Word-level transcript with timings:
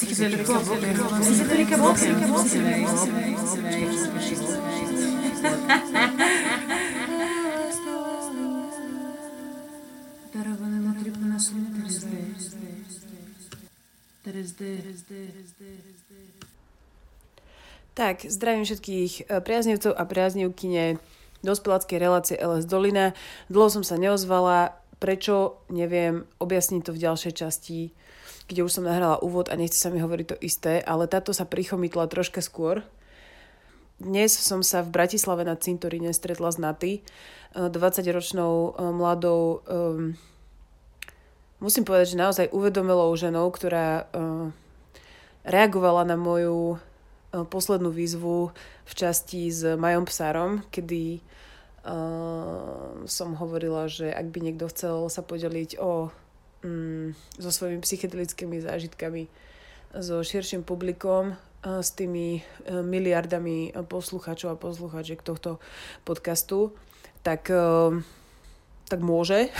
Psychedelika 0.00 0.60
Psychedelika 1.20 1.76
Дароване 10.34 10.80
на 10.80 10.92
трипна 11.02 11.38
Tak, 17.94 18.28
zdravím 18.28 18.64
všetkých 18.68 19.12
eh, 19.24 19.40
priaznivcov 19.40 19.96
a 19.96 20.02
priaznivkyne 20.04 21.00
dospeláckej 21.40 21.98
relácie 22.02 22.36
LS 22.36 22.68
Dolina. 22.68 23.16
Dlho 23.48 23.70
som 23.70 23.84
sa 23.86 23.96
neozvala, 23.96 24.76
prečo, 24.98 25.62
neviem, 25.72 26.26
objasniť 26.42 26.82
to 26.84 26.90
v 26.92 27.02
ďalšej 27.06 27.32
časti, 27.38 27.80
kde 28.51 28.67
už 28.67 28.75
som 28.75 28.83
nahrala 28.83 29.23
úvod 29.23 29.47
a 29.47 29.55
nechce 29.55 29.79
sa 29.79 29.87
mi 29.87 30.03
hovoriť 30.03 30.27
to 30.27 30.37
isté, 30.43 30.83
ale 30.83 31.07
táto 31.07 31.31
sa 31.31 31.47
prichomitla 31.47 32.11
troška 32.11 32.43
skôr. 32.43 32.83
Dnes 33.95 34.35
som 34.35 34.59
sa 34.59 34.83
v 34.83 34.91
Bratislave 34.91 35.47
na 35.47 35.55
cintoríne 35.55 36.11
stretla 36.11 36.51
s 36.51 36.59
Naty, 36.59 36.99
20-ročnou 37.55 38.51
eh, 38.51 38.71
eh, 38.75 38.91
mladou, 38.91 39.63
um, 39.63 40.19
musím 41.63 41.87
povedať, 41.87 42.11
že 42.11 42.19
naozaj 42.19 42.51
uvedomilou 42.51 43.15
ženou, 43.15 43.47
ktorá 43.53 44.03
uh, 44.03 44.51
reagovala 45.47 46.03
na 46.03 46.19
moju 46.19 46.75
poslednú 47.31 47.95
výzvu 47.95 48.51
v 48.83 48.93
časti 48.93 49.47
s 49.47 49.63
Majom 49.79 50.03
Psárom, 50.03 50.67
kedy 50.67 51.23
som 53.07 53.29
hovorila, 53.39 53.89
že 53.89 54.11
ak 54.13 54.29
by 54.29 54.39
niekto 54.43 54.69
chcel 54.69 55.09
sa 55.09 55.25
podeliť 55.25 55.81
o, 55.81 56.13
um, 56.63 57.13
so 57.37 57.49
svojimi 57.51 57.81
psychedelickými 57.81 58.61
zážitkami 58.61 59.27
so 59.91 60.23
širším 60.23 60.63
publikom, 60.63 61.35
uh, 61.35 61.81
s 61.81 61.91
tými 61.93 62.41
uh, 62.41 62.81
miliardami 62.81 63.73
poslucháčov 63.85 64.55
a 64.55 64.61
poslucháčiek 64.61 65.21
tohto 65.21 65.59
podcastu, 66.05 66.73
tak, 67.21 67.53
tak 68.89 68.99
môže. 69.05 69.53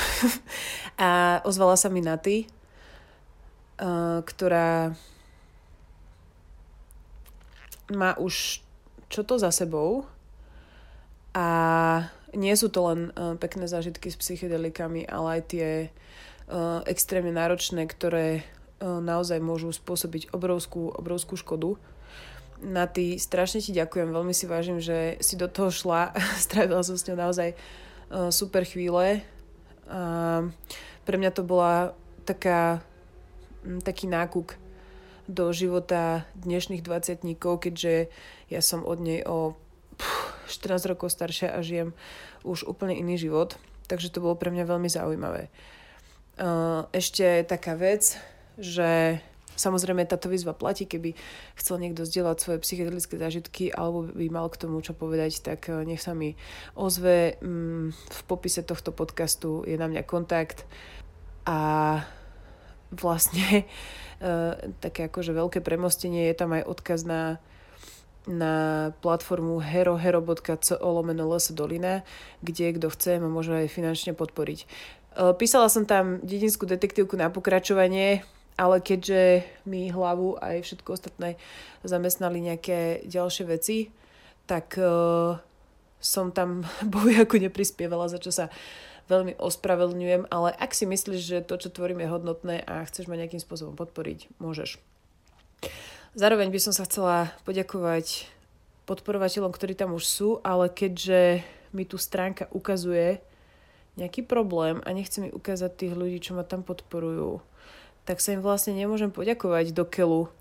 a 0.98 1.38
ozvala 1.46 1.78
sa 1.78 1.94
mi 1.94 2.02
Naty, 2.02 2.50
ktorá 4.26 4.98
má 7.94 8.18
už 8.18 8.66
čo 9.14 9.22
to 9.22 9.38
za 9.38 9.54
sebou 9.54 10.10
a 11.38 11.48
nie 12.34 12.58
sú 12.58 12.74
to 12.74 12.82
len 12.90 13.14
pekné 13.38 13.70
zážitky 13.70 14.10
s 14.10 14.18
psychedelikami, 14.18 15.06
ale 15.06 15.38
aj 15.38 15.42
tie 15.54 15.70
uh, 15.86 15.94
extrémne 16.86 17.32
náročné, 17.32 17.88
ktoré 17.88 18.44
uh, 18.82 19.00
naozaj 19.00 19.40
môžu 19.40 19.72
spôsobiť 19.72 20.36
obrovskú, 20.36 20.92
obrovskú 20.92 21.40
škodu. 21.40 21.80
Na 22.62 22.86
ty 22.86 23.18
strašne 23.18 23.64
ti 23.64 23.74
ďakujem, 23.74 24.14
veľmi 24.14 24.36
si 24.36 24.46
vážim, 24.46 24.78
že 24.78 25.18
si 25.24 25.40
do 25.40 25.50
toho 25.50 25.74
šla, 25.74 26.14
strávila 26.46 26.84
som 26.84 27.00
s 27.00 27.08
ňou 27.08 27.18
naozaj 27.18 27.56
uh, 27.56 28.30
super 28.30 28.68
chvíle. 28.68 29.24
Pre 31.02 31.18
mňa 31.20 31.32
to 31.36 31.44
bola 31.44 31.92
taká, 32.24 32.80
taký 33.84 34.08
nákuk 34.08 34.56
do 35.28 35.52
života 35.52 36.24
dnešných 36.40 36.80
20 36.80 37.28
keďže 37.36 38.08
ja 38.48 38.62
som 38.64 38.88
od 38.88 39.04
nej 39.04 39.20
o 39.28 39.60
14 40.48 40.92
rokov 40.92 41.12
staršia 41.12 41.52
a 41.52 41.60
žijem 41.60 41.92
už 42.44 42.68
úplne 42.68 42.96
iný 42.96 43.20
život. 43.20 43.56
Takže 43.88 44.12
to 44.12 44.24
bolo 44.24 44.40
pre 44.40 44.52
mňa 44.52 44.64
veľmi 44.68 44.88
zaujímavé. 44.88 45.52
Ešte 46.92 47.44
taká 47.48 47.76
vec, 47.76 48.16
že 48.56 49.22
Samozrejme, 49.62 50.10
táto 50.10 50.26
výzva 50.26 50.58
platí, 50.58 50.90
keby 50.90 51.14
chcel 51.54 51.78
niekto 51.78 52.02
zdieľať 52.02 52.38
svoje 52.42 52.60
psychedelické 52.66 53.14
zážitky 53.22 53.70
alebo 53.70 54.10
by 54.10 54.28
mal 54.34 54.50
k 54.50 54.58
tomu 54.58 54.82
čo 54.82 54.98
povedať, 54.98 55.38
tak 55.46 55.70
e, 55.70 55.86
nech 55.86 56.02
sa 56.02 56.18
mi 56.18 56.34
ozve. 56.74 57.38
Mm, 57.46 57.94
v 57.94 58.22
popise 58.25 58.66
tohto 58.66 58.90
podcastu 58.90 59.62
je 59.69 59.78
na 59.78 59.86
mňa 59.86 60.02
kontakt 60.08 60.66
a 61.46 62.02
vlastne 62.92 63.66
uh, 64.19 64.58
také 64.84 65.08
akože 65.08 65.31
veľké 65.31 65.59
premostenie, 65.63 66.28
je 66.28 66.36
tam 66.36 66.52
aj 66.53 66.68
odkaz 66.68 67.08
na, 67.08 67.40
na 68.28 68.53
platformu 69.00 69.63
herohero.co 69.63 70.75
lomeno 70.81 71.25
dolina, 71.56 72.03
kde 72.44 72.78
kto 72.78 72.88
chce 72.92 73.12
ma 73.18 73.30
môže 73.31 73.56
aj 73.56 73.74
finančne 73.74 74.12
podporiť. 74.13 74.68
Písala 75.12 75.68
som 75.68 75.84
tam 75.84 76.24
dedinskú 76.24 76.64
detektívku 76.64 77.20
na 77.20 77.28
pokračovanie, 77.28 78.24
ale 78.56 78.80
keďže 78.80 79.44
mi 79.68 79.92
hlavu 79.92 80.40
aj 80.40 80.64
všetko 80.64 80.90
ostatné 80.96 81.36
zamestnali 81.84 82.40
nejaké 82.40 83.04
ďalšie 83.04 83.44
veci, 83.44 83.92
tak 84.48 84.80
som 86.02 86.32
tam 86.32 86.64
bojaku 86.96 87.38
neprispievala, 87.44 88.08
za 88.08 88.24
čo 88.24 88.32
sa 88.32 88.48
veľmi 89.12 89.36
ospravedlňujem, 89.36 90.32
ale 90.32 90.56
ak 90.56 90.72
si 90.72 90.88
myslíš, 90.88 91.22
že 91.22 91.38
to, 91.44 91.60
čo 91.60 91.68
tvorím, 91.68 92.08
je 92.08 92.12
hodnotné 92.12 92.56
a 92.64 92.88
chceš 92.88 93.12
ma 93.12 93.20
nejakým 93.20 93.44
spôsobom 93.44 93.76
podporiť, 93.76 94.32
môžeš. 94.40 94.80
Zároveň 96.16 96.52
by 96.52 96.60
som 96.60 96.74
sa 96.76 96.88
chcela 96.88 97.32
poďakovať 97.44 98.28
podporovateľom, 98.88 99.52
ktorí 99.52 99.76
tam 99.76 99.96
už 99.96 100.04
sú, 100.04 100.30
ale 100.44 100.72
keďže 100.72 101.44
mi 101.72 101.84
tu 101.84 101.96
stránka 101.96 102.48
ukazuje 102.52 103.24
nejaký 104.00 104.24
problém 104.24 104.79
a 104.84 104.90
nechce 104.96 105.19
mi 105.19 105.29
ukázať 105.31 105.72
tých 105.75 105.94
ľudí, 105.96 106.18
čo 106.24 106.35
ma 106.38 106.47
tam 106.47 106.63
podporujú, 106.63 107.44
tak 108.07 108.24
sa 108.24 108.35
im 108.35 108.41
vlastne 108.44 108.75
nemôžem 108.75 109.12
poďakovať 109.12 109.75
do 109.75 109.84
keľu, 109.84 110.31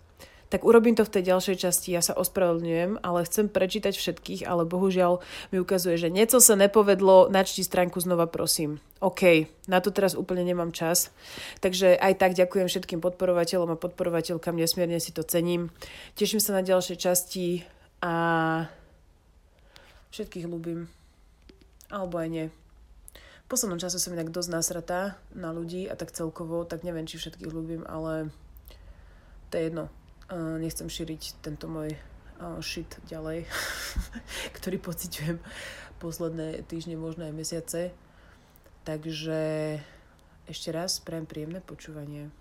tak 0.50 0.66
urobím 0.66 0.98
to 0.98 1.06
v 1.06 1.14
tej 1.14 1.30
ďalšej 1.30 1.56
časti. 1.62 1.94
Ja 1.94 2.02
sa 2.02 2.18
ospravedlňujem, 2.18 3.06
ale 3.06 3.22
chcem 3.22 3.46
prečítať 3.46 3.94
všetkých, 3.94 4.42
ale 4.50 4.66
bohužiaľ 4.66 5.22
mi 5.54 5.62
ukazuje, 5.62 5.94
že 5.94 6.10
niečo 6.10 6.42
sa 6.42 6.58
nepovedlo, 6.58 7.30
načti 7.30 7.62
stránku 7.62 8.02
znova 8.02 8.26
prosím. 8.26 8.82
OK, 8.98 9.46
na 9.70 9.78
to 9.78 9.94
teraz 9.94 10.18
úplne 10.18 10.42
nemám 10.42 10.74
čas. 10.74 11.14
Takže 11.62 11.94
aj 11.94 12.18
tak 12.18 12.34
ďakujem 12.34 12.66
všetkým 12.66 12.98
podporovateľom 12.98 13.78
a 13.78 13.80
podporovateľkám, 13.80 14.58
nesmierne 14.58 14.98
si 14.98 15.14
to 15.14 15.22
cením. 15.22 15.70
Teším 16.18 16.42
sa 16.42 16.58
na 16.58 16.66
ďalšie 16.66 16.98
časti 16.98 17.62
a 18.02 18.66
všetkých 20.10 20.50
ľúbim. 20.50 20.90
Alebo 21.94 22.18
aj 22.18 22.28
nie. 22.28 22.46
Poslednom 23.50 23.82
čase 23.82 23.98
som 23.98 24.14
inak 24.14 24.30
dosť 24.30 24.50
nasratá 24.54 25.18
na 25.34 25.50
ľudí 25.50 25.90
a 25.90 25.98
tak 25.98 26.14
celkovo, 26.14 26.62
tak 26.62 26.86
neviem, 26.86 27.02
či 27.02 27.18
všetkých 27.18 27.50
ľúbim, 27.50 27.82
ale 27.82 28.30
to 29.50 29.58
je 29.58 29.66
jedno 29.66 29.90
nechcem 30.62 30.86
šíriť 30.86 31.42
tento 31.42 31.66
môj 31.66 31.98
shit 32.62 32.86
ďalej, 33.10 33.50
ktorý 34.56 34.76
pociťujem 34.78 35.36
posledné 35.98 36.62
týždne, 36.64 36.96
možno 36.96 37.26
aj 37.26 37.34
mesiace. 37.34 37.90
Takže 38.86 39.40
ešte 40.48 40.68
raz 40.72 41.02
prajem 41.04 41.26
príjemné 41.28 41.60
počúvanie. 41.60 42.32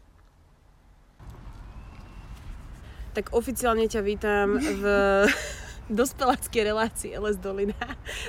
Tak 3.18 3.36
oficiálne 3.36 3.90
ťa 3.90 4.02
vítam 4.06 4.56
v 4.56 4.84
dospeláckej 5.90 6.62
relácii 6.70 7.12
LS 7.18 7.42
Dolina. 7.42 7.78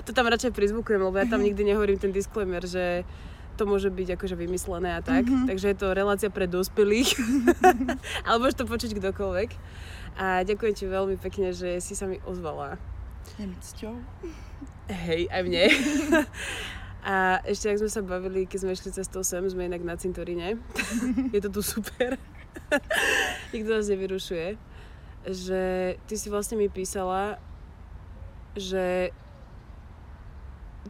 To 0.09 0.11
tam 0.17 0.27
radšej 0.27 0.57
prizvukujem, 0.57 1.01
lebo 1.01 1.17
ja 1.17 1.29
tam 1.29 1.45
nikdy 1.45 1.73
nehovorím 1.73 2.01
ten 2.01 2.13
disclaimer, 2.13 2.65
že 2.65 3.05
to 3.61 3.69
môže 3.69 3.93
byť 3.93 4.17
akože 4.17 4.41
vymyslené 4.41 4.97
a 4.97 5.05
tak. 5.05 5.29
Mm-hmm. 5.29 5.45
Takže 5.53 5.67
je 5.69 5.77
to 5.77 5.93
relácia 5.93 6.33
pre 6.33 6.49
dospelých. 6.49 7.13
Ale 8.27 8.41
môže 8.41 8.57
to 8.57 8.65
počuť 8.65 8.97
kdokoľvek. 8.97 9.51
A 10.17 10.41
ďakujem 10.49 10.73
ti 10.73 10.85
veľmi 10.89 11.21
pekne, 11.21 11.53
že 11.53 11.77
si 11.85 11.93
sa 11.93 12.09
mi 12.09 12.17
ozvala. 12.25 12.81
Je 13.37 13.45
mi 13.45 13.57
cťou. 13.61 13.95
Hej, 14.89 15.29
aj 15.29 15.43
mne. 15.45 15.65
A 17.01 17.41
ešte, 17.49 17.73
ak 17.73 17.81
sme 17.81 17.91
sa 17.93 18.05
bavili, 18.05 18.45
keď 18.45 18.59
sme 18.61 18.77
išli 18.77 18.93
cestou 18.93 19.25
sem, 19.25 19.41
sme 19.49 19.69
inak 19.69 19.81
na 19.81 19.97
cintoríne. 19.97 20.61
je 21.35 21.41
to 21.41 21.49
tu 21.49 21.61
super. 21.65 22.21
Nikto 23.57 23.71
nás 23.73 23.89
nevyrušuje. 23.89 24.61
Že 25.25 25.63
ty 26.05 26.15
si 26.17 26.29
vlastne 26.29 26.61
mi 26.61 26.69
písala, 26.69 27.41
že 28.59 29.15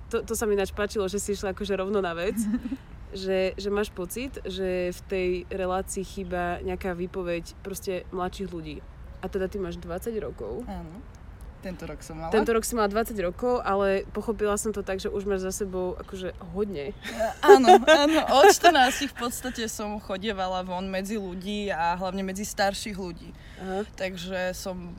to, 0.08 0.22
to 0.22 0.34
sa 0.38 0.46
mi 0.46 0.54
ináč 0.54 0.70
páčilo, 0.70 1.06
že 1.10 1.18
si 1.18 1.34
išla 1.34 1.52
akože 1.52 1.74
rovno 1.74 1.98
na 1.98 2.14
vec, 2.14 2.38
že, 3.14 3.54
že 3.58 3.68
máš 3.68 3.90
pocit, 3.90 4.38
že 4.46 4.94
v 4.94 5.00
tej 5.10 5.28
relácii 5.50 6.04
chýba 6.06 6.62
nejaká 6.62 6.94
výpoveď 6.94 7.58
proste 7.64 8.06
mladších 8.14 8.48
ľudí. 8.50 8.76
A 9.20 9.28
teda 9.28 9.50
ty 9.50 9.60
máš 9.60 9.76
20 9.76 10.16
rokov. 10.22 10.64
Áno. 10.64 11.19
Tento 11.60 11.84
rok 11.84 12.00
som 12.00 12.16
mala. 12.16 12.32
Tento 12.32 12.50
rok 12.56 12.64
som 12.64 12.80
mala 12.80 12.88
20 12.88 13.12
rokov, 13.20 13.60
ale 13.60 14.08
pochopila 14.16 14.56
som 14.56 14.72
to 14.72 14.80
tak, 14.80 14.96
že 14.96 15.12
už 15.12 15.28
máš 15.28 15.44
za 15.44 15.52
sebou 15.52 15.92
akože 16.00 16.32
hodne. 16.56 16.96
Áno, 17.44 17.76
áno. 17.84 18.20
Od 18.40 18.48
14 18.48 19.12
v 19.12 19.14
podstate 19.14 19.68
som 19.68 20.00
chodievala 20.00 20.64
von 20.64 20.88
medzi 20.88 21.20
ľudí 21.20 21.68
a 21.68 22.00
hlavne 22.00 22.24
medzi 22.24 22.48
starších 22.48 22.96
ľudí. 22.96 23.36
Aha. 23.60 23.84
Takže 23.92 24.56
som, 24.56 24.96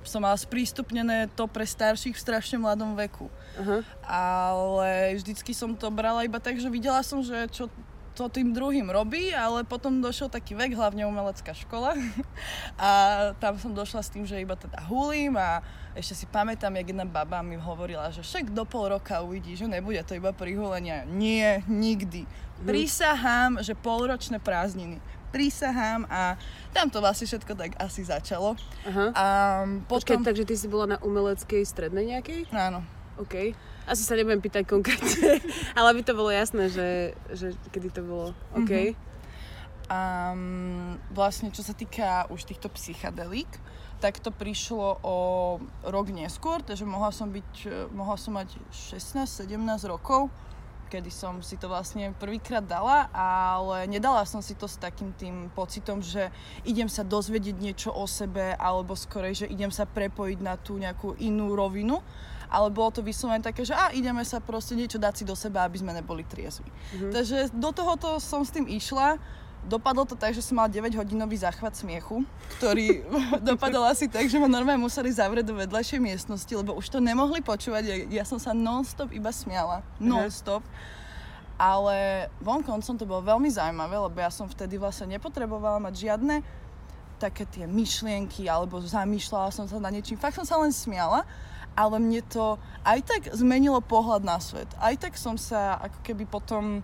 som 0.00 0.24
mala 0.24 0.40
sprístupnené 0.40 1.28
to 1.36 1.44
pre 1.44 1.68
starších 1.68 2.16
v 2.16 2.24
strašne 2.24 2.56
mladom 2.56 2.96
veku. 2.96 3.28
Aha. 3.60 3.84
Ale 4.08 5.20
vždycky 5.20 5.52
som 5.52 5.76
to 5.76 5.92
brala 5.92 6.24
iba 6.24 6.40
tak, 6.40 6.56
že 6.56 6.72
videla 6.72 7.04
som, 7.04 7.20
že 7.20 7.44
čo 7.52 7.68
to 8.20 8.28
tým 8.28 8.52
druhým 8.52 8.90
robí, 8.90 9.32
ale 9.32 9.64
potom 9.64 10.02
došiel 10.02 10.28
taký 10.28 10.52
vek, 10.52 10.76
hlavne 10.76 11.08
umelecká 11.08 11.56
škola. 11.56 11.96
A 12.76 12.90
tam 13.40 13.56
som 13.56 13.72
došla 13.72 14.04
s 14.04 14.12
tým, 14.12 14.28
že 14.28 14.42
iba 14.42 14.58
teda 14.58 14.82
hulím 14.90 15.40
a 15.40 15.64
ešte 15.98 16.14
si 16.22 16.26
pamätám, 16.30 16.76
jak 16.78 16.94
jedna 16.94 17.06
baba 17.06 17.42
mi 17.42 17.58
hovorila, 17.58 18.14
že 18.14 18.22
však 18.22 18.54
do 18.54 18.62
pol 18.62 18.94
roka 18.94 19.22
uvidí, 19.26 19.58
že 19.58 19.66
nebude 19.66 20.00
to 20.06 20.14
iba 20.14 20.30
prihulenia. 20.30 21.02
Nie, 21.08 21.66
nikdy. 21.66 22.24
Mhm. 22.26 22.66
Prísahám, 22.66 23.50
že 23.64 23.74
polročné 23.74 24.38
prázdniny 24.38 25.02
prísahám 25.30 26.10
a 26.10 26.34
tam 26.74 26.90
to 26.90 26.98
vlastne 26.98 27.30
všetko 27.30 27.54
tak 27.54 27.78
asi 27.78 28.02
začalo. 28.02 28.58
Aha. 28.82 29.06
A 29.14 29.24
potom... 29.86 30.18
Počkej, 30.20 30.26
takže 30.26 30.44
ty 30.44 30.54
si 30.58 30.66
bola 30.66 30.98
na 30.98 30.98
umeleckej 30.98 31.62
strednej 31.62 32.18
nejakej? 32.18 32.50
Áno. 32.50 32.82
OK. 33.16 33.54
Asi 33.86 34.02
sa 34.02 34.18
nebudem 34.18 34.42
pýtať 34.42 34.66
konkrétne, 34.66 35.38
ale 35.78 35.86
aby 35.94 36.02
to 36.02 36.14
bolo 36.14 36.30
jasné, 36.30 36.68
že, 36.70 37.14
že 37.30 37.54
kedy 37.70 37.94
to 37.94 38.02
bolo. 38.02 38.34
OK. 38.58 38.70
Mm-hmm. 38.70 39.08
Um, 39.90 41.02
vlastne 41.10 41.50
čo 41.50 41.66
sa 41.66 41.74
týka 41.74 42.30
už 42.30 42.46
týchto 42.46 42.70
psychadelík, 42.70 43.50
tak 44.00 44.18
to 44.18 44.32
prišlo 44.32 44.98
o 45.04 45.16
rok 45.84 46.08
neskôr, 46.08 46.64
takže 46.64 46.88
mohla 46.88 47.12
som 47.12 47.28
byť, 47.28 47.68
mohla 47.92 48.16
som 48.16 48.34
mať 48.34 48.56
16-17 48.72 49.52
rokov, 49.84 50.32
kedy 50.90 51.06
som 51.12 51.38
si 51.38 51.54
to 51.54 51.70
vlastne 51.70 52.10
prvýkrát 52.18 52.66
dala, 52.66 53.06
ale 53.14 53.86
nedala 53.86 54.26
som 54.26 54.42
si 54.42 54.58
to 54.58 54.66
s 54.66 54.74
takým 54.74 55.14
tým 55.14 55.46
pocitom, 55.54 56.02
že 56.02 56.34
idem 56.66 56.90
sa 56.90 57.06
dozvedieť 57.06 57.56
niečo 57.60 57.90
o 57.94 58.10
sebe, 58.10 58.58
alebo 58.58 58.98
skorej, 58.98 59.46
že 59.46 59.50
idem 59.52 59.70
sa 59.70 59.86
prepojiť 59.86 60.38
na 60.42 60.58
tú 60.58 60.80
nejakú 60.82 61.14
inú 61.22 61.54
rovinu, 61.54 62.02
ale 62.50 62.66
bolo 62.74 62.90
to 62.90 63.06
vyslovene 63.06 63.46
také, 63.46 63.62
že 63.62 63.78
a 63.78 63.94
ideme 63.94 64.26
sa 64.26 64.42
proste 64.42 64.74
niečo 64.74 64.98
dať 64.98 65.22
si 65.22 65.24
do 65.24 65.38
seba, 65.38 65.62
aby 65.62 65.78
sme 65.78 65.94
neboli 65.94 66.26
triezvi. 66.26 66.66
Mm-hmm. 66.66 67.12
Takže 67.14 67.36
do 67.54 67.70
tohoto 67.70 68.18
som 68.18 68.42
s 68.42 68.50
tým 68.50 68.66
išla 68.66 69.22
Dopadlo 69.60 70.08
to 70.08 70.16
tak, 70.16 70.32
že 70.32 70.40
som 70.40 70.56
mala 70.56 70.72
9-hodinový 70.72 71.36
záchvat 71.36 71.76
smiechu, 71.76 72.24
ktorý 72.58 73.04
dopadol 73.52 73.84
asi 73.84 74.08
tak, 74.08 74.24
že 74.26 74.40
ma 74.40 74.48
normálne 74.48 74.80
museli 74.80 75.12
zavrieť 75.12 75.52
do 75.52 75.54
vedľajšej 75.60 76.00
miestnosti, 76.00 76.52
lebo 76.52 76.72
už 76.80 76.88
to 76.88 76.98
nemohli 76.98 77.44
počúvať. 77.44 77.82
Ja, 77.84 77.96
ja 78.22 78.24
som 78.24 78.40
sa 78.40 78.56
non-stop 78.56 79.12
iba 79.12 79.28
smiala. 79.28 79.84
Non-stop. 80.00 80.64
Ale 81.60 82.28
vonkoncom 82.40 82.96
to 82.96 83.04
bolo 83.04 83.20
veľmi 83.20 83.52
zaujímavé, 83.52 84.00
lebo 84.00 84.16
ja 84.16 84.32
som 84.32 84.48
vtedy 84.48 84.80
vlastne 84.80 85.12
nepotrebovala 85.12 85.76
mať 85.76 86.08
žiadne 86.08 86.40
také 87.20 87.44
tie 87.44 87.68
myšlienky, 87.68 88.48
alebo 88.48 88.80
zamýšľala 88.80 89.52
som 89.52 89.68
sa 89.68 89.76
na 89.76 89.92
niečím. 89.92 90.16
Fakt 90.16 90.40
som 90.40 90.48
sa 90.48 90.56
len 90.56 90.72
smiala, 90.72 91.28
ale 91.76 92.00
mne 92.00 92.24
to 92.24 92.56
aj 92.80 93.04
tak 93.04 93.22
zmenilo 93.36 93.84
pohľad 93.84 94.24
na 94.24 94.40
svet. 94.40 94.72
Aj 94.80 94.96
tak 94.96 95.20
som 95.20 95.36
sa 95.36 95.76
ako 95.84 95.98
keby 96.00 96.24
potom 96.24 96.80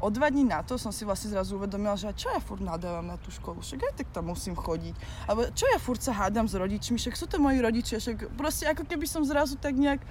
o 0.00 0.08
dva 0.12 0.28
dní 0.28 0.44
na 0.44 0.60
to 0.60 0.76
som 0.76 0.92
si 0.92 1.08
vlastne 1.08 1.32
zrazu 1.32 1.56
uvedomila, 1.56 1.96
že 1.96 2.12
čo 2.12 2.28
ja 2.28 2.40
furt 2.40 2.60
nadávam 2.60 3.08
na 3.08 3.16
tú 3.16 3.32
školu, 3.32 3.64
však 3.64 3.80
aj 3.80 3.94
tak 4.04 4.08
tam 4.12 4.28
musím 4.28 4.52
chodiť. 4.52 4.94
Alebo 5.24 5.48
čo 5.56 5.64
ja 5.72 5.78
furt 5.80 6.04
sa 6.04 6.12
hádam 6.12 6.44
s 6.44 6.54
rodičmi, 6.54 7.00
však 7.00 7.16
sú 7.16 7.24
to 7.24 7.40
moji 7.40 7.58
rodičia, 7.64 7.96
však 7.96 8.36
proste 8.36 8.68
ako 8.68 8.84
keby 8.84 9.08
som 9.08 9.24
zrazu 9.24 9.56
tak 9.56 9.72
nejak 9.72 10.04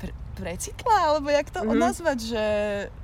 pre, 0.00 0.16
precitla, 0.40 1.12
alebo 1.12 1.28
jak 1.28 1.52
to 1.52 1.60
mm-hmm. 1.60 1.76
nazvať, 1.76 2.18
že, 2.24 2.46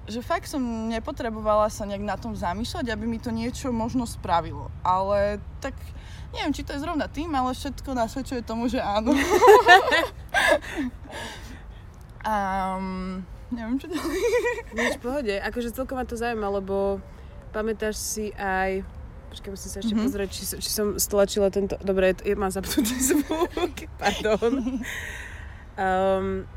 že 0.09 0.21
fakt 0.25 0.49
som 0.49 0.89
nepotrebovala 0.89 1.69
sa 1.69 1.85
nejak 1.85 2.05
na 2.05 2.17
tom 2.17 2.33
zamýšľať, 2.33 2.89
aby 2.89 3.05
mi 3.05 3.21
to 3.21 3.29
niečo 3.29 3.69
možno 3.69 4.09
spravilo. 4.09 4.73
Ale 4.81 5.45
tak 5.61 5.77
neviem, 6.33 6.57
či 6.57 6.65
to 6.65 6.73
je 6.73 6.81
zrovna 6.81 7.05
tým, 7.05 7.29
ale 7.37 7.53
všetko 7.53 7.93
nasvedčuje 7.93 8.41
tomu, 8.41 8.73
že 8.73 8.81
áno. 8.81 9.13
um, 12.25 13.21
neviem 13.55 13.77
čo 13.79 13.89
ďalej. 13.91 14.21
Nič 14.75 14.95
v 14.99 15.03
pohode, 15.03 15.35
akože 15.39 15.75
celkom 15.75 15.97
ma 15.99 16.05
to 16.07 16.19
zaujíma, 16.19 16.49
lebo 16.63 16.99
pamätáš 17.55 17.97
si 17.99 18.35
aj 18.35 18.83
Počkaj, 19.27 19.53
musím 19.53 19.69
sa 19.69 19.79
ešte 19.83 19.93
mm-hmm. 19.93 20.07
pozrieť, 20.07 20.29
či, 20.33 20.43
či 20.65 20.71
som 20.71 20.97
stlačila 20.97 21.51
tento... 21.51 21.75
Dobre, 21.83 22.15
je, 22.25 22.33
mám 22.39 22.49
zapnutý 22.49 22.95
zvuk, 23.11 23.91
pardon. 23.99 24.81
Um, 25.77 26.49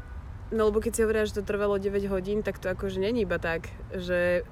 no 0.54 0.62
lebo 0.70 0.80
keď 0.80 0.92
si 0.96 1.04
hovoria, 1.04 1.28
že 1.28 1.42
to 1.42 1.44
trvalo 1.44 1.76
9 1.76 2.08
hodín, 2.08 2.40
tak 2.40 2.62
to 2.62 2.72
akože 2.72 3.02
není 3.02 3.28
iba 3.28 3.36
tak, 3.36 3.68
že, 3.92 4.48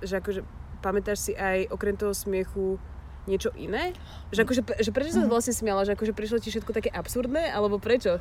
že 0.00 0.22
akože 0.22 0.46
pamätáš 0.80 1.28
si 1.28 1.32
aj 1.36 1.68
okrem 1.68 1.98
toho 1.98 2.16
smiechu 2.16 2.80
niečo 3.28 3.52
iné? 3.54 3.92
Že 4.34 4.48
akože, 4.48 4.62
že 4.82 4.90
prečo 4.94 5.12
sa 5.14 5.22
mhm. 5.26 5.30
vlastne 5.30 5.54
smiala? 5.54 5.84
Že 5.84 5.94
akože 5.98 6.12
prišlo 6.16 6.38
ti 6.40 6.48
všetko 6.50 6.72
také 6.72 6.88
absurdné? 6.88 7.52
Alebo 7.52 7.76
prečo? 7.76 8.16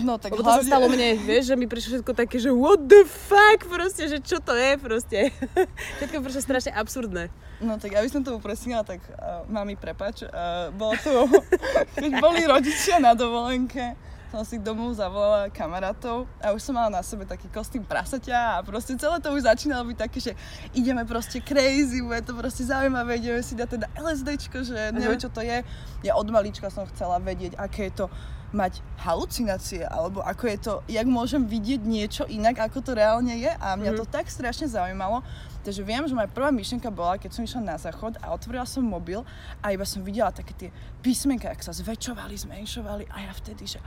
No 0.00 0.16
tak 0.16 0.32
Lebo 0.32 0.40
to 0.40 0.48
hlavne... 0.48 0.64
sa 0.64 0.70
stalo 0.72 0.88
mne, 0.88 1.20
vieš, 1.20 1.52
že 1.52 1.54
mi 1.56 1.68
prišlo 1.68 2.00
všetko 2.00 2.12
také, 2.16 2.40
že 2.40 2.48
what 2.48 2.80
the 2.88 3.04
fuck, 3.04 3.68
proste, 3.68 4.08
že 4.08 4.24
čo 4.24 4.40
to 4.40 4.56
je, 4.56 4.80
proste. 4.80 5.28
všetko 6.00 6.24
prišlo 6.24 6.40
strašne 6.40 6.72
absurdné. 6.72 7.28
No 7.60 7.76
tak 7.76 7.92
aby 8.00 8.08
som 8.08 8.24
to 8.24 8.32
upresnila, 8.32 8.80
tak 8.88 9.04
uh, 9.04 9.44
mami, 9.52 9.76
prepač, 9.76 10.24
uh, 10.24 10.72
bolo 10.72 10.96
to, 10.96 11.28
keď 12.00 12.12
boli 12.24 12.40
rodičia 12.48 13.04
na 13.04 13.12
dovolenke, 13.12 13.92
som 14.32 14.48
si 14.48 14.56
domov 14.56 14.96
zavolala 14.96 15.52
kamarátov 15.52 16.24
a 16.40 16.56
už 16.56 16.64
som 16.64 16.72
mala 16.72 16.88
na 16.88 17.04
sebe 17.04 17.28
taký 17.28 17.52
kostým 17.52 17.84
prasaťa 17.84 18.56
a 18.56 18.64
proste 18.64 18.96
celé 18.96 19.20
to 19.20 19.28
už 19.28 19.44
začínalo 19.44 19.84
byť 19.92 19.98
také, 20.08 20.18
že 20.24 20.32
ideme 20.72 21.04
proste 21.04 21.44
crazy, 21.44 22.00
bude 22.00 22.24
to 22.24 22.32
proste 22.32 22.64
zaujímavé, 22.64 23.20
ideme 23.20 23.44
si 23.44 23.52
dať 23.52 23.76
teda 23.76 23.86
LSDčko, 23.92 24.64
že 24.64 24.88
neviem 24.96 25.20
čo 25.20 25.28
to 25.28 25.44
je. 25.44 25.60
Ja 26.00 26.16
od 26.16 26.24
malička 26.32 26.72
som 26.72 26.88
chcela 26.88 27.20
vedieť, 27.20 27.60
aké 27.60 27.92
je 27.92 28.00
to 28.00 28.06
mať 28.52 28.84
halucinácie, 29.00 29.82
alebo 29.82 30.20
ako 30.20 30.44
je 30.46 30.58
to, 30.60 30.74
jak 30.86 31.08
môžem 31.08 31.42
vidieť 31.48 31.80
niečo 31.82 32.24
inak, 32.28 32.60
ako 32.60 32.84
to 32.84 32.92
reálne 32.92 33.32
je 33.32 33.48
a 33.48 33.74
mňa 33.74 33.92
mm. 33.96 33.98
to 33.98 34.04
tak 34.06 34.28
strašne 34.28 34.68
zaujímalo. 34.68 35.24
Takže 35.62 35.82
viem, 35.86 36.02
že 36.04 36.12
moja 36.12 36.26
prvá 36.26 36.50
myšlienka 36.50 36.90
bola, 36.90 37.16
keď 37.16 37.38
som 37.38 37.42
išla 37.46 37.62
na 37.62 37.76
záchod 37.78 38.18
a 38.18 38.34
otvorila 38.34 38.66
som 38.66 38.82
mobil 38.82 39.22
a 39.62 39.70
iba 39.70 39.86
som 39.86 40.02
videla 40.02 40.34
také 40.34 40.52
tie 40.58 40.68
písmenka, 41.00 41.48
ak 41.48 41.62
sa 41.62 41.70
zväčšovali, 41.72 42.34
zmenšovali 42.34 43.04
a 43.08 43.16
ja 43.30 43.32
vtedy, 43.32 43.64
že 43.64 43.78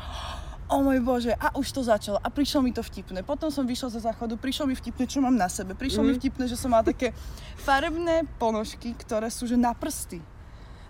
o 0.65 0.81
môj 0.81 0.97
bože, 1.03 1.33
a 1.35 1.53
už 1.53 1.67
to 1.75 1.81
začalo 1.85 2.17
a 2.17 2.27
prišlo 2.31 2.65
mi 2.65 2.73
to 2.73 2.81
vtipné. 2.81 3.21
Potom 3.21 3.53
som 3.53 3.69
vyšla 3.69 3.93
zo 3.93 4.01
záchodu, 4.01 4.33
prišlo 4.33 4.65
mi 4.65 4.73
vtipné, 4.73 5.05
čo 5.05 5.21
mám 5.21 5.35
na 5.37 5.45
sebe. 5.45 5.77
Prišlo 5.77 6.01
mm. 6.01 6.07
mi 6.09 6.13
mhm. 6.15 6.19
vtipné, 6.19 6.43
že 6.49 6.57
som 6.57 6.73
mala 6.73 6.87
také 6.87 7.13
farebné 7.59 8.25
ponožky, 8.41 8.97
ktoré 8.97 9.29
sú 9.29 9.45
že 9.45 9.59
na 9.59 9.75
prsty 9.77 10.34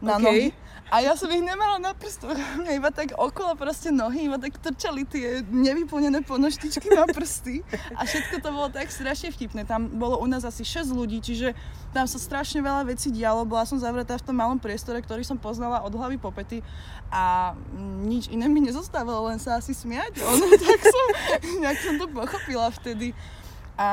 na 0.05 0.21
okay. 0.21 0.25
nohy. 0.25 0.47
A 0.93 1.01
ja 1.01 1.17
som 1.17 1.25
ich 1.33 1.41
nemala 1.41 1.81
na 1.81 1.97
prstoch, 1.97 2.37
iba 2.69 2.93
tak 2.93 3.17
okolo 3.17 3.57
proste 3.57 3.89
nohy, 3.89 4.29
iba 4.29 4.37
tak 4.37 4.61
trčali 4.61 5.01
tie 5.01 5.41
nevyplnené 5.41 6.21
ponoštičky 6.21 6.93
na 6.93 7.09
prsty 7.09 7.65
a 7.97 8.05
všetko 8.05 8.37
to 8.37 8.49
bolo 8.53 8.69
tak 8.69 8.93
strašne 8.93 9.33
vtipné. 9.33 9.65
Tam 9.65 9.89
bolo 9.89 10.21
u 10.21 10.29
nás 10.29 10.45
asi 10.45 10.61
6 10.61 10.93
ľudí, 10.93 11.25
čiže 11.25 11.57
tam 11.89 12.05
sa 12.05 12.21
strašne 12.21 12.61
veľa 12.61 12.85
vecí 12.85 13.09
dialo, 13.09 13.49
bola 13.49 13.65
som 13.65 13.81
zavretá 13.81 14.13
v 14.21 14.29
tom 14.29 14.37
malom 14.37 14.61
priestore, 14.61 15.01
ktorý 15.01 15.25
som 15.25 15.41
poznala 15.41 15.81
od 15.81 15.89
hlavy 15.89 16.21
po 16.21 16.29
pety 16.29 16.61
a 17.09 17.57
nič 18.05 18.29
iné 18.29 18.45
mi 18.45 18.61
nezostávalo, 18.61 19.33
len 19.33 19.41
sa 19.41 19.57
asi 19.57 19.73
smiať. 19.73 20.21
Ono, 20.29 20.45
tak 20.53 20.81
som, 20.85 21.05
nejak 21.65 21.79
som 21.81 21.97
to 21.97 22.05
pochopila 22.13 22.69
vtedy. 22.69 23.17
A 23.73 23.89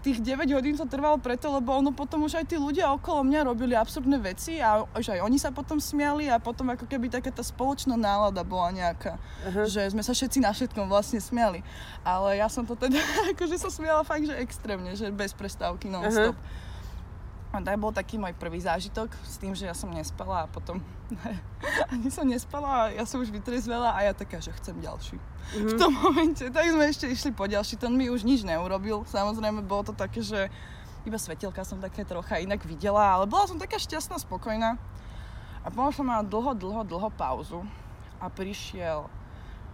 tých 0.00 0.18
9 0.24 0.48
hodín 0.56 0.74
to 0.74 0.88
trvalo 0.88 1.20
preto, 1.20 1.52
lebo 1.52 1.76
ono 1.76 1.92
potom 1.92 2.24
už 2.24 2.40
aj 2.40 2.48
tí 2.48 2.56
ľudia 2.56 2.88
okolo 2.96 3.20
mňa 3.20 3.40
robili 3.44 3.76
absurdné 3.76 4.16
veci 4.16 4.56
a 4.58 4.84
už 4.96 5.16
aj 5.16 5.20
oni 5.20 5.36
sa 5.36 5.52
potom 5.52 5.76
smiali 5.76 6.32
a 6.32 6.40
potom 6.40 6.72
ako 6.72 6.88
keby 6.88 7.12
taká 7.12 7.28
tá 7.28 7.44
spoločná 7.44 7.94
nálada 8.00 8.40
bola 8.40 8.72
nejaká, 8.72 9.20
uh-huh. 9.20 9.68
že 9.68 9.92
sme 9.92 10.00
sa 10.00 10.16
všetci 10.16 10.40
na 10.40 10.56
všetkom 10.56 10.88
vlastne 10.88 11.20
smiali. 11.20 11.60
Ale 12.00 12.40
ja 12.40 12.48
som 12.48 12.64
to 12.64 12.72
teda 12.74 12.96
akože 13.36 13.60
sa 13.60 13.68
smiala 13.68 14.00
fakt, 14.02 14.24
že 14.24 14.34
extrémne, 14.40 14.96
že 14.96 15.12
bez 15.12 15.36
prestávky 15.36 15.92
non-stop. 15.92 16.34
Uh-huh. 16.34 16.68
A 17.50 17.58
to 17.58 17.66
bol 17.82 17.90
taký 17.90 18.14
môj 18.14 18.30
prvý 18.38 18.62
zážitok 18.62 19.10
s 19.26 19.34
tým, 19.42 19.58
že 19.58 19.66
ja 19.66 19.74
som 19.74 19.90
nespala 19.90 20.46
a 20.46 20.50
potom 20.50 20.78
ani 21.92 22.06
som 22.06 22.22
nespala, 22.22 22.94
ja 22.94 23.02
som 23.02 23.18
už 23.18 23.34
vytrezvela 23.34 23.90
a 23.90 24.06
ja 24.06 24.14
taká, 24.14 24.38
že 24.38 24.54
chcem 24.54 24.78
ďalší. 24.78 25.18
Mm-hmm. 25.18 25.66
V 25.66 25.72
tom 25.74 25.90
momente, 25.98 26.46
tak 26.46 26.70
sme 26.70 26.86
ešte 26.86 27.10
išli 27.10 27.34
po 27.34 27.50
ďalší, 27.50 27.74
ten 27.74 27.90
mi 27.90 28.06
už 28.06 28.22
nič 28.22 28.46
neurobil. 28.46 29.02
Samozrejme, 29.02 29.66
bolo 29.66 29.90
to 29.90 29.94
také, 29.98 30.22
že 30.22 30.46
iba 31.02 31.18
svetelka 31.18 31.66
som 31.66 31.82
také 31.82 32.06
trocha 32.06 32.38
inak 32.38 32.62
videla, 32.62 33.18
ale 33.18 33.26
bola 33.26 33.50
som 33.50 33.58
taká 33.58 33.82
šťastná, 33.82 34.22
spokojná. 34.22 34.78
A 35.60 35.66
potom 35.74 35.90
som 35.90 36.06
mala 36.06 36.22
dlho, 36.22 36.54
dlho, 36.54 36.86
dlho 36.86 37.10
pauzu 37.18 37.66
a 38.22 38.30
prišiel 38.30 39.10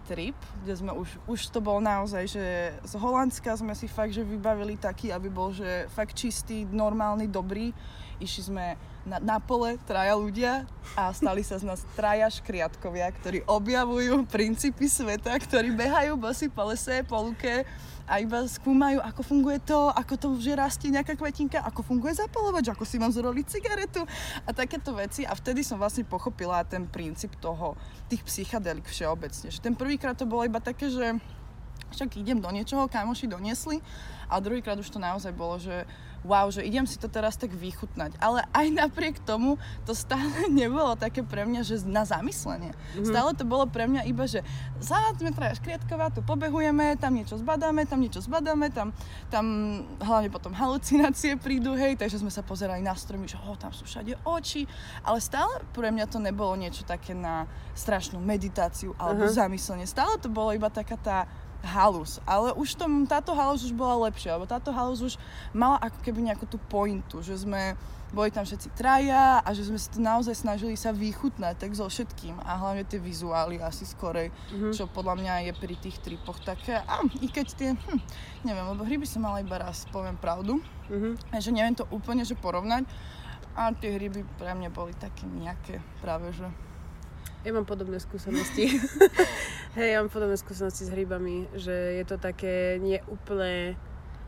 trip, 0.07 0.39
kde 0.63 0.73
sme 0.73 0.91
už, 0.95 1.19
už 1.27 1.39
to 1.51 1.59
bol 1.59 1.83
naozaj, 1.83 2.23
že 2.31 2.71
z 2.87 2.93
Holandska 2.95 3.59
sme 3.59 3.75
si 3.75 3.91
fakt, 3.91 4.15
že 4.15 4.23
vybavili 4.23 4.79
taký, 4.79 5.11
aby 5.11 5.27
bol, 5.27 5.51
že 5.51 5.91
fakt 5.91 6.15
čistý, 6.15 6.63
normálny, 6.63 7.27
dobrý. 7.27 7.75
Išli 8.17 8.49
sme 8.49 8.65
na, 9.05 9.21
na 9.21 9.37
pole 9.37 9.77
traja 9.85 10.17
ľudia 10.17 10.65
a 10.97 11.13
stali 11.13 11.45
sa 11.45 11.59
z 11.61 11.67
nás 11.67 11.85
traja 11.93 12.25
škriatkovia, 12.31 13.11
ktorí 13.13 13.45
objavujú 13.45 14.25
princípy 14.25 14.89
sveta, 14.89 15.35
ktorí 15.37 15.75
behajú 15.75 16.17
bosy 16.17 16.49
po 16.49 16.65
lese, 16.71 17.05
po 17.05 17.21
luke 17.21 17.67
a 18.07 18.23
iba 18.23 18.47
skúmajú, 18.47 19.03
ako 19.03 19.21
funguje 19.21 19.59
to, 19.67 19.91
ako 19.91 20.13
to 20.15 20.27
že 20.39 20.55
rastie 20.55 20.87
nejaká 20.87 21.19
kvetinka, 21.19 21.59
ako 21.59 21.83
funguje 21.83 22.15
zapalovač, 22.15 22.71
ako 22.71 22.87
si 22.87 22.95
mám 22.95 23.11
zroliť 23.11 23.45
cigaretu 23.51 24.07
a 24.47 24.49
takéto 24.55 24.95
veci. 24.95 25.27
A 25.27 25.35
vtedy 25.35 25.59
som 25.59 25.75
vlastne 25.75 26.07
pochopila 26.07 26.63
ten 26.63 26.87
princíp 26.87 27.35
toho, 27.43 27.75
tých 28.07 28.23
psychadelik 28.23 28.87
všeobecne. 28.87 29.51
Že 29.51 29.59
ten 29.59 29.75
prvýkrát 29.75 30.15
to 30.15 30.23
bolo 30.23 30.47
iba 30.47 30.63
také, 30.63 30.87
že 30.87 31.19
však 31.91 32.19
idem 32.19 32.39
do 32.39 32.47
niečoho, 32.47 32.87
kamoši 32.87 33.27
doniesli 33.27 33.83
a 34.27 34.39
druhýkrát 34.39 34.79
už 34.79 34.91
to 34.91 34.99
naozaj 34.99 35.31
bolo, 35.35 35.59
že 35.59 35.87
wow, 36.27 36.51
že 36.51 36.67
idem 36.67 36.83
si 36.83 36.99
to 36.99 37.07
teraz 37.07 37.39
tak 37.39 37.55
vychutnať. 37.55 38.19
Ale 38.19 38.43
aj 38.51 38.67
napriek 38.75 39.23
tomu 39.23 39.55
to 39.87 39.95
stále 39.95 40.27
nebolo 40.51 40.99
také 40.99 41.23
pre 41.23 41.47
mňa, 41.47 41.61
že 41.63 41.75
na 41.87 42.03
zamyslenie. 42.03 42.75
Mm-hmm. 42.75 43.07
Stále 43.07 43.31
to 43.31 43.47
bolo 43.47 43.63
pre 43.71 43.87
mňa 43.87 44.03
iba, 44.03 44.27
že 44.27 44.43
za 44.83 44.99
metra 45.23 45.55
Škriatková, 45.55 46.11
tu 46.11 46.19
pobehujeme, 46.21 46.99
tam 46.99 47.15
niečo 47.15 47.39
zbadáme, 47.39 47.87
tam 47.87 48.03
niečo 48.03 48.19
zbadáme, 48.19 48.69
tam, 48.69 48.91
tam 49.31 49.45
hlavne 50.03 50.27
potom 50.27 50.51
halucinácie 50.51 51.39
prídu, 51.39 51.73
hej, 51.73 51.95
takže 51.95 52.19
sme 52.19 52.29
sa 52.29 52.43
pozerali 52.43 52.83
na 52.83 52.93
stromy, 52.93 53.25
že 53.25 53.39
oh, 53.47 53.55
tam 53.55 53.71
sú 53.71 53.87
všade 53.87 54.19
oči, 54.27 54.67
ale 55.01 55.23
stále 55.23 55.63
pre 55.71 55.89
mňa 55.89 56.05
to 56.11 56.19
nebolo 56.19 56.53
niečo 56.59 56.83
také 56.83 57.15
na 57.15 57.47
strašnú 57.77 58.19
meditáciu 58.19 58.97
alebo 58.99 59.25
uh-huh. 59.25 59.37
zamyslenie. 59.37 59.85
Stále 59.87 60.19
to 60.19 60.27
bolo 60.27 60.51
iba 60.51 60.67
taká 60.67 60.97
tá 60.97 61.17
halus. 61.67 62.23
Ale 62.23 62.55
už 62.55 62.79
tom, 62.79 63.03
táto 63.03 63.35
halus 63.35 63.67
už 63.67 63.75
bola 63.75 64.07
lepšia, 64.07 64.39
lebo 64.39 64.47
táto 64.47 64.71
halus 64.71 65.03
už 65.03 65.13
mala 65.51 65.75
ako 65.83 65.99
keby 65.99 66.31
nejakú 66.31 66.47
tú 66.47 66.55
pointu, 66.71 67.19
že 67.19 67.43
sme 67.43 67.75
boli 68.07 68.31
tam 68.31 68.47
všetci 68.47 68.71
traja 68.71 69.43
a 69.43 69.49
že 69.51 69.67
sme 69.67 69.75
sa 69.75 69.91
to 69.91 69.99
naozaj 69.99 70.31
snažili 70.31 70.79
sa 70.79 70.95
vychutnať 70.95 71.59
tak 71.59 71.75
so 71.75 71.83
všetkým 71.83 72.39
a 72.39 72.55
hlavne 72.55 72.87
tie 72.87 73.03
vizuály 73.03 73.59
asi 73.59 73.83
skorej, 73.83 74.31
mm-hmm. 74.31 74.71
čo 74.71 74.87
podľa 74.87 75.19
mňa 75.19 75.33
je 75.51 75.53
pri 75.59 75.75
tých 75.75 75.99
tripoch 75.99 76.39
také, 76.39 76.79
a 76.79 77.03
i 77.19 77.27
keď 77.27 77.47
tie, 77.51 77.69
hm, 77.75 77.99
neviem, 78.47 78.63
lebo 78.63 78.87
hry 78.87 78.95
by 78.95 79.07
som 79.07 79.27
mala 79.27 79.43
iba 79.43 79.59
raz, 79.59 79.83
poviem 79.91 80.15
pravdu, 80.15 80.63
mm-hmm. 80.87 81.35
že 81.35 81.51
neviem 81.51 81.75
to 81.75 81.83
úplne 81.91 82.23
že 82.23 82.39
porovnať 82.39 82.87
a 83.59 83.75
tie 83.75 83.91
hry 83.99 84.07
by 84.07 84.21
pre 84.39 84.55
mňa 84.55 84.69
boli 84.71 84.95
také 84.95 85.27
nejaké 85.27 85.83
práve, 85.99 86.31
že 86.31 86.47
ja 87.47 87.55
mám 87.55 87.63
podobné 87.63 87.95
skúsenosti. 88.03 88.75
Hej, 89.79 89.87
ja 89.95 90.03
mám 90.03 90.11
podobné 90.11 90.35
skúsenosti 90.35 90.83
s 90.83 90.91
hrybami, 90.91 91.47
že 91.55 91.71
je 91.71 92.03
to 92.03 92.19
také 92.19 92.75
nie 92.83 92.99
úplne 93.07 93.79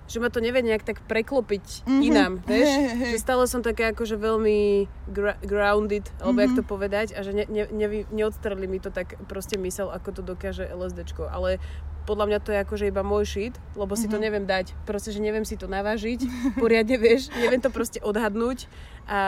že 0.10 0.18
ma 0.18 0.34
to 0.34 0.42
nevie 0.42 0.66
nejak 0.66 0.82
tak 0.82 1.06
preklopiť 1.06 1.86
mm-hmm. 1.86 2.02
inám, 2.02 2.34
vieš? 2.42 2.66
Hey, 2.66 2.98
hey. 2.98 3.12
Že 3.14 3.20
stále 3.22 3.44
som 3.46 3.62
také 3.62 3.94
akože 3.94 4.18
veľmi 4.18 4.90
gra- 5.06 5.38
grounded, 5.46 6.10
alebo 6.18 6.42
mm-hmm. 6.42 6.50
jak 6.50 6.58
to 6.58 6.64
povedať, 6.66 7.08
a 7.14 7.22
že 7.22 7.38
ne, 7.38 7.46
ne, 7.46 7.70
ne, 7.70 7.88
neodstreli 8.10 8.66
mi 8.66 8.82
to 8.82 8.90
tak 8.90 9.22
proste 9.30 9.62
mysel, 9.62 9.94
ako 9.94 10.10
to 10.18 10.22
dokáže 10.26 10.66
LSDčko. 10.66 11.30
Ale 11.30 11.62
podľa 12.10 12.26
mňa 12.26 12.40
to 12.42 12.50
je 12.50 12.60
akože 12.66 12.86
iba 12.90 13.06
môj 13.06 13.30
shit, 13.30 13.56
lebo 13.78 13.94
si 13.94 14.10
mm-hmm. 14.10 14.10
to 14.10 14.18
mhm. 14.18 14.24
neviem 14.26 14.46
dať. 14.50 14.74
Proste, 14.90 15.14
že 15.14 15.22
neviem 15.22 15.46
si 15.46 15.54
to 15.54 15.70
navážiť, 15.70 16.26
poriadne 16.64 16.98
vieš, 16.98 17.30
neviem 17.38 17.62
to 17.62 17.70
proste 17.70 18.02
odhadnúť 18.02 18.66
a 19.06 19.20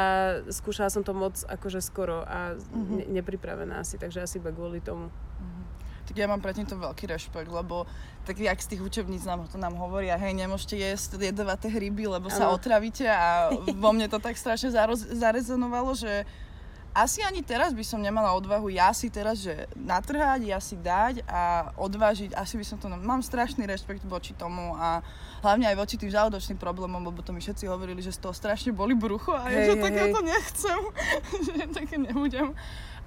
skúšala 0.49 0.89
som 0.89 1.05
to 1.05 1.13
moc 1.13 1.37
akože 1.45 1.77
skoro 1.85 2.25
a 2.25 2.57
mm-hmm. 2.57 2.97
ne, 2.97 3.05
nepripravená 3.21 3.85
asi, 3.85 4.01
takže 4.01 4.25
asi 4.25 4.41
iba 4.41 4.49
kvôli 4.49 4.81
tomu. 4.81 5.13
Mm-hmm. 5.13 5.63
Tak 6.09 6.15
ja 6.17 6.25
mám 6.25 6.41
pre 6.41 6.57
týmto 6.57 6.75
veľký 6.75 7.05
rešpekt, 7.05 7.53
lebo 7.53 7.85
tak 8.25 8.41
jak 8.41 8.57
z 8.57 8.75
tých 8.75 8.81
učebníc 8.81 9.23
nám 9.23 9.45
to 9.45 9.61
nám 9.61 9.77
hovoria, 9.77 10.17
hej, 10.17 10.33
nemôžete 10.33 10.75
jesť 10.75 11.21
jedovaté 11.21 11.69
hryby, 11.69 12.09
lebo 12.09 12.27
ano. 12.27 12.35
sa 12.35 12.49
otravíte 12.49 13.05
a 13.05 13.53
vo 13.53 13.89
mne 13.93 14.09
to 14.09 14.17
tak 14.17 14.35
strašne 14.35 14.73
zarezonovalo, 15.13 15.93
že 15.93 16.25
asi 16.91 17.23
ani 17.23 17.39
teraz 17.39 17.71
by 17.71 17.83
som 17.87 18.03
nemala 18.03 18.35
odvahu 18.35 18.67
ja 18.67 18.91
si 18.91 19.07
teraz, 19.07 19.39
že 19.39 19.67
natrhať, 19.79 20.43
ja 20.43 20.59
si 20.59 20.75
dať 20.75 21.23
a 21.23 21.71
odvážiť, 21.79 22.35
asi 22.35 22.59
by 22.59 22.65
som 22.67 22.77
to... 22.83 22.91
Mám 22.91 23.23
strašný 23.23 23.63
rešpekt 23.63 24.03
voči 24.03 24.35
tomu 24.35 24.75
a 24.75 24.99
hlavne 25.39 25.71
aj 25.71 25.79
voči 25.79 25.95
tým 25.95 26.11
žalúdočným 26.11 26.59
problémom, 26.59 26.99
lebo 26.99 27.23
to 27.23 27.31
mi 27.31 27.39
všetci 27.39 27.63
hovorili, 27.71 28.03
že 28.03 28.11
z 28.11 28.19
toho 28.19 28.35
strašne 28.35 28.75
boli 28.75 28.91
brucho 28.91 29.31
a 29.31 29.47
ja, 29.47 29.71
že 29.71 29.79
tak 29.79 29.95
ja 29.95 30.11
to 30.11 30.19
nechcem, 30.19 30.79
že 31.47 31.63
také 31.71 31.95
nebudem. 31.95 32.51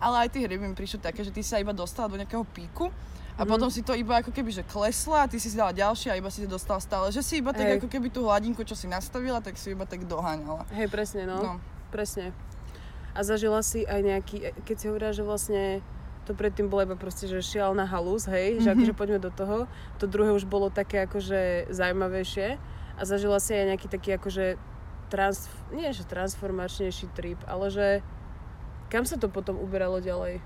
Ale 0.01 0.27
aj 0.27 0.29
tie 0.33 0.49
hry 0.49 0.57
mi 0.57 0.73
prišli 0.73 1.05
také, 1.05 1.21
že 1.21 1.31
ty 1.31 1.45
sa 1.45 1.61
iba 1.61 1.77
dostala 1.77 2.09
do 2.09 2.17
nejakého 2.17 2.45
píku 2.57 2.89
a 3.37 3.43
mm. 3.45 3.49
potom 3.51 3.69
si 3.69 3.85
to 3.85 3.93
iba 3.93 4.25
ako 4.25 4.33
keby, 4.33 4.49
že 4.49 4.65
klesla 4.65 5.27
a 5.27 5.31
ty 5.31 5.37
si 5.37 5.53
si 5.53 5.61
dala 5.61 5.77
ďalšie 5.77 6.09
a 6.09 6.17
iba 6.17 6.33
si 6.33 6.47
to 6.47 6.49
dostala 6.49 6.81
stále. 6.81 7.13
Že 7.13 7.21
si 7.21 7.35
iba 7.43 7.53
tak 7.53 7.69
Hej. 7.69 7.85
ako 7.85 7.89
keby 7.93 8.09
tú 8.09 8.25
hladinku, 8.25 8.65
čo 8.65 8.79
si 8.79 8.89
nastavila, 8.89 9.45
tak 9.45 9.61
si 9.61 9.77
iba 9.77 9.85
tak 9.85 10.09
doháňala. 10.09 10.65
Hej, 10.73 10.89
presne, 10.89 11.29
no. 11.29 11.37
no. 11.43 11.53
Presne. 11.93 12.33
A 13.15 13.23
zažila 13.23 13.63
si 13.63 13.87
aj 13.87 14.01
nejaký, 14.03 14.37
keď 14.67 14.77
si 14.77 14.85
hovorila, 14.91 15.15
že 15.15 15.23
vlastne 15.23 15.63
to 16.25 16.33
predtým 16.33 16.73
bola 16.73 16.89
iba 16.89 16.97
proste, 16.97 17.29
že 17.29 17.45
šialná 17.45 17.85
halus, 17.87 18.27
hej, 18.27 18.59
mm-hmm. 18.59 18.65
že 18.65 18.69
mhm. 18.69 18.75
akože 18.75 18.95
poďme 18.97 19.19
do 19.23 19.31
toho. 19.31 19.57
To 20.01 20.05
druhé 20.09 20.35
už 20.35 20.49
bolo 20.49 20.73
také 20.73 21.05
akože 21.05 21.71
zaujímavejšie. 21.71 22.59
A 22.95 23.01
zažila 23.03 23.43
si 23.43 23.55
aj 23.55 23.75
nejaký 23.75 23.87
taký 23.91 24.11
akože 24.17 24.55
trans, 25.11 25.51
nie 25.75 25.91
že 25.91 26.07
transformačnejší 26.07 27.11
trip, 27.13 27.39
ale 27.47 27.71
že 27.71 27.87
kam 28.89 29.03
sa 29.03 29.19
to 29.19 29.27
potom 29.27 29.59
uberalo 29.59 29.99
ďalej? 29.99 30.39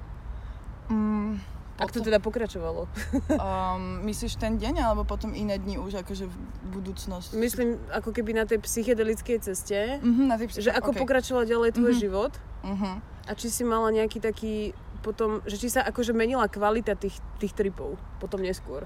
Mm, 0.89 1.37
ak 1.79 1.95
to 1.95 2.03
teda 2.03 2.19
pokračovalo. 2.19 2.91
um, 2.91 4.03
myslíš 4.11 4.35
ten 4.35 4.59
deň, 4.59 4.83
alebo 4.83 5.07
potom 5.07 5.31
iné 5.31 5.57
dni 5.57 5.79
už 5.79 6.03
akože 6.03 6.27
v 6.27 6.37
budúcnosti? 6.75 7.39
Myslím, 7.39 7.79
ako 7.95 8.11
keby 8.11 8.35
na 8.35 8.45
tej 8.45 8.59
psychedelickej 8.59 9.39
ceste, 9.47 10.03
mm-hmm, 10.03 10.27
na 10.27 10.37
tej 10.37 10.47
psych- 10.51 10.67
že 10.67 10.75
ako 10.75 10.91
okay. 10.91 11.01
pokračoval 11.07 11.47
ďalej 11.47 11.71
tvoj 11.79 11.95
mm-hmm. 11.95 12.03
život 12.03 12.33
mm-hmm. 12.67 12.95
a 13.31 13.33
či 13.39 13.49
si 13.49 13.63
mala 13.63 13.95
nejaký 13.95 14.19
taký 14.19 14.75
potom, 14.99 15.41
že 15.47 15.57
či 15.57 15.71
sa 15.71 15.87
akože 15.87 16.11
menila 16.11 16.51
kvalita 16.51 16.99
tých, 16.99 17.23
tých 17.39 17.55
tripov 17.55 17.95
potom 18.19 18.43
neskôr? 18.43 18.83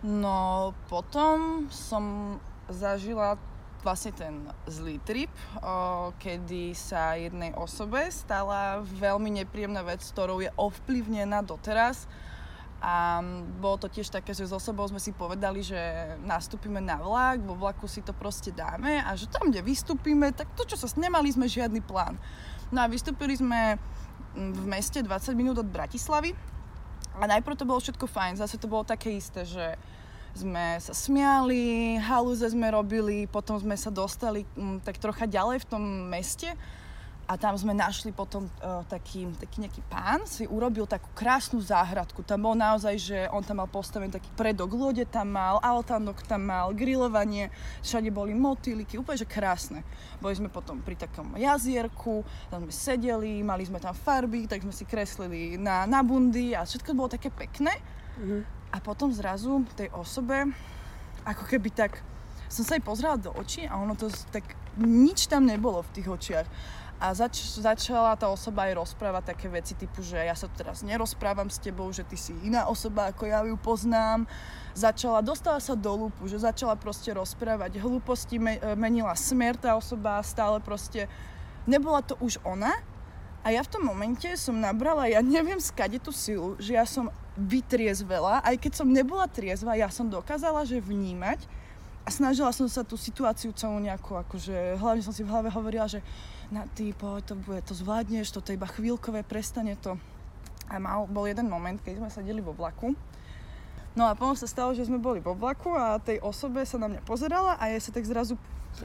No, 0.00 0.72
potom 0.88 1.68
som 1.68 2.36
zažila 2.72 3.36
vlastne 3.80 4.12
ten 4.12 4.34
zlý 4.68 5.00
trip, 5.04 5.32
kedy 6.20 6.76
sa 6.76 7.16
jednej 7.16 7.56
osobe 7.56 8.08
stala 8.12 8.84
veľmi 8.84 9.42
nepríjemná 9.42 9.80
vec, 9.84 10.04
ktorou 10.04 10.44
je 10.44 10.52
ovplyvnená 10.56 11.40
doteraz 11.40 12.04
a 12.80 13.20
bolo 13.60 13.76
to 13.76 13.92
tiež 13.92 14.08
také, 14.08 14.32
že 14.32 14.48
so 14.48 14.56
sebou 14.56 14.88
sme 14.88 14.96
si 14.96 15.12
povedali, 15.12 15.60
že 15.60 15.76
nastúpime 16.24 16.80
na 16.80 16.96
vlak, 16.96 17.44
vo 17.44 17.52
vlaku 17.52 17.84
si 17.84 18.00
to 18.00 18.16
proste 18.16 18.56
dáme 18.56 19.04
a 19.04 19.12
že 19.12 19.28
tam, 19.28 19.52
kde 19.52 19.60
vystúpime, 19.60 20.32
tak 20.32 20.48
to, 20.56 20.64
čo 20.64 20.80
sa 20.80 20.88
nemali 20.96 21.28
sme 21.28 21.44
žiadny 21.44 21.84
plán. 21.84 22.16
No 22.72 22.80
a 22.80 22.88
vystúpili 22.88 23.36
sme 23.36 23.76
v 24.32 24.64
meste 24.64 25.04
20 25.04 25.36
minút 25.36 25.60
od 25.60 25.68
Bratislavy 25.68 26.32
a 27.20 27.28
najprv 27.28 27.58
to 27.60 27.68
bolo 27.68 27.84
všetko 27.84 28.08
fajn, 28.08 28.40
zase 28.40 28.56
to 28.56 28.64
bolo 28.64 28.86
také 28.88 29.12
isté, 29.12 29.44
že 29.44 29.76
sme 30.34 30.78
sa 30.78 30.94
smiali, 30.94 31.98
halúze 31.98 32.46
sme 32.48 32.70
robili, 32.70 33.26
potom 33.26 33.58
sme 33.58 33.74
sa 33.74 33.90
dostali 33.90 34.46
m, 34.54 34.78
tak 34.80 35.02
trocha 35.02 35.26
ďalej 35.26 35.62
v 35.62 35.68
tom 35.68 35.82
meste 36.08 36.50
a 37.30 37.38
tam 37.38 37.54
sme 37.54 37.70
našli 37.70 38.10
potom 38.10 38.50
uh, 38.58 38.82
taký, 38.90 39.22
taký 39.38 39.62
nejaký 39.62 39.86
pán, 39.86 40.26
si 40.26 40.50
urobil 40.50 40.82
takú 40.82 41.06
krásnu 41.14 41.62
záhradku. 41.62 42.26
Tam 42.26 42.42
bol 42.42 42.58
naozaj, 42.58 42.94
že 42.98 43.18
on 43.30 43.38
tam 43.46 43.62
mal 43.62 43.70
postavený 43.70 44.10
taký 44.10 44.26
predok 44.34 44.74
lode, 44.74 45.06
tam 45.06 45.38
mal 45.38 45.62
altánok, 45.62 46.26
tam 46.26 46.50
mal 46.50 46.74
grilovanie, 46.74 47.54
všade 47.86 48.10
boli 48.10 48.34
motýliky, 48.34 48.98
úplne 48.98 49.22
že 49.22 49.30
krásne. 49.30 49.86
Boli 50.18 50.34
sme 50.34 50.50
potom 50.50 50.82
pri 50.82 50.98
takom 50.98 51.38
jazierku, 51.38 52.26
tam 52.50 52.66
sme 52.66 52.74
sedeli, 52.74 53.46
mali 53.46 53.62
sme 53.62 53.78
tam 53.78 53.94
farby, 53.94 54.50
tak 54.50 54.66
sme 54.66 54.74
si 54.74 54.82
kreslili 54.82 55.54
na, 55.54 55.86
na 55.86 56.02
bundy 56.02 56.58
a 56.58 56.66
všetko 56.66 56.98
bolo 56.98 57.14
také 57.14 57.30
pekné. 57.30 57.78
Mm-hmm. 58.18 58.59
A 58.70 58.78
potom 58.78 59.10
zrazu 59.10 59.66
tej 59.74 59.90
osobe, 59.90 60.46
ako 61.26 61.44
keby 61.46 61.74
tak, 61.74 62.02
som 62.46 62.62
sa 62.62 62.78
jej 62.78 62.84
pozrela 62.84 63.18
do 63.18 63.34
očí 63.34 63.66
a 63.66 63.78
ono 63.78 63.98
to 63.98 64.10
tak, 64.30 64.46
nič 64.78 65.26
tam 65.26 65.46
nebolo 65.46 65.82
v 65.82 65.92
tých 65.94 66.08
očiach. 66.10 66.46
A 67.00 67.16
zač- 67.16 67.56
začala 67.56 68.12
tá 68.12 68.28
osoba 68.28 68.68
aj 68.68 68.76
rozprávať 68.76 69.32
také 69.32 69.48
veci 69.48 69.72
typu, 69.72 70.04
že 70.04 70.20
ja 70.20 70.36
sa 70.36 70.52
teraz 70.52 70.84
nerozprávam 70.84 71.48
s 71.48 71.56
tebou, 71.56 71.88
že 71.88 72.04
ty 72.04 72.12
si 72.12 72.36
iná 72.44 72.68
osoba, 72.68 73.08
ako 73.08 73.24
ja 73.24 73.40
ju 73.40 73.56
poznám. 73.56 74.28
Začala, 74.76 75.24
dostala 75.24 75.64
sa 75.64 75.72
do 75.72 75.96
lúpu, 75.96 76.28
že 76.28 76.36
začala 76.36 76.76
proste 76.76 77.08
rozprávať 77.16 77.80
hlúposti, 77.80 78.36
me- 78.36 78.60
menila 78.76 79.16
smer 79.16 79.56
tá 79.56 79.80
osoba, 79.80 80.20
stále 80.20 80.60
proste 80.60 81.08
nebola 81.64 82.04
to 82.04 82.20
už 82.20 82.36
ona. 82.44 82.76
A 83.40 83.56
ja 83.56 83.64
v 83.64 83.72
tom 83.72 83.88
momente 83.88 84.28
som 84.36 84.52
nabrala, 84.52 85.08
ja 85.08 85.24
neviem 85.24 85.56
skade 85.56 85.96
tú 85.96 86.12
silu, 86.12 86.60
že 86.60 86.76
ja 86.76 86.84
som 86.84 87.08
vytriezvela, 87.40 88.44
aj 88.44 88.60
keď 88.60 88.72
som 88.84 88.88
nebola 88.92 89.24
triezva, 89.24 89.80
ja 89.80 89.88
som 89.88 90.12
dokázala, 90.12 90.68
že 90.68 90.76
vnímať 90.76 91.48
a 92.04 92.12
snažila 92.12 92.52
som 92.52 92.68
sa 92.68 92.84
tú 92.84 93.00
situáciu 93.00 93.56
celú 93.56 93.80
nejako, 93.80 94.20
akože 94.28 94.76
hlavne 94.76 95.00
som 95.00 95.16
si 95.16 95.24
v 95.24 95.32
hlave 95.32 95.48
hovorila, 95.48 95.88
že 95.88 96.04
na 96.52 96.68
ty, 96.68 96.92
poď, 96.92 97.32
to 97.32 97.34
bude, 97.40 97.64
to 97.64 97.72
zvládneš, 97.72 98.28
toto 98.28 98.52
je 98.52 98.60
iba 98.60 98.68
chvíľkové, 98.68 99.24
prestane 99.24 99.72
to. 99.80 99.96
A 100.68 100.76
mal, 100.76 101.08
bol 101.08 101.24
jeden 101.24 101.48
moment, 101.48 101.80
keď 101.80 101.96
sme 101.96 102.12
sedeli 102.12 102.44
vo 102.44 102.52
vlaku. 102.52 102.92
No 103.96 104.04
a 104.04 104.12
potom 104.12 104.36
sa 104.36 104.44
stalo, 104.46 104.76
že 104.76 104.84
sme 104.84 105.00
boli 105.00 105.24
vo 105.24 105.32
vlaku 105.32 105.72
a 105.74 105.96
tej 105.96 106.20
osobe 106.20 106.60
sa 106.68 106.76
na 106.76 106.92
mňa 106.92 107.02
pozerala 107.08 107.56
a 107.56 107.72
ja 107.72 107.80
sa 107.80 107.88
tak 107.88 108.04
zrazu... 108.04 108.36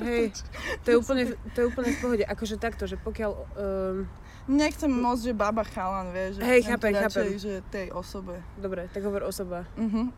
Hej, 0.01 0.33
to 0.81 0.95
je 0.95 0.97
úplne, 0.97 1.37
to 1.53 1.57
je 1.61 1.65
úplne 1.69 1.93
v 1.93 1.99
pohode. 2.01 2.23
Akože 2.25 2.55
takto, 2.55 2.87
že 2.87 2.95
pokiaľ... 2.95 3.31
Um... 3.59 4.07
Nechcem 4.45 4.93
moc, 4.93 5.17
že 5.17 5.33
baba 5.33 5.65
chalan, 5.65 6.13
vieš. 6.13 6.37
Hej, 6.37 6.69
chápem, 6.69 6.93
chápem. 6.93 7.33
že 7.41 7.65
tej 7.73 7.89
osobe. 7.89 8.45
Dobre, 8.61 8.85
tak 8.93 9.01
hovor 9.01 9.25
osoba. 9.25 9.65
Uh-huh. 9.73 10.13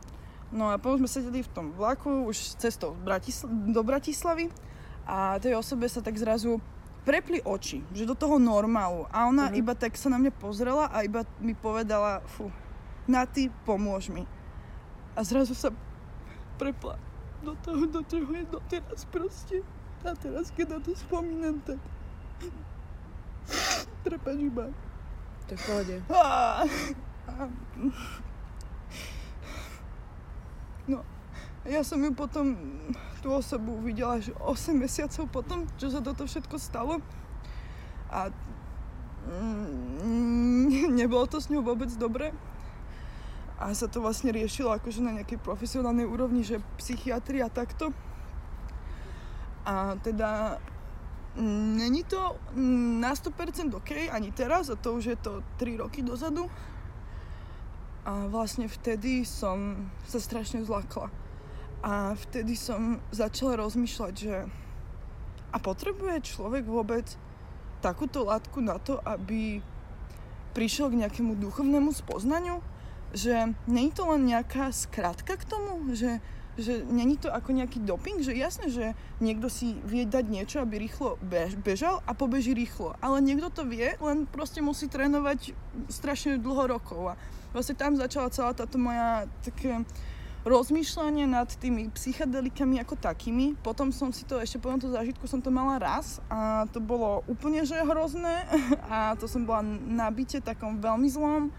No 0.51 0.67
a 0.67 0.75
potom 0.75 1.00
sme 1.00 1.07
sedeli 1.07 1.39
v 1.43 1.51
tom 1.51 1.72
vlaku 1.72 2.27
už 2.27 2.60
cestou 2.60 2.91
Bratisl- 3.00 3.48
do 3.48 3.79
Bratislavy 3.88 4.51
a 5.07 5.39
tej 5.39 5.55
osobe 5.55 5.88
sa 5.88 6.03
tak 6.03 6.19
zrazu 6.19 6.60
prepli 7.07 7.39
oči, 7.39 7.79
že 7.96 8.03
do 8.03 8.19
toho 8.19 8.36
normálu. 8.36 9.07
A 9.15 9.31
ona 9.31 9.48
uh-huh. 9.48 9.63
iba 9.63 9.72
tak 9.72 9.96
sa 9.96 10.12
na 10.12 10.19
mňa 10.19 10.36
pozrela 10.36 10.91
a 10.91 11.07
iba 11.07 11.24
mi 11.39 11.55
povedala, 11.55 12.19
fú, 12.27 12.51
na 13.07 13.24
ty, 13.24 13.48
pomôž 13.63 14.12
mi. 14.12 14.27
A 15.15 15.24
zrazu 15.24 15.55
sa 15.55 15.72
prepla 16.60 17.00
do 17.48 17.55
toho, 17.63 17.88
do 17.88 18.03
čoho 18.03 18.27
je 18.36 18.43
doteraz 18.43 19.07
proste. 19.07 19.63
A 20.03 20.12
teraz, 20.19 20.51
keď 20.51 20.77
na 20.77 20.79
to 20.84 20.91
spomínam, 20.93 21.63
tak 21.63 21.79
trepač 24.03 24.37
iba. 24.39 24.65
To 25.47 25.51
je 25.51 25.57
v 25.57 25.63
pohode. 25.63 25.95
No, 30.87 31.03
ja 31.67 31.83
som 31.83 31.99
ju 31.99 32.15
potom, 32.15 32.55
tú 33.19 33.35
osobu 33.35 33.75
uvidela 33.75 34.23
až 34.23 34.31
8 34.39 34.71
mesiacov 34.71 35.27
potom, 35.27 35.67
čo 35.75 35.91
sa 35.91 35.99
toto 35.99 36.23
všetko 36.23 36.55
stalo. 36.55 37.03
A 38.07 38.31
mm, 39.27 40.95
nebolo 40.95 41.27
to 41.27 41.43
s 41.43 41.51
ňou 41.51 41.59
vôbec 41.59 41.91
dobre. 41.99 42.31
A 43.59 43.75
sa 43.75 43.91
to 43.91 43.99
vlastne 43.99 44.31
riešilo 44.31 44.71
akože 44.71 45.03
na 45.03 45.19
nejakej 45.19 45.43
profesionálnej 45.43 46.07
úrovni, 46.07 46.47
že 46.47 46.63
psychiatria 46.79 47.51
takto. 47.51 47.91
A 49.67 49.99
teda 49.99 50.61
není 51.77 52.03
to 52.03 52.36
na 53.00 53.13
100% 53.13 53.75
OK 53.77 54.10
ani 54.12 54.32
teraz, 54.32 54.70
a 54.70 54.75
to 54.75 54.98
už 54.98 55.06
je 55.06 55.17
to 55.17 55.44
3 55.58 55.77
roky 55.77 56.01
dozadu. 56.01 56.50
A 58.08 58.25
vlastne 58.32 58.72
vtedy 58.72 59.27
som 59.27 59.89
sa 60.08 60.17
strašne 60.17 60.63
zlakla. 60.63 61.12
A 61.84 62.17
vtedy 62.17 62.58
som 62.58 63.03
začala 63.13 63.62
rozmýšľať, 63.62 64.13
že 64.15 64.36
a 65.48 65.58
potrebuje 65.63 66.36
človek 66.36 66.67
vôbec 66.67 67.08
takúto 67.79 68.27
látku 68.27 68.60
na 68.60 68.82
to, 68.82 69.00
aby 69.06 69.63
prišiel 70.51 70.89
k 70.91 71.06
nejakému 71.06 71.38
duchovnému 71.38 71.94
spoznaniu? 71.94 72.60
Že 73.15 73.53
je 73.53 73.91
to 73.96 74.03
len 74.12 74.27
nejaká 74.27 74.74
skratka 74.74 75.39
k 75.39 75.48
tomu? 75.48 75.96
Že 75.96 76.20
že 76.57 76.81
není 76.89 77.21
to 77.21 77.29
ako 77.29 77.53
nejaký 77.53 77.85
doping, 77.85 78.25
že 78.25 78.33
jasné, 78.33 78.73
že 78.73 78.85
niekto 79.21 79.45
si 79.45 79.77
vie 79.85 80.09
dať 80.09 80.25
niečo, 80.25 80.57
aby 80.59 80.81
rýchlo 80.81 81.21
bež, 81.21 81.53
bežal 81.61 82.01
a 82.09 82.17
pobeží 82.17 82.57
rýchlo. 82.57 82.97
Ale 82.97 83.21
niekto 83.21 83.53
to 83.53 83.63
vie, 83.69 83.93
len 84.01 84.25
proste 84.25 84.59
musí 84.65 84.89
trénovať 84.89 85.53
strašne 85.87 86.41
dlho 86.41 86.77
rokov. 86.77 87.13
A 87.13 87.19
vlastne 87.53 87.77
tam 87.77 87.93
začala 87.93 88.33
celá 88.33 88.51
táto 88.57 88.81
moja 88.81 89.29
také 89.45 89.85
rozmýšľanie 90.47 91.27
nad 91.27 91.51
tými 91.59 91.91
psychedelikami 91.91 92.79
ako 92.81 92.95
takými. 92.95 93.59
Potom 93.59 93.91
som 93.91 94.15
si 94.15 94.23
to, 94.23 94.39
ešte 94.39 94.57
po 94.57 94.71
tomto 94.71 94.87
zážitku 94.89 95.27
som 95.27 95.43
to 95.43 95.51
mala 95.51 95.75
raz 95.77 96.23
a 96.31 96.63
to 96.71 96.79
bolo 96.79 97.21
úplne 97.27 97.67
že 97.67 97.75
hrozné 97.83 98.47
a 98.93 99.13
to 99.19 99.27
som 99.27 99.43
bola 99.43 99.61
na 99.67 100.07
byte 100.07 100.39
takom 100.39 100.79
veľmi 100.79 101.11
zlom 101.11 101.51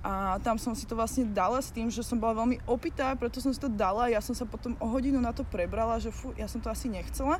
a 0.00 0.40
tam 0.40 0.56
som 0.56 0.72
si 0.72 0.88
to 0.88 0.96
vlastne 0.96 1.28
dala 1.28 1.60
s 1.60 1.68
tým, 1.68 1.92
že 1.92 2.00
som 2.00 2.16
bola 2.16 2.40
veľmi 2.40 2.64
opitá, 2.64 3.12
preto 3.12 3.36
som 3.36 3.52
si 3.52 3.60
to 3.60 3.68
dala. 3.68 4.08
Ja 4.08 4.24
som 4.24 4.32
sa 4.32 4.48
potom 4.48 4.72
o 4.80 4.88
hodinu 4.88 5.20
na 5.20 5.36
to 5.36 5.44
prebrala, 5.44 6.00
že 6.00 6.08
fú, 6.08 6.32
ja 6.40 6.48
som 6.48 6.56
to 6.56 6.72
asi 6.72 6.88
nechcela. 6.88 7.36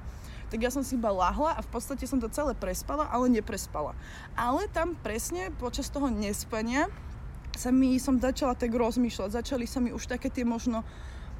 Tak 0.52 0.60
ja 0.60 0.68
som 0.68 0.84
si 0.84 1.00
iba 1.00 1.08
lahla 1.08 1.56
a 1.56 1.64
v 1.64 1.70
podstate 1.72 2.04
som 2.04 2.20
to 2.20 2.28
celé 2.28 2.52
prespala, 2.52 3.08
ale 3.08 3.32
neprespala. 3.32 3.96
Ale 4.36 4.68
tam 4.68 4.92
presne 4.92 5.48
počas 5.56 5.88
toho 5.88 6.12
nespania 6.12 6.92
sa 7.56 7.72
mi, 7.72 7.96
som 7.96 8.20
začala 8.20 8.52
tak 8.52 8.76
rozmýšľať. 8.76 9.40
Začali 9.40 9.64
sa 9.64 9.80
mi 9.80 9.96
už 9.96 10.04
také 10.04 10.28
tie 10.28 10.44
možno, 10.44 10.84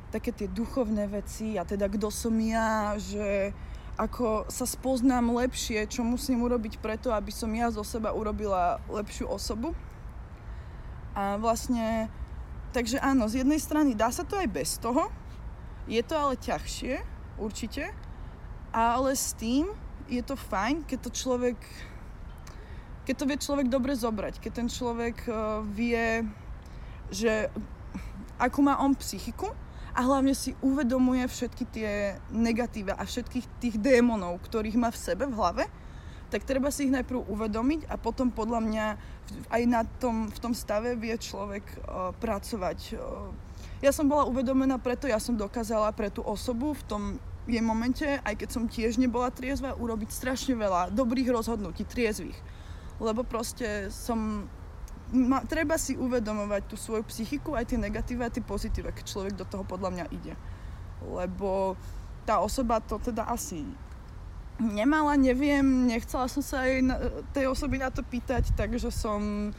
také 0.08 0.32
tie 0.32 0.48
duchovné 0.48 1.04
veci 1.04 1.60
a 1.60 1.68
teda 1.68 1.92
kto 1.92 2.08
som 2.08 2.32
ja, 2.40 2.96
že 2.96 3.52
ako 4.00 4.48
sa 4.48 4.64
spoznám 4.64 5.36
lepšie, 5.36 5.84
čo 5.84 6.00
musím 6.00 6.40
urobiť 6.48 6.80
preto, 6.80 7.12
aby 7.12 7.28
som 7.28 7.52
ja 7.52 7.68
zo 7.68 7.84
seba 7.84 8.16
urobila 8.16 8.80
lepšiu 8.88 9.28
osobu 9.28 9.76
a 11.14 11.36
vlastne, 11.36 12.06
takže 12.70 13.02
áno, 13.02 13.26
z 13.26 13.42
jednej 13.42 13.58
strany 13.58 13.98
dá 13.98 14.08
sa 14.14 14.22
to 14.22 14.38
aj 14.38 14.48
bez 14.50 14.78
toho, 14.78 15.10
je 15.90 16.02
to 16.06 16.14
ale 16.14 16.38
ťažšie, 16.38 17.02
určite, 17.40 17.90
ale 18.70 19.16
s 19.16 19.34
tým 19.34 19.66
je 20.06 20.22
to 20.22 20.38
fajn, 20.38 20.86
keď 20.86 20.98
to 21.08 21.10
človek, 21.10 21.58
keď 23.06 23.14
to 23.16 23.24
vie 23.26 23.38
človek 23.38 23.66
dobre 23.66 23.96
zobrať, 23.96 24.38
keď 24.38 24.52
ten 24.54 24.68
človek 24.70 25.26
uh, 25.26 25.64
vie, 25.66 26.22
že 27.10 27.50
ako 28.38 28.58
má 28.62 28.78
on 28.78 28.94
psychiku 29.02 29.50
a 29.90 30.00
hlavne 30.06 30.36
si 30.38 30.54
uvedomuje 30.62 31.26
všetky 31.26 31.64
tie 31.66 31.90
negatíva 32.30 32.94
a 32.94 33.02
všetkých 33.02 33.46
tých 33.58 33.76
démonov, 33.82 34.38
ktorých 34.46 34.78
má 34.78 34.94
v 34.94 35.02
sebe, 35.02 35.26
v 35.26 35.34
hlave 35.34 35.64
tak 36.30 36.46
treba 36.46 36.70
si 36.70 36.86
ich 36.86 36.94
najprv 36.94 37.26
uvedomiť 37.26 37.90
a 37.90 37.98
potom 37.98 38.30
podľa 38.30 38.62
mňa 38.62 38.86
aj 39.50 39.62
na 39.66 39.82
tom, 39.98 40.28
v 40.28 40.38
tom 40.38 40.52
stave 40.54 40.94
vie 40.98 41.14
človek 41.16 41.64
uh, 41.84 42.10
pracovať. 42.18 42.78
Uh, 42.94 43.30
ja 43.80 43.90
som 43.90 44.04
bola 44.06 44.28
uvedomená 44.28 44.76
preto, 44.76 45.08
ja 45.08 45.16
som 45.16 45.38
dokázala 45.38 45.88
pre 45.96 46.12
tú 46.12 46.20
osobu 46.20 46.76
v 46.76 46.82
tom 46.84 47.02
jej 47.48 47.64
momente, 47.64 48.04
aj 48.04 48.34
keď 48.36 48.48
som 48.52 48.68
tiež 48.68 49.00
nebola 49.00 49.32
triezva, 49.32 49.74
urobiť 49.74 50.10
strašne 50.12 50.54
veľa 50.54 50.92
dobrých 50.92 51.32
rozhodnutí, 51.32 51.88
triezvých. 51.88 52.36
Lebo 53.00 53.24
proste 53.24 53.88
som... 53.88 54.46
Ma, 55.10 55.42
treba 55.42 55.74
si 55.74 55.98
uvedomovať 55.98 56.70
tú 56.70 56.76
svoju 56.78 57.02
psychiku, 57.10 57.58
aj 57.58 57.74
tie 57.74 57.78
negatíva, 57.80 58.30
aj 58.30 58.38
tie 58.38 58.44
pozitíva, 58.46 58.94
keď 58.94 59.04
človek 59.10 59.34
do 59.34 59.48
toho 59.48 59.66
podľa 59.66 59.90
mňa 59.90 60.06
ide. 60.14 60.34
Lebo 61.02 61.74
tá 62.28 62.38
osoba 62.38 62.78
to 62.78 63.00
teda 63.00 63.26
asi 63.26 63.66
nemala, 64.60 65.16
neviem, 65.16 65.88
nechcela 65.88 66.28
som 66.28 66.44
sa 66.44 66.68
aj 66.68 66.72
na, 66.84 66.96
tej 67.32 67.48
osoby 67.48 67.80
na 67.80 67.88
to 67.88 68.04
pýtať, 68.04 68.52
takže 68.54 68.92
som 68.92 69.50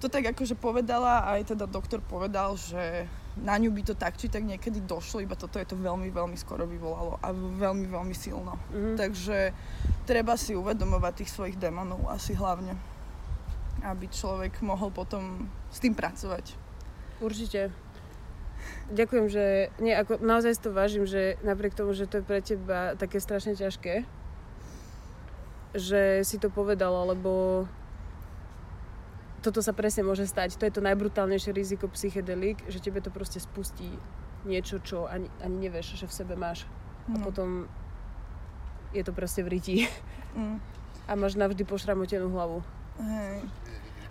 to 0.00 0.08
tak 0.08 0.32
akože 0.32 0.56
povedala, 0.56 1.28
aj 1.28 1.52
teda 1.52 1.68
doktor 1.68 2.00
povedal, 2.00 2.56
že 2.56 3.04
na 3.36 3.54
ňu 3.60 3.70
by 3.70 3.82
to 3.84 3.94
tak 3.94 4.16
či 4.16 4.32
tak 4.32 4.42
niekedy 4.42 4.80
došlo, 4.80 5.20
iba 5.20 5.36
toto 5.36 5.60
je 5.60 5.68
to 5.68 5.76
veľmi, 5.76 6.08
veľmi 6.08 6.34
skoro 6.40 6.64
vyvolalo 6.64 7.20
a 7.20 7.30
veľmi, 7.36 7.86
veľmi 7.86 8.14
silno. 8.16 8.56
Mm-hmm. 8.72 8.96
Takže 8.96 9.38
treba 10.08 10.40
si 10.40 10.56
uvedomovať 10.56 11.12
tých 11.20 11.30
svojich 11.36 11.56
démonov 11.60 12.08
asi 12.08 12.32
hlavne, 12.32 12.74
aby 13.84 14.08
človek 14.08 14.64
mohol 14.64 14.88
potom 14.88 15.46
s 15.68 15.78
tým 15.78 15.92
pracovať. 15.92 16.56
Určite. 17.20 17.68
Ďakujem, 18.92 19.26
že 19.28 19.44
nie, 19.80 19.92
ako, 19.92 20.20
naozaj 20.20 20.60
to 20.60 20.72
vážim, 20.72 21.04
že 21.04 21.40
napriek 21.44 21.76
tomu, 21.76 21.92
že 21.92 22.08
to 22.08 22.20
je 22.20 22.24
pre 22.24 22.40
teba 22.44 22.96
také 22.96 23.20
strašne 23.20 23.56
ťažké, 23.56 24.04
že 25.74 26.26
si 26.26 26.36
to 26.38 26.50
povedala, 26.50 27.06
lebo 27.14 27.64
toto 29.40 29.64
sa 29.64 29.72
presne 29.72 30.04
môže 30.04 30.28
stať. 30.28 30.60
To 30.60 30.66
je 30.68 30.74
to 30.74 30.84
najbrutálnejšie 30.84 31.50
riziko 31.56 31.88
psychedelik, 31.88 32.60
že 32.68 32.82
tebe 32.82 33.00
to 33.00 33.08
proste 33.08 33.40
spustí 33.40 33.88
niečo, 34.44 34.80
čo 34.80 35.08
ani, 35.08 35.28
ani 35.40 35.68
nevieš, 35.68 36.00
že 36.00 36.06
v 36.08 36.16
sebe 36.16 36.34
máš. 36.36 36.68
A 37.08 37.16
mm. 37.16 37.24
potom 37.24 37.48
je 38.92 39.02
to 39.04 39.12
proste 39.16 39.40
v 39.44 39.48
ryti. 39.56 39.76
Mm. 40.36 40.62
A 41.08 41.12
máš 41.16 41.34
navždy 41.34 41.66
pošramotenú 41.66 42.30
hlavu. 42.30 42.62
Hej. 43.00 43.48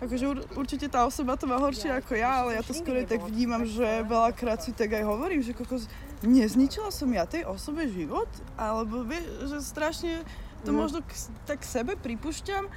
Akože 0.00 0.24
ur, 0.32 0.38
určite 0.56 0.88
tá 0.88 1.04
osoba 1.04 1.36
to 1.36 1.44
má 1.44 1.60
horšie 1.60 1.92
ako 1.92 2.16
ja, 2.16 2.44
ale 2.44 2.56
ja 2.56 2.62
to 2.64 2.72
skôr 2.72 3.04
tak 3.04 3.20
vnímam, 3.20 3.68
že 3.68 4.00
veľakrát 4.08 4.64
si 4.64 4.72
tak 4.72 4.96
aj 4.96 5.04
hovorím, 5.04 5.44
že 5.44 5.52
kokos, 5.52 5.92
nezničila 6.24 6.88
som 6.88 7.12
ja 7.12 7.28
tej 7.28 7.44
osobe 7.44 7.84
život, 7.84 8.28
alebo 8.56 9.04
vieš, 9.04 9.28
že 9.52 9.58
strašne 9.60 10.24
to 10.64 10.70
no. 10.72 10.84
možno 10.84 11.00
k, 11.04 11.12
tak 11.46 11.64
sebe 11.64 11.96
pripúšťam, 11.96 12.68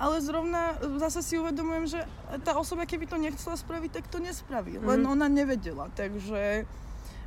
ale 0.00 0.16
zrovna 0.24 0.78
zase 0.98 1.22
si 1.22 1.34
uvedomujem, 1.38 1.84
že 1.86 2.00
tá 2.42 2.58
osoba, 2.58 2.88
keby 2.88 3.06
to 3.06 3.20
nechcela 3.20 3.54
spraviť, 3.54 3.90
tak 4.02 4.04
to 4.10 4.18
nespraví. 4.18 4.78
Mm. 4.78 4.86
Len 4.86 5.00
mhm. 5.04 5.10
ona 5.10 5.26
nevedela, 5.30 5.86
takže 5.94 6.66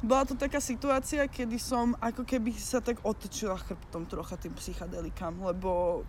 bola 0.03 0.27
to 0.27 0.35
taká 0.37 0.61
situácia, 0.61 1.25
kedy 1.25 1.57
som 1.57 1.95
ako 1.97 2.27
keby 2.27 2.53
sa 2.53 2.83
tak 2.83 3.01
otočila 3.01 3.57
chrbtom 3.57 4.05
trocha 4.05 4.37
tým 4.37 4.53
psychadelikám, 4.53 5.33
lebo 5.39 6.03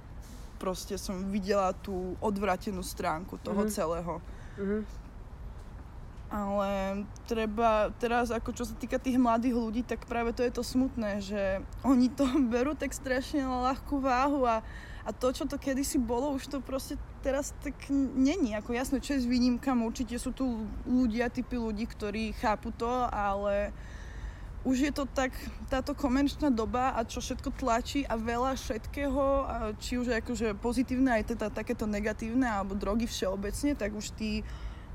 proste 0.57 0.97
som 0.97 1.29
videla 1.29 1.73
tú 1.73 2.17
odvratenú 2.21 2.81
stránku 2.81 3.41
toho 3.41 3.65
mm. 3.65 3.71
celého. 3.71 4.15
Mm. 4.57 4.83
Ale 6.27 7.03
treba 7.31 7.95
teraz, 8.03 8.35
ako 8.35 8.51
čo 8.51 8.67
sa 8.67 8.75
týka 8.75 8.99
tých 8.99 9.15
mladých 9.15 9.55
ľudí, 9.55 9.83
tak 9.87 10.11
práve 10.11 10.35
to 10.35 10.43
je 10.43 10.51
to 10.51 10.67
smutné, 10.67 11.23
že 11.23 11.63
oni 11.87 12.11
to 12.11 12.27
berú 12.53 12.75
tak 12.75 12.91
strašne 12.91 13.47
na 13.47 13.71
ľahkú 13.71 14.03
váhu 14.03 14.43
a, 14.43 14.59
a 15.07 15.11
to, 15.15 15.31
čo 15.31 15.47
to 15.47 15.55
kedysi 15.55 16.03
bolo, 16.03 16.35
už 16.35 16.51
to 16.51 16.59
proste 16.59 16.99
teraz 17.23 17.55
tak 17.63 17.79
není. 17.95 18.59
Ako 18.59 18.75
jasné, 18.75 18.99
čo 18.99 19.15
je 19.15 19.23
s 19.23 19.31
výnimkami, 19.31 19.87
určite 19.87 20.19
sú 20.19 20.35
tu 20.35 20.67
ľudia, 20.83 21.31
typy 21.31 21.63
ľudí, 21.63 21.87
ktorí 21.87 22.35
chápu 22.35 22.75
to, 22.75 22.91
ale 23.07 23.71
už 24.67 24.91
je 24.91 24.91
to 24.91 25.07
tak, 25.07 25.31
táto 25.71 25.95
komerčná 25.95 26.51
doba 26.51 26.91
a 26.99 27.07
čo 27.07 27.23
všetko 27.23 27.55
tlačí 27.55 28.03
a 28.03 28.19
veľa 28.19 28.59
všetkého, 28.59 29.23
či 29.79 29.95
už 29.95 30.19
akože 30.19 30.59
pozitívne 30.59 31.23
aj 31.23 31.39
teda 31.39 31.55
takéto 31.55 31.87
negatívne 31.87 32.51
alebo 32.51 32.75
drogy 32.75 33.07
všeobecne, 33.07 33.79
tak 33.79 33.95
už 33.95 34.11
tí 34.19 34.43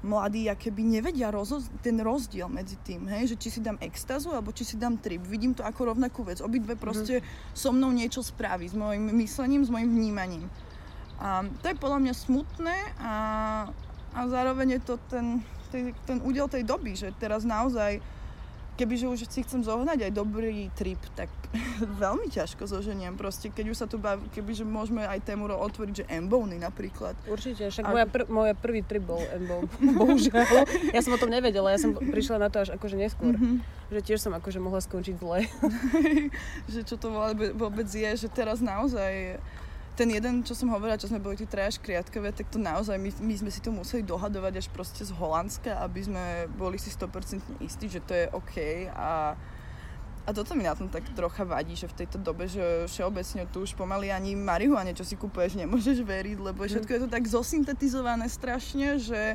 mladí 0.02 0.50
keby 0.50 0.82
nevedia 0.82 1.30
rozo- 1.30 1.66
ten 1.86 2.02
rozdiel 2.02 2.50
medzi 2.50 2.78
tým, 2.82 3.06
hej? 3.06 3.34
že 3.34 3.36
či 3.38 3.50
si 3.54 3.60
dám 3.62 3.78
extazu 3.82 4.34
alebo 4.34 4.50
či 4.50 4.66
si 4.66 4.76
dám 4.78 4.98
trip. 4.98 5.22
Vidím 5.26 5.54
to 5.54 5.62
ako 5.62 5.94
rovnakú 5.94 6.26
vec. 6.26 6.42
Obidve 6.42 6.74
mhm. 6.74 6.82
proste 6.82 7.22
mm. 7.22 7.26
so 7.54 7.70
mnou 7.70 7.94
niečo 7.94 8.26
spraví, 8.26 8.66
s 8.66 8.74
mojim 8.74 9.14
myslením, 9.14 9.62
s 9.62 9.70
mojim 9.70 9.90
vnímaním. 9.90 10.46
A 11.22 11.46
to 11.62 11.70
je 11.70 11.78
podľa 11.78 12.00
mňa 12.02 12.14
smutné 12.18 12.78
a, 12.98 13.14
a 14.18 14.20
zároveň 14.26 14.78
je 14.78 14.82
to 14.82 14.96
ten, 15.06 15.46
ten, 15.70 15.94
ten 16.10 16.18
údel 16.26 16.50
tej 16.50 16.66
doby, 16.66 16.98
že 16.98 17.14
teraz 17.22 17.46
naozaj, 17.46 18.02
kebyže 18.82 19.06
už 19.14 19.20
si 19.30 19.46
chcem 19.46 19.62
zohnať 19.62 20.10
aj 20.10 20.12
dobrý 20.18 20.74
trip, 20.74 20.98
tak 21.14 21.30
veľmi 22.02 22.34
ťažko 22.34 22.66
zoženiem 22.66 23.14
proste, 23.14 23.54
keď 23.54 23.66
už 23.70 23.78
sa 23.78 23.86
tu 23.86 24.02
baví, 24.02 24.26
kebyže 24.34 24.66
môžeme 24.66 25.06
aj 25.06 25.22
tému 25.22 25.46
otvoriť, 25.46 25.94
že 26.02 26.06
Embony 26.10 26.58
napríklad. 26.58 27.14
Určite, 27.30 27.70
však 27.70 27.86
a... 27.86 27.94
moja, 27.94 28.06
pr- 28.10 28.26
moja 28.26 28.58
prvý 28.58 28.82
trip 28.82 29.06
bol 29.06 29.22
Embone, 29.30 29.70
bohužiaľ. 30.02 30.66
Ja 30.98 31.06
som 31.06 31.14
o 31.14 31.22
tom 31.22 31.30
nevedela, 31.30 31.70
ja 31.70 31.78
som 31.78 31.94
prišla 31.94 32.42
na 32.42 32.50
to 32.50 32.66
až 32.66 32.74
akože 32.74 32.98
neskôr. 32.98 33.38
Mm-hmm. 33.38 33.94
Že 33.94 34.00
tiež 34.02 34.20
som 34.24 34.34
akože 34.34 34.58
mohla 34.58 34.82
skončiť 34.82 35.16
zle. 35.22 35.46
že 36.74 36.82
čo 36.82 36.98
to 36.98 37.14
vôbec 37.54 37.86
je, 37.86 38.10
že 38.18 38.28
teraz 38.34 38.64
naozaj 38.66 39.38
ten 39.96 40.08
jeden, 40.08 40.42
čo 40.42 40.56
som 40.56 40.72
hovorila, 40.72 41.00
čo 41.00 41.12
sme 41.12 41.20
boli 41.20 41.36
tí 41.36 41.44
traja 41.44 41.76
škriatkové, 41.76 42.32
tak 42.32 42.48
to 42.48 42.58
naozaj, 42.58 42.96
my, 42.96 43.12
my 43.22 43.36
sme 43.36 43.52
si 43.52 43.60
to 43.60 43.76
museli 43.76 44.02
dohadovať 44.08 44.64
až 44.64 44.68
proste 44.72 45.04
z 45.04 45.12
Holandska, 45.12 45.84
aby 45.84 46.02
sme 46.08 46.24
boli 46.56 46.80
si 46.80 46.88
100% 46.88 47.60
istí, 47.60 47.92
že 47.92 48.00
to 48.00 48.16
je 48.16 48.26
OK. 48.32 48.88
A 48.96 49.36
a 50.22 50.30
toto 50.38 50.54
mi 50.54 50.62
na 50.62 50.78
tom 50.78 50.86
tak 50.86 51.02
trocha 51.18 51.42
vadí, 51.42 51.74
že 51.74 51.90
v 51.90 52.06
tejto 52.06 52.22
dobe, 52.22 52.46
že 52.46 52.86
všeobecne 52.86 53.50
tu 53.50 53.66
už 53.66 53.74
pomaly 53.74 54.14
ani 54.14 54.38
marihuane, 54.38 54.94
čo 54.94 55.02
si 55.02 55.18
kúpuješ, 55.18 55.58
nemôžeš 55.58 56.06
veriť, 56.06 56.38
lebo 56.38 56.62
všetko 56.62 56.92
je 56.94 57.02
to 57.02 57.10
tak 57.10 57.26
zosyntetizované 57.26 58.30
strašne, 58.30 59.02
že 59.02 59.34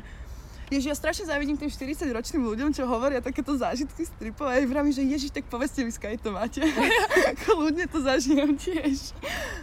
Ježiš, 0.67 0.91
ja 0.91 0.99
strašne 0.99 1.31
závidím 1.31 1.55
tým 1.55 1.71
40-ročným 1.71 2.43
ľuďom, 2.43 2.75
čo 2.75 2.83
hovoria 2.83 3.23
takéto 3.23 3.55
zážitky 3.55 4.03
z 4.03 4.11
tripov 4.19 4.51
a 4.51 4.59
ja 4.59 4.67
vravím, 4.67 4.91
že 4.91 4.99
Ježiš, 4.99 5.31
tak 5.31 5.47
povedzte 5.47 5.79
mi, 5.87 5.95
skaj 5.95 6.19
to 6.19 6.35
máte. 6.35 6.59
Ľudne 7.63 7.87
to 7.87 8.03
zažijem 8.03 8.59
tiež. 8.59 9.15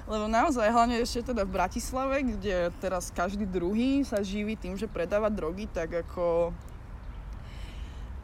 Lebo 0.08 0.24
naozaj, 0.32 0.64
hlavne 0.64 1.04
ešte 1.04 1.28
teda 1.28 1.44
v 1.44 1.60
Bratislave, 1.60 2.24
kde 2.24 2.72
teraz 2.80 3.12
každý 3.12 3.44
druhý 3.44 4.00
sa 4.08 4.24
živí 4.24 4.56
tým, 4.56 4.80
že 4.80 4.88
predáva 4.88 5.28
drogy, 5.28 5.68
tak 5.68 5.92
ako... 5.92 6.56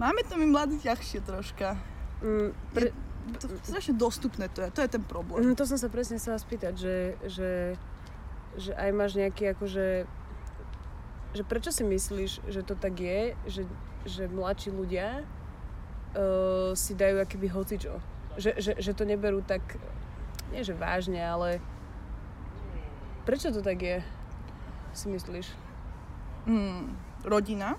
Máme 0.01 0.25
to 0.25 0.41
my 0.41 0.49
mladí 0.49 0.81
ťažšie 0.81 1.21
troška. 1.21 1.77
Mm, 2.25 2.57
pre... 2.73 2.97
Je 3.31 3.37
to 3.45 3.47
strašne 3.61 4.01
dostupné 4.01 4.49
to 4.49 4.65
je, 4.65 4.73
to 4.73 4.81
je 4.81 4.89
ten 4.89 5.05
problém. 5.05 5.53
Mm, 5.53 5.57
to 5.61 5.69
som 5.69 5.77
sa 5.77 5.93
presne 5.93 6.17
chcela 6.17 6.41
spýtať, 6.41 6.73
že, 6.81 6.97
že, 7.29 7.51
že 8.57 8.73
aj 8.73 8.91
máš 8.97 9.21
nejaký 9.21 9.53
akože 9.53 10.09
že 11.31 11.47
prečo 11.47 11.71
si 11.71 11.87
myslíš, 11.87 12.43
že 12.51 12.61
to 12.67 12.75
tak 12.75 12.99
je, 12.99 13.39
že, 13.47 13.63
že 14.03 14.27
mladší 14.27 14.75
ľudia 14.75 15.23
uh, 15.23 16.75
si 16.75 16.99
dajú 16.99 17.23
akéby 17.23 17.47
hocičo? 17.47 18.03
Že, 18.35 18.51
že, 18.59 18.73
že 18.79 18.93
to 18.95 19.07
neberú 19.07 19.43
tak, 19.43 19.63
nie 20.51 20.67
že 20.67 20.75
vážne, 20.75 21.23
ale 21.23 21.63
prečo 23.23 23.55
to 23.55 23.63
tak 23.63 23.79
je, 23.79 23.97
si 24.91 25.07
myslíš? 25.07 25.47
Mm, 26.51 26.99
rodina. 27.23 27.79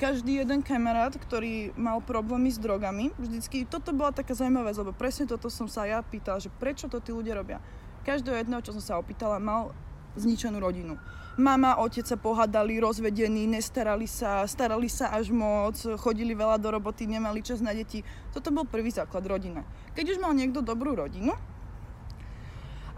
Každý 0.00 0.40
jeden 0.40 0.64
kamarát, 0.64 1.12
ktorý 1.12 1.76
mal 1.76 2.00
problémy 2.00 2.48
s 2.48 2.56
drogami, 2.56 3.12
vždycky, 3.20 3.68
toto 3.68 3.92
bola 3.92 4.16
taká 4.16 4.32
zaujímavá 4.32 4.72
vec, 4.72 4.80
lebo 4.80 4.96
presne 4.96 5.28
toto 5.28 5.52
som 5.52 5.68
sa 5.68 5.84
ja 5.84 6.00
pýtala, 6.00 6.40
že 6.40 6.48
prečo 6.48 6.88
to 6.88 7.04
tí 7.04 7.12
ľudia 7.12 7.36
robia. 7.36 7.60
Každého 8.08 8.32
jedného, 8.40 8.64
čo 8.64 8.72
som 8.72 8.80
sa 8.80 8.96
opýtala, 8.96 9.36
mal 9.36 9.76
zničenú 10.16 10.56
rodinu 10.56 10.96
mama, 11.38 11.78
otec 11.78 12.06
sa 12.06 12.18
pohádali, 12.18 12.82
rozvedení, 12.82 13.46
nestarali 13.46 14.08
sa, 14.10 14.42
starali 14.48 14.90
sa 14.90 15.14
až 15.14 15.30
moc, 15.30 15.78
chodili 16.00 16.34
veľa 16.34 16.58
do 16.58 16.74
roboty, 16.74 17.06
nemali 17.06 17.44
čas 17.44 17.62
na 17.62 17.70
deti. 17.70 18.02
Toto 18.34 18.50
bol 18.50 18.66
prvý 18.66 18.90
základ 18.90 19.22
rodina. 19.28 19.62
Keď 19.94 20.16
už 20.16 20.18
mal 20.18 20.34
niekto 20.34 20.64
dobrú 20.64 20.96
rodinu 20.98 21.36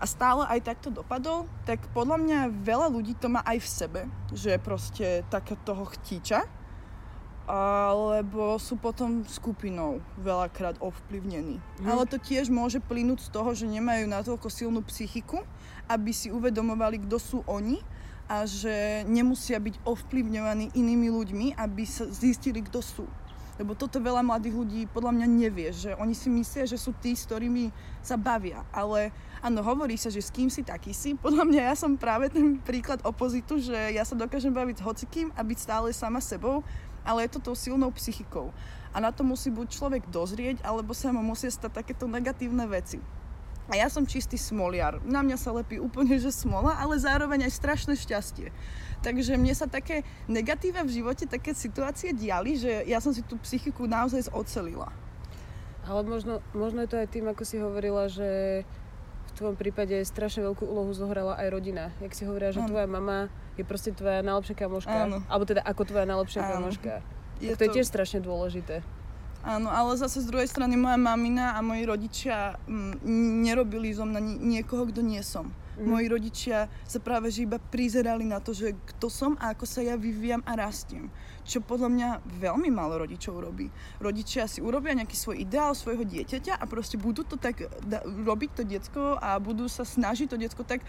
a 0.00 0.04
stále 0.08 0.48
aj 0.48 0.66
takto 0.66 0.88
dopadol, 0.90 1.46
tak 1.62 1.78
podľa 1.94 2.18
mňa 2.18 2.38
veľa 2.50 2.88
ľudí 2.90 3.14
to 3.18 3.30
má 3.30 3.44
aj 3.46 3.58
v 3.62 3.68
sebe, 3.68 4.00
že 4.34 4.56
proste 4.58 5.22
také 5.30 5.54
toho 5.62 5.86
chtíča, 5.86 6.42
alebo 7.42 8.54
sú 8.58 8.78
potom 8.78 9.26
skupinou 9.26 9.98
veľakrát 10.14 10.78
ovplyvnení. 10.78 11.58
Mm. 11.58 11.86
Ale 11.90 12.06
to 12.06 12.18
tiež 12.18 12.46
môže 12.50 12.78
plynúť 12.78 13.26
z 13.26 13.28
toho, 13.34 13.50
že 13.50 13.66
nemajú 13.66 14.06
natoľko 14.06 14.46
silnú 14.46 14.80
psychiku, 14.86 15.42
aby 15.90 16.14
si 16.14 16.30
uvedomovali, 16.30 17.02
kto 17.02 17.18
sú 17.18 17.38
oni 17.50 17.82
a 18.32 18.48
že 18.48 19.04
nemusia 19.04 19.60
byť 19.60 19.84
ovplyvňovaní 19.84 20.72
inými 20.72 21.12
ľuďmi, 21.12 21.46
aby 21.60 21.84
sa 21.84 22.08
zistili, 22.08 22.64
kto 22.64 22.80
sú. 22.80 23.04
Lebo 23.60 23.76
toto 23.76 24.00
veľa 24.00 24.24
mladých 24.24 24.56
ľudí 24.56 24.80
podľa 24.88 25.12
mňa 25.12 25.26
nevie, 25.28 25.68
že 25.76 25.92
oni 26.00 26.16
si 26.16 26.32
myslia, 26.32 26.64
že 26.64 26.80
sú 26.80 26.96
tí, 26.96 27.12
s 27.12 27.28
ktorými 27.28 27.68
sa 28.00 28.16
bavia. 28.16 28.64
Ale 28.72 29.12
áno, 29.44 29.60
hovorí 29.60 30.00
sa, 30.00 30.08
že 30.08 30.24
s 30.24 30.32
kým 30.32 30.48
si 30.48 30.64
taký 30.64 30.96
si. 30.96 31.12
Podľa 31.12 31.44
mňa 31.44 31.62
ja 31.68 31.74
som 31.76 32.00
práve 32.00 32.32
ten 32.32 32.56
príklad 32.56 33.04
opozitu, 33.04 33.60
že 33.60 33.76
ja 33.92 34.00
sa 34.08 34.16
dokážem 34.16 34.56
baviť 34.56 34.80
s 34.80 34.86
hocikým 34.88 35.28
a 35.36 35.44
byť 35.44 35.58
stále 35.60 35.92
sama 35.92 36.24
sebou, 36.24 36.64
ale 37.04 37.28
je 37.28 37.36
to 37.36 37.52
tou 37.52 37.54
silnou 37.54 37.92
psychikou. 37.92 38.48
A 38.96 39.04
na 39.04 39.12
to 39.12 39.20
musí 39.28 39.52
buď 39.52 39.68
človek 39.76 40.08
dozrieť, 40.08 40.64
alebo 40.64 40.96
sa 40.96 41.12
mu 41.12 41.20
musia 41.20 41.52
stať 41.52 41.84
takéto 41.84 42.08
negatívne 42.08 42.64
veci. 42.64 42.96
A 43.70 43.78
ja 43.78 43.86
som 43.86 44.02
čistý 44.02 44.34
smoliar. 44.34 44.98
Na 45.06 45.22
mňa 45.22 45.38
sa 45.38 45.54
lepí 45.54 45.78
úplne, 45.78 46.18
že 46.18 46.34
smola, 46.34 46.74
ale 46.82 46.98
zároveň 46.98 47.46
aj 47.46 47.52
strašné 47.54 47.94
šťastie. 47.94 48.50
Takže 49.02 49.38
mne 49.38 49.54
sa 49.54 49.70
také 49.70 50.02
negatíva 50.26 50.82
v 50.82 50.94
živote, 50.98 51.30
také 51.30 51.54
situácie 51.54 52.14
diali, 52.14 52.58
že 52.58 52.82
ja 52.86 52.98
som 52.98 53.14
si 53.14 53.22
tú 53.22 53.38
psychiku 53.42 53.86
naozaj 53.86 54.30
ocelila. 54.34 54.90
Ale 55.82 56.06
možno, 56.06 56.38
možno 56.54 56.86
je 56.86 56.90
to 56.90 56.96
aj 56.98 57.08
tým, 57.10 57.26
ako 57.26 57.42
si 57.42 57.58
hovorila, 57.58 58.06
že 58.06 58.62
v 59.32 59.32
tvojom 59.34 59.56
prípade 59.58 59.96
strašne 60.06 60.46
veľkú 60.46 60.62
úlohu 60.62 60.94
zohrala 60.94 61.34
aj 61.38 61.48
rodina. 61.50 61.90
Jak 61.98 62.14
si 62.14 62.22
hovorila, 62.22 62.54
že 62.54 62.62
ano. 62.62 62.70
tvoja 62.70 62.86
mama 62.86 63.18
je 63.58 63.64
proste 63.66 63.90
tvoja 63.90 64.22
najlepšia 64.22 64.54
kamoška. 64.54 64.96
Áno. 65.08 65.18
Alebo 65.26 65.44
teda 65.48 65.62
ako 65.66 65.82
tvoja 65.88 66.06
najlepšia 66.06 66.40
Áno. 66.46 66.50
kamoška. 66.58 66.94
Je 67.42 67.50
tak 67.50 67.58
to, 67.58 67.58
to 67.58 67.64
je 67.66 67.74
tiež 67.80 67.86
strašne 67.90 68.20
dôležité. 68.22 68.86
Áno, 69.42 69.74
ale 69.74 69.98
zase 69.98 70.22
z 70.22 70.30
druhej 70.30 70.46
strany 70.46 70.78
moja 70.78 70.94
mamina 70.94 71.58
a 71.58 71.60
moji 71.66 71.82
rodičia 71.82 72.54
m, 72.70 72.94
mm, 72.94 73.42
nerobili 73.42 73.90
zo 73.90 74.06
mňa 74.06 74.20
niekoho, 74.38 74.86
kto 74.86 75.02
nie 75.02 75.18
som. 75.18 75.50
Mm. 75.74 75.82
Moji 75.82 76.06
rodičia 76.06 76.70
sa 76.86 77.02
práve 77.02 77.26
že 77.34 77.42
iba 77.42 77.58
prizerali 77.58 78.22
na 78.22 78.38
to, 78.38 78.54
že 78.54 78.78
kto 78.94 79.10
som 79.10 79.34
a 79.42 79.50
ako 79.50 79.66
sa 79.66 79.82
ja 79.82 79.98
vyvíjam 79.98 80.46
a 80.46 80.54
rastiem. 80.54 81.10
Čo 81.42 81.58
podľa 81.58 81.90
mňa 81.90 82.08
veľmi 82.38 82.70
málo 82.70 83.02
rodičov 83.02 83.42
robí. 83.42 83.66
Rodičia 83.98 84.46
si 84.46 84.62
urobia 84.62 84.94
nejaký 84.94 85.18
svoj 85.18 85.42
ideál 85.42 85.74
svojho 85.74 86.06
dieťaťa 86.06 86.62
a 86.62 86.64
proste 86.70 86.94
budú 86.94 87.26
to 87.26 87.34
tak 87.34 87.66
da- 87.82 88.06
robiť 88.06 88.50
to 88.54 88.62
diecko 88.62 89.18
a 89.18 89.42
budú 89.42 89.66
sa 89.66 89.82
snažiť 89.82 90.30
to 90.30 90.38
diecko 90.38 90.62
tak 90.62 90.86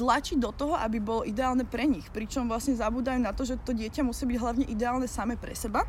tlačiť 0.00 0.40
do 0.40 0.48
toho, 0.56 0.72
aby 0.72 1.04
bolo 1.04 1.28
ideálne 1.28 1.68
pre 1.68 1.84
nich. 1.84 2.08
Pričom 2.08 2.48
vlastne 2.48 2.72
zabúdajú 2.72 3.20
na 3.20 3.36
to, 3.36 3.44
že 3.44 3.60
to 3.60 3.76
dieťa 3.76 4.00
musí 4.00 4.24
byť 4.24 4.38
hlavne 4.40 4.64
ideálne 4.72 5.04
same 5.04 5.36
pre 5.36 5.52
seba 5.52 5.84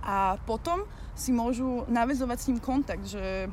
a 0.00 0.40
potom 0.48 0.84
si 1.12 1.30
môžu 1.30 1.84
navezovať 1.88 2.38
s 2.40 2.48
ním 2.48 2.60
kontakt, 2.60 3.04
že, 3.04 3.52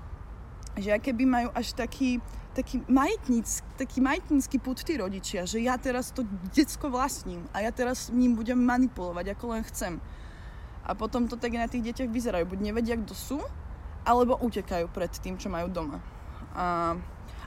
že 0.80 0.96
keby 0.96 1.24
majú 1.28 1.50
až 1.52 1.76
taký, 1.76 2.24
taký, 2.56 2.80
majetníc, 2.88 3.60
taký 3.76 4.00
majetnícky 4.00 4.56
put 4.58 4.80
tí 4.80 4.96
rodičia, 4.96 5.44
že 5.44 5.60
ja 5.60 5.76
teraz 5.76 6.16
to 6.16 6.24
decko 6.56 6.88
vlastním 6.88 7.44
a 7.52 7.68
ja 7.68 7.72
teraz 7.76 8.08
ním 8.08 8.40
budem 8.40 8.58
manipulovať, 8.58 9.36
ako 9.36 9.46
len 9.52 9.64
chcem. 9.68 10.00
A 10.88 10.96
potom 10.96 11.28
to 11.28 11.36
tak 11.36 11.52
na 11.52 11.68
tých 11.68 11.92
deťach 11.92 12.08
vyzerajú. 12.08 12.48
Buď 12.48 12.72
nevedia, 12.72 12.96
kto 12.96 13.12
sú, 13.12 13.40
alebo 14.08 14.40
utekajú 14.40 14.88
pred 14.88 15.12
tým, 15.20 15.36
čo 15.36 15.52
majú 15.52 15.68
doma. 15.68 16.00
A, 16.56 16.96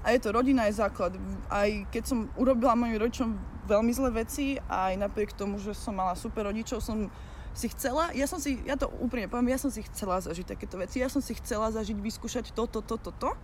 a 0.05 0.07
je 0.13 0.21
to 0.21 0.29
rodina, 0.29 0.69
je 0.69 0.77
základ. 0.77 1.17
Aj 1.49 1.73
keď 1.89 2.05
som 2.05 2.29
urobila 2.37 2.77
mojim 2.77 3.01
rodičom 3.01 3.31
veľmi 3.65 3.93
zlé 3.97 4.11
veci, 4.29 4.61
aj 4.69 4.93
napriek 5.01 5.33
tomu, 5.33 5.57
že 5.57 5.73
som 5.73 5.97
mala 5.97 6.13
super 6.21 6.53
rodičov, 6.53 6.85
som 6.85 7.09
si 7.55 7.67
chcela, 7.75 8.15
ja 8.15 8.27
som 8.31 8.39
si, 8.39 8.63
ja 8.63 8.79
to 8.79 8.87
úprimne 9.03 9.27
poviem, 9.27 9.51
ja 9.51 9.59
som 9.59 9.69
si 9.69 9.83
chcela 9.83 10.23
zažiť 10.23 10.55
takéto 10.55 10.79
veci, 10.79 11.03
ja 11.03 11.11
som 11.11 11.19
si 11.19 11.35
chcela 11.35 11.71
zažiť, 11.75 11.99
vyskúšať 11.99 12.55
toto, 12.55 12.79
toto, 12.81 13.11
toto. 13.11 13.35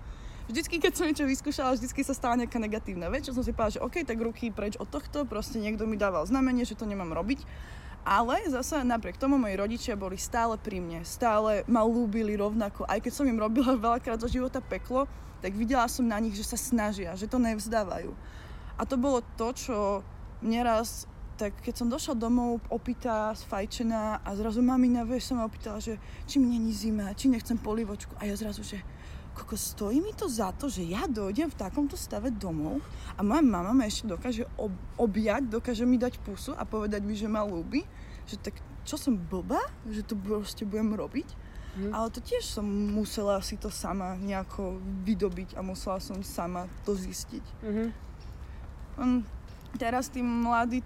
Vždycky, 0.47 0.79
keď 0.79 0.93
som 0.95 1.11
niečo 1.11 1.27
vyskúšala, 1.27 1.75
vždycky 1.75 2.07
sa 2.07 2.15
stala 2.15 2.39
nejaká 2.39 2.63
negatívna 2.63 3.11
vec, 3.11 3.27
čo 3.27 3.35
som 3.35 3.43
si 3.43 3.51
povedala, 3.51 3.75
že 3.75 3.83
OK, 3.83 4.07
tak 4.07 4.19
ruky 4.23 4.55
preč 4.55 4.79
od 4.79 4.87
tohto, 4.87 5.27
proste 5.27 5.59
niekto 5.59 5.91
mi 5.91 5.99
dával 5.99 6.23
znamenie, 6.23 6.63
že 6.63 6.79
to 6.79 6.87
nemám 6.87 7.11
robiť. 7.11 7.43
Ale 8.07 8.39
zase 8.47 8.87
napriek 8.87 9.19
tomu 9.19 9.35
moji 9.35 9.59
rodičia 9.59 9.99
boli 9.99 10.15
stále 10.15 10.55
pri 10.55 10.79
mne, 10.79 11.03
stále 11.03 11.67
ma 11.67 11.83
lúbili 11.83 12.39
rovnako. 12.39 12.87
Aj 12.87 13.03
keď 13.03 13.11
som 13.11 13.27
im 13.27 13.43
robila 13.43 13.75
veľakrát 13.91 14.23
zo 14.23 14.31
života 14.31 14.63
peklo, 14.63 15.11
tak 15.43 15.51
videla 15.59 15.91
som 15.91 16.07
na 16.07 16.23
nich, 16.23 16.39
že 16.39 16.47
sa 16.47 16.55
snažia, 16.55 17.19
že 17.19 17.27
to 17.27 17.43
nevzdávajú. 17.43 18.15
A 18.79 18.87
to 18.87 18.95
bolo 18.95 19.27
to, 19.35 19.51
čo 19.51 19.77
mne 20.39 20.63
raz 20.63 21.11
tak 21.37 21.53
keď 21.61 21.75
som 21.77 21.93
došla 21.93 22.17
domov 22.17 22.65
opýta, 22.73 23.37
sfajčená 23.37 24.25
a 24.25 24.29
zrazu 24.33 24.65
mamina, 24.65 25.05
vieš, 25.05 25.31
sa 25.31 25.35
ma 25.37 25.45
opýtala, 25.45 25.79
že 25.79 26.01
či 26.25 26.41
mi 26.41 26.49
není 26.49 26.73
zima, 26.73 27.13
či 27.13 27.29
nechcem 27.29 27.61
polivočku. 27.61 28.17
A 28.17 28.25
ja 28.25 28.35
zrazu, 28.35 28.65
že 28.65 28.81
koko, 29.37 29.53
stojí 29.53 30.01
mi 30.01 30.17
to 30.17 30.25
za 30.33 30.49
to, 30.57 30.73
že 30.73 30.89
ja 30.89 31.05
dojdem 31.05 31.53
v 31.53 31.61
takomto 31.61 31.93
stave 31.93 32.33
domov 32.33 32.81
a 33.15 33.21
moja 33.21 33.45
mama 33.45 33.77
ma 33.77 33.85
ešte 33.85 34.09
dokáže 34.09 34.49
ob- 34.57 34.81
objať, 34.97 35.53
dokáže 35.53 35.85
mi 35.85 36.01
dať 36.01 36.17
pusu 36.25 36.57
a 36.57 36.65
povedať 36.65 37.05
mi, 37.05 37.13
že 37.13 37.29
ma 37.29 37.45
ľúbi. 37.45 37.85
Že 38.25 38.37
tak 38.41 38.57
čo 38.89 38.97
som 38.97 39.19
blbá, 39.21 39.61
že 39.93 40.01
to 40.07 40.17
proste 40.17 40.65
budem 40.65 40.97
robiť. 40.97 41.29
Mm. 41.77 41.93
Ale 41.93 42.09
to 42.09 42.25
tiež 42.25 42.41
som 42.41 42.65
musela 42.65 43.37
si 43.45 43.61
to 43.61 43.69
sama 43.69 44.17
nejako 44.17 44.81
vydobiť 45.05 45.59
a 45.59 45.61
musela 45.61 46.01
som 46.01 46.25
sama 46.25 46.65
to 46.89 46.97
zistiť. 46.97 47.45
Mm-hmm. 47.61 47.89
Um, 48.97 49.29
teraz 49.77 50.09
tí 50.11 50.25
mladí, 50.25 50.81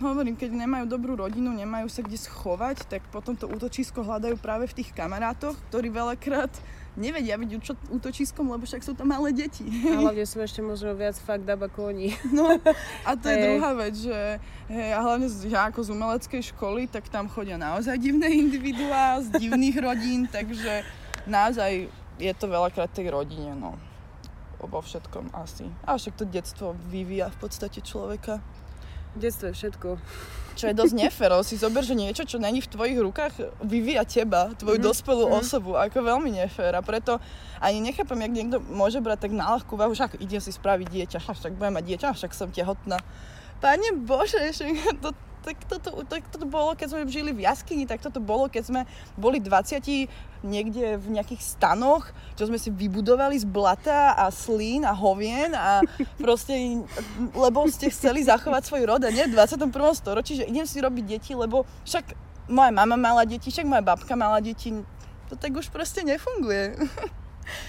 hovorím, 0.00 0.34
keď 0.38 0.54
nemajú 0.54 0.86
dobrú 0.88 1.18
rodinu, 1.18 1.52
nemajú 1.52 1.90
sa 1.90 2.00
kde 2.02 2.18
schovať, 2.18 2.86
tak 2.88 3.02
potom 3.12 3.34
to 3.34 3.50
útočisko 3.50 4.02
hľadajú 4.02 4.38
práve 4.38 4.70
v 4.70 4.82
tých 4.82 4.90
kamarátoch, 4.94 5.54
ktorí 5.70 5.90
veľakrát 5.92 6.50
nevedia 6.96 7.36
byť 7.36 7.50
útočiskom, 7.92 8.48
lebo 8.48 8.64
však 8.64 8.82
sú 8.82 8.96
tam 8.96 9.12
malé 9.12 9.30
deti. 9.36 9.62
A 9.92 10.00
hlavne 10.08 10.24
sú 10.24 10.40
ešte 10.40 10.64
možno 10.64 10.96
viac 10.96 11.14
fakt 11.20 11.44
ako 11.44 11.92
oni. 11.92 12.16
No, 12.32 12.56
a 13.04 13.10
to 13.14 13.28
je 13.28 13.36
druhá 13.36 13.70
vec, 13.76 13.94
že 13.94 14.40
hej, 14.72 14.90
a 14.96 14.98
hlavne 15.04 15.28
ja 15.46 15.68
ako 15.68 15.84
z 15.84 15.92
umeleckej 15.92 16.42
školy, 16.56 16.88
tak 16.88 17.06
tam 17.12 17.28
chodia 17.28 17.60
naozaj 17.60 18.00
divné 18.00 18.32
individuá 18.32 19.20
z 19.20 19.36
divných 19.36 19.76
rodín, 19.76 20.24
takže 20.26 20.82
naozaj 21.28 21.92
je 22.16 22.32
to 22.32 22.46
veľakrát 22.48 22.88
tej 22.90 23.12
rodine, 23.12 23.52
no. 23.52 23.76
Vo 24.60 24.80
všetkom 24.80 25.36
asi. 25.36 25.68
A 25.84 26.00
však 26.00 26.16
to 26.16 26.24
detstvo 26.24 26.72
vyvíja 26.88 27.28
v 27.32 27.38
podstate 27.44 27.84
človeka. 27.84 28.40
Detstvo 29.16 29.52
je 29.52 29.54
všetko 29.56 29.88
čo 30.56 30.72
je 30.72 30.74
dosť 30.74 30.94
nefero. 31.04 31.44
Si 31.44 31.60
zober, 31.60 31.84
že 31.84 31.92
niečo, 31.92 32.24
čo 32.24 32.40
není 32.40 32.64
v 32.64 32.72
tvojich 32.72 32.98
rukách, 32.98 33.60
vyvíja 33.60 34.08
teba, 34.08 34.56
tvoju 34.56 34.80
mm-hmm. 34.80 34.88
dospelú 34.88 35.24
mm-hmm. 35.28 35.40
osobu, 35.44 35.70
ako 35.76 36.00
veľmi 36.00 36.32
nefér. 36.32 36.80
A 36.80 36.82
preto 36.82 37.20
ani 37.60 37.84
nechápem, 37.84 38.16
jak 38.24 38.32
niekto 38.32 38.58
môže 38.64 38.98
brať 39.04 39.28
tak 39.28 39.32
na 39.36 39.52
ľahkú 39.54 39.76
váhu, 39.76 39.92
však 39.92 40.16
idem 40.18 40.40
si 40.40 40.50
spraviť 40.50 40.88
dieťa, 40.88 41.18
však 41.20 41.52
budem 41.60 41.76
mať 41.76 41.84
dieťa, 41.84 42.08
však 42.16 42.32
som 42.32 42.48
tehotná. 42.48 42.98
Pane 43.60 43.92
Bože, 44.08 44.40
však 44.40 45.04
to, 45.04 45.12
tak 45.46 45.62
toto, 45.70 46.02
tak 46.02 46.26
toto 46.26 46.42
bolo, 46.42 46.74
keď 46.74 46.88
sme 46.90 47.00
žili 47.06 47.30
v 47.30 47.46
jaskyni, 47.46 47.86
tak 47.86 48.02
toto 48.02 48.18
bolo, 48.18 48.50
keď 48.50 48.66
sme 48.66 48.80
boli 49.14 49.38
20 49.38 50.10
niekde 50.42 50.98
v 50.98 51.06
nejakých 51.14 51.38
stanoch, 51.38 52.10
čo 52.34 52.50
sme 52.50 52.58
si 52.58 52.74
vybudovali 52.74 53.38
z 53.38 53.46
blata 53.46 54.18
a 54.18 54.26
slín 54.34 54.82
a 54.82 54.90
hovien 54.90 55.54
a 55.54 55.86
proste, 56.26 56.82
lebo 57.30 57.62
ste 57.70 57.94
chceli 57.94 58.26
zachovať 58.26 58.66
svoj 58.66 58.82
rod 58.90 59.06
a 59.06 59.14
nie 59.14 59.30
v 59.30 59.38
21. 59.38 59.70
storočí, 59.94 60.42
že 60.42 60.50
idem 60.50 60.66
si 60.66 60.82
robiť 60.82 61.04
deti, 61.06 61.32
lebo 61.38 61.62
však 61.86 62.18
moja 62.50 62.74
mama 62.74 62.98
mala 62.98 63.22
deti, 63.22 63.54
však 63.54 63.70
moja 63.70 63.86
babka 63.86 64.18
mala 64.18 64.42
deti, 64.42 64.74
to 65.30 65.38
tak 65.38 65.54
už 65.54 65.70
proste 65.70 66.02
nefunguje. 66.02 66.74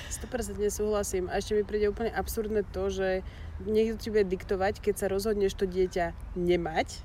100% 0.09 0.57
súhlasím. 0.69 1.29
A 1.29 1.37
ešte 1.39 1.53
mi 1.53 1.63
príde 1.63 1.89
úplne 1.89 2.11
absurdné 2.13 2.65
to, 2.69 2.89
že 2.89 3.21
niekto 3.65 3.97
ti 3.97 4.07
bude 4.13 4.25
diktovať, 4.29 4.81
keď 4.81 4.95
sa 4.97 5.07
rozhodneš 5.09 5.57
to 5.57 5.65
dieťa 5.65 6.13
nemať. 6.37 6.87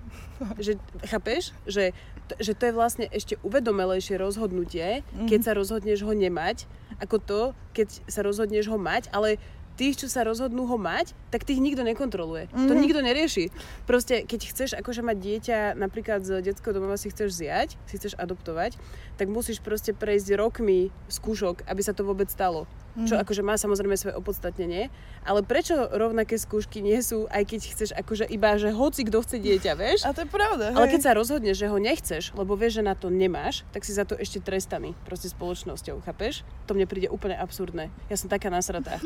Že, 0.58 0.82
chápeš? 1.06 1.54
Že, 1.70 1.94
že 2.42 2.52
to 2.58 2.62
je 2.66 2.74
vlastne 2.74 3.06
ešte 3.06 3.38
uvedomelejšie 3.46 4.18
rozhodnutie, 4.18 5.06
keď 5.30 5.40
sa 5.46 5.52
rozhodneš 5.54 6.02
ho 6.02 6.10
nemať, 6.10 6.66
ako 6.98 7.16
to, 7.22 7.40
keď 7.70 8.02
sa 8.10 8.26
rozhodneš 8.26 8.66
ho 8.66 8.74
mať, 8.74 9.06
ale 9.14 9.38
tých, 9.76 10.04
čo 10.04 10.06
sa 10.08 10.22
rozhodnú 10.22 10.68
ho 10.68 10.76
mať, 10.76 11.16
tak 11.32 11.48
tých 11.48 11.58
nikto 11.58 11.80
nekontroluje. 11.82 12.48
Mm-hmm. 12.48 12.68
To 12.68 12.74
mhm. 12.76 12.82
nikto 12.82 13.00
nerieši. 13.00 13.44
Proste, 13.88 14.22
keď 14.28 14.40
chceš 14.52 14.70
akože 14.76 15.00
mať 15.00 15.16
dieťa, 15.18 15.58
napríklad 15.76 16.22
z 16.22 16.44
detského 16.44 16.76
domova 16.76 17.00
si 17.00 17.08
chceš 17.08 17.40
zjať, 17.40 17.76
si 17.88 17.94
chceš 17.96 18.14
adoptovať, 18.20 18.76
tak 19.16 19.32
musíš 19.32 19.64
proste 19.64 19.96
prejsť 19.96 20.36
rokmi 20.36 20.92
skúšok, 21.08 21.64
aby 21.68 21.80
sa 21.80 21.96
to 21.96 22.04
vôbec 22.04 22.28
stalo. 22.28 22.68
Čo 22.92 23.16
akože 23.16 23.40
má 23.40 23.56
samozrejme 23.56 23.96
svoje 23.96 24.14
opodstatnenie. 24.20 24.92
Ale 25.24 25.40
prečo 25.40 25.88
rovnaké 25.88 26.36
skúšky 26.36 26.84
nie 26.84 27.00
sú, 27.00 27.24
aj 27.32 27.48
keď 27.48 27.60
chceš 27.72 27.90
akože 27.96 28.28
iba, 28.28 28.52
že 28.60 28.68
hoci 28.68 29.08
kto 29.08 29.24
chce 29.24 29.40
dieťa, 29.40 29.72
vieš? 29.80 30.04
A 30.04 30.12
to 30.12 30.24
je 30.24 30.28
pravda, 30.28 30.72
hej. 30.72 30.76
Ale 30.76 30.92
keď 30.92 31.00
sa 31.00 31.16
rozhodneš, 31.16 31.56
že 31.56 31.72
ho 31.72 31.78
nechceš, 31.80 32.36
lebo 32.36 32.52
vieš, 32.52 32.80
že 32.80 32.82
na 32.84 32.92
to 32.92 33.08
nemáš, 33.08 33.64
tak 33.72 33.88
si 33.88 33.96
za 33.96 34.04
to 34.04 34.12
ešte 34.20 34.44
trestaný 34.44 34.92
proste 35.08 35.32
spoločnosťou, 35.32 36.04
chápeš? 36.04 36.44
To 36.68 36.76
mne 36.76 36.84
príde 36.84 37.08
úplne 37.08 37.40
absurdné. 37.40 37.88
Ja 38.12 38.20
som 38.20 38.28
taká 38.28 38.52
nasratá. 38.52 39.00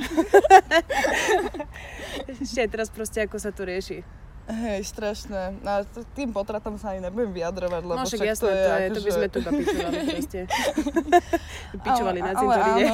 ešte 2.43 2.67
aj 2.67 2.71
teraz 2.75 2.89
proste, 2.91 3.23
ako 3.23 3.39
sa 3.39 3.55
to 3.55 3.63
rieši. 3.63 4.26
Hej, 4.47 4.95
strašné. 4.95 5.59
No, 5.59 5.83
tým 6.15 6.31
potratom 6.31 6.79
sa 6.79 6.95
ani 6.95 7.03
nebudem 7.03 7.35
vyjadrovať, 7.35 7.83
lebo 7.83 7.99
no, 7.99 8.07
však 8.07 8.23
jasné, 8.23 8.47
to 8.47 8.47
je, 8.47 8.63
to, 8.63 8.71
je, 8.71 8.87
to 8.87 9.01
by 9.03 9.11
sme 9.11 9.27
tu 9.27 9.39
pičovali 9.43 9.99
proste. 10.15 10.41
pičovali 11.83 12.19
na 12.23 12.33
cintoríne. 12.39 12.85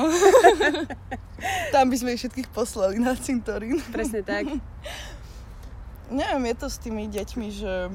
Tam 1.77 1.85
by 1.93 1.97
sme 2.01 2.17
ich 2.17 2.21
všetkých 2.25 2.49
poslali 2.57 2.97
na 2.97 3.12
cintorín. 3.12 3.85
Presne 3.93 4.25
tak. 4.25 4.49
Neviem, 6.09 6.45
je 6.53 6.57
to 6.57 6.69
s 6.73 6.77
tými 6.81 7.05
deťmi, 7.09 7.49
že 7.53 7.93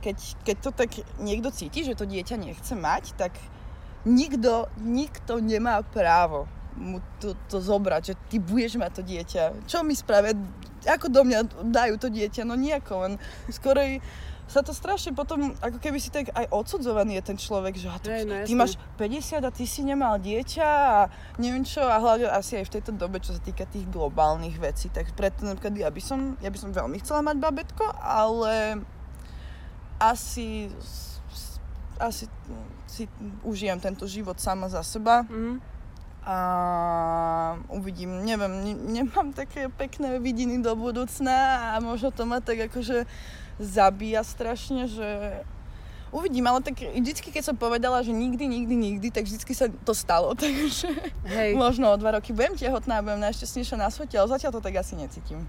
keď, 0.00 0.16
keď 0.44 0.56
to 0.60 0.70
tak 0.72 0.90
niekto 1.20 1.48
cíti, 1.48 1.84
že 1.84 1.96
to 1.96 2.04
dieťa 2.04 2.36
nechce 2.36 2.72
mať, 2.76 3.16
tak 3.16 3.32
nikto, 4.04 4.68
nikto 4.80 5.40
nemá 5.40 5.80
právo 5.80 6.44
mu 6.74 6.98
to, 7.22 7.38
to 7.46 7.62
zobrať, 7.62 8.02
že 8.12 8.14
ty 8.28 8.36
budeš 8.42 8.76
mať 8.76 8.90
to 8.98 9.02
dieťa. 9.06 9.42
Čo 9.70 9.86
mi 9.86 9.94
spravia? 9.94 10.34
Ako 10.88 11.08
do 11.08 11.24
mňa 11.24 11.70
dajú 11.72 11.94
to 11.96 12.08
dieťa? 12.12 12.44
No 12.44 12.54
nejako, 12.54 12.92
len 13.08 13.12
skorej 13.48 14.04
sa 14.44 14.60
to 14.60 14.76
strašne 14.76 15.16
potom, 15.16 15.56
ako 15.64 15.80
keby 15.80 15.96
si 15.96 16.12
tak 16.12 16.28
aj 16.36 16.52
odsudzovaný 16.52 17.16
je 17.16 17.32
ten 17.32 17.38
človek, 17.40 17.80
že 17.80 17.88
ty, 18.04 18.28
no, 18.28 18.44
ty 18.44 18.52
máš 18.52 18.76
50 19.00 19.40
a 19.40 19.50
ty 19.50 19.64
si 19.64 19.80
nemal 19.80 20.20
dieťa 20.20 20.68
a 20.68 21.08
neviem 21.40 21.64
čo 21.64 21.80
a 21.80 21.96
hlavne 21.96 22.28
asi 22.28 22.60
aj 22.60 22.68
v 22.68 22.74
tejto 22.76 22.92
dobe, 22.92 23.24
čo 23.24 23.32
sa 23.32 23.40
týka 23.40 23.64
tých 23.64 23.88
globálnych 23.88 24.60
vecí, 24.60 24.92
tak 24.92 25.16
preto 25.16 25.48
napríklad 25.48 25.80
ja 25.80 25.88
by 25.88 26.02
som, 26.04 26.36
ja 26.44 26.52
by 26.52 26.58
som 26.60 26.76
veľmi 26.76 27.00
chcela 27.00 27.24
mať 27.24 27.36
babetko, 27.40 27.88
ale 28.04 28.84
asi 29.96 30.68
asi 31.96 32.28
si 32.84 33.06
užijem 33.46 33.78
tento 33.80 34.04
život 34.04 34.36
sama 34.36 34.66
za 34.66 34.82
seba. 34.84 35.24
Mm-hmm 35.24 35.73
a 36.24 36.36
uvidím, 37.68 38.24
neviem, 38.24 38.52
ne, 38.64 38.74
nemám 38.74 39.36
také 39.36 39.68
pekné 39.68 40.16
vidiny 40.18 40.56
do 40.64 40.72
budúcna 40.72 41.70
a 41.76 41.84
možno 41.84 42.08
to 42.10 42.24
ma 42.24 42.40
tak 42.40 42.72
akože 42.72 43.04
zabíja 43.60 44.24
strašne, 44.24 44.88
že 44.88 45.08
uvidím, 46.08 46.48
ale 46.48 46.64
tak 46.64 46.80
vždycky, 46.80 47.28
keď 47.28 47.52
som 47.52 47.56
povedala, 47.60 48.00
že 48.00 48.16
nikdy, 48.16 48.48
nikdy, 48.48 48.74
nikdy, 48.74 49.06
tak 49.12 49.28
vždycky 49.28 49.52
sa 49.52 49.68
to 49.68 49.92
stalo, 49.92 50.32
takže 50.40 50.88
Hej. 51.28 51.60
možno 51.60 51.92
o 51.92 52.00
dva 52.00 52.16
roky 52.16 52.32
budem 52.32 52.56
tehotná 52.56 53.04
budem 53.04 53.20
najšťastnejšia 53.20 53.76
na 53.76 53.92
svete, 53.92 54.16
ale 54.16 54.32
zatiaľ 54.32 54.56
to 54.56 54.64
tak 54.64 54.80
asi 54.80 54.96
necítim 54.96 55.44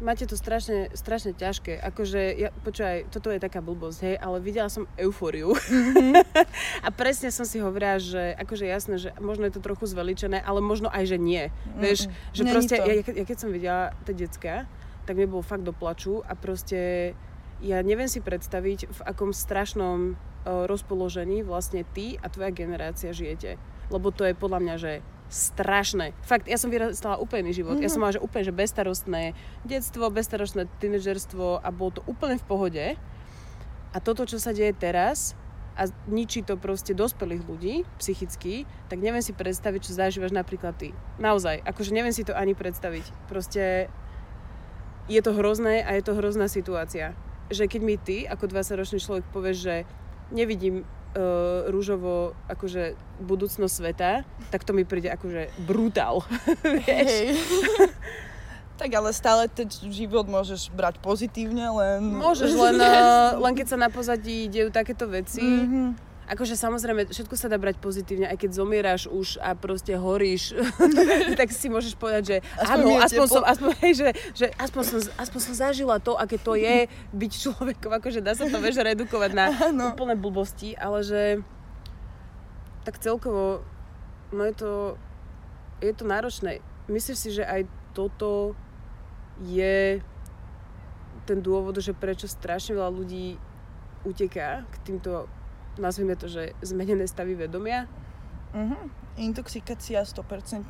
máte 0.00 0.24
to 0.24 0.34
strašne, 0.34 0.90
strašne 0.96 1.36
ťažké. 1.36 1.76
Akože, 1.80 2.20
ja, 2.36 2.48
počúvaj, 2.64 3.12
toto 3.12 3.28
je 3.28 3.40
taká 3.40 3.60
blbosť, 3.60 3.98
hej, 4.04 4.16
ale 4.18 4.40
videla 4.40 4.72
som 4.72 4.88
eufóriu. 4.96 5.52
Mm-hmm. 5.54 6.12
a 6.86 6.88
presne 6.90 7.28
som 7.30 7.44
si 7.44 7.60
hovorila, 7.60 8.00
že 8.00 8.34
akože 8.40 8.64
jasné, 8.66 8.94
že 8.96 9.10
možno 9.20 9.46
je 9.46 9.54
to 9.56 9.64
trochu 9.64 9.86
zveličené, 9.86 10.40
ale 10.40 10.64
možno 10.64 10.88
aj, 10.88 11.04
že 11.14 11.18
nie. 11.20 11.48
Mm-hmm. 11.48 11.80
Vieš, 11.80 12.00
že 12.32 12.42
Není 12.42 12.52
proste, 12.52 12.76
ja, 12.80 12.94
ja, 13.00 13.24
keď 13.24 13.36
som 13.38 13.52
videla 13.52 13.92
tie 14.08 14.16
decka, 14.16 14.66
tak 15.04 15.14
mi 15.14 15.28
bolo 15.28 15.44
fakt 15.44 15.62
do 15.62 15.76
plaču 15.76 16.24
a 16.24 16.32
proste 16.34 17.12
ja 17.60 17.84
neviem 17.84 18.08
si 18.08 18.24
predstaviť, 18.24 18.88
v 18.88 19.00
akom 19.04 19.36
strašnom 19.36 20.16
uh, 20.16 20.64
rozpoložení 20.64 21.44
vlastne 21.44 21.84
ty 21.84 22.16
a 22.16 22.32
tvoja 22.32 22.50
generácia 22.56 23.12
žijete. 23.12 23.60
Lebo 23.92 24.08
to 24.14 24.24
je 24.24 24.32
podľa 24.32 24.60
mňa, 24.64 24.74
že 24.80 24.92
strašné. 25.30 26.12
Fakt, 26.26 26.50
ja 26.50 26.58
som 26.58 26.68
vyrastala 26.68 27.16
úplný 27.22 27.54
život. 27.54 27.78
Mm-hmm. 27.78 27.86
Ja 27.86 27.90
som 27.94 28.02
mhm. 28.02 28.10
mala, 28.10 28.16
že 28.18 28.24
úplne 28.26 28.44
že 28.44 28.54
bezstarostné 28.54 29.22
detstvo, 29.62 30.10
bezstarostné 30.10 30.66
tínedžerstvo 30.82 31.62
a 31.62 31.68
bolo 31.70 31.96
to 31.96 32.02
úplne 32.10 32.36
v 32.36 32.44
pohode. 32.44 32.84
A 33.90 33.96
toto, 34.02 34.26
čo 34.26 34.42
sa 34.42 34.50
deje 34.50 34.74
teraz, 34.74 35.38
a 35.78 35.88
ničí 36.10 36.44
to 36.44 36.60
proste 36.60 36.92
dospelých 36.92 37.42
ľudí 37.46 37.74
psychicky, 37.96 38.68
tak 38.92 39.00
neviem 39.00 39.22
si 39.24 39.32
predstaviť, 39.32 39.80
čo 39.86 39.96
zažívaš 39.96 40.34
napríklad 40.34 40.76
ty. 40.76 40.92
Naozaj, 41.16 41.62
akože 41.64 41.94
neviem 41.94 42.12
si 42.12 42.26
to 42.26 42.36
ani 42.36 42.52
predstaviť. 42.52 43.30
Proste 43.30 43.88
je 45.08 45.20
to 45.24 45.32
hrozné 45.32 45.80
a 45.80 45.96
je 45.96 46.04
to 46.04 46.12
hrozná 46.18 46.52
situácia. 46.52 47.16
Že 47.48 47.66
keď 47.66 47.80
mi 47.80 47.96
ty, 47.96 48.28
ako 48.28 48.50
20-ročný 48.50 48.98
človek, 49.00 49.24
povieš, 49.32 49.58
že 49.58 49.76
nevidím 50.30 50.86
uh, 51.14 51.66
rúžovo 51.70 52.36
akože 52.46 52.94
budúcnosť 53.22 53.74
sveta, 53.74 54.22
tak 54.50 54.62
to 54.62 54.74
mi 54.74 54.86
príde 54.86 55.10
akože 55.10 55.50
brutál. 55.64 56.22
Hej. 56.88 57.36
tak 58.80 58.90
ale 58.96 59.12
stále 59.12 59.44
ten 59.50 59.68
život 59.68 60.24
môžeš 60.24 60.72
brať 60.72 60.96
pozitívne, 61.04 61.68
len... 61.68 62.00
Môžeš, 62.16 62.50
len, 62.56 62.76
uh, 62.80 63.36
len 63.44 63.52
keď 63.52 63.66
sa 63.72 63.78
na 63.78 63.92
pozadí 63.92 64.48
dejú 64.48 64.72
takéto 64.72 65.04
veci, 65.04 65.44
mm-hmm 65.44 66.09
akože 66.30 66.54
samozrejme, 66.54 67.10
všetko 67.10 67.34
sa 67.34 67.50
dá 67.50 67.58
brať 67.58 67.82
pozitívne, 67.82 68.30
aj 68.30 68.38
keď 68.38 68.50
zomieráš 68.54 69.10
už 69.10 69.42
a 69.42 69.58
proste 69.58 69.98
horíš, 69.98 70.54
tak 71.40 71.50
si 71.50 71.66
môžeš 71.66 71.98
povedať, 71.98 72.22
že 72.22 72.36
aspoň 72.54 72.78
áno, 72.86 73.02
aspoň 73.02 73.26
som, 73.26 73.42
aspoň, 73.42 73.70
hej, 73.82 73.92
že, 73.98 74.08
že 74.38 74.46
aspoň, 74.54 74.82
som, 74.86 74.98
aspoň 75.18 75.40
som 75.42 75.54
zažila 75.58 75.98
to, 75.98 76.14
aké 76.14 76.38
to 76.38 76.54
je 76.54 76.86
byť 77.10 77.32
človekom, 77.34 77.90
akože 77.98 78.22
dá 78.22 78.38
sa 78.38 78.46
to 78.46 78.62
vieš 78.62 78.78
redukovať 78.78 79.30
na 79.34 79.50
áno. 79.50 79.90
úplné 79.90 80.14
blbosti, 80.14 80.78
ale 80.78 81.02
že 81.02 81.22
tak 82.86 83.02
celkovo, 83.02 83.66
no 84.30 84.42
je 84.46 84.54
to, 84.54 84.72
je 85.82 85.92
to 85.92 86.04
náročné. 86.06 86.62
Myslíš 86.86 87.18
si, 87.18 87.30
že 87.34 87.42
aj 87.42 87.66
toto 87.90 88.54
je 89.42 89.98
ten 91.26 91.38
dôvod, 91.42 91.74
že 91.82 91.90
prečo 91.90 92.30
strašne 92.30 92.78
veľa 92.78 92.90
ľudí 92.94 93.34
uteká 94.06 94.64
k 94.64 94.74
týmto 94.86 95.28
nazvime 95.80 96.14
to, 96.14 96.28
že 96.28 96.52
zmenené 96.60 97.08
stavy 97.08 97.34
vedomia. 97.34 97.88
Uh-huh. 98.52 98.76
Intoxikácia 99.16 100.04
100%. 100.04 100.68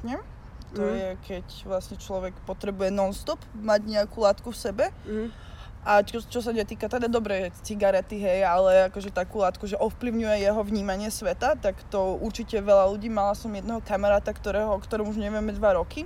To 0.78 0.86
mm. 0.86 0.94
je, 0.94 1.08
keď 1.26 1.46
vlastne 1.66 1.96
človek 1.98 2.30
potrebuje 2.46 2.94
non-stop 2.94 3.42
mať 3.58 3.80
nejakú 3.90 4.22
látku 4.22 4.54
v 4.54 4.58
sebe. 4.58 4.84
Mm. 5.02 5.34
A 5.80 6.04
čo, 6.04 6.20
čo 6.20 6.44
sa 6.44 6.52
netýka, 6.52 6.92
teda 6.92 7.08
dobre, 7.08 7.48
cigarety, 7.64 8.20
hej, 8.20 8.44
ale 8.44 8.92
akože 8.92 9.16
takú 9.16 9.40
látku, 9.40 9.64
že 9.64 9.80
ovplyvňuje 9.80 10.44
jeho 10.44 10.60
vnímanie 10.60 11.08
sveta, 11.08 11.56
tak 11.56 11.80
to 11.88 12.20
určite 12.20 12.60
veľa 12.60 12.92
ľudí. 12.92 13.08
Mala 13.08 13.32
som 13.32 13.48
jedného 13.48 13.80
kamaráta, 13.80 14.28
ktorého, 14.36 14.76
o 14.76 14.78
ktorom 14.78 15.08
už 15.08 15.16
nevieme 15.16 15.56
dva 15.56 15.80
roky, 15.80 16.04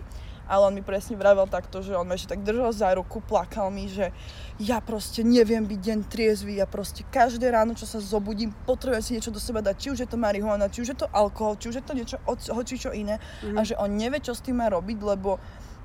ale 0.49 0.69
on 0.69 0.75
mi 0.77 0.85
presne 0.85 1.17
vravel 1.17 1.49
takto, 1.49 1.81
že 1.81 1.97
on 1.97 2.05
ma 2.05 2.15
ešte 2.15 2.37
tak 2.37 2.45
držal 2.45 2.71
za 2.73 2.93
ruku, 2.95 3.21
plakal 3.25 3.73
mi, 3.73 3.89
že 3.89 4.13
ja 4.61 4.79
proste 4.79 5.25
neviem 5.25 5.65
byť 5.65 5.81
deň 5.81 5.99
triezvy, 6.07 6.61
ja 6.61 6.67
proste 6.69 7.03
každé 7.09 7.49
ráno, 7.51 7.75
čo 7.75 7.89
sa 7.89 7.99
zobudím, 7.99 8.53
potrebujem 8.69 9.03
si 9.03 9.15
niečo 9.17 9.35
do 9.35 9.41
seba 9.43 9.65
dať, 9.65 9.77
či 9.77 9.89
už 9.91 9.99
je 10.05 10.09
to 10.09 10.21
marihuana, 10.21 10.71
či 10.71 10.85
už 10.85 10.89
je 10.95 10.99
to 11.05 11.09
alkohol, 11.11 11.57
či 11.57 11.73
už 11.73 11.77
je 11.81 11.85
to 11.85 11.93
niečo, 11.97 12.17
hoči 12.29 12.77
čo 12.77 12.93
iné 12.93 13.19
mm-hmm. 13.19 13.57
a 13.57 13.61
že 13.65 13.75
on 13.81 13.91
nevie, 13.91 14.21
čo 14.21 14.37
s 14.37 14.45
tým 14.45 14.61
má 14.61 14.69
robiť, 14.71 14.99
lebo 15.01 15.41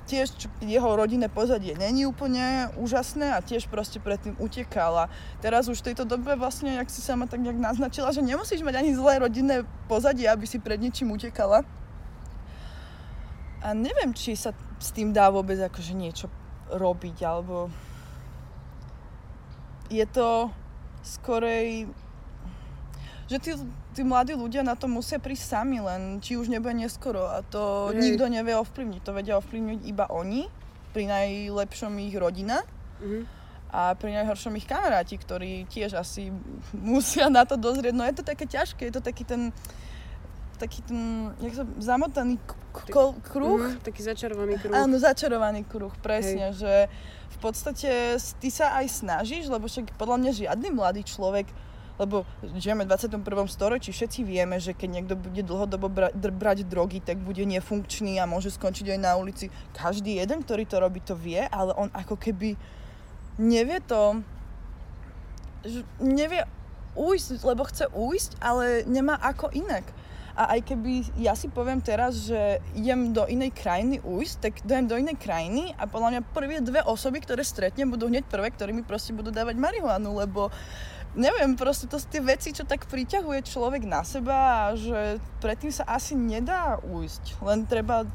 tiež 0.09 0.33
jeho 0.65 0.89
rodinné 0.97 1.29
pozadie 1.29 1.77
není 1.77 2.09
úplne 2.09 2.73
úžasné 2.81 3.37
a 3.37 3.45
tiež 3.45 3.69
proste 3.69 4.01
predtým 4.01 4.33
utekala. 4.41 5.05
Teraz 5.37 5.69
už 5.69 5.85
v 5.85 5.93
tejto 5.93 6.09
dobe 6.09 6.33
vlastne, 6.33 6.81
jak 6.81 6.89
si 6.89 7.05
sama 7.05 7.29
tak 7.29 7.45
nejak 7.45 7.61
naznačila, 7.61 8.09
že 8.09 8.25
nemusíš 8.25 8.65
mať 8.65 8.81
ani 8.81 8.97
zlé 8.97 9.21
rodinné 9.21 9.69
pozadie, 9.85 10.25
aby 10.25 10.49
si 10.49 10.57
pred 10.57 10.81
niečím 10.81 11.13
utekala. 11.13 11.61
A 13.59 13.75
neviem, 13.75 14.15
či 14.15 14.39
sa 14.39 14.55
s 14.79 14.95
tým 14.95 15.11
dá 15.11 15.27
vôbec 15.27 15.59
akože 15.59 15.91
niečo 15.91 16.27
robiť, 16.71 17.17
alebo 17.27 17.67
je 19.89 20.05
to 20.05 20.53
skorej 21.01 21.89
že 23.29 23.37
tí, 23.37 23.51
tí 23.93 24.01
mladí 24.01 24.33
ľudia 24.33 24.65
na 24.65 24.73
to 24.73 24.89
musia 24.89 25.21
prísť 25.21 25.53
sami 25.53 25.77
len, 25.77 26.17
či 26.17 26.33
už 26.33 26.49
nebude 26.49 26.73
neskoro 26.73 27.29
a 27.29 27.45
to 27.45 27.93
Hej. 27.93 28.01
nikto 28.01 28.25
nevie 28.25 28.57
ovplyvniť. 28.57 29.01
To 29.05 29.13
vedia 29.13 29.37
ovplyvniť 29.37 29.85
iba 29.85 30.09
oni, 30.09 30.49
pri 30.89 31.05
najlepšom 31.05 31.93
ich 32.01 32.17
rodina 32.17 32.65
mm-hmm. 32.97 33.23
a 33.69 33.93
pri 33.93 34.17
najhoršom 34.17 34.57
ich 34.57 34.65
kamaráti, 34.65 35.21
ktorí 35.21 35.69
tiež 35.69 35.93
asi 35.93 36.33
musia 36.73 37.29
na 37.29 37.45
to 37.45 37.53
dozrieť. 37.53 37.93
No 37.93 38.01
je 38.01 38.17
to 38.17 38.25
také 38.25 38.49
ťažké, 38.49 38.89
je 38.89 38.97
to 38.97 39.03
taký 39.05 39.21
ten 39.21 39.53
taký 40.59 40.83
ten, 40.83 41.31
jak 41.39 41.55
sa, 41.55 41.63
zamotaný 41.79 42.35
k- 42.43 42.91
k- 42.91 43.17
kruh. 43.23 43.79
Mm, 43.79 43.79
taký 43.79 44.01
začarovaný 44.03 44.59
kruh. 44.59 44.75
Áno, 44.75 44.99
začarovaný 44.99 45.63
kruh, 45.63 45.95
presne, 46.03 46.51
Hej. 46.51 46.59
že 46.59 46.73
v 47.31 47.37
podstate 47.39 48.19
ty 48.19 48.49
sa 48.51 48.75
aj 48.83 48.91
snažíš, 48.91 49.47
lebo 49.47 49.71
však 49.71 49.95
podľa 49.95 50.17
mňa 50.19 50.31
žiadny 50.35 50.69
mladý 50.75 51.07
človek 51.07 51.47
lebo 51.99 52.23
žijeme 52.55 52.87
v 52.87 52.95
21. 52.95 53.51
storočí, 53.51 53.91
všetci 53.91 54.23
vieme, 54.23 54.55
že 54.55 54.71
keď 54.71 54.89
niekto 54.89 55.13
bude 55.19 55.43
dlhodobo 55.43 55.91
bra- 55.91 56.15
dr- 56.15 56.31
brať 56.31 56.63
drogy, 56.63 57.03
tak 57.03 57.19
bude 57.19 57.43
nefunkčný 57.43 58.15
a 58.23 58.25
môže 58.25 58.55
skončiť 58.55 58.95
aj 58.95 58.99
na 59.03 59.19
ulici. 59.19 59.51
Každý 59.75 60.15
jeden, 60.15 60.39
ktorý 60.39 60.63
to 60.63 60.79
robí, 60.79 61.03
to 61.03 61.19
vie, 61.19 61.43
ale 61.51 61.75
on 61.75 61.91
ako 61.91 62.15
keby 62.15 62.55
nevie 63.35 63.83
to, 63.83 64.23
nevie 65.99 66.47
ujsť, 66.95 67.43
lebo 67.43 67.67
chce 67.67 67.91
ujsť, 67.91 68.39
ale 68.39 68.87
nemá 68.87 69.19
ako 69.19 69.51
inak. 69.51 69.83
A 70.39 70.55
aj 70.55 70.71
keby 70.71 71.19
ja 71.19 71.35
si 71.35 71.51
poviem 71.51 71.83
teraz, 71.83 72.31
že 72.31 72.63
idem 72.71 73.11
do 73.11 73.27
inej 73.27 73.51
krajiny 73.51 73.99
ujsť, 73.99 74.35
tak 74.39 74.53
idem 74.63 74.87
do 74.87 74.95
inej 74.95 75.19
krajiny 75.19 75.75
a 75.75 75.83
podľa 75.83 76.15
mňa 76.15 76.21
prvé 76.31 76.63
dve 76.63 76.79
osoby, 76.87 77.19
ktoré 77.19 77.43
stretnem, 77.43 77.91
budú 77.91 78.07
hneď 78.07 78.23
prvé, 78.23 78.47
ktorí 78.47 78.71
mi 78.71 78.87
proste 78.87 79.11
budú 79.11 79.35
dávať 79.35 79.59
marihuanu, 79.59 80.15
lebo 80.15 80.47
neviem, 81.19 81.59
proste 81.59 81.91
to 81.91 81.99
sú 81.99 82.07
tie 82.07 82.23
veci, 82.23 82.55
čo 82.55 82.63
tak 82.63 82.87
priťahuje 82.87 83.43
človek 83.43 83.83
na 83.83 84.07
seba 84.07 84.71
a 84.71 84.79
že 84.79 85.19
predtým 85.43 85.75
sa 85.75 85.83
asi 85.91 86.15
nedá 86.15 86.79
ujsť. 86.87 87.43
Len 87.43 87.67
treba 87.67 88.07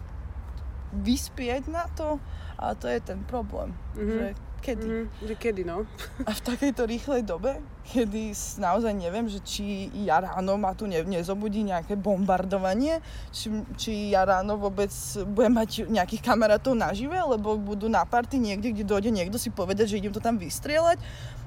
vyspieť 0.96 1.68
na 1.68 1.90
to 1.92 2.16
a 2.56 2.72
to 2.72 2.88
je 2.88 3.04
ten 3.04 3.20
problém. 3.28 3.76
Mm-hmm. 3.98 4.08
Že 4.08 4.26
kedy? 4.64 4.87
Mm-hmm. 4.88 5.29
Že 5.29 5.35
kedy, 5.37 5.62
no. 5.68 5.85
A 6.24 6.31
v 6.33 6.40
takejto 6.40 6.88
rýchlej 6.88 7.20
dobe, 7.29 7.61
kedy 7.92 8.33
naozaj 8.57 8.96
neviem, 8.96 9.29
že 9.29 9.44
či 9.44 9.92
ja 10.09 10.24
ráno 10.24 10.57
ma 10.57 10.72
tu 10.72 10.88
ne, 10.88 11.05
nezobudí 11.05 11.61
nejaké 11.68 12.00
bombardovanie, 12.00 13.05
či, 13.29 13.53
či 13.77 13.92
ja 14.16 14.24
ráno 14.24 14.57
vôbec 14.57 14.88
budem 15.37 15.53
mať 15.53 15.70
nejakých 15.92 16.24
kamarátov 16.24 16.72
nažive, 16.72 17.20
lebo 17.20 17.61
budú 17.61 17.92
na 17.92 18.09
party 18.09 18.40
niekde, 18.40 18.72
kde 18.72 18.88
dojde 18.88 19.11
niekto 19.12 19.37
si 19.37 19.53
povedať, 19.53 19.92
že 19.92 20.00
idem 20.00 20.16
to 20.16 20.24
tam 20.24 20.40
vystrieľať 20.40 20.96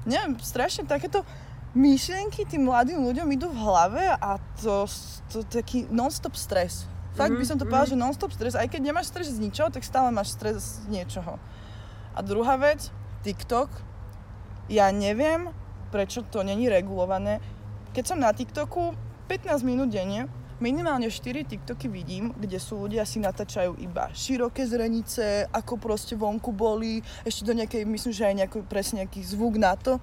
neviem, 0.08 0.40
strašne 0.40 0.88
takéto 0.88 1.20
myšlienky 1.76 2.48
tým 2.48 2.64
mladým 2.64 3.04
ľuďom 3.04 3.28
idú 3.36 3.52
v 3.52 3.60
hlave 3.60 4.04
a 4.08 4.40
to, 4.64 4.88
to 5.28 5.44
taký 5.44 5.84
non-stop 5.92 6.32
stres. 6.34 6.88
Fakt 7.12 7.34
by 7.34 7.44
som 7.44 7.58
to 7.58 7.66
mhm, 7.66 7.70
povedala, 7.70 7.86
mm-hmm. 7.92 8.00
že 8.00 8.04
non-stop 8.08 8.32
stres. 8.32 8.54
Aj 8.54 8.68
keď 8.70 8.80
nemáš 8.88 9.10
stres 9.10 9.28
z 9.28 9.42
ničoho, 9.42 9.68
tak 9.68 9.82
stále 9.82 10.08
máš 10.14 10.32
stres 10.38 10.86
z 10.86 10.88
niečoho. 10.88 11.36
A 12.14 12.18
druhá 12.24 12.54
vec, 12.56 12.88
TikTok. 13.22 13.70
Ja 14.68 14.92
neviem, 14.92 15.50
prečo 15.88 16.22
to 16.28 16.44
není 16.44 16.68
regulované. 16.68 17.40
Keď 17.96 18.04
som 18.04 18.18
na 18.20 18.30
TikToku 18.30 18.92
15 19.26 19.64
minút 19.64 19.88
denne, 19.88 20.28
minimálne 20.58 21.08
4 21.08 21.46
TikToky 21.46 21.86
vidím, 21.88 22.34
kde 22.34 22.58
sú 22.58 22.84
ľudia 22.86 23.06
si 23.06 23.22
natáčajú 23.22 23.78
iba 23.78 24.10
široké 24.10 24.66
zrenice, 24.66 25.46
ako 25.50 25.78
proste 25.78 26.18
vonku 26.18 26.50
boli, 26.50 27.00
ešte 27.22 27.46
do 27.46 27.54
nejakej, 27.54 27.86
myslím, 27.86 28.12
že 28.12 28.28
aj 28.28 28.34
nejaký, 28.44 28.58
presne 28.66 29.06
nejaký 29.06 29.20
zvuk 29.24 29.56
na 29.56 29.74
to. 29.78 30.02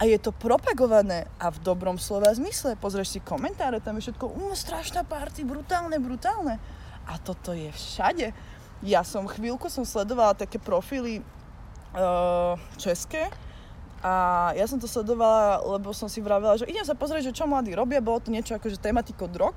A 0.00 0.08
je 0.08 0.16
to 0.16 0.32
propagované 0.32 1.28
a 1.36 1.52
v 1.52 1.60
dobrom 1.60 2.00
slova 2.00 2.32
zmysle. 2.32 2.72
Pozrieš 2.80 3.16
si 3.16 3.20
komentáre, 3.20 3.84
tam 3.84 4.00
je 4.00 4.08
všetko, 4.08 4.32
um, 4.32 4.56
strašná 4.56 5.04
party, 5.04 5.44
brutálne, 5.44 6.00
brutálne. 6.00 6.56
A 7.04 7.20
toto 7.20 7.52
je 7.52 7.68
všade. 7.68 8.32
Ja 8.80 9.04
som 9.04 9.28
chvíľku 9.28 9.68
som 9.68 9.84
sledovala 9.84 10.32
také 10.32 10.56
profily 10.56 11.20
české, 12.78 13.30
a 14.00 14.12
ja 14.56 14.64
som 14.64 14.80
to 14.80 14.88
sledovala, 14.88 15.60
lebo 15.76 15.92
som 15.92 16.08
si 16.08 16.24
vravela, 16.24 16.56
že 16.56 16.64
idem 16.64 16.84
sa 16.84 16.96
pozrieť, 16.96 17.32
že 17.32 17.36
čo 17.36 17.44
mladí 17.44 17.76
robia. 17.76 18.00
Bolo 18.00 18.24
to 18.24 18.32
niečo 18.32 18.56
ako, 18.56 18.72
že 18.72 18.80
tematikou 18.80 19.28
drog. 19.28 19.52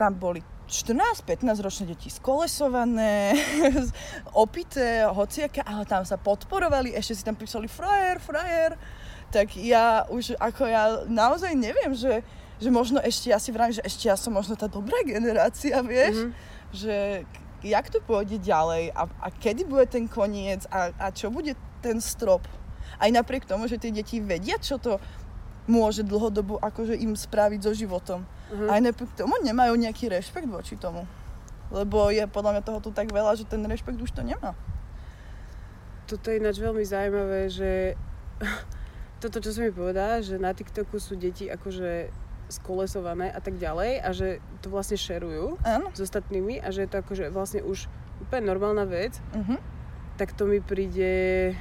Tam 0.00 0.16
boli 0.16 0.40
14-15 0.64 1.44
ročné 1.60 1.84
deti 1.92 2.08
skolesované, 2.08 3.36
opité, 4.44 5.04
hociaké, 5.04 5.60
ale 5.62 5.84
tam 5.84 6.02
sa 6.08 6.16
podporovali, 6.16 6.96
ešte 6.96 7.12
si 7.12 7.22
tam 7.22 7.36
písali 7.36 7.68
frajer, 7.68 8.18
frajer. 8.24 8.72
Tak 9.28 9.52
ja 9.60 10.08
už, 10.08 10.40
ako 10.40 10.62
ja 10.64 10.84
naozaj 11.04 11.52
neviem, 11.52 11.92
že, 11.92 12.24
že 12.56 12.68
možno 12.72 13.04
ešte, 13.04 13.30
ja 13.30 13.38
si 13.38 13.52
vravím, 13.52 13.76
že 13.76 13.84
ešte 13.84 14.08
ja 14.08 14.16
som 14.16 14.32
možno 14.32 14.56
tá 14.56 14.64
dobrá 14.64 14.96
generácia, 15.04 15.76
vieš, 15.84 16.24
mm-hmm. 16.24 16.32
že 16.72 16.96
jak 17.64 17.86
to 17.88 18.02
pôjde 18.04 18.42
ďalej 18.42 18.92
a, 18.92 19.08
a 19.08 19.28
kedy 19.32 19.64
bude 19.64 19.86
ten 19.88 20.04
koniec 20.10 20.64
a, 20.68 20.92
a 20.96 21.06
čo 21.12 21.32
bude 21.32 21.56
ten 21.80 22.00
strop 22.00 22.44
aj 23.00 23.10
napriek 23.12 23.44
tomu, 23.44 23.68
že 23.68 23.80
tie 23.80 23.92
deti 23.92 24.22
vedia, 24.22 24.56
čo 24.56 24.80
to 24.80 24.96
môže 25.66 26.06
dlhodobo 26.06 26.62
akože 26.62 26.94
im 26.94 27.18
spraviť 27.18 27.60
so 27.60 27.72
životom. 27.74 28.22
Uh-huh. 28.22 28.70
Aj 28.70 28.78
napriek 28.78 29.10
tomu 29.18 29.34
nemajú 29.42 29.74
nejaký 29.74 30.06
rešpekt 30.06 30.46
voči 30.46 30.78
tomu. 30.78 31.04
Lebo 31.74 32.14
je 32.14 32.22
podľa 32.30 32.56
mňa 32.56 32.62
toho 32.62 32.78
tu 32.78 32.90
tak 32.94 33.10
veľa, 33.10 33.34
že 33.34 33.44
ten 33.44 33.58
rešpekt 33.66 33.98
už 33.98 34.14
to 34.14 34.22
nemá. 34.22 34.54
Toto 36.06 36.30
je 36.30 36.38
ináč 36.38 36.62
veľmi 36.62 36.86
zaujímavé, 36.86 37.50
že 37.50 37.98
toto, 39.22 39.42
čo 39.42 39.50
som 39.50 39.66
mi 39.66 39.74
povedala, 39.74 40.22
že 40.22 40.38
na 40.38 40.54
TikToku 40.54 41.02
sú 41.02 41.18
deti 41.18 41.50
akože 41.50 42.14
skolesované 42.48 43.30
a 43.32 43.40
tak 43.42 43.58
ďalej 43.58 44.02
a 44.02 44.08
že 44.14 44.28
to 44.62 44.70
vlastne 44.70 44.94
šerujú 44.94 45.58
s 45.92 45.98
ostatnými 45.98 46.62
a 46.62 46.70
že 46.70 46.86
je 46.86 46.90
to 46.90 47.02
akože 47.02 47.24
vlastne 47.34 47.60
už 47.66 47.90
úplne 48.22 48.48
normálna 48.48 48.86
vec, 48.86 49.18
uh-huh. 49.34 49.58
tak 50.16 50.32
to 50.32 50.48
mi 50.48 50.62
príde 50.62 51.52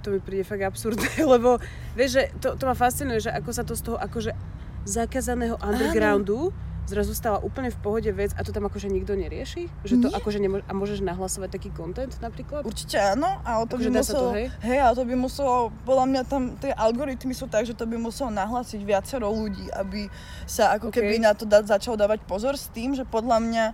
to 0.00 0.16
mi 0.16 0.20
príde 0.20 0.48
fakt 0.48 0.64
absurdné, 0.64 1.24
lebo 1.34 1.60
vieš, 1.94 2.10
že 2.18 2.22
to, 2.40 2.56
to 2.56 2.64
ma 2.64 2.74
fascinuje, 2.74 3.20
že 3.20 3.30
ako 3.30 3.50
sa 3.52 3.62
to 3.62 3.76
z 3.76 3.82
toho 3.84 3.98
akože 4.00 4.32
zakázaného 4.88 5.60
undergroundu 5.60 6.50
Áno 6.50 6.69
zrazu 6.86 7.12
stala 7.12 7.42
úplne 7.42 7.68
v 7.68 7.78
pohode 7.80 8.10
vec 8.12 8.32
a 8.36 8.40
to 8.46 8.54
tam 8.54 8.68
akože 8.68 8.88
nikto 8.88 9.12
nerieši? 9.18 9.68
Že 9.84 9.94
to 10.04 10.08
Nie. 10.08 10.16
akože 10.16 10.38
nemôž- 10.40 10.66
a 10.66 10.72
môžeš 10.72 11.00
nahlasovať 11.04 11.48
taký 11.52 11.70
content 11.74 12.12
napríklad? 12.22 12.64
Určite 12.64 12.96
áno, 12.96 13.40
ale 13.44 13.66
to 13.66 13.76
akože 13.76 13.90
by 13.90 13.98
muselo, 14.00 14.20
to, 14.20 14.36
hej? 14.36 14.46
hej, 14.64 14.78
ale 14.80 14.94
to 14.96 15.04
by 15.04 15.14
muselo, 15.16 15.54
podľa 15.84 16.06
mňa 16.10 16.22
tam 16.26 16.42
tie 16.58 16.72
algoritmy 16.72 17.34
sú 17.36 17.46
tak, 17.50 17.66
že 17.66 17.74
to 17.76 17.84
by 17.84 17.96
muselo 17.98 18.30
nahlasiť 18.32 18.80
viacero 18.82 19.28
ľudí, 19.28 19.68
aby 19.74 20.08
sa 20.48 20.74
ako 20.74 20.90
okay. 20.90 21.02
keby 21.02 21.14
na 21.22 21.32
to 21.36 21.44
da- 21.44 21.66
začal 21.66 21.98
dávať 21.98 22.22
pozor 22.24 22.56
s 22.56 22.70
tým, 22.70 22.96
že 22.96 23.04
podľa 23.04 23.38
mňa 23.42 23.64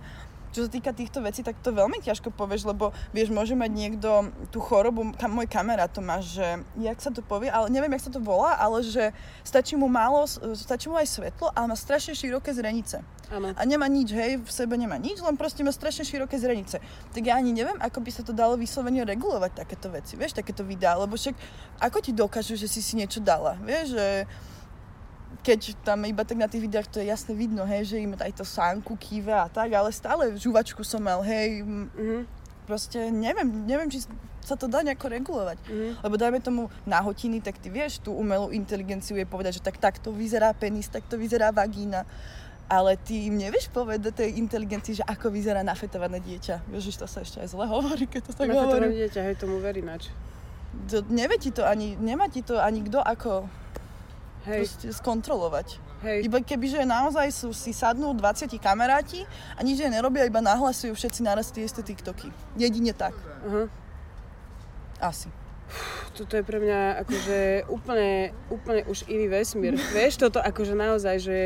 čo 0.57 0.65
sa 0.65 0.73
týka 0.73 0.89
týchto 0.89 1.21
vecí, 1.21 1.45
tak 1.45 1.61
to 1.61 1.69
veľmi 1.69 2.01
ťažko 2.01 2.33
povieš, 2.33 2.65
lebo 2.65 2.89
vieš, 3.13 3.29
môže 3.29 3.53
mať 3.53 3.69
niekto 3.69 4.33
tú 4.49 4.57
chorobu, 4.57 5.13
kam, 5.13 5.37
môj 5.37 5.45
kamarát 5.45 5.85
to 5.93 6.01
má, 6.01 6.17
že, 6.17 6.65
jak 6.81 6.97
sa 6.97 7.13
to 7.13 7.21
povie, 7.21 7.53
ale 7.53 7.69
neviem, 7.69 7.93
jak 7.93 8.09
sa 8.09 8.11
to 8.11 8.17
volá, 8.17 8.57
ale 8.57 8.81
že 8.81 9.13
stačí 9.45 9.77
mu 9.77 9.85
málo, 9.85 10.25
stačí 10.57 10.89
mu 10.89 10.97
aj 10.97 11.13
svetlo, 11.13 11.53
ale 11.53 11.69
má 11.69 11.77
strašne 11.77 12.17
široké 12.17 12.49
zrenice. 12.57 13.05
Ano. 13.29 13.53
A 13.53 13.61
nemá 13.69 13.85
nič, 13.85 14.09
hej, 14.17 14.41
v 14.41 14.49
sebe 14.49 14.73
nemá 14.79 14.97
nič, 14.97 15.21
len 15.21 15.37
proste 15.37 15.61
má 15.61 15.69
strašne 15.69 16.07
široké 16.07 16.41
zrenice. 16.41 16.81
Tak 17.13 17.21
ja 17.21 17.37
ani 17.37 17.53
neviem, 17.53 17.77
ako 17.77 18.01
by 18.01 18.09
sa 18.09 18.25
to 18.25 18.33
dalo 18.33 18.57
vyslovene 18.57 19.05
regulovať 19.05 19.61
takéto 19.61 19.93
veci, 19.93 20.17
vieš, 20.17 20.33
takéto 20.33 20.65
videá, 20.65 20.97
lebo 20.97 21.13
však 21.13 21.37
ako 21.77 21.97
ti 22.01 22.17
dokážu, 22.17 22.57
že 22.57 22.65
si 22.65 22.81
si 22.81 22.97
niečo 22.97 23.21
dala, 23.21 23.59
vieš, 23.61 23.93
že 23.93 24.25
keď 25.43 25.77
tam 25.85 26.03
iba 26.03 26.23
tak 26.25 26.37
na 26.37 26.47
tých 26.49 26.63
videách 26.65 26.87
to 26.91 26.99
je 26.99 27.07
jasne 27.07 27.33
vidno, 27.37 27.63
hej, 27.63 27.93
že 27.93 28.01
im 28.01 28.13
aj 28.17 28.33
to 28.37 28.45
sánku 28.45 28.97
kýve 28.99 29.31
a 29.31 29.47
tak, 29.47 29.71
ale 29.71 29.89
stále 29.93 30.35
žuvačku 30.35 30.83
som 30.83 31.03
mal, 31.03 31.23
hej. 31.23 31.63
Mm-hmm. 31.63 32.21
proste 32.67 32.99
neviem, 33.07 33.47
neviem, 33.63 33.87
či 33.87 34.03
sa 34.47 34.55
to 34.55 34.71
dá 34.71 34.79
nejako 34.79 35.11
regulovať. 35.11 35.57
Mm. 35.67 35.91
Lebo 36.03 36.15
dajme 36.15 36.39
tomu 36.39 36.61
nahotiny, 36.87 37.43
tak 37.43 37.59
ty 37.59 37.67
vieš 37.67 37.99
tú 37.99 38.15
umelú 38.15 38.51
inteligenciu 38.55 39.19
je 39.19 39.27
povedať, 39.27 39.59
že 39.59 39.63
tak 39.63 39.75
takto 39.75 40.15
vyzerá 40.15 40.55
penis, 40.55 40.87
takto 40.87 41.19
vyzerá 41.19 41.51
vagína. 41.51 42.07
Ale 42.67 42.99
ty 42.99 43.31
im 43.31 43.39
nevieš 43.39 43.71
povedať 43.71 44.11
tej 44.11 44.39
inteligencii, 44.43 44.99
že 44.99 45.03
ako 45.07 45.31
vyzerá 45.31 45.63
nafetované 45.63 46.19
dieťa. 46.19 46.67
Vieš, 46.67 46.99
to 46.99 47.07
sa 47.07 47.23
ešte 47.23 47.39
aj 47.39 47.55
zle 47.55 47.63
hovorí, 47.63 48.07
keď 48.07 48.21
to 48.27 48.31
tak 48.35 48.51
hovorí. 48.51 48.91
Nafetované 48.91 48.95
dieťa, 49.07 49.21
hej, 49.23 49.35
tomu 49.39 49.55
verí 49.63 49.79
nač. 49.79 50.11
To, 50.91 50.99
nevie 51.07 51.39
ti 51.39 51.51
to 51.55 51.63
ani, 51.63 51.95
nemá 51.95 52.27
ti 52.27 52.43
to 52.43 52.59
ani 52.59 52.83
kto 52.83 52.99
ako 52.99 53.47
hej. 54.47 54.63
skontrolovať. 54.95 55.83
Hej. 56.05 56.29
Iba 56.29 56.39
keby, 56.45 56.65
že 56.69 56.81
naozaj 56.85 57.27
sú, 57.33 57.49
si 57.51 57.73
sadnú 57.73 58.13
20 58.13 58.47
kamaráti 58.61 59.25
a 59.57 59.65
nič 59.65 59.81
nerobia, 59.81 60.29
iba 60.29 60.39
nahlasujú 60.39 60.93
všetci 60.93 61.25
naraz 61.25 61.49
tie 61.49 61.65
isté 61.65 61.81
TikToky. 61.81 62.29
Jedine 62.53 62.93
tak. 62.93 63.17
Uh-huh. 63.43 63.65
Asi. 65.01 65.29
Toto 66.15 66.33
je 66.39 66.43
pre 66.47 66.57
mňa 66.63 67.03
akože 67.05 67.39
úplne, 67.67 68.31
úplne 68.47 68.81
už 68.87 69.09
iný 69.11 69.27
vesmír. 69.27 69.75
Vieš, 69.97 70.21
toto 70.21 70.39
akože 70.39 70.73
naozaj, 70.77 71.15
že 71.19 71.37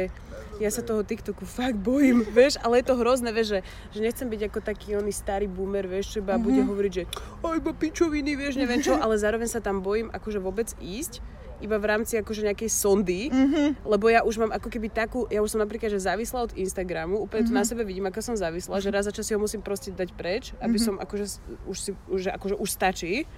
ja 0.61 0.69
sa 0.69 0.85
toho 0.85 1.01
TikToku 1.01 1.41
fakt 1.41 1.73
bojím, 1.73 2.21
vieš, 2.37 2.61
ale 2.61 2.79
je 2.79 2.93
to 2.93 2.99
hrozné, 3.01 3.33
vieš, 3.33 3.57
že, 3.57 3.59
že 3.97 3.99
nechcem 4.05 4.29
byť 4.29 4.41
ako 4.45 4.59
taký 4.61 4.93
oný 4.93 5.09
starý 5.09 5.49
boomer, 5.49 5.89
vieš, 5.89 6.13
čo 6.13 6.17
iba 6.21 6.37
mm-hmm. 6.37 6.45
bude 6.45 6.61
hovoriť, 6.61 6.91
že 6.93 7.03
aj 7.41 7.57
iba 7.57 7.71
pičoviny, 7.73 8.37
vieš, 8.37 8.61
neviem 8.61 8.77
čo, 8.77 8.93
ale 8.93 9.17
zároveň 9.17 9.49
sa 9.49 9.57
tam 9.57 9.81
bojím 9.81 10.13
akože 10.13 10.37
vôbec 10.37 10.69
ísť, 10.77 11.17
iba 11.61 11.77
v 11.77 11.85
rámci 11.85 12.17
akože 12.17 12.41
nejakej 12.41 12.69
sondy, 12.69 13.29
mm-hmm. 13.29 13.85
lebo 13.85 14.09
ja 14.09 14.25
už 14.25 14.41
mám 14.41 14.51
ako 14.51 14.67
keby 14.67 14.89
takú, 14.89 15.29
ja 15.29 15.39
už 15.39 15.53
som 15.55 15.61
napríklad, 15.61 15.93
že 15.93 16.01
závislá 16.01 16.49
od 16.49 16.53
Instagramu, 16.57 17.21
úplne 17.21 17.45
mm-hmm. 17.45 17.55
tu 17.55 17.59
na 17.61 17.63
mhm. 17.63 17.69
sebe 17.69 17.81
vidím, 17.85 18.05
ako 18.09 18.19
som 18.19 18.35
závislá, 18.35 18.81
mm-hmm. 18.81 18.91
že 18.91 18.95
raz 18.95 19.03
za 19.05 19.13
čas 19.13 19.25
si 19.29 19.33
ho 19.37 19.39
musím 19.39 19.61
proste 19.61 19.93
dať 19.93 20.09
preč, 20.17 20.57
aby 20.57 20.75
mm-hmm. 20.75 20.85
som 20.85 20.95
akože 20.97 21.25
už 21.69 21.77
si, 21.77 21.91
že 22.17 22.29
akože 22.33 22.55
už 22.57 22.69
stačí. 22.69 23.29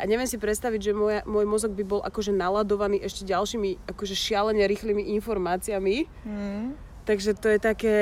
A 0.00 0.08
neviem 0.08 0.26
si 0.30 0.40
predstaviť, 0.40 0.80
že 0.80 0.92
moja, 0.96 1.20
môj 1.28 1.44
mozog 1.44 1.76
by 1.76 1.84
bol 1.84 2.00
akože 2.00 2.32
naladovaný 2.32 3.02
ešte 3.02 3.28
ďalšími 3.28 3.92
akože 3.92 4.14
šialene 4.16 4.64
rýchlymi 4.64 5.12
informáciami. 5.20 6.08
Mm. 6.24 6.78
Takže 7.02 7.34
to 7.34 7.50
je 7.50 7.58
také... 7.58 7.96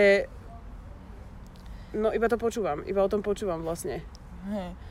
No 1.91 2.15
iba 2.15 2.31
to 2.31 2.39
počúvam, 2.39 2.87
iba 2.87 3.03
o 3.03 3.11
tom 3.11 3.25
počúvam 3.25 3.67
vlastne. 3.67 4.07
Hej. 4.47 4.90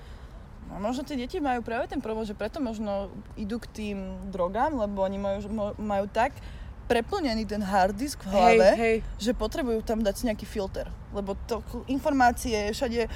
No, 0.70 0.78
možno 0.78 1.01
tie 1.01 1.17
deti 1.17 1.41
majú 1.41 1.65
práve 1.65 1.89
ten 1.89 1.97
problém, 1.97 2.30
že 2.30 2.38
preto 2.38 2.61
možno 2.61 3.09
idú 3.34 3.57
k 3.57 3.67
tým 3.74 3.97
drogám, 4.30 4.78
lebo 4.78 5.01
oni 5.01 5.17
majú, 5.17 5.74
majú 5.82 6.05
tak 6.05 6.38
preplnený 6.86 7.45
ten 7.45 7.61
hard 7.61 7.97
disk 7.97 8.22
v 8.26 8.34
hlave, 8.34 8.70
hej, 8.74 8.78
hej. 8.78 8.97
že 9.17 9.32
potrebujú 9.34 9.82
tam 9.86 10.01
dať 10.01 10.30
nejaký 10.30 10.45
filter. 10.45 10.89
Lebo 11.13 11.38
to 11.45 11.61
informácie 11.89 12.70
všade 12.74 13.09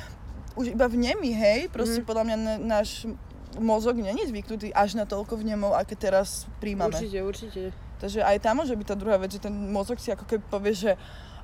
už 0.53 0.77
iba 0.77 0.85
v 0.85 0.97
nemi, 1.09 1.33
hej, 1.33 1.69
proste 1.73 2.01
mm. 2.01 2.05
podľa 2.05 2.23
mňa 2.29 2.37
náš 2.61 3.09
mozog 3.57 3.97
není 3.97 4.25
zvyknutý 4.25 4.73
až 4.73 4.97
na 4.97 5.05
toľko 5.05 5.37
vnemov, 5.41 5.77
aké 5.77 5.97
teraz 5.97 6.45
príjmame. 6.57 6.93
Určite, 6.93 7.19
určite. 7.21 7.61
Takže 8.01 8.25
aj 8.25 8.37
tam 8.41 8.61
môže 8.61 8.73
byť 8.77 8.87
tá 8.89 8.95
druhá 8.97 9.17
vec, 9.17 9.33
že 9.33 9.41
ten 9.41 9.53
mozog 9.53 9.97
si 10.01 10.09
ako 10.13 10.25
keby 10.25 10.43
povie, 10.49 10.73
že 10.73 10.91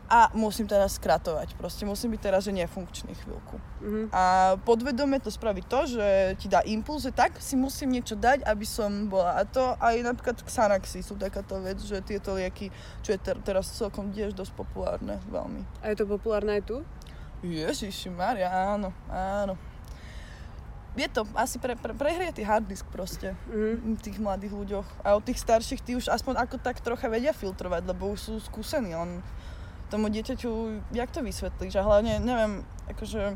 a 0.10 0.34
musím 0.34 0.66
teraz 0.66 0.98
skratovať. 0.98 1.54
Proste 1.54 1.86
musím 1.86 2.18
byť 2.18 2.22
teraz, 2.22 2.42
že 2.50 2.52
nefunkčný 2.52 3.14
chvíľku. 3.14 3.62
Mm-hmm. 3.62 4.06
A 4.10 4.58
podvedome 4.66 5.22
to 5.22 5.30
spraví 5.30 5.62
to, 5.62 5.86
že 5.86 6.36
ti 6.42 6.50
dá 6.50 6.66
impuls, 6.66 7.06
že 7.06 7.14
tak 7.14 7.38
si 7.38 7.54
musím 7.54 7.94
niečo 7.94 8.18
dať, 8.18 8.42
aby 8.50 8.66
som 8.66 9.06
bola. 9.06 9.38
A 9.38 9.46
to 9.46 9.62
aj 9.78 10.02
napríklad 10.02 10.42
Xanaxy 10.42 11.06
sú 11.06 11.14
takáto 11.14 11.62
vec, 11.62 11.78
že 11.78 12.02
tieto 12.02 12.34
lieky, 12.34 12.74
čo 13.06 13.14
je 13.14 13.20
ter- 13.22 13.40
teraz 13.46 13.70
celkom 13.70 14.10
tiež 14.10 14.34
dosť 14.34 14.58
populárne 14.58 15.22
veľmi. 15.30 15.62
A 15.86 15.94
je 15.94 16.02
to 16.02 16.10
populárne 16.10 16.58
aj 16.58 16.64
tu? 16.66 16.82
Ježiši 17.46 18.12
Maria, 18.12 18.52
áno, 18.52 18.92
áno 19.08 19.56
je 20.98 21.08
to 21.08 21.24
asi 21.38 21.62
pre, 21.62 21.80
pre, 21.80 21.96
prehriatý 21.96 22.44
hard 22.44 22.68
disk 22.68 22.84
proste 22.92 23.32
mm. 23.48 24.04
tých 24.04 24.18
mladých 24.20 24.52
ľuďoch. 24.52 24.88
A 25.06 25.16
od 25.16 25.24
tých 25.24 25.40
starších 25.40 25.80
tí 25.80 25.96
už 25.96 26.12
aspoň 26.12 26.44
ako 26.44 26.60
tak 26.60 26.84
trocha 26.84 27.08
vedia 27.08 27.32
filtrovať, 27.32 27.88
lebo 27.88 28.12
už 28.12 28.20
sú 28.20 28.34
skúsení. 28.42 28.92
On 28.98 29.24
tomu 29.90 30.08
dieťaťu, 30.14 30.50
jak 30.94 31.10
to 31.10 31.26
vysvetlíš? 31.26 31.76
A 31.76 31.86
hlavne, 31.86 32.22
neviem, 32.22 32.62
akože, 32.88 33.36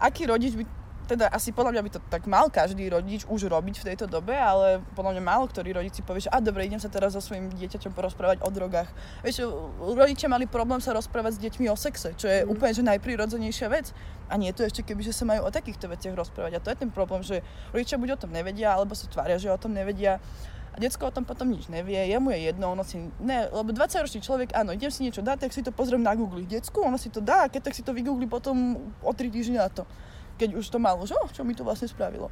aký 0.00 0.24
rodič 0.26 0.56
by 0.56 0.64
teda 1.06 1.30
asi 1.30 1.54
podľa 1.54 1.78
mňa 1.78 1.82
by 1.86 1.90
to 1.94 2.00
tak 2.10 2.26
mal 2.26 2.50
každý 2.50 2.90
rodič 2.90 3.22
už 3.30 3.46
robiť 3.46 3.78
v 3.78 3.86
tejto 3.94 4.10
dobe, 4.10 4.34
ale 4.34 4.82
podľa 4.98 5.16
mňa 5.16 5.22
málo 5.22 5.46
ktorý 5.46 5.78
rodič 5.78 5.94
si 5.94 6.02
povie, 6.02 6.26
že 6.26 6.34
a 6.34 6.42
dobre, 6.42 6.66
idem 6.66 6.82
sa 6.82 6.90
teraz 6.90 7.14
so 7.14 7.22
svojím 7.22 7.54
dieťaťom 7.54 7.94
porozprávať 7.94 8.42
o 8.42 8.50
drogách. 8.50 8.90
Vieš, 9.22 9.46
rodičia 9.94 10.26
mali 10.26 10.50
problém 10.50 10.82
sa 10.82 10.90
rozprávať 10.98 11.38
s 11.38 11.42
deťmi 11.46 11.70
o 11.70 11.78
sexe, 11.78 12.18
čo 12.18 12.26
je 12.26 12.42
mm. 12.42 12.50
úplne 12.50 12.74
že 12.74 12.82
najprirodzenejšia 12.82 13.70
vec. 13.70 13.94
A 14.26 14.34
nie 14.34 14.50
je 14.50 14.58
to 14.58 14.66
ešte 14.66 14.82
keby, 14.82 15.06
že 15.06 15.14
sa 15.14 15.22
majú 15.22 15.46
o 15.46 15.54
takýchto 15.54 15.86
veciach 15.86 16.18
rozprávať. 16.18 16.58
A 16.58 16.62
to 16.62 16.74
je 16.74 16.82
ten 16.82 16.90
problém, 16.90 17.22
že 17.22 17.46
rodičia 17.70 17.94
buď 17.94 18.18
o 18.18 18.20
tom 18.26 18.34
nevedia, 18.34 18.74
alebo 18.74 18.98
sa 18.98 19.06
tvária, 19.06 19.38
že 19.38 19.46
o 19.46 19.58
tom 19.58 19.70
nevedia. 19.70 20.18
A 20.76 20.78
decko 20.78 21.08
o 21.08 21.14
tom 21.14 21.24
potom 21.24 21.48
nič 21.48 21.72
nevie, 21.72 21.96
jemu 21.96 22.36
je 22.36 22.52
jedno, 22.52 22.76
ono 22.76 22.84
si, 22.84 23.00
ne, 23.24 23.48
lebo 23.48 23.72
20-ročný 23.72 24.20
človek, 24.20 24.52
áno, 24.52 24.76
idem 24.76 24.92
si 24.92 25.08
niečo 25.08 25.24
dať, 25.24 25.48
tak 25.48 25.56
si 25.56 25.64
to 25.64 25.72
pozriem 25.72 26.04
na 26.04 26.12
Google. 26.12 26.44
Decku, 26.44 26.84
ono 26.84 27.00
si 27.00 27.08
to 27.08 27.24
dá, 27.24 27.48
keď 27.48 27.72
tak 27.72 27.74
si 27.74 27.80
to 27.80 27.96
vygooglí 27.96 28.28
potom 28.28 28.76
o 29.00 29.12
3 29.16 29.32
týždne 29.32 29.64
na 29.64 29.72
to 29.72 29.88
keď 30.36 30.60
už 30.60 30.68
to 30.68 30.78
malo, 30.78 31.02
že 31.08 31.16
oh, 31.16 31.28
čo 31.32 31.42
mi 31.42 31.56
to 31.56 31.64
vlastne 31.64 31.88
spravilo. 31.88 32.28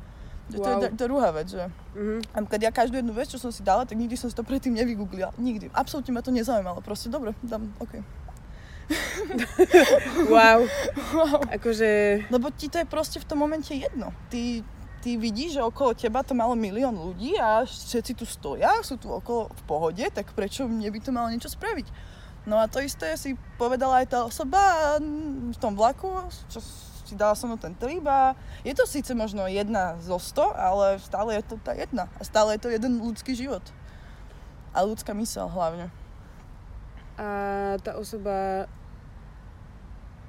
Wow. 0.52 0.60
To 0.60 0.92
je 0.92 1.08
druhá 1.08 1.32
vec, 1.32 1.48
že 1.48 1.72
mm-hmm. 1.96 2.44
keď 2.52 2.60
ja 2.68 2.70
každú 2.70 3.00
jednu 3.00 3.16
vec, 3.16 3.32
čo 3.32 3.40
som 3.40 3.48
si 3.48 3.64
dala, 3.64 3.88
tak 3.88 3.96
nikdy 3.96 4.12
som 4.12 4.28
si 4.28 4.36
to 4.36 4.44
predtým 4.44 4.76
nevygooglila. 4.76 5.32
Nikdy. 5.40 5.72
Absolútne 5.72 6.12
ma 6.12 6.20
to 6.20 6.28
nezaujímalo. 6.28 6.84
Proste 6.84 7.08
dobre, 7.08 7.32
dám, 7.40 7.72
OK. 7.80 8.04
wow. 10.28 10.60
wow. 11.16 11.40
Akože... 11.48 11.88
Lebo 12.28 12.52
ti 12.52 12.68
to 12.68 12.76
je 12.76 12.84
proste 12.84 13.16
v 13.16 13.24
tom 13.24 13.40
momente 13.40 13.72
jedno. 13.72 14.12
Ty, 14.28 14.60
ty 15.04 15.20
vidíš, 15.20 15.60
že 15.60 15.68
okolo 15.68 15.92
teba 15.92 16.24
to 16.24 16.32
malo 16.32 16.56
milión 16.56 16.96
ľudí 16.96 17.36
a 17.36 17.68
všetci 17.68 18.16
tu 18.16 18.24
stoja, 18.24 18.80
sú 18.80 18.96
tu 18.96 19.12
okolo 19.12 19.52
v 19.52 19.62
pohode, 19.68 20.04
tak 20.08 20.32
prečo 20.32 20.64
mne 20.64 20.88
by 20.88 20.98
to 21.04 21.12
malo 21.12 21.28
niečo 21.28 21.52
spraviť? 21.52 21.92
No 22.48 22.56
a 22.56 22.64
to 22.64 22.80
isté 22.80 23.12
si 23.20 23.36
povedala 23.60 24.00
aj 24.00 24.06
tá 24.08 24.18
osoba 24.24 24.96
v 24.96 25.56
tom 25.60 25.76
vlaku, 25.76 26.08
čo 26.48 26.64
si 27.04 27.12
dala 27.12 27.36
som 27.36 27.52
ten 27.60 27.76
trip 27.76 28.00
a 28.08 28.32
je 28.64 28.72
to 28.72 28.88
síce 28.88 29.12
možno 29.12 29.44
jedna 29.44 30.00
zo 30.00 30.16
sto, 30.16 30.56
ale 30.56 30.96
stále 31.04 31.36
je 31.36 31.44
to 31.52 31.60
tá 31.60 31.76
jedna. 31.76 32.08
A 32.16 32.24
stále 32.24 32.56
je 32.56 32.64
to 32.64 32.72
jeden 32.72 33.04
ľudský 33.04 33.36
život. 33.36 33.64
A 34.72 34.88
ľudská 34.88 35.12
mysel 35.12 35.52
hlavne. 35.52 35.92
A 37.20 37.28
tá 37.84 38.00
osoba 38.00 38.64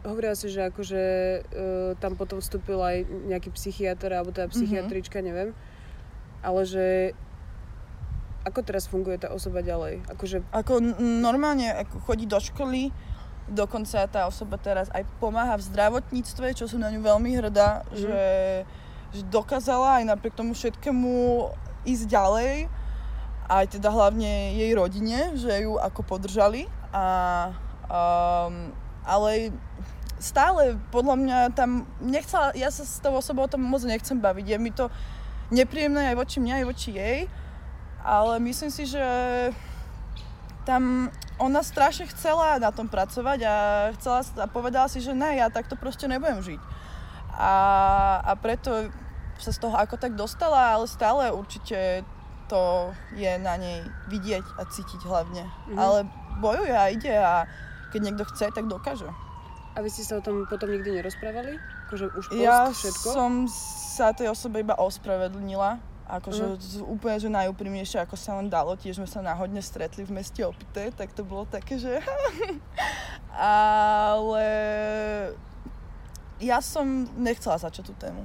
hovorila 0.05 0.37
si, 0.37 0.53
že 0.53 0.69
akože 0.69 1.03
uh, 1.03 1.91
tam 1.97 2.13
potom 2.15 2.39
vstúpil 2.39 2.77
aj 2.79 3.09
nejaký 3.27 3.49
psychiatr 3.51 4.13
alebo 4.13 4.29
teda 4.31 4.47
psychiatrička, 4.53 5.19
mm-hmm. 5.19 5.29
neviem. 5.29 5.49
Ale 6.45 6.61
že 6.63 7.17
ako 8.45 8.61
teraz 8.61 8.85
funguje 8.85 9.17
tá 9.17 9.33
osoba 9.33 9.65
ďalej? 9.65 10.05
Akože... 10.05 10.45
Ako 10.53 10.77
normálne 11.01 11.73
ako 11.73 11.97
chodí 12.05 12.29
do 12.29 12.37
školy, 12.37 12.93
Dokonca 13.45 14.09
tá 14.09 14.25
osoba 14.25 14.57
teraz 14.57 14.89
aj 14.89 15.05
pomáha 15.21 15.53
v 15.53 15.69
zdravotníctve, 15.69 16.57
čo 16.57 16.65
som 16.65 16.81
na 16.81 16.89
ňu 16.89 17.05
veľmi 17.05 17.29
hrdá, 17.37 17.85
mm. 17.85 17.93
že, 17.93 18.25
že 19.13 19.21
dokázala 19.29 20.01
aj 20.01 20.09
napriek 20.09 20.33
tomu 20.33 20.57
všetkému 20.57 21.13
ísť 21.85 22.05
ďalej. 22.09 22.65
Aj 23.45 23.65
teda 23.69 23.93
hlavne 23.93 24.57
jej 24.57 24.73
rodine, 24.73 25.37
že 25.37 25.61
ju 25.61 25.77
ako 25.77 26.01
podržali. 26.01 26.65
A, 26.89 27.53
um, 27.85 28.73
ale 29.05 29.53
stále 30.19 30.79
podľa 30.91 31.15
mňa 31.19 31.37
tam 31.55 31.83
nechcela, 31.99 32.55
ja 32.55 32.71
sa 32.71 32.87
s 32.87 33.03
tou 33.03 33.15
osobou 33.15 33.45
o 33.45 33.51
tom 33.51 33.63
moc 33.63 33.83
nechcem 33.83 34.15
baviť. 34.15 34.45
Je 34.47 34.57
mi 34.57 34.71
to 34.71 34.87
nepríjemné 35.51 36.13
aj 36.13 36.15
voči 36.15 36.37
mňa, 36.39 36.53
aj 36.63 36.65
voči 36.65 36.89
jej. 36.95 37.19
Ale 38.05 38.37
myslím 38.39 38.69
si, 38.69 38.85
že 38.85 39.05
tam 40.65 41.09
ona 41.37 41.61
strašne 41.61 42.09
chcela 42.09 42.57
na 42.61 42.71
tom 42.71 42.87
pracovať 42.87 43.39
a, 43.45 43.55
chcela, 43.99 44.21
a 44.39 44.45
povedala 44.47 44.87
si, 44.89 45.03
že 45.03 45.13
ne, 45.13 45.37
ja 45.37 45.51
takto 45.51 45.77
proste 45.77 46.07
nebudem 46.07 46.41
žiť. 46.41 46.61
A, 47.35 47.53
a 48.23 48.31
preto 48.39 48.89
sa 49.35 49.51
z 49.51 49.59
toho 49.59 49.75
ako 49.75 49.99
tak 49.99 50.15
dostala, 50.15 50.79
ale 50.79 50.87
stále 50.87 51.27
určite 51.33 52.07
to 52.47 52.93
je 53.17 53.35
na 53.41 53.57
nej 53.57 53.83
vidieť 54.07 54.45
a 54.55 54.63
cítiť 54.69 55.01
hlavne. 55.03 55.43
Mm-hmm. 55.43 55.77
Ale 55.77 56.07
bojuje 56.39 56.75
a 56.75 56.85
ide 56.93 57.15
a 57.17 57.49
keď 57.91 57.99
niekto 58.01 58.23
chce, 58.31 58.53
tak 58.53 58.69
dokáže. 58.69 59.07
A 59.75 59.83
vy 59.83 59.91
ste 59.91 60.07
sa 60.07 60.17
o 60.17 60.23
tom 60.23 60.47
potom 60.47 60.71
nikdy 60.71 61.03
nerozprávali? 61.03 61.59
Akože 61.91 62.05
už 62.15 62.31
post, 62.31 62.39
ja 62.39 62.71
všetko? 62.71 63.07
som 63.11 63.31
sa 63.91 64.15
tej 64.15 64.31
osobe 64.31 64.63
iba 64.63 64.79
ospravedlnila 64.79 65.95
Akože 66.05 66.45
mm. 66.45 66.85
úplne, 66.85 67.17
že 67.17 67.33
najúprimnejšie, 67.33 67.97
ako 68.05 68.13
sa 68.13 68.37
len 68.37 68.45
dalo. 68.45 68.77
Tiež 68.77 69.01
sme 69.01 69.09
sa 69.09 69.25
náhodne 69.25 69.57
stretli 69.57 70.05
v 70.05 70.13
meste 70.13 70.45
Opité, 70.45 70.93
tak 70.93 71.09
to 71.17 71.25
bolo 71.25 71.49
také, 71.49 71.81
že... 71.81 71.97
Ale 73.33 74.47
ja 76.37 76.61
som 76.61 77.09
nechcela 77.17 77.57
začať 77.57 77.89
tú 77.89 77.93
tému 77.97 78.21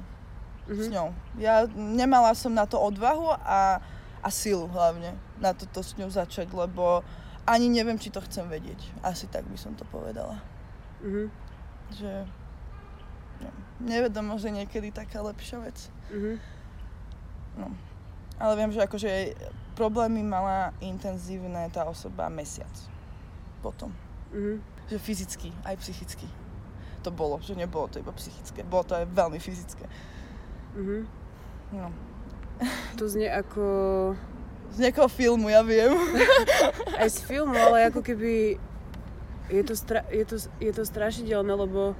mm-hmm. 0.69 0.77
s 0.77 0.87
ňou. 0.93 1.09
Ja 1.41 1.65
nemala 1.73 2.37
som 2.37 2.53
na 2.53 2.69
to 2.69 2.77
odvahu 2.77 3.33
a, 3.33 3.81
a 4.21 4.29
silu 4.29 4.69
hlavne 4.69 5.17
na 5.41 5.57
toto 5.57 5.81
s 5.81 5.97
ňou 5.97 6.13
začať, 6.13 6.53
lebo 6.53 7.01
ani 7.49 7.65
neviem, 7.65 7.97
či 7.97 8.13
to 8.13 8.21
chcem 8.21 8.45
vedieť. 8.45 8.77
Asi 9.01 9.25
tak 9.25 9.49
by 9.49 9.57
som 9.57 9.73
to 9.73 9.89
povedala. 9.89 10.37
Mm-hmm. 11.01 11.27
Že 11.97 12.11
nevedomosť 13.81 14.43
je 14.45 14.53
niekedy 14.63 14.89
taká 14.93 15.25
lepšia 15.25 15.57
vec. 15.61 15.77
Mhm. 16.13 16.33
No. 17.57 17.67
Ale 18.41 18.53
viem, 18.57 18.71
že 18.73 18.81
akože 18.81 19.37
problémy 19.77 20.21
mala 20.25 20.73
intenzívne 20.81 21.69
tá 21.73 21.85
osoba 21.85 22.29
mesiac. 22.29 22.71
Potom. 23.65 23.89
Mhm. 24.33 24.61
Že 24.89 24.97
fyzicky, 24.97 25.49
aj 25.65 25.75
psychicky. 25.81 26.27
To 27.01 27.09
bolo, 27.09 27.41
že 27.41 27.57
nebolo 27.57 27.89
to 27.89 27.97
iba 27.97 28.13
psychické. 28.13 28.61
Bolo 28.61 28.85
to 28.85 28.93
aj 28.93 29.05
veľmi 29.09 29.39
fyzické. 29.41 29.85
Mhm. 30.77 30.99
No. 31.73 31.89
To 33.01 33.09
znie 33.09 33.29
ako... 33.29 33.63
Z 34.71 34.87
nejakého 34.87 35.11
filmu, 35.11 35.51
ja 35.51 35.59
viem. 35.67 35.91
Aj 36.95 37.09
z 37.09 37.19
filmu, 37.27 37.51
ale 37.51 37.91
ako 37.91 37.99
keby... 37.99 38.55
Je 39.51 39.63
to, 39.67 39.75
stra... 39.75 40.07
je 40.07 40.23
to, 40.23 40.35
je 40.63 40.71
to 40.71 40.83
strašidelné, 40.87 41.51
lebo 41.51 41.93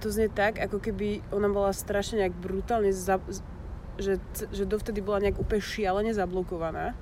to 0.00 0.12
znie 0.12 0.28
tak, 0.28 0.60
ako 0.60 0.76
keby 0.76 1.24
ona 1.32 1.48
bola 1.48 1.72
strašne 1.72 2.20
nejak 2.20 2.36
brutálne 2.36 2.92
za... 2.92 3.16
že, 3.96 4.20
že 4.52 4.64
dovtedy 4.64 5.00
bola 5.00 5.20
nejak 5.20 5.40
úplne 5.40 5.60
šialene 5.64 6.12
zablokovaná. 6.12 6.92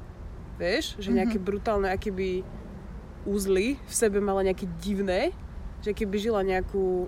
Vieš? 0.58 0.98
Že 0.98 1.18
nejaké 1.22 1.38
Mhm. 1.38 1.46
brutálne 1.46 1.88
akéby 1.90 2.42
úzly 3.26 3.78
v 3.86 3.92
sebe 3.92 4.18
mala 4.18 4.46
nejaké 4.46 4.66
divné, 4.78 5.34
že 5.82 5.94
keby 5.94 6.16
žila 6.18 6.40
nejakú 6.42 7.06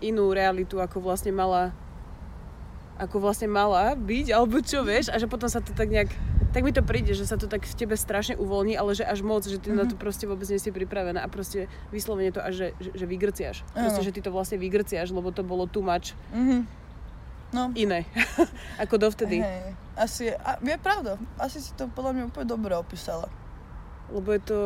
inú 0.00 0.32
realitu, 0.32 0.80
ako 0.80 1.00
vlastne 1.00 1.30
mala 1.32 1.72
ako 2.92 3.18
vlastne 3.18 3.48
mala 3.48 3.96
byť, 3.96 4.26
alebo 4.30 4.60
čo 4.62 4.84
vieš, 4.84 5.10
a 5.10 5.16
že 5.18 5.26
potom 5.26 5.48
sa 5.48 5.58
to 5.58 5.72
tak 5.74 5.90
nejak, 5.90 6.12
tak 6.52 6.62
mi 6.62 6.70
to 6.70 6.80
príde, 6.80 7.10
že 7.10 7.24
sa 7.24 7.34
to 7.34 7.46
tak 7.46 7.62
v 7.62 7.74
tebe 7.74 7.92
strašne 7.94 8.36
uvoľní, 8.36 8.74
ale 8.74 8.92
že 8.92 9.02
až 9.02 9.20
moc, 9.20 9.42
že 9.42 9.56
ty 9.56 9.70
na 9.70 9.82
to 9.82 9.94
proste 9.94 10.24
vôbec 10.24 10.44
nie 10.44 10.56
si 10.56 10.68
pripravená 10.68 11.18
a 11.18 11.26
proste 11.26 11.64
vyslovene 11.88 12.28
to 12.28 12.38
až, 12.38 12.52
že, 12.54 12.66
že, 12.78 12.90
že 12.94 13.04
vygrciaš. 13.06 13.56
Proste, 13.70 14.00
že 14.02 14.10
ty 14.10 14.20
to 14.20 14.28
vlastne 14.28 14.56
vygrciaš, 14.56 15.10
lebo 15.10 15.28
to 15.28 15.40
bolo 15.40 15.64
too 15.64 15.80
much 15.80 16.12
Mhm. 16.30 16.84
No. 17.50 17.68
iné, 17.74 18.08
ako 18.82 18.96
dovtedy. 18.98 19.40
Hej. 19.40 19.76
Asi 19.92 20.24
a 20.30 20.56
je 20.56 20.76
pravda. 20.78 21.20
Asi 21.36 21.60
si 21.60 21.72
to 21.72 21.84
podľa 21.86 22.12
mňa 22.14 22.24
úplne 22.26 22.46
dobre 22.46 22.72
opísala. 22.72 23.28
Lebo 24.08 24.28
je 24.30 24.40
to, 24.42 24.58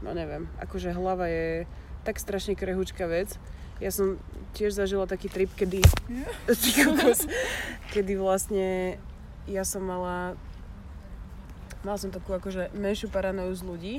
no 0.00 0.10
neviem, 0.12 0.46
akože 0.58 0.90
hlava 0.90 1.26
je 1.26 1.66
tak 2.02 2.18
strašne 2.18 2.54
krehučká 2.54 3.06
vec. 3.06 3.34
Ja 3.78 3.90
som 3.90 4.18
tiež 4.54 4.70
zažila 4.72 5.06
taký 5.06 5.26
trip, 5.26 5.50
kedy, 5.52 5.82
kokos. 6.78 7.26
kedy 7.90 8.14
vlastne 8.14 8.98
ja 9.46 9.62
som 9.62 9.82
mala, 9.82 10.38
mala 11.82 11.98
som 11.98 12.10
takú 12.10 12.32
akože 12.32 12.70
menšiu 12.72 13.10
paranoju 13.10 13.52
z 13.52 13.62
ľudí 13.62 13.94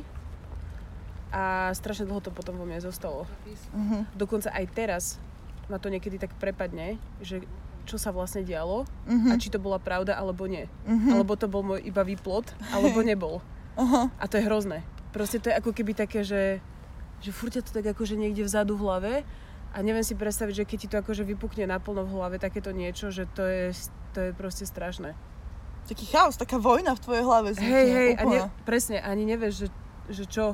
a 1.33 1.73
strašne 1.73 2.05
dlho 2.05 2.21
to 2.21 2.29
potom 2.29 2.55
vo 2.55 2.65
mne 2.65 2.79
zostalo. 2.79 3.25
Mhm. 3.73 4.13
Dokonca 4.13 4.53
aj 4.53 4.65
teraz 4.71 5.03
ma 5.67 5.79
to 5.79 5.89
niekedy 5.89 6.21
tak 6.21 6.31
prepadne, 6.37 7.01
že 7.19 7.41
čo 7.83 7.99
sa 7.99 8.15
vlastne 8.15 8.47
dialo 8.47 8.87
Mhm. 9.09 9.27
a 9.27 9.33
či 9.35 9.51
to 9.51 9.59
bola 9.59 9.75
pravda 9.75 10.15
alebo 10.15 10.47
nie. 10.47 10.69
Mhm. 10.87 11.19
Alebo 11.19 11.35
to 11.35 11.51
bol 11.51 11.65
môj 11.65 11.83
iba 11.83 12.05
výplot, 12.05 12.55
alebo 12.71 13.03
nebol. 13.03 13.43
Aha. 13.75 14.07
A 14.15 14.23
to 14.29 14.37
je 14.39 14.47
hrozné. 14.47 14.85
Proste 15.11 15.41
to 15.41 15.49
je 15.51 15.57
ako 15.57 15.73
keby 15.75 15.91
také, 15.91 16.21
že, 16.23 16.61
že 17.19 17.31
furt 17.33 17.51
to 17.51 17.65
tak 17.65 17.83
akože 17.83 18.15
niekde 18.15 18.45
vzadu 18.45 18.77
v 18.77 18.83
hlave 18.85 19.13
a 19.73 19.77
neviem 19.81 20.05
si 20.05 20.13
predstaviť, 20.13 20.63
že 20.63 20.67
keď 20.69 20.77
ti 20.77 20.87
to 20.87 20.97
akože 21.01 21.25
vypukne 21.25 21.65
naplno 21.65 22.05
v 22.05 22.13
hlave 22.13 22.35
takéto 22.37 22.69
niečo, 22.69 23.09
že 23.09 23.25
to 23.33 23.41
je, 23.41 23.73
to 24.13 24.29
je 24.29 24.31
proste 24.37 24.63
strašné. 24.63 25.17
Taký 25.83 26.05
chaos, 26.07 26.39
taká 26.39 26.55
vojna 26.55 26.95
v 26.95 27.03
tvojej 27.03 27.23
hlave 27.27 27.51
vznikne. 27.51 27.75
Hej, 27.75 27.87
hej, 27.91 28.11
a 28.15 28.23
ne, 28.23 28.39
presne, 28.63 29.03
ani 29.03 29.27
nevieš, 29.27 29.67
že, 29.67 29.67
že 30.07 30.23
čo. 30.27 30.45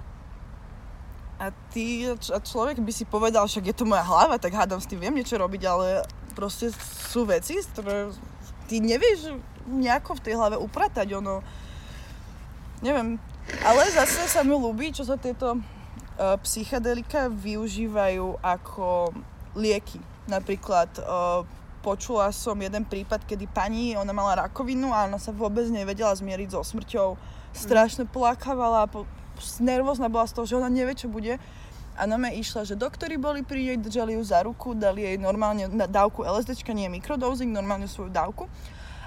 A 1.39 1.53
ty, 1.71 2.09
a 2.09 2.37
človek 2.41 2.81
by 2.81 2.91
si 2.91 3.05
povedal, 3.05 3.45
však 3.45 3.71
je 3.71 3.75
to 3.77 3.85
moja 3.85 4.03
hlava, 4.03 4.41
tak 4.41 4.57
hádam 4.57 4.81
s 4.81 4.89
tým 4.89 4.99
viem 4.99 5.13
niečo 5.13 5.37
robiť, 5.37 5.61
ale 5.69 6.03
proste 6.33 6.73
sú 7.07 7.29
veci, 7.29 7.61
ktoré 7.61 8.11
ty 8.65 8.81
nevieš 8.81 9.37
nejako 9.69 10.17
v 10.17 10.23
tej 10.25 10.33
hlave 10.35 10.57
upratať, 10.57 11.13
ono... 11.13 11.45
Neviem, 12.79 13.19
ale 13.63 13.81
zase 13.91 14.23
sa 14.25 14.41
mi 14.41 14.55
ľúbi, 14.55 14.95
čo 14.95 15.03
sa 15.03 15.19
tieto 15.19 15.59
uh, 15.59 16.35
psychedelika 16.47 17.27
využívajú 17.27 18.39
ako 18.39 19.11
lieky. 19.59 19.99
Napríklad 20.31 20.87
uh, 21.03 21.43
počula 21.79 22.29
som 22.35 22.59
jeden 22.59 22.83
prípad, 22.83 23.23
kedy 23.23 23.47
pani, 23.49 23.95
ona 23.95 24.11
mala 24.11 24.45
rakovinu 24.47 24.91
a 24.91 25.07
ona 25.07 25.17
sa 25.17 25.31
vôbec 25.31 25.65
nevedela 25.71 26.11
zmieriť 26.11 26.49
so 26.51 26.61
smrťou. 26.61 27.15
Strašne 27.55 28.05
plakávala, 28.05 28.85
po, 28.85 29.07
nervózna 29.63 30.11
bola 30.11 30.27
z 30.27 30.35
toho, 30.35 30.45
že 30.45 30.57
ona 30.59 30.69
nevie, 30.69 30.93
čo 30.93 31.07
bude. 31.07 31.39
A 31.99 32.07
na 32.07 32.15
me 32.15 32.31
išla, 32.31 32.63
že 32.63 32.79
doktori 32.79 33.19
boli 33.19 33.43
pri 33.43 33.75
jej, 33.75 33.77
držali 33.79 34.15
ju 34.15 34.23
za 34.23 34.39
ruku, 34.43 34.71
dali 34.71 35.03
jej 35.03 35.17
normálne 35.19 35.67
na 35.67 35.83
dávku 35.83 36.23
LSDčka, 36.23 36.71
nie 36.71 36.87
mikrodosing, 36.87 37.51
normálne 37.51 37.91
svoju 37.91 38.07
dávku. 38.07 38.47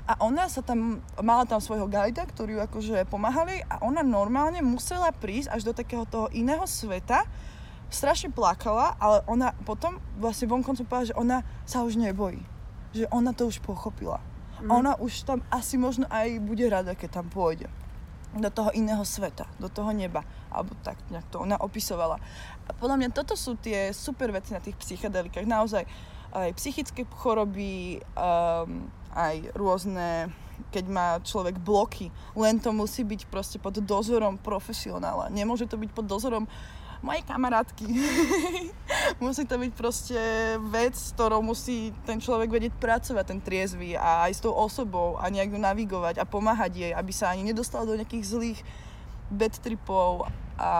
A 0.03 0.18
ona 0.18 0.51
sa 0.51 0.61
tam, 0.66 0.99
mala 1.23 1.47
tam 1.47 1.62
svojho 1.62 1.87
guida, 1.87 2.27
ktorý 2.27 2.59
ju 2.59 2.61
akože 2.66 3.07
pomáhali 3.07 3.62
a 3.70 3.79
ona 3.87 4.03
normálne 4.03 4.59
musela 4.59 5.14
prísť 5.14 5.55
až 5.55 5.62
do 5.62 5.73
takého 5.73 6.03
toho 6.05 6.27
iného 6.35 6.66
sveta. 6.66 7.23
Strašne 7.87 8.35
plakala, 8.35 8.99
ale 8.99 9.23
ona 9.31 9.55
potom 9.62 10.03
vlastne 10.18 10.51
vonkoncom 10.51 10.85
povedala, 10.85 11.11
že 11.12 11.16
ona 11.16 11.39
sa 11.62 11.87
už 11.87 11.97
nebojí. 11.97 12.43
Že 12.93 13.09
ona 13.09 13.32
to 13.32 13.49
už 13.49 13.61
pochopila. 13.64 14.20
A 14.62 14.78
ona 14.78 14.95
už 14.95 15.26
tam 15.26 15.43
asi 15.51 15.74
možno 15.74 16.07
aj 16.07 16.38
bude 16.38 16.62
rada, 16.70 16.95
keď 16.95 17.18
tam 17.18 17.26
pôjde 17.26 17.66
do 18.32 18.49
toho 18.49 18.72
iného 18.72 19.05
sveta, 19.05 19.45
do 19.61 19.68
toho 19.68 19.93
neba. 19.93 20.24
Alebo 20.49 20.72
tak 20.80 20.97
nejak 21.12 21.28
to 21.28 21.43
ona 21.43 21.61
opisovala. 21.61 22.16
A 22.64 22.70
podľa 22.72 22.97
mňa 22.97 23.09
toto 23.12 23.36
sú 23.36 23.61
tie 23.61 23.93
super 23.93 24.32
veci 24.32 24.57
na 24.57 24.61
tých 24.62 24.76
psychedelikách. 24.80 25.45
Naozaj 25.45 25.84
aj 26.32 26.57
psychické 26.57 27.05
choroby, 27.05 28.01
um, 28.16 28.88
aj 29.12 29.53
rôzne, 29.53 30.32
keď 30.72 30.84
má 30.88 31.09
človek 31.20 31.61
bloky. 31.61 32.09
Len 32.32 32.57
to 32.57 32.72
musí 32.72 33.05
byť 33.05 33.28
proste 33.28 33.61
pod 33.61 33.76
dozorom 33.76 34.40
profesionála. 34.40 35.28
Nemôže 35.28 35.68
to 35.68 35.76
byť 35.76 35.90
pod 35.93 36.09
dozorom 36.09 36.49
mojej 37.03 37.22
kamarátky. 37.26 37.84
musí 39.24 39.42
to 39.44 39.59
byť 39.59 39.72
proste 39.74 40.18
vec, 40.70 40.94
s 40.94 41.12
ktorou 41.12 41.42
musí 41.42 41.90
ten 42.07 42.22
človek 42.22 42.48
vedieť 42.48 42.74
pracovať, 42.78 43.24
ten 43.26 43.40
triezvy 43.42 43.98
a 43.98 44.30
aj 44.30 44.32
s 44.38 44.40
tou 44.40 44.55
osobou 44.55 45.18
a 45.18 45.26
nejak 45.28 45.53
ju 45.53 45.61
navigovať 45.61 46.22
a 46.22 46.24
pomáhať 46.24 46.72
jej, 46.78 46.92
aby 46.94 47.12
sa 47.12 47.34
ani 47.34 47.42
nedostala 47.42 47.84
do 47.84 47.98
nejakých 47.98 48.24
zlých 48.24 48.61
bad 49.28 49.53
tripov 49.59 50.30
a 50.57 50.72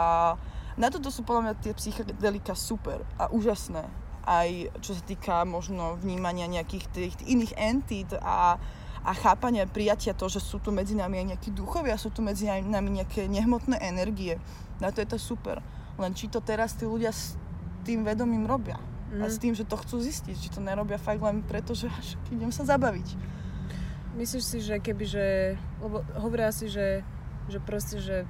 na 0.73 0.89
toto 0.89 1.13
sú 1.13 1.21
podľa 1.21 1.43
mňa 1.53 1.55
tie 1.61 1.73
psychedelika 1.77 2.57
super 2.57 3.05
a 3.21 3.29
úžasné. 3.29 3.85
Aj 4.23 4.49
čo 4.81 4.97
sa 4.97 5.03
týka 5.05 5.45
možno 5.45 5.99
vnímania 6.01 6.49
nejakých 6.49 6.87
tých 6.95 7.15
iných 7.27 7.53
entít 7.59 8.11
a, 8.23 8.57
a 9.03 9.11
chápania, 9.13 9.69
prijatia 9.69 10.17
to, 10.17 10.31
že 10.31 10.41
sú 10.41 10.63
tu 10.63 10.73
medzi 10.73 10.97
nami 10.97 11.21
aj 11.21 11.27
nejakí 11.37 11.51
duchovia, 11.53 12.01
sú 12.01 12.09
tu 12.09 12.25
medzi 12.25 12.49
nami 12.49 13.03
nejaké 13.03 13.29
nehmotné 13.29 13.83
energie. 13.83 14.41
Na 14.81 14.95
to 14.95 15.05
je 15.05 15.09
to 15.11 15.19
super. 15.21 15.61
Len 16.01 16.13
či 16.17 16.29
to 16.29 16.41
teraz 16.41 16.77
tí 16.77 16.89
ľudia 16.89 17.13
s 17.13 17.37
tým 17.83 18.07
vedomím 18.07 18.49
robia. 18.49 18.79
Mm. 19.13 19.23
A 19.23 19.25
s 19.29 19.37
tým, 19.37 19.53
že 19.53 19.69
to 19.69 19.77
chcú 19.77 20.01
zistiť. 20.01 20.37
Či 20.37 20.49
to 20.57 20.61
nerobia 20.65 20.97
fakt 20.97 21.21
len 21.21 21.45
preto, 21.45 21.77
že 21.77 21.93
až 21.93 22.17
idem 22.35 22.55
sa 22.55 22.65
zabaviť. 22.65 23.17
Myslíš 24.17 24.45
si, 24.45 24.59
že 24.61 24.77
keby, 24.77 25.05
že, 25.09 25.27
lebo 25.81 26.05
hovoria 26.21 26.53
si, 26.53 26.69
že, 26.69 27.01
že 27.49 27.59
proste, 27.61 27.97
že 27.97 28.29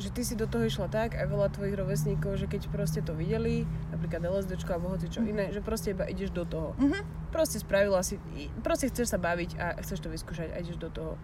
že 0.00 0.08
ty 0.08 0.24
si 0.24 0.32
do 0.32 0.48
toho 0.48 0.64
išla 0.64 0.88
tak, 0.88 1.12
aj 1.12 1.28
veľa 1.28 1.52
tvojich 1.52 1.76
rovesníkov, 1.76 2.40
že 2.40 2.48
keď 2.48 2.72
proste 2.72 3.04
to 3.04 3.12
videli, 3.12 3.68
napríklad 3.92 4.24
LSDčko 4.24 4.72
alebo 4.72 4.96
hoci 4.96 5.12
čo 5.12 5.20
iné, 5.20 5.52
že 5.52 5.60
proste 5.60 5.92
iba 5.92 6.08
ideš 6.08 6.32
do 6.32 6.48
toho. 6.48 6.72
Mhm. 6.80 7.28
Proste 7.28 7.60
spravila 7.60 8.00
si, 8.00 8.16
proste 8.64 8.88
chceš 8.88 9.12
sa 9.12 9.20
baviť 9.20 9.60
a 9.60 9.66
chceš 9.84 10.00
to 10.00 10.08
vyskúšať 10.08 10.56
a 10.56 10.60
ideš 10.64 10.80
do 10.80 10.88
toho. 10.88 11.14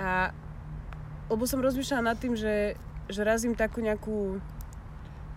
A 0.00 0.32
lebo 1.28 1.44
som 1.48 1.60
rozmýšľala 1.60 2.12
nad 2.12 2.18
tým, 2.20 2.36
že, 2.36 2.76
že 3.08 3.20
razím 3.22 3.52
takú 3.52 3.84
nejakú 3.84 4.40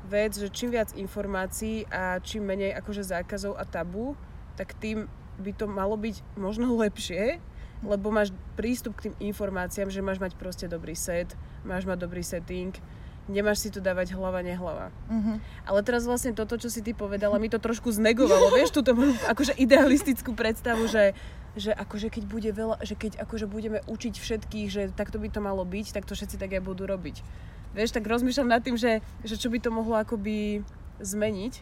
vec, 0.07 0.39
že 0.39 0.47
čím 0.47 0.71
viac 0.71 0.95
informácií 0.95 1.83
a 1.91 2.23
čím 2.23 2.47
menej 2.47 2.71
akože 2.79 3.03
zákazov 3.03 3.59
a 3.59 3.67
tabu, 3.67 4.15
tak 4.55 4.73
tým 4.79 5.11
by 5.37 5.51
to 5.53 5.69
malo 5.69 5.99
byť 5.99 6.23
možno 6.39 6.73
lepšie, 6.79 7.37
lebo 7.85 8.09
máš 8.09 8.33
prístup 8.57 8.97
k 8.97 9.11
tým 9.11 9.15
informáciám, 9.29 9.91
že 9.93 10.01
máš 10.01 10.17
mať 10.17 10.33
proste 10.33 10.65
dobrý 10.65 10.97
set, 10.97 11.37
máš 11.61 11.85
mať 11.85 11.97
dobrý 12.01 12.25
setting, 12.25 12.73
nemáš 13.29 13.67
si 13.67 13.69
tu 13.69 13.83
dávať 13.83 14.15
hlava, 14.15 14.41
nehlava. 14.41 14.89
Mhm. 15.11 15.43
Ale 15.67 15.79
teraz 15.83 16.07
vlastne 16.07 16.33
toto, 16.33 16.57
čo 16.57 16.71
si 16.71 16.81
ty 16.81 16.95
povedala, 16.95 17.37
mi 17.37 17.51
to 17.51 17.61
trošku 17.61 17.91
znegovalo, 17.91 18.49
vieš, 18.55 18.73
túto 18.73 18.95
moju 18.95 19.13
akože 19.29 19.59
idealistickú 19.59 20.33
predstavu, 20.33 20.87
že, 20.89 21.13
že 21.53 21.75
akože 21.75 22.07
keď 22.09 22.23
bude 22.25 22.49
veľa, 22.49 22.81
že 22.81 22.95
keď 22.97 23.21
akože 23.21 23.45
budeme 23.45 23.83
učiť 23.85 24.15
všetkých, 24.17 24.67
že 24.71 24.81
takto 24.95 25.21
by 25.21 25.29
to 25.29 25.43
malo 25.43 25.67
byť, 25.67 25.93
tak 25.93 26.07
to 26.07 26.15
všetci 26.15 26.39
tak 26.39 26.55
aj 26.57 26.63
budú 26.65 26.89
robiť. 26.89 27.21
Vieš, 27.77 27.93
tak 27.93 28.09
rozmýšľam 28.09 28.49
nad 28.49 28.65
tým, 28.65 28.73
že, 28.73 29.05
že 29.21 29.37
čo 29.37 29.53
by 29.53 29.61
to 29.61 29.69
mohlo 29.69 30.01
akoby 30.01 30.65
zmeniť, 30.97 31.61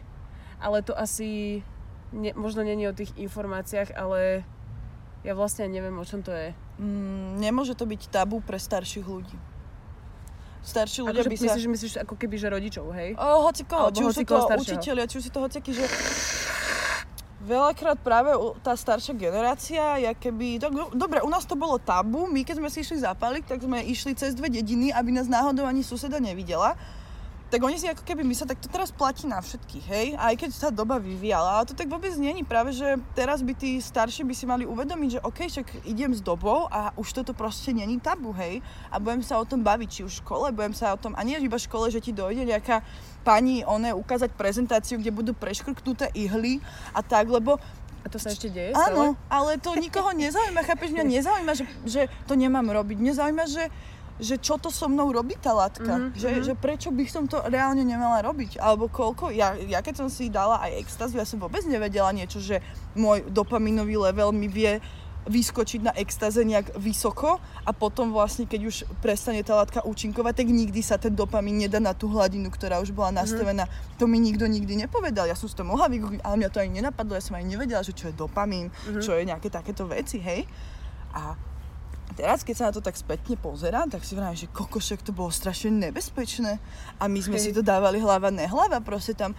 ale 0.64 0.80
to 0.80 0.96
asi 0.96 1.60
ne, 2.16 2.32
možno 2.32 2.64
není 2.64 2.88
o 2.88 2.96
tých 2.96 3.12
informáciách, 3.20 3.92
ale 3.92 4.40
ja 5.20 5.36
vlastne 5.36 5.68
neviem, 5.68 5.92
o 5.92 6.08
čom 6.08 6.24
to 6.24 6.32
je. 6.32 6.56
Mm, 6.80 7.36
nemôže 7.36 7.76
to 7.76 7.84
byť 7.84 8.08
tabu 8.08 8.40
pre 8.40 8.56
starších 8.56 9.04
ľudí. 9.04 9.36
starší 10.64 11.04
ľudia 11.04 11.20
Akože 11.20 11.30
by 11.30 11.36
sa... 11.36 11.44
myslíš, 11.44 11.62
že 11.62 11.70
myslíš 11.76 11.94
ako 12.08 12.14
keby, 12.16 12.36
že 12.40 12.48
rodičov, 12.48 12.86
hej? 12.96 13.12
O, 13.20 13.44
hoci 13.44 13.62
koho, 13.68 13.92
či 13.92 14.00
už 14.00 14.16
sú 14.16 14.24
to 14.24 14.40
staršieho. 14.40 14.64
učiteľia, 14.72 15.04
či 15.04 15.14
už 15.20 15.24
sú 15.28 15.30
to 15.36 15.40
hociakí, 15.44 15.70
že 15.76 15.84
veľakrát 17.46 18.02
práve 18.02 18.34
tá 18.66 18.74
staršia 18.74 19.14
generácia, 19.14 20.02
ja 20.02 20.12
keby, 20.12 20.58
tak, 20.58 20.74
do- 20.74 20.90
dobre, 20.90 21.22
u 21.22 21.30
nás 21.30 21.46
to 21.46 21.54
bolo 21.54 21.78
tabu, 21.78 22.26
my 22.26 22.42
keď 22.42 22.58
sme 22.58 22.68
si 22.68 22.82
išli 22.82 23.06
zapaliť, 23.06 23.46
tak 23.46 23.62
sme 23.62 23.86
išli 23.86 24.18
cez 24.18 24.34
dve 24.34 24.50
dediny, 24.50 24.90
aby 24.90 25.14
nás 25.14 25.30
náhodou 25.30 25.62
ani 25.62 25.86
suseda 25.86 26.18
nevidela. 26.18 26.74
Tak 27.46 27.62
oni 27.62 27.78
si 27.78 27.86
ako 27.86 28.02
keby 28.02 28.26
myslia, 28.26 28.50
tak 28.50 28.58
to 28.58 28.66
teraz 28.66 28.90
platí 28.90 29.30
na 29.30 29.38
všetkých, 29.38 29.86
hej? 29.86 30.06
Aj 30.18 30.34
keď 30.34 30.50
sa 30.50 30.68
doba 30.74 30.98
vyvíjala, 30.98 31.62
ale 31.62 31.70
to 31.70 31.78
tak 31.78 31.86
vôbec 31.86 32.10
není. 32.18 32.42
Práve, 32.42 32.74
že 32.74 32.98
teraz 33.14 33.38
by 33.38 33.54
tí 33.54 33.78
starší 33.78 34.26
by 34.26 34.34
si 34.34 34.50
mali 34.50 34.66
uvedomiť, 34.66 35.08
že 35.14 35.20
OK, 35.22 35.46
však 35.46 35.86
idem 35.86 36.10
s 36.10 36.18
dobou 36.18 36.66
a 36.66 36.90
už 36.98 37.22
toto 37.22 37.38
proste 37.38 37.70
není 37.70 38.02
tabu, 38.02 38.34
hej? 38.34 38.58
A 38.90 38.98
budem 38.98 39.22
sa 39.22 39.38
o 39.38 39.46
tom 39.46 39.62
baviť, 39.62 39.88
či 39.88 40.00
už 40.02 40.18
v 40.18 40.22
škole, 40.26 40.46
budem 40.50 40.74
sa 40.74 40.90
o 40.90 40.98
tom, 40.98 41.14
a 41.14 41.22
nie 41.22 41.38
iba 41.38 41.54
v 41.54 41.66
škole, 41.70 41.86
že 41.86 42.02
ti 42.02 42.10
dojde 42.10 42.42
nejaká 42.42 42.82
pani, 43.22 43.62
one, 43.62 43.94
ukázať 43.94 44.34
prezentáciu, 44.34 44.98
kde 44.98 45.14
budú 45.14 45.30
preškrknuté 45.30 46.10
ihly 46.18 46.58
a 46.94 47.02
tak, 47.02 47.30
lebo 47.30 47.62
A 48.02 48.10
to 48.10 48.22
sa 48.22 48.30
ešte 48.30 48.50
deje 48.54 48.70
Áno, 48.70 49.18
stále? 49.18 49.30
ale 49.30 49.50
to 49.58 49.74
nikoho 49.74 50.14
nezaujíma, 50.22 50.62
chápeš? 50.62 50.94
Mňa 50.94 51.04
nezaujíma, 51.10 51.52
že, 51.58 51.64
že 51.86 52.00
to 52.30 52.38
nemám 52.38 52.66
robiť. 52.70 53.02
Mňa 53.02 53.14
zaujíma, 53.18 53.44
že, 53.50 53.66
že 54.16 54.40
čo 54.40 54.56
to 54.56 54.72
so 54.72 54.88
mnou 54.88 55.12
robí 55.12 55.36
tá 55.36 55.52
látka. 55.52 55.88
Mhm, 55.88 56.16
že, 56.16 56.28
mhm. 56.32 56.42
že 56.42 56.54
prečo 56.56 56.88
by 56.92 57.04
som 57.04 57.24
to 57.28 57.40
reálne 57.48 57.84
nemala 57.84 58.24
robiť. 58.24 58.56
Alebo 58.60 58.88
koľko, 58.88 59.28
ja, 59.32 59.52
ja 59.56 59.84
keď 59.84 60.04
som 60.04 60.08
si 60.08 60.32
dala 60.32 60.60
aj 60.64 60.80
extázu, 60.80 61.20
ja 61.20 61.28
som 61.28 61.40
vôbec 61.40 61.64
nevedela 61.68 62.08
niečo, 62.16 62.40
že 62.40 62.64
môj 62.96 63.28
dopaminový 63.28 64.00
level 64.00 64.32
mi 64.32 64.48
vie 64.48 64.80
vyskočiť 65.26 65.80
na 65.82 65.92
extáze 65.98 66.38
nejak 66.46 66.78
vysoko 66.78 67.42
a 67.66 67.70
potom 67.74 68.14
vlastne, 68.14 68.46
keď 68.46 68.60
už 68.70 68.76
prestane 69.02 69.42
tá 69.42 69.58
látka 69.58 69.82
účinkovať, 69.82 70.38
tak 70.38 70.48
nikdy 70.54 70.80
sa 70.86 71.02
ten 71.02 71.12
dopamin 71.12 71.66
nedá 71.66 71.82
na 71.82 71.92
tú 71.92 72.06
hladinu, 72.06 72.46
ktorá 72.46 72.78
už 72.78 72.94
bola 72.94 73.10
nastavená. 73.10 73.66
To 73.98 74.06
mi 74.06 74.22
nikto 74.22 74.46
nikdy 74.46 74.86
nepovedal. 74.86 75.26
Ja 75.26 75.34
som 75.34 75.50
si 75.50 75.58
to 75.58 75.66
mohla 75.66 75.90
vygoogliť, 75.90 76.22
ale 76.22 76.46
mňa 76.46 76.50
to 76.54 76.62
ani 76.62 76.78
nenapadlo. 76.78 77.18
Ja 77.18 77.22
som 77.26 77.34
ani 77.34 77.58
nevedela, 77.58 77.82
že 77.82 77.90
čo 77.90 78.06
je 78.06 78.14
dopamin, 78.14 78.70
čo 79.02 79.18
je 79.18 79.26
nejaké 79.26 79.50
takéto 79.50 79.90
veci, 79.90 80.22
hej. 80.22 80.46
A 81.10 81.34
teraz, 82.14 82.46
keď 82.46 82.54
sa 82.54 82.64
na 82.70 82.72
to 82.76 82.84
tak 82.84 82.94
spätne 82.94 83.34
pozerám, 83.34 83.90
tak 83.90 84.06
si 84.06 84.14
vrám, 84.14 84.36
že 84.36 84.46
kokošek 84.46 85.02
to 85.02 85.10
bolo 85.10 85.34
strašne 85.34 85.74
nebezpečné. 85.74 86.62
A 87.02 87.04
my 87.10 87.18
sme 87.18 87.40
Hej. 87.40 87.50
si 87.50 87.56
to 87.56 87.66
dávali 87.66 87.98
hlava, 87.98 88.30
nehlava, 88.30 88.78
proste 88.78 89.16
tam, 89.16 89.34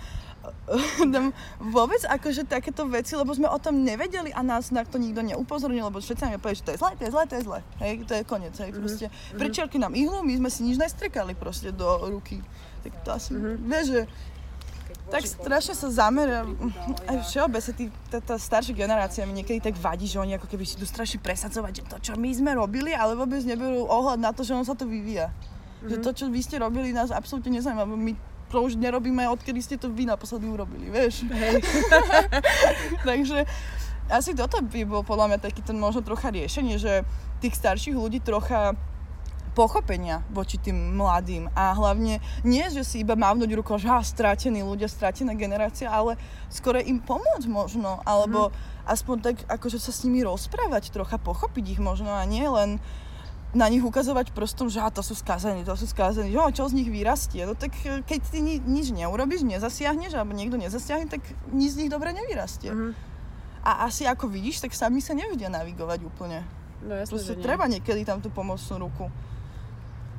tam 1.16 1.32
vôbec 1.64 2.04
akože 2.04 2.44
takéto 2.44 2.84
veci, 2.92 3.16
lebo 3.16 3.32
sme 3.32 3.48
o 3.48 3.60
tom 3.62 3.80
nevedeli 3.86 4.36
a 4.36 4.44
nás 4.44 4.76
na 4.76 4.84
to 4.84 5.00
nikto 5.00 5.24
neupozornil, 5.24 5.88
lebo 5.88 6.04
všetci 6.04 6.28
nám 6.28 6.44
povedali, 6.44 6.60
že 6.60 6.66
to 6.68 6.74
je 6.76 6.80
zlé, 6.84 6.92
to 7.00 7.04
je 7.08 7.12
zlé, 7.12 7.24
to 7.24 7.36
je 7.36 7.44
zlé. 7.48 7.60
Hej, 7.80 7.94
to 8.04 8.14
je 8.20 8.24
koniec, 8.28 8.56
hej, 8.60 8.72
proste. 8.76 9.06
Pričiarky 9.38 9.80
nám 9.80 9.96
ihlu, 9.96 10.20
my 10.26 10.34
sme 10.36 10.50
si 10.52 10.68
nič 10.68 10.76
nestrekali 10.76 11.38
proste 11.40 11.72
do 11.72 11.88
ruky. 12.12 12.44
Tak 12.84 12.92
to 13.04 13.10
asi, 13.16 13.32
vieš, 13.64 13.86
že 13.96 14.02
tak 15.08 15.24
strašne 15.24 15.74
sa 15.74 15.88
zameria, 15.88 16.44
aj 17.08 17.18
všeobecne, 17.32 17.74
tí- 17.76 17.94
tá, 18.12 18.20
tá 18.20 18.36
staršia 18.36 18.76
generácia 18.76 19.24
mi 19.24 19.40
niekedy 19.40 19.64
tak 19.64 19.80
vadí, 19.80 20.04
že 20.04 20.20
oni 20.20 20.36
ako 20.36 20.52
keby 20.52 20.68
si 20.68 20.76
tu 20.76 20.84
strašne 20.84 21.24
presadzovať, 21.24 21.72
že 21.72 21.84
to, 21.88 21.98
čo 22.00 22.12
my 22.20 22.30
sme 22.36 22.52
robili, 22.56 22.92
ale 22.92 23.16
vôbec 23.16 23.40
neberú 23.48 23.88
ohľad 23.88 24.20
na 24.20 24.36
to, 24.36 24.44
že 24.44 24.52
on 24.52 24.68
sa 24.68 24.76
to 24.76 24.84
vyvíja. 24.84 25.32
Že 25.88 25.96
to, 26.04 26.10
čo 26.12 26.26
vy 26.28 26.40
ste 26.44 26.60
robili, 26.60 26.92
nás 26.92 27.14
absolútne 27.14 27.56
nezaujíma, 27.56 27.88
my 27.88 28.14
to 28.48 28.58
už 28.64 28.80
nerobíme, 28.80 29.28
odkedy 29.28 29.60
ste 29.60 29.76
to 29.76 29.92
vy 29.92 30.08
naposledy 30.08 30.48
urobili, 30.48 30.88
vieš. 30.92 31.24
Hej. 31.28 31.64
Takže 33.08 33.44
asi 34.08 34.32
toto 34.32 34.64
by 34.64 34.88
bol 34.88 35.04
podľa 35.04 35.36
mňa 35.36 35.40
taký 35.44 35.62
ten 35.64 35.76
možno 35.76 36.00
trocha 36.00 36.32
riešenie, 36.32 36.80
že 36.80 37.04
tých 37.44 37.60
starších 37.60 37.96
ľudí 37.96 38.24
trocha 38.24 38.74
pochopenia 39.58 40.22
voči 40.30 40.62
tým 40.62 40.94
mladým 40.94 41.50
a 41.58 41.74
hlavne 41.74 42.22
nie, 42.46 42.62
že 42.70 42.86
si 42.86 43.02
iba 43.02 43.18
mávnuť 43.18 43.50
rukou, 43.58 43.82
že 43.82 43.90
ha, 43.90 44.06
stratení 44.06 44.62
ľudia, 44.62 44.86
stratená 44.86 45.34
generácia, 45.34 45.90
ale 45.90 46.14
skôr 46.54 46.78
im 46.86 47.02
pomôcť 47.02 47.50
možno, 47.50 47.98
alebo 48.06 48.54
aspoň 48.86 49.16
tak 49.26 49.36
akože 49.50 49.82
sa 49.82 49.90
s 49.90 50.06
nimi 50.06 50.22
rozprávať, 50.22 50.94
trocha 50.94 51.18
pochopiť 51.18 51.74
ich 51.74 51.82
možno 51.82 52.14
a 52.14 52.22
nie 52.30 52.46
len 52.46 52.78
na 53.58 53.66
nich 53.66 53.82
ukazovať 53.82 54.38
prstom, 54.38 54.70
že 54.70 54.78
ha, 54.78 54.94
to 54.94 55.02
sú 55.02 55.18
skázení, 55.18 55.66
to 55.66 55.74
sú 55.74 55.90
skázení, 55.90 56.30
že 56.30 56.38
ho, 56.38 56.54
čo 56.54 56.70
z 56.70 56.78
nich 56.78 56.92
vyrastie. 56.94 57.48
No 57.48 57.58
tak 57.58 57.74
e, 57.82 58.06
keď 58.06 58.20
ty 58.30 58.44
ni- 58.44 58.62
nič 58.62 58.94
neurobíš, 58.94 59.42
nezasiahneš, 59.42 60.14
alebo 60.14 60.38
niekto 60.38 60.60
nezasiahne, 60.62 61.10
tak 61.10 61.24
nič 61.50 61.74
z 61.74 61.80
nich 61.82 61.90
dobre 61.90 62.14
nevyrastie. 62.14 62.70
Mhm. 62.70 62.92
A 63.66 63.90
asi 63.90 64.06
ako 64.06 64.30
vidíš, 64.30 64.62
tak 64.62 64.78
sami 64.78 65.02
sa 65.02 65.18
nevedia 65.18 65.50
navigovať 65.50 66.00
úplne. 66.06 66.46
No 66.86 66.94
jasné, 66.94 67.10
Proste 67.10 67.34
že 67.34 67.40
nie. 67.40 67.44
treba 67.44 67.66
niekedy 67.66 68.06
tam 68.06 68.22
tú 68.22 68.30
pomocnú 68.30 68.86
ruku. 68.86 69.10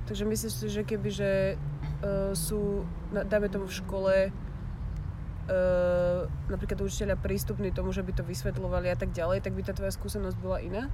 Takže 0.09 0.24
myslíš 0.24 0.52
si, 0.56 0.66
že 0.72 0.88
keby, 0.88 1.09
že 1.12 1.61
uh, 2.00 2.32
sú, 2.32 2.88
dajme 3.12 3.52
tomu 3.52 3.68
v 3.68 3.76
škole, 3.76 4.14
uh, 4.32 6.24
napríklad 6.48 6.80
učiteľia 6.80 7.20
prístupní 7.20 7.68
tomu, 7.76 7.92
že 7.92 8.00
by 8.00 8.16
to 8.16 8.24
vysvetľovali 8.24 8.88
a 8.88 8.96
tak 8.96 9.12
ďalej, 9.12 9.44
tak 9.44 9.52
by 9.52 9.61
tá 9.68 9.76
tvoja 9.76 9.92
skúsenosť 9.92 10.36
bola 10.40 10.64
iná? 10.64 10.88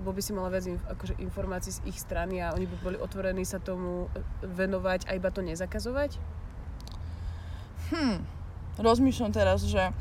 Lebo 0.00 0.16
by 0.16 0.20
si 0.24 0.32
mala 0.32 0.48
viac 0.48 0.64
inf- 0.64 0.88
akože 0.88 1.20
informácií 1.20 1.76
z 1.76 1.84
ich 1.84 2.00
strany 2.00 2.40
a 2.40 2.56
oni 2.56 2.64
by 2.64 2.76
boli 2.80 2.96
otvorení 2.96 3.44
sa 3.44 3.60
tomu 3.60 4.08
e, 4.10 4.24
venovať 4.42 5.06
a 5.06 5.14
iba 5.14 5.28
to 5.28 5.44
nezakazovať? 5.44 6.16
Hm, 7.92 8.24
rozmýšľam 8.80 9.36
teraz, 9.36 9.68
že 9.68 9.92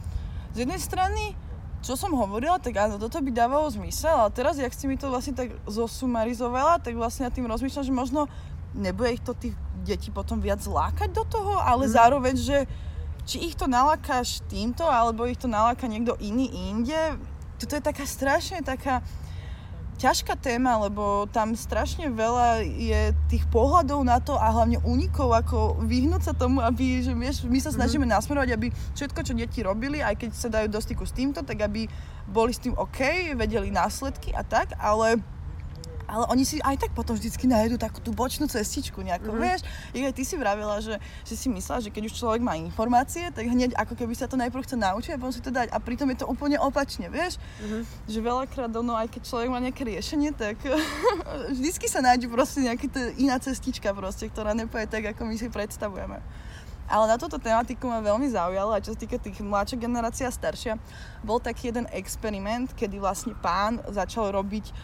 z 0.55 0.63
jednej 0.63 0.79
strany, 0.79 1.35
čo 1.83 1.99
som 1.99 2.15
hovorila, 2.15 2.57
tak 2.57 2.79
áno, 2.79 2.95
toto 2.95 3.19
by 3.19 3.29
dávalo 3.29 3.67
zmysel, 3.67 4.15
ale 4.15 4.31
teraz, 4.31 4.55
jak 4.55 4.71
si 4.71 4.87
mi 4.87 4.95
to 4.95 5.11
vlastne 5.11 5.35
tak 5.35 5.51
zosumarizovala, 5.67 6.79
tak 6.79 6.95
vlastne 6.95 7.27
nad 7.27 7.35
tým 7.35 7.43
rozmýšľam, 7.45 7.83
že 7.83 7.93
možno 7.93 8.21
nebude 8.73 9.13
ich 9.13 9.21
to 9.21 9.35
tých 9.35 9.53
detí 9.83 10.09
potom 10.09 10.39
viac 10.39 10.63
lákať 10.63 11.11
do 11.11 11.27
toho, 11.27 11.59
ale 11.59 11.85
Mhm. 11.85 11.91
zároveň, 11.91 12.35
že 12.39 12.57
či 13.23 13.51
ich 13.51 13.55
to 13.55 13.67
nalákaš 13.67 14.39
týmto, 14.47 14.83
alebo 14.83 15.27
ich 15.27 15.37
to 15.37 15.47
naláka 15.47 15.87
niekto 15.87 16.15
iný 16.19 16.47
inde, 16.71 17.19
toto 17.59 17.75
je 17.75 17.83
taká 17.83 18.03
strašne 18.03 18.59
taká 18.59 18.99
ťažká 19.97 20.35
téma, 20.39 20.77
lebo 20.81 21.29
tam 21.29 21.53
strašne 21.53 22.09
veľa 22.09 22.65
je 22.65 23.13
tých 23.29 23.45
pohľadov 23.49 24.01
na 24.03 24.17
to 24.19 24.35
a 24.35 24.49
hlavne 24.49 24.81
únikov, 24.83 25.31
ako 25.33 25.79
vyhnúť 25.85 26.31
sa 26.31 26.33
tomu, 26.33 26.59
aby, 26.59 27.01
že 27.05 27.13
vieš, 27.13 27.45
my 27.45 27.59
sa 27.61 27.71
snažíme 27.71 28.05
nasmerovať, 28.07 28.49
aby 28.53 28.67
všetko, 28.97 29.19
čo 29.21 29.37
deti 29.37 29.61
robili, 29.61 30.01
aj 30.01 30.15
keď 30.19 30.29
sa 30.33 30.49
dajú 30.49 30.67
do 30.67 30.79
styku 30.81 31.03
s 31.05 31.15
týmto, 31.15 31.45
tak 31.45 31.61
aby 31.61 31.85
boli 32.27 32.51
s 32.51 32.61
tým 32.61 32.73
OK, 32.75 33.33
vedeli 33.37 33.69
následky 33.69 34.33
a 34.33 34.41
tak, 34.41 34.73
ale 34.79 35.19
ale 36.13 36.29
oni 36.29 36.45
si 36.45 36.61
aj 36.61 36.77
tak 36.77 36.91
potom 36.93 37.17
vždycky 37.17 37.49
nájdú 37.49 37.81
takú 37.81 37.97
tú 37.97 38.13
bočnú 38.13 38.45
cestičku 38.45 39.01
nejakú, 39.01 39.33
Mhm. 39.33 39.39
vieš? 39.41 39.59
I 39.97 40.05
aj 40.05 40.13
ty 40.13 40.21
si 40.21 40.37
vravila, 40.37 40.77
že, 40.77 41.01
že 41.25 41.33
si 41.33 41.49
myslela, 41.49 41.81
že 41.81 41.89
keď 41.89 42.05
už 42.05 42.13
človek 42.13 42.45
má 42.45 42.53
informácie, 42.53 43.33
tak 43.33 43.49
hneď 43.49 43.73
ako 43.73 43.97
keby 43.97 44.13
sa 44.13 44.29
to 44.29 44.37
najprv 44.37 44.61
chce 44.61 44.77
naučiť 44.77 45.11
a 45.11 45.17
potom 45.17 45.33
si 45.33 45.41
to 45.41 45.49
dať. 45.49 45.73
A 45.73 45.81
pritom 45.81 46.05
je 46.13 46.21
to 46.21 46.29
úplne 46.29 46.61
opačne, 46.61 47.09
vieš? 47.09 47.41
Mhm. 47.65 47.81
Že 48.05 48.19
veľakrát 48.21 48.69
ono, 48.69 48.93
aj 48.93 49.09
keď 49.09 49.21
človek 49.25 49.49
má 49.49 49.57
nejaké 49.57 49.81
riešenie, 49.83 50.37
tak 50.37 50.61
vždycky 51.49 51.89
sa 51.89 52.05
nájde 52.05 52.29
proste 52.29 52.61
nejaká 52.61 52.85
iná 53.17 53.41
cestička 53.41 53.89
proste, 53.91 54.29
ktorá 54.29 54.53
nepoje 54.53 54.85
tak, 54.85 55.17
ako 55.17 55.25
my 55.25 55.33
si 55.33 55.49
predstavujeme. 55.49 56.21
Ale 56.83 57.07
na 57.07 57.15
túto 57.15 57.39
tematiku 57.39 57.87
ma 57.87 58.03
veľmi 58.03 58.27
zaujala, 58.27 58.77
a 58.77 58.83
čo 58.83 58.91
sa 58.91 58.99
týka 58.99 59.15
tých 59.15 59.39
mladšia 59.39 59.79
generácia 59.79 60.27
a 60.27 60.35
staršia, 60.35 60.75
bol 61.23 61.39
taký 61.39 61.71
jeden 61.71 61.87
experiment, 61.89 62.69
kedy 62.75 62.99
vlastne 62.99 63.31
pán 63.39 63.79
začal 63.87 64.29
robiť 64.29 64.69
no, 64.69 64.77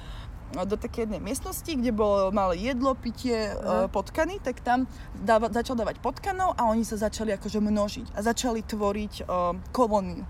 do 0.49 0.75
také 0.77 1.05
jednej 1.05 1.21
miestnosti, 1.21 1.69
kde 1.69 1.93
bolo 1.93 2.33
malé 2.33 2.57
jedlo, 2.57 2.97
pitie, 2.97 3.53
Aha. 3.53 3.85
uh 3.85 3.87
potkany, 3.89 4.37
tak 4.41 4.61
tam 4.61 4.85
dáva, 5.17 5.49
začal 5.49 5.77
dávať 5.77 6.01
potkanov 6.01 6.53
a 6.57 6.69
oni 6.69 6.85
sa 6.85 6.97
začali 6.97 7.33
akože 7.33 7.57
množiť 7.57 8.07
a 8.13 8.19
začali 8.21 8.61
tvoriť 8.65 9.13
uh, 9.25 9.57
kolóniu. 9.73 10.25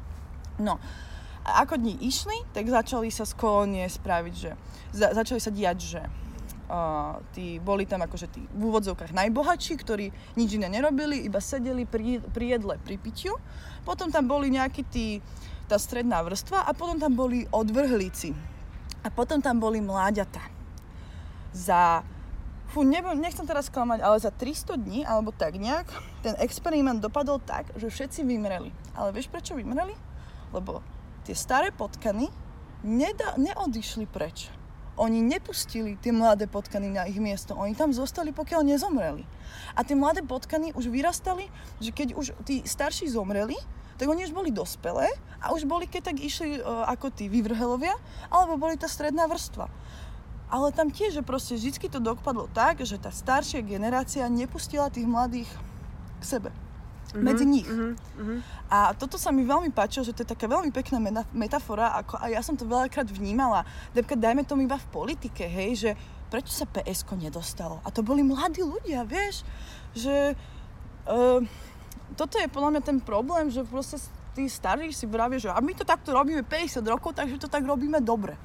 No, 0.60 0.80
a 1.44 1.64
ako 1.64 1.80
dní 1.80 1.96
išli, 2.04 2.36
tak 2.52 2.68
začali 2.68 3.08
sa 3.10 3.24
z 3.24 3.34
kolónie 3.36 3.88
spraviť, 3.88 4.34
že 4.36 4.52
za, 4.92 5.12
začali 5.16 5.40
sa 5.40 5.52
diať, 5.52 5.78
že 5.82 6.02
uh, 6.04 7.20
tí, 7.34 7.58
boli 7.64 7.88
tam 7.90 8.04
akože 8.04 8.28
tí 8.30 8.42
v 8.44 8.62
úvodzovkách 8.70 9.16
najbohatší, 9.16 9.74
ktorí 9.82 10.12
nič 10.38 10.50
iné 10.60 10.70
nerobili, 10.70 11.26
iba 11.26 11.42
sedeli 11.42 11.88
pri, 11.88 12.22
pri 12.22 12.60
jedle, 12.60 12.76
pri 12.80 12.96
pitiu. 13.00 13.36
Potom 13.88 14.12
tam 14.14 14.28
boli 14.30 14.54
nejakí 14.54 14.84
tí, 14.88 15.24
tá 15.66 15.80
stredná 15.82 16.22
vrstva 16.22 16.68
a 16.68 16.72
potom 16.76 17.02
tam 17.02 17.18
boli 17.18 17.50
odvrhlíci. 17.50 18.59
A 19.04 19.08
potom 19.08 19.40
tam 19.40 19.64
boli 19.64 19.80
mláďata. 19.80 20.44
Za, 21.56 22.04
fú, 22.70 22.84
nebo, 22.84 23.16
nechcem 23.16 23.48
teraz 23.48 23.72
klamať, 23.72 24.00
ale 24.04 24.18
za 24.20 24.32
300 24.32 24.76
dní, 24.76 25.02
alebo 25.08 25.32
tak 25.32 25.56
nejak, 25.56 25.88
ten 26.22 26.36
experiment 26.44 27.00
dopadol 27.00 27.40
tak, 27.40 27.72
že 27.80 27.88
všetci 27.88 28.28
vymreli. 28.28 28.70
Ale 28.94 29.16
vieš 29.16 29.32
prečo 29.32 29.56
vymreli? 29.56 29.96
Lebo 30.52 30.84
tie 31.24 31.34
staré 31.34 31.72
potkany 31.72 32.28
neda, 32.84 33.40
neodišli 33.40 34.06
preč. 34.10 34.52
Oni 35.00 35.24
nepustili 35.24 35.96
tie 35.96 36.12
mladé 36.12 36.44
potkany 36.44 36.92
na 36.92 37.08
ich 37.08 37.16
miesto. 37.24 37.56
Oni 37.56 37.72
tam 37.72 37.96
zostali, 37.96 38.36
pokiaľ 38.36 38.68
nezomreli. 38.68 39.24
A 39.72 39.80
tie 39.88 39.96
mladé 39.96 40.20
potkany 40.28 40.76
už 40.76 40.92
vyrastali, 40.92 41.48
že 41.80 41.96
keď 41.96 42.20
už 42.20 42.36
tí 42.44 42.68
starší 42.68 43.08
zomreli, 43.08 43.56
tak 44.00 44.08
oni 44.08 44.24
už 44.24 44.32
boli 44.32 44.50
dospelé 44.50 45.12
a 45.44 45.52
už 45.52 45.68
boli, 45.68 45.84
keď 45.84 46.16
tak 46.16 46.18
išli 46.24 46.64
uh, 46.64 46.88
ako 46.88 47.12
tí 47.12 47.28
vyvrhelovia, 47.28 47.92
alebo 48.32 48.56
boli 48.56 48.80
tá 48.80 48.88
stredná 48.88 49.28
vrstva. 49.28 49.68
Ale 50.50 50.72
tam 50.72 50.90
tiež, 50.90 51.20
že 51.20 51.24
proste 51.28 51.60
vždy 51.60 51.92
to 51.92 52.00
dopadlo 52.00 52.48
tak, 52.56 52.82
že 52.82 52.98
tá 52.98 53.12
staršia 53.12 53.62
generácia 53.62 54.24
nepustila 54.32 54.90
tých 54.90 55.06
mladých 55.06 55.52
k 56.18 56.24
sebe. 56.24 56.50
Mm-hmm, 57.10 57.26
medzi 57.26 57.46
nich. 57.46 57.66
Mm-hmm. 57.66 58.40
A 58.70 58.94
toto 58.94 59.18
sa 59.18 59.34
mi 59.34 59.42
veľmi 59.42 59.74
páčilo, 59.74 60.06
že 60.06 60.14
to 60.14 60.22
je 60.22 60.30
taká 60.30 60.46
veľmi 60.46 60.70
pekná 60.70 61.02
metafora, 61.34 61.98
ako 61.98 62.22
a 62.22 62.30
ja 62.30 62.42
som 62.46 62.54
to 62.54 62.70
veľakrát 62.70 63.10
vnímala. 63.10 63.66
Napríklad 63.98 64.22
dajme 64.22 64.44
tomu 64.46 64.70
iba 64.70 64.78
v 64.78 64.88
politike, 64.94 65.42
hej, 65.50 65.90
že 65.90 65.92
prečo 66.30 66.54
sa 66.54 66.70
PSK 66.70 67.18
nedostalo? 67.18 67.82
A 67.82 67.90
to 67.90 68.06
boli 68.06 68.22
mladí 68.22 68.62
ľudia, 68.62 69.10
vieš, 69.10 69.42
že 69.98 70.38
uh, 71.10 71.42
toto 72.16 72.42
je 72.42 72.48
podľa 72.50 72.78
mňa 72.78 72.82
ten 72.86 73.00
problém, 73.02 73.50
že 73.50 73.66
proste 73.66 74.02
tí 74.34 74.48
starí 74.48 74.94
si 74.94 75.10
vravia, 75.10 75.42
že 75.42 75.50
a 75.52 75.60
my 75.60 75.74
to 75.76 75.84
takto 75.84 76.14
robíme 76.14 76.46
50 76.46 76.86
rokov, 76.86 77.18
takže 77.18 77.42
to 77.42 77.52
tak 77.52 77.66
robíme 77.66 78.00
dobre. 78.00 78.38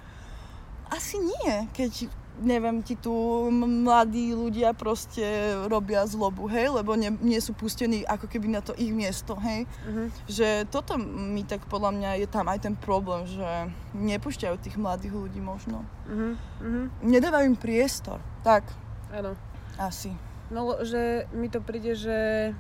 Asi 0.91 1.17
nie, 1.17 1.69
keď 1.73 2.11
neviem, 2.43 2.83
ti 2.83 2.99
tu 2.99 3.13
mladí 3.55 4.35
ľudia 4.35 4.75
proste 4.75 5.23
robia 5.71 6.03
zlobu, 6.03 6.51
hej, 6.51 6.75
lebo 6.75 6.99
ne, 6.99 7.15
nie 7.23 7.39
sú 7.39 7.55
pustení 7.55 8.03
ako 8.03 8.27
keby 8.27 8.51
na 8.51 8.59
to 8.59 8.75
ich 8.75 8.91
miesto, 8.91 9.39
hej. 9.39 9.71
Uh-huh. 9.87 10.11
Že 10.27 10.67
toto 10.67 10.99
mi 10.99 11.47
tak 11.47 11.63
podľa 11.71 11.95
mňa 11.95 12.11
je 12.25 12.29
tam 12.31 12.51
aj 12.51 12.59
ten 12.67 12.75
problém, 12.75 13.23
že 13.31 13.71
nepúšťajú 13.95 14.57
tých 14.59 14.75
mladých 14.75 15.15
ľudí 15.15 15.39
možno. 15.39 15.87
Uh-huh. 16.11 16.35
Uh-huh. 16.59 16.87
Nedávajú 17.07 17.55
im 17.55 17.59
priestor, 17.59 18.19
tak. 18.43 18.67
Áno. 19.15 19.39
Asi. 19.79 20.11
No, 20.51 20.83
že 20.83 21.31
mi 21.35 21.47
to 21.47 21.63
príde, 21.63 21.95
že 21.95 22.51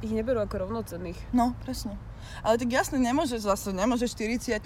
ich 0.00 0.12
neberú 0.12 0.40
ako 0.40 0.66
rovnocenných. 0.66 1.18
No, 1.36 1.52
presne. 1.64 1.96
Ale 2.40 2.56
tak 2.56 2.72
jasne, 2.72 2.96
nemôže 2.96 3.36
zase, 3.40 3.72
nemôže 3.72 4.08
40 4.08 4.56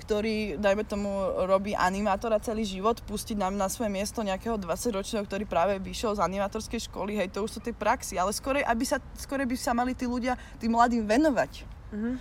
ktorý, 0.00 0.60
dajme 0.60 0.84
tomu, 0.84 1.10
robí 1.48 1.72
animátora 1.72 2.40
celý 2.40 2.64
život, 2.64 3.00
pustiť 3.04 3.36
nám 3.36 3.56
na 3.56 3.68
svoje 3.72 3.88
miesto 3.92 4.20
nejakého 4.20 4.60
20-ročného, 4.60 5.24
ktorý 5.24 5.44
práve 5.48 5.80
vyšiel 5.80 6.16
z 6.16 6.24
animátorskej 6.24 6.88
školy, 6.88 7.16
hej, 7.16 7.32
to 7.32 7.44
už 7.44 7.56
sú 7.56 7.60
tie 7.64 7.72
praxi, 7.72 8.20
ale 8.20 8.32
skôr, 8.36 8.60
aby 8.60 8.84
sa, 8.84 9.00
skôr 9.16 9.42
by 9.44 9.56
sa 9.56 9.72
mali 9.72 9.96
tí 9.96 10.04
ľudia, 10.04 10.36
tým 10.60 10.76
mladým 10.76 11.08
venovať. 11.08 11.52
Mm-hmm. 11.92 12.14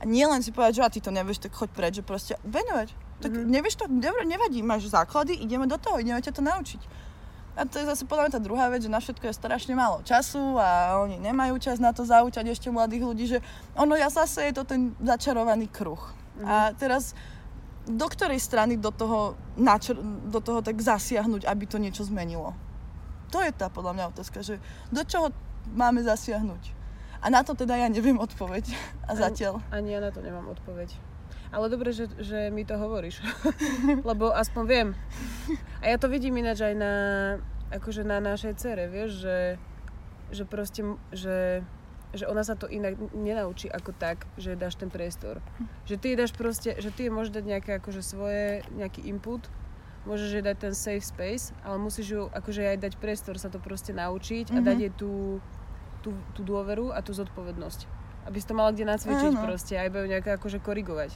A 0.00 0.02
nie 0.04 0.26
len 0.26 0.42
si 0.42 0.50
povedať, 0.50 0.82
že 0.82 0.82
a 0.82 0.92
ty 0.92 0.98
to 0.98 1.14
nevieš, 1.14 1.46
tak 1.46 1.54
choď 1.54 1.70
preč, 1.72 1.92
že 1.98 2.04
proste 2.04 2.34
venovať. 2.42 2.88
Tak 3.22 3.30
mm-hmm. 3.30 3.52
nevieš 3.52 3.74
to, 3.78 3.84
nevadí, 4.26 4.60
máš 4.60 4.90
základy, 4.90 5.38
ideme 5.38 5.70
do 5.70 5.78
toho, 5.78 6.02
ideme 6.02 6.18
ťa 6.18 6.34
to 6.34 6.42
naučiť. 6.42 6.82
A 7.52 7.68
to 7.68 7.76
je 7.76 7.84
zase 7.84 8.08
podľa 8.08 8.28
mňa 8.28 8.34
tá 8.36 8.40
druhá 8.40 8.66
vec, 8.72 8.80
že 8.80 8.92
na 8.92 8.96
všetko 8.96 9.28
je 9.28 9.36
strašne 9.36 9.76
málo 9.76 10.00
času 10.00 10.56
a 10.56 10.96
oni 11.04 11.20
nemajú 11.20 11.60
čas 11.60 11.76
na 11.76 11.92
to 11.92 12.00
zaučať 12.00 12.48
ešte 12.48 12.72
mladých 12.72 13.04
ľudí, 13.04 13.24
že 13.28 13.38
ono 13.76 13.92
ja 13.92 14.08
zase 14.08 14.48
je 14.48 14.54
to 14.56 14.64
ten 14.64 14.96
začarovaný 15.04 15.68
kruh. 15.68 16.00
Mm. 16.40 16.48
A 16.48 16.54
teraz 16.72 17.12
do 17.84 18.06
ktorej 18.08 18.40
strany 18.40 18.80
do 18.80 18.88
toho, 18.94 19.36
načr- 19.58 20.00
do 20.30 20.40
toho 20.40 20.64
tak 20.64 20.80
zasiahnuť, 20.80 21.44
aby 21.44 21.64
to 21.68 21.76
niečo 21.76 22.08
zmenilo? 22.08 22.56
To 23.34 23.44
je 23.44 23.52
tá 23.52 23.68
podľa 23.68 23.92
mňa 24.00 24.04
otázka, 24.16 24.40
že 24.40 24.56
do 24.88 25.02
čoho 25.04 25.28
máme 25.76 26.00
zasiahnuť? 26.00 26.62
A 27.22 27.30
na 27.30 27.44
to 27.44 27.52
teda 27.54 27.76
ja 27.78 27.86
neviem 27.92 28.16
odpoveď. 28.16 28.64
A 29.08 29.12
zatiaľ. 29.12 29.60
Ani, 29.68 29.92
ani 29.92 29.98
ja 29.98 30.00
na 30.00 30.10
to 30.10 30.24
nemám 30.24 30.48
odpoveď. 30.56 31.11
Ale 31.52 31.68
dobre, 31.68 31.92
že, 31.92 32.08
že 32.16 32.48
mi 32.48 32.64
to 32.64 32.80
hovoríš. 32.80 33.20
Lebo 34.08 34.32
aspoň 34.32 34.62
viem. 34.64 34.88
A 35.84 35.92
ja 35.92 36.00
to 36.00 36.08
vidím 36.08 36.40
ináč 36.40 36.64
aj 36.64 36.74
na, 36.74 36.94
akože 37.68 38.08
na 38.08 38.24
našej 38.24 38.56
cere, 38.56 38.88
vieš, 38.88 39.20
že, 39.20 39.38
že 40.32 40.48
proste, 40.48 40.80
že, 41.12 41.60
že 42.16 42.24
ona 42.24 42.40
sa 42.40 42.56
to 42.56 42.72
inak 42.72 42.96
nenaučí 43.12 43.68
ako 43.68 43.92
tak, 43.92 44.24
že 44.40 44.56
dáš 44.56 44.80
ten 44.80 44.88
priestor. 44.88 45.44
Že 45.84 45.96
ty 46.00 46.08
dáš 46.16 46.32
proste, 46.32 46.72
že 46.80 46.88
ty 46.88 47.12
môžeš 47.12 47.36
dať 47.36 47.44
nejaké 47.44 47.70
akože 47.84 48.00
svoje, 48.00 48.64
nejaký 48.72 49.04
input, 49.04 49.44
môžeš 50.08 50.28
jej 50.32 50.44
dať 50.44 50.56
ten 50.56 50.74
safe 50.74 51.04
space, 51.04 51.52
ale 51.62 51.76
musíš 51.76 52.06
ju 52.16 52.22
akože 52.32 52.64
aj 52.64 52.78
dať 52.80 52.92
priestor 52.98 53.36
sa 53.36 53.52
to 53.52 53.62
proste 53.62 53.94
naučiť 53.94 54.50
a 54.50 54.58
mm-hmm. 54.58 54.66
dať 54.66 54.76
jej 54.88 54.92
tú, 54.96 55.38
tú, 56.00 56.10
tú 56.32 56.40
dôveru 56.42 56.90
a 56.90 57.04
tú 57.04 57.12
zodpovednosť. 57.12 57.86
Aby 58.26 58.38
si 58.38 58.46
to 58.46 58.54
mala 58.54 58.70
kde 58.70 58.86
nacvičiť 58.86 59.34
Áno. 59.34 59.42
proste, 59.42 59.74
aj 59.78 59.90
ju 59.90 60.06
nejako 60.06 60.30
akože 60.38 60.58
korigovať. 60.62 61.10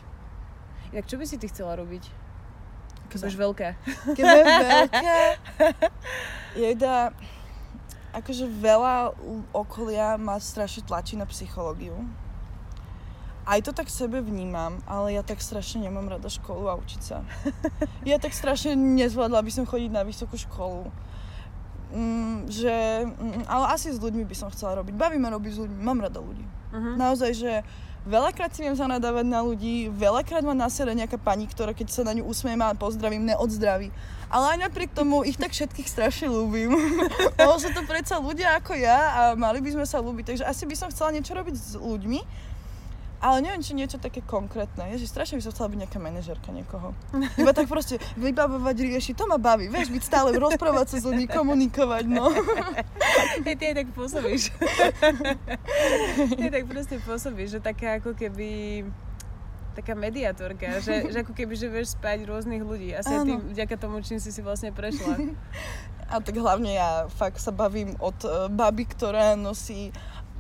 Jak 0.96 1.04
čo 1.04 1.20
by 1.20 1.28
si 1.28 1.36
ty 1.36 1.44
chcela 1.52 1.76
robiť? 1.76 2.08
Keď 3.12 3.18
budeš 3.20 3.36
veľká. 3.36 3.68
Keď 4.16 4.24
budem 4.24 4.46
veľká, 4.72 5.16
jeda, 6.56 7.12
akože 8.16 8.48
veľa 8.48 9.12
okolia 9.52 10.16
ma 10.16 10.40
strašne 10.40 10.88
tlačí 10.88 11.20
na 11.20 11.28
psychológiu. 11.28 12.00
Aj 13.46 13.60
to 13.62 13.76
tak 13.76 13.92
sebe 13.92 14.24
vnímam, 14.24 14.80
ale 14.88 15.14
ja 15.14 15.22
tak 15.22 15.38
strašne 15.38 15.84
nemám 15.84 16.08
rada 16.08 16.26
školu 16.26 16.66
a 16.66 16.80
učiť 16.80 17.02
sa. 17.04 17.22
Ja 18.08 18.16
tak 18.16 18.32
strašne 18.32 18.72
nezvládla 18.74 19.44
by 19.44 19.52
som 19.52 19.68
chodiť 19.68 19.90
na 19.92 20.02
vysokú 20.02 20.40
školu. 20.40 20.88
Mm, 21.92 22.50
že, 22.50 23.06
mm, 23.06 23.46
ale 23.46 23.64
asi 23.70 23.92
s 23.92 24.02
ľuďmi 24.02 24.26
by 24.26 24.34
som 24.34 24.48
chcela 24.50 24.80
robiť. 24.82 24.96
Baví 24.96 25.20
ma 25.20 25.30
robiť 25.30 25.52
s 25.52 25.58
ľuďmi, 25.62 25.78
mám 25.78 26.02
rada 26.02 26.18
ľudí. 26.18 26.42
Uh-huh. 26.42 26.98
Naozaj, 26.98 27.30
že 27.38 27.52
Veľakrát 28.06 28.54
si 28.54 28.62
viem 28.62 28.78
zanadávať 28.78 29.26
na 29.26 29.42
ľudí, 29.42 29.90
veľakrát 29.90 30.46
ma 30.46 30.54
nasere 30.54 30.94
nejaká 30.94 31.18
pani, 31.18 31.50
ktorá 31.50 31.74
keď 31.74 31.90
sa 31.90 32.06
na 32.06 32.14
ňu 32.14 32.22
usmiem 32.30 32.62
a 32.62 32.70
pozdravím, 32.70 33.26
neodzdraví. 33.26 33.90
Ale 34.30 34.54
aj 34.54 34.58
napriek 34.70 34.94
tomu 34.94 35.26
ich 35.26 35.34
tak 35.34 35.50
všetkých 35.50 35.90
strašne 35.90 36.30
ľúbim. 36.30 36.70
Lebo 37.38 37.58
sú 37.58 37.74
to 37.74 37.82
predsa 37.82 38.22
ľudia 38.22 38.62
ako 38.62 38.78
ja 38.78 38.98
a 39.10 39.22
mali 39.34 39.58
by 39.58 39.74
sme 39.74 39.86
sa 39.86 39.98
ľúbiť. 39.98 40.22
Takže 40.22 40.44
asi 40.46 40.70
by 40.70 40.74
som 40.78 40.90
chcela 40.94 41.10
niečo 41.10 41.34
robiť 41.34 41.54
s 41.58 41.74
ľuďmi 41.74 42.20
ale 43.20 43.40
neviem, 43.40 43.64
či 43.64 43.72
niečo 43.72 43.96
také 43.96 44.20
konkrétne. 44.20 44.92
Ježiš, 44.92 45.12
strašne 45.12 45.40
by 45.40 45.42
som 45.48 45.52
chcela 45.56 45.68
byť 45.72 45.78
nejaká 45.84 45.98
manažerka 46.00 46.50
niekoho. 46.52 46.92
Iba 47.40 47.52
tak 47.56 47.66
proste 47.66 47.96
vybavovať, 48.20 48.76
riešiť, 48.76 49.14
to 49.16 49.24
ma 49.24 49.40
baví. 49.40 49.72
Vieš, 49.72 49.88
byť 49.88 50.04
stále 50.04 50.36
rozprávať 50.36 50.94
sa 50.94 50.96
s 51.00 51.04
ľuďmi, 51.08 51.26
komunikovať, 51.32 52.04
no. 52.06 52.28
Hey, 53.46 53.56
ty 53.56 53.72
aj 53.72 53.74
tak 53.84 53.88
pôsobíš. 53.96 54.52
ty 56.38 56.44
tak 56.52 56.64
proste 56.68 56.96
pôsobíš, 57.02 57.56
že 57.56 57.60
taká 57.64 58.00
ako 58.02 58.12
keby 58.12 58.82
taká 59.76 59.92
mediatorka, 59.92 60.80
že, 60.80 61.12
že 61.12 61.20
ako 61.20 61.36
keby, 61.36 61.52
že 61.52 61.68
vieš 61.68 62.00
spať 62.00 62.24
rôznych 62.24 62.64
ľudí. 62.64 62.96
Asi 62.96 63.12
aj 63.12 63.28
tým, 63.28 63.40
vďaka 63.52 63.76
tomu, 63.76 64.00
čím 64.00 64.16
si 64.16 64.32
si 64.32 64.40
vlastne 64.40 64.72
prešla. 64.72 65.36
A 66.06 66.22
tak 66.22 66.38
hlavne 66.38 66.70
ja 66.70 67.10
fakt 67.12 67.42
sa 67.42 67.50
bavím 67.52 67.98
od 67.98 68.14
uh, 68.24 68.46
baby, 68.46 68.86
ktorá 68.86 69.34
nosí 69.34 69.90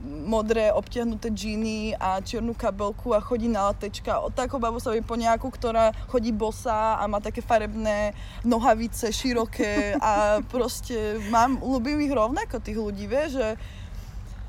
modré 0.04 0.72
obtiahnuté 0.72 1.32
džíny 1.32 1.96
a 1.96 2.20
čiernu 2.20 2.54
kabelku 2.54 3.14
a 3.14 3.20
chodí 3.20 3.48
na 3.48 3.72
latečka. 3.72 4.20
O 4.20 4.30
takou 4.30 4.58
babu 4.58 4.78
sa 4.78 4.92
po 5.02 5.16
nejakú, 5.16 5.48
ktorá 5.48 5.90
chodí 6.06 6.30
bosa 6.30 7.00
a 7.00 7.04
má 7.08 7.18
také 7.18 7.40
farebné 7.40 8.12
nohavice 8.44 9.10
široké 9.10 9.96
a 9.98 10.42
proste 10.52 11.18
mám, 11.32 11.58
ľúbim 11.58 11.98
ich 12.04 12.12
rovnako 12.12 12.60
tých 12.60 12.78
ľudí, 12.78 13.06
vieš, 13.08 13.40
že 13.40 13.48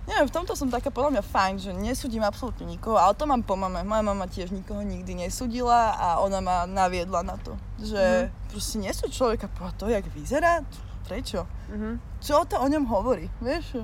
Neviem, 0.07 0.31
v 0.31 0.35
tomto 0.39 0.55
som 0.55 0.71
taká 0.71 0.87
podľa 0.87 1.19
mňa 1.19 1.23
fajn, 1.35 1.53
že 1.59 1.71
nesúdim 1.75 2.23
absolútne 2.23 2.63
nikoho, 2.63 2.95
ale 2.95 3.11
to 3.11 3.27
mám 3.27 3.43
po 3.43 3.59
mame. 3.59 3.83
Moja 3.83 3.99
mama 3.99 4.23
tiež 4.23 4.55
nikoho 4.55 4.79
nikdy 4.79 5.19
nesúdila 5.19 5.99
a 5.99 6.23
ona 6.23 6.39
ma 6.39 6.63
naviedla 6.63 7.27
na 7.27 7.35
to, 7.35 7.59
že 7.75 8.31
mm. 8.31 8.47
proste 8.47 8.79
nesúď 8.79 9.11
človeka 9.11 9.51
po 9.51 9.67
to, 9.75 9.91
jak 9.91 10.07
vyzerá, 10.15 10.63
prečo? 11.03 11.43
Mm-hmm. 11.67 12.23
Čo 12.23 12.47
to 12.47 12.55
o 12.55 12.67
ňom 12.71 12.87
hovorí, 12.87 13.27
vieš? 13.43 13.83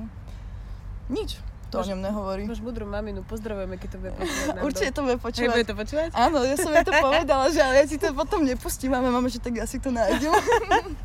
Nič 1.11 1.43
to 1.73 1.81
Máš, 1.81 1.89
o 1.89 1.91
ňom 1.97 2.01
nehovorí. 2.05 2.43
Máš 2.45 2.61
mudrú 2.61 2.85
maminu, 2.85 3.25
pozdravujeme, 3.25 3.81
keď 3.81 3.89
to 3.89 3.97
bude 3.97 4.13
počúvať. 4.13 4.61
Určite 4.61 4.91
to 4.93 5.01
bude 5.01 5.17
počúvať. 5.17 5.49
Hej, 5.49 5.55
bude 5.57 5.65
to 5.65 5.75
počúvať? 5.75 6.09
Áno, 6.13 6.37
ja 6.45 6.55
som 6.61 6.69
jej 6.69 6.85
to 6.85 6.93
povedala, 6.93 7.45
že 7.49 7.59
ale 7.65 7.73
ja 7.81 7.85
si 7.89 7.97
to 7.97 8.13
potom 8.13 8.45
nepustím, 8.45 8.93
máme 8.93 9.09
mama, 9.09 9.25
že 9.25 9.41
tak 9.41 9.57
ja 9.57 9.65
si 9.65 9.81
to 9.81 9.89
nájdem. 9.89 10.29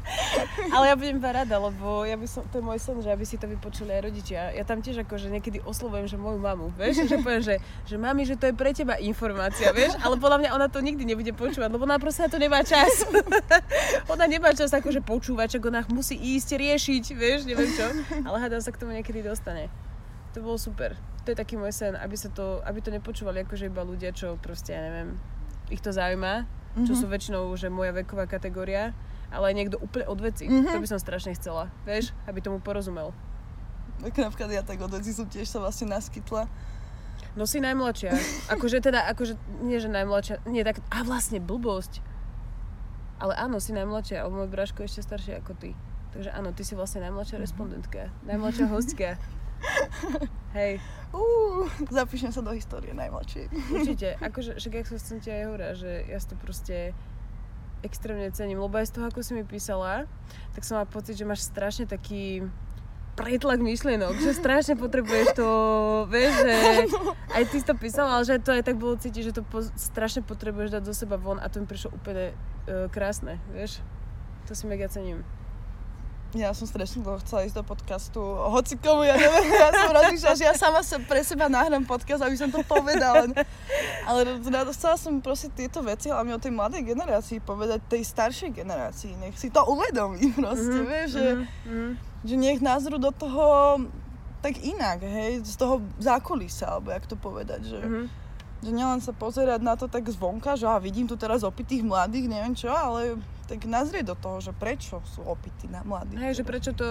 ale 0.77 0.85
ja 0.93 0.95
budem 1.01 1.17
rada, 1.25 1.57
lebo 1.57 2.05
ja 2.05 2.21
by 2.21 2.27
som, 2.29 2.45
to 2.53 2.61
je 2.61 2.65
môj 2.69 2.77
sen, 2.77 3.01
že 3.01 3.09
aby 3.09 3.25
si 3.25 3.41
to 3.41 3.49
vypočuli 3.49 3.97
aj 3.97 4.01
rodičia. 4.05 4.53
Ja 4.53 4.69
tam 4.69 4.85
tiež 4.85 5.09
akože 5.09 5.33
niekedy 5.33 5.65
oslovujem, 5.65 6.05
že 6.05 6.21
moju 6.21 6.37
mamu, 6.37 6.69
vieš, 6.77 7.09
že 7.09 7.17
poviem, 7.25 7.41
že, 7.41 7.57
že 7.89 7.97
mami, 7.97 8.29
že 8.29 8.37
to 8.37 8.53
je 8.53 8.55
pre 8.55 8.77
teba 8.77 9.01
informácia, 9.01 9.73
vieš, 9.73 9.97
ale 10.05 10.21
podľa 10.21 10.45
mňa 10.45 10.51
ona 10.53 10.69
to 10.69 10.85
nikdy 10.85 11.09
nebude 11.09 11.33
počúvať, 11.33 11.73
lebo 11.73 11.89
ona 11.89 11.97
proste 11.97 12.29
na 12.29 12.31
to 12.31 12.37
nemá 12.37 12.61
čas. 12.61 13.09
ona 14.13 14.29
nemá 14.29 14.53
čas 14.53 14.69
akože 14.69 15.01
počúvať, 15.01 15.57
čo 15.57 15.59
ona 15.65 15.81
musí 15.89 16.21
ísť 16.21 16.61
riešiť, 16.61 17.05
vieš, 17.17 17.49
neviem 17.49 17.73
čo, 17.73 17.89
ale 18.29 18.37
hádam 18.37 18.61
sa 18.61 18.69
k 18.69 18.81
tomu 18.85 18.93
niekedy 18.93 19.25
dostane 19.25 19.88
to 20.33 20.45
bolo 20.45 20.59
super. 20.61 20.97
To 21.25 21.33
je 21.33 21.37
taký 21.37 21.61
môj 21.61 21.73
sen, 21.77 21.93
aby, 21.97 22.17
sa 22.17 22.33
to, 22.33 22.65
aby 22.65 22.81
to 22.81 22.89
nepočúvali 22.89 23.45
akože 23.45 23.69
iba 23.69 23.85
ľudia, 23.85 24.17
čo 24.17 24.41
proste, 24.41 24.73
ja 24.73 24.81
neviem, 24.81 25.21
ich 25.69 25.85
to 25.85 25.93
zaujíma, 25.93 26.45
mm-hmm. 26.45 26.87
čo 26.89 26.93
mhm. 26.97 27.01
sú 27.01 27.07
väčšinou 27.09 27.43
že 27.57 27.69
moja 27.69 27.93
veková 27.93 28.25
kategória, 28.25 28.97
ale 29.29 29.53
aj 29.53 29.55
niekto 29.57 29.77
úplne 29.81 30.09
od 30.09 30.19
veci. 30.25 30.49
Mm-hmm. 30.49 30.73
To 30.73 30.81
by 30.81 30.89
som 30.89 31.01
strašne 31.01 31.37
chcela, 31.37 31.69
vieš, 31.85 32.17
aby 32.25 32.41
tomu 32.41 32.61
porozumel. 32.65 33.13
Tak 34.01 34.15
napríklad 34.15 34.51
ja 34.55 34.63
tak 34.63 34.81
od 34.81 34.95
veci 34.95 35.11
som 35.11 35.27
tiež 35.27 35.45
sa 35.51 35.59
vlastne 35.59 35.91
naskytla. 35.91 36.47
No 37.37 37.45
si 37.45 37.61
najmladšia. 37.61 38.15
Akože 38.55 38.81
teda, 38.81 39.05
akože, 39.11 39.37
nie 39.63 39.79
že 39.83 39.91
najmladšia, 39.91 40.43
nie 40.49 40.63
tak, 40.65 40.81
a 40.89 41.05
vlastne 41.05 41.43
blbosť. 41.43 42.01
Ale 43.19 43.35
áno, 43.35 43.59
si 43.59 43.75
najmladšia, 43.75 44.23
ale 44.23 44.31
môj 44.31 44.49
bráško 44.49 44.87
je 44.87 44.95
ešte 44.95 45.03
starší 45.03 45.33
ako 45.43 45.53
ty. 45.59 45.71
Takže 46.15 46.31
áno, 46.31 46.55
ty 46.55 46.63
si 46.63 46.79
vlastne 46.79 47.03
najmladšia 47.05 47.37
mm-hmm. 47.37 47.47
respondentka, 47.51 48.01
najmladšia 48.25 48.67
hostka. 48.71 49.09
Hej. 50.59 50.81
Uh, 51.09 51.65
zapíšem 51.89 52.33
sa 52.33 52.45
do 52.45 52.53
histórie 52.53 52.93
najmladšej. 52.93 53.49
Určite. 53.73 54.09
Akože, 54.21 54.61
však 54.61 54.73
jak 54.81 54.87
som 54.89 55.19
ti 55.21 55.29
aj 55.33 55.43
hovorila, 55.49 55.75
že 55.77 56.05
ja 56.05 56.19
to 56.21 56.37
proste 56.37 56.93
extrémne 57.83 58.29
cením, 58.35 58.59
lebo 58.59 58.75
aj 58.75 58.91
z 58.91 58.93
toho, 58.99 59.07
ako 59.07 59.21
si 59.23 59.33
mi 59.39 59.45
písala, 59.47 60.11
tak 60.55 60.67
som 60.67 60.83
mala 60.83 60.89
pocit, 60.91 61.15
že 61.15 61.29
máš 61.29 61.47
strašne 61.47 61.87
taký 61.87 62.43
pretlak 63.19 63.59
myšlienok, 63.59 64.15
že 64.23 64.31
strašne 64.31 64.79
potrebuješ 64.79 65.35
to, 65.35 65.49
vieš, 66.07 66.33
že 66.39 66.55
aj 67.39 67.43
ty 67.51 67.57
si 67.59 67.67
to 67.67 67.75
písala, 67.75 68.19
ale 68.19 68.23
že 68.27 68.39
to 68.39 68.55
aj 68.55 68.63
tak 68.63 68.79
bolo 68.79 68.95
cítiť, 68.95 69.23
že 69.31 69.37
to 69.39 69.43
po, 69.43 69.63
strašne 69.75 70.23
potrebuješ 70.23 70.79
dať 70.79 70.83
do 70.87 70.95
seba 70.95 71.19
von 71.19 71.43
a 71.43 71.51
to 71.51 71.59
mi 71.59 71.67
prišlo 71.67 71.95
úplne 71.99 72.31
uh, 72.31 72.87
krásne, 72.91 73.43
vieš. 73.51 73.83
To 74.47 74.55
si 74.55 74.71
mega 74.71 74.87
cením. 74.87 75.27
Ja 76.37 76.53
som 76.53 76.69
strašne 76.69 77.01
dlho 77.01 77.17
chcela 77.25 77.49
ísť 77.49 77.57
do 77.57 77.65
podcastu. 77.65 78.21
Hoci 78.21 78.77
komu, 78.77 79.01
ja 79.01 79.17
neviem, 79.17 79.49
ja 79.65 79.73
som 79.73 79.89
rozmýšľala, 79.97 80.37
že 80.37 80.45
ja 80.45 80.53
sama 80.53 80.85
sa 80.85 81.01
pre 81.01 81.25
seba 81.25 81.49
nahrám 81.49 81.89
podcast, 81.89 82.21
aby 82.21 82.37
som 82.37 82.53
to 82.53 82.61
povedala. 82.69 83.33
Ale 84.05 84.21
chcela 84.77 85.01
som 85.01 85.25
proste 85.25 85.49
tieto 85.49 85.81
veci, 85.81 86.13
hlavne 86.13 86.37
o 86.37 86.43
tej 86.43 86.53
mladej 86.53 86.85
generácii, 86.85 87.41
povedať 87.41 87.81
tej 87.89 88.05
staršej 88.05 88.61
generácii. 88.61 89.17
Nech 89.17 89.41
si 89.41 89.49
to 89.49 89.65
uvedomí 89.65 90.29
proste, 90.37 90.69
mm-hmm, 90.69 90.93
vieš, 90.93 91.09
že, 91.17 91.29
mm-hmm. 91.41 91.91
že 92.29 92.35
nech 92.37 92.61
názru 92.61 93.01
do 93.01 93.09
toho 93.09 93.81
tak 94.45 94.61
inak, 94.61 95.01
hej, 95.01 95.41
z 95.49 95.57
toho 95.57 95.81
zákulisa, 95.97 96.77
alebo 96.77 96.93
jak 96.93 97.09
to 97.09 97.17
povedať, 97.17 97.73
že... 97.73 97.81
Mm-hmm 97.81 98.28
že 98.59 98.75
nielen 98.75 98.99
sa 98.99 99.15
pozerať 99.15 99.63
na 99.63 99.79
to 99.79 99.87
tak 99.87 100.11
zvonka, 100.11 100.59
že 100.59 100.67
a 100.67 100.83
vidím 100.83 101.07
tu 101.07 101.15
teraz 101.15 101.47
opitých 101.47 101.87
mladých, 101.87 102.27
neviem 102.27 102.59
čo, 102.59 102.75
ale 102.75 103.15
tak 103.47 103.65
nazrieť 103.65 104.13
do 104.13 104.17
toho, 104.19 104.39
že 104.43 104.53
prečo 104.53 105.01
sú 105.09 105.23
opití 105.25 105.71
na 105.71 105.87
mladých. 105.87 106.19
Hej, 106.19 106.33
že 106.43 106.45
prečo 106.45 106.71
to, 106.75 106.89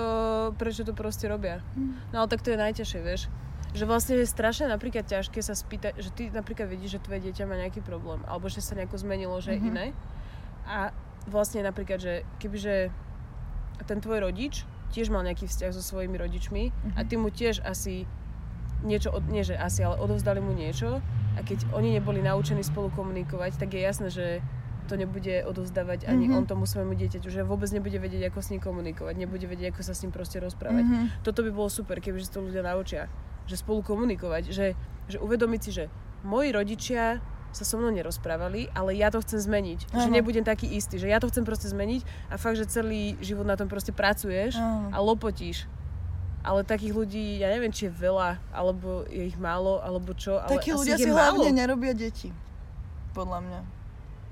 prečo 0.55 0.87
to 0.87 0.95
proste 0.95 1.27
robia. 1.27 1.59
Hmm. 1.75 1.99
No 2.15 2.23
ale 2.23 2.27
tak 2.31 2.41
to 2.41 2.55
je 2.55 2.57
najťažšie, 2.57 2.99
vieš. 3.03 3.27
Že 3.75 3.83
vlastne 3.83 4.15
je 4.17 4.25
strašne 4.25 4.71
napríklad 4.71 5.05
ťažké 5.05 5.43
sa 5.43 5.53
spýtať, 5.53 5.99
že 5.99 6.09
ty 6.15 6.23
napríklad 6.31 6.71
vidíš, 6.71 6.97
že 6.97 7.03
tvoje 7.03 7.29
dieťa 7.29 7.43
má 7.45 7.59
nejaký 7.59 7.83
problém, 7.83 8.23
alebo 8.25 8.47
že 8.47 8.63
sa 8.63 8.73
nejako 8.73 8.97
zmenilo, 9.03 9.37
že 9.43 9.59
mm-hmm. 9.59 9.69
iné. 9.69 9.85
A 10.65 10.95
vlastne 11.27 11.61
napríklad, 11.61 11.99
že 11.99 12.13
kebyže 12.39 12.89
ten 13.85 13.99
tvoj 13.99 14.23
rodič 14.23 14.63
tiež 14.95 15.11
mal 15.11 15.21
nejaký 15.21 15.45
vzťah 15.45 15.71
so 15.75 15.83
svojimi 15.83 16.15
rodičmi 16.15 16.63
mm-hmm. 16.71 16.95
a 16.95 16.99
ty 17.03 17.19
mu 17.19 17.27
tiež 17.27 17.59
asi 17.61 18.07
niečo, 18.87 19.11
od, 19.11 19.27
nie 19.27 19.43
že 19.43 19.59
asi, 19.59 19.83
ale 19.83 19.99
odovzdali 19.99 20.39
mu 20.39 20.55
niečo 20.55 21.03
a 21.37 21.45
keď 21.45 21.69
oni 21.77 21.93
neboli 22.01 22.25
naučení 22.25 22.65
spolu 22.65 22.89
komunikovať, 22.89 23.61
tak 23.61 23.77
je 23.77 23.81
jasné, 23.85 24.09
že 24.09 24.25
to 24.87 24.95
nebude 24.95 25.43
odovzdávať 25.43 26.07
ani 26.07 26.31
mm-hmm. 26.31 26.37
on 26.41 26.43
tomu 26.47 26.63
svojmu 26.63 26.95
dieťaťu, 26.95 27.27
že 27.27 27.43
vôbec 27.43 27.67
nebude 27.75 27.99
vedieť, 27.99 28.31
ako 28.31 28.39
s 28.39 28.49
ním 28.55 28.63
komunikovať, 28.63 29.13
nebude 29.19 29.43
vedieť, 29.43 29.75
ako 29.75 29.81
sa 29.83 29.93
s 29.93 30.01
ním 30.07 30.15
proste 30.15 30.39
rozprávať. 30.39 30.87
Mm-hmm. 30.87 31.05
Toto 31.27 31.43
by 31.43 31.51
bolo 31.51 31.67
super, 31.67 31.99
keby 31.99 32.23
to 32.23 32.39
ľudia 32.39 32.63
naučia, 32.63 33.11
že 33.45 33.59
spolu 33.59 33.83
komunikovať, 33.83 34.49
že, 34.49 34.79
že 35.11 35.19
uvedomiť 35.19 35.59
si, 35.59 35.71
že 35.75 35.85
moji 36.23 36.55
rodičia 36.55 37.19
sa 37.51 37.63
so 37.63 37.79
mnou 37.79 37.91
nerozprávali, 37.91 38.71
ale 38.75 38.95
ja 38.95 39.11
to 39.11 39.23
chcem 39.23 39.39
zmeniť. 39.39 39.91
Aha. 39.91 40.07
Že 40.07 40.09
nebudem 40.19 40.45
taký 40.45 40.67
istý, 40.71 40.99
že 40.99 41.09
ja 41.09 41.17
to 41.17 41.31
chcem 41.31 41.47
proste 41.47 41.67
zmeniť 41.67 42.31
a 42.31 42.35
fakt, 42.37 42.59
že 42.59 42.69
celý 42.69 43.17
život 43.23 43.47
na 43.47 43.57
tom 43.57 43.67
proste 43.67 43.95
pracuješ 43.95 44.55
Aha. 44.55 44.93
a 44.93 44.97
lopotíš 45.03 45.67
ale 46.47 46.63
takých 46.63 46.95
ľudí, 46.95 47.43
ja 47.43 47.51
neviem, 47.51 47.75
či 47.75 47.91
je 47.91 47.93
veľa, 47.93 48.39
alebo 48.55 49.03
je 49.11 49.27
ich 49.27 49.35
málo, 49.35 49.83
alebo 49.83 50.15
čo, 50.15 50.39
ale 50.39 50.55
Takí 50.55 50.71
ľudia 50.71 50.95
si 50.95 51.11
hlavne 51.11 51.51
nerobia 51.51 51.91
deti, 51.91 52.31
podľa 53.11 53.43
mňa. 53.43 53.61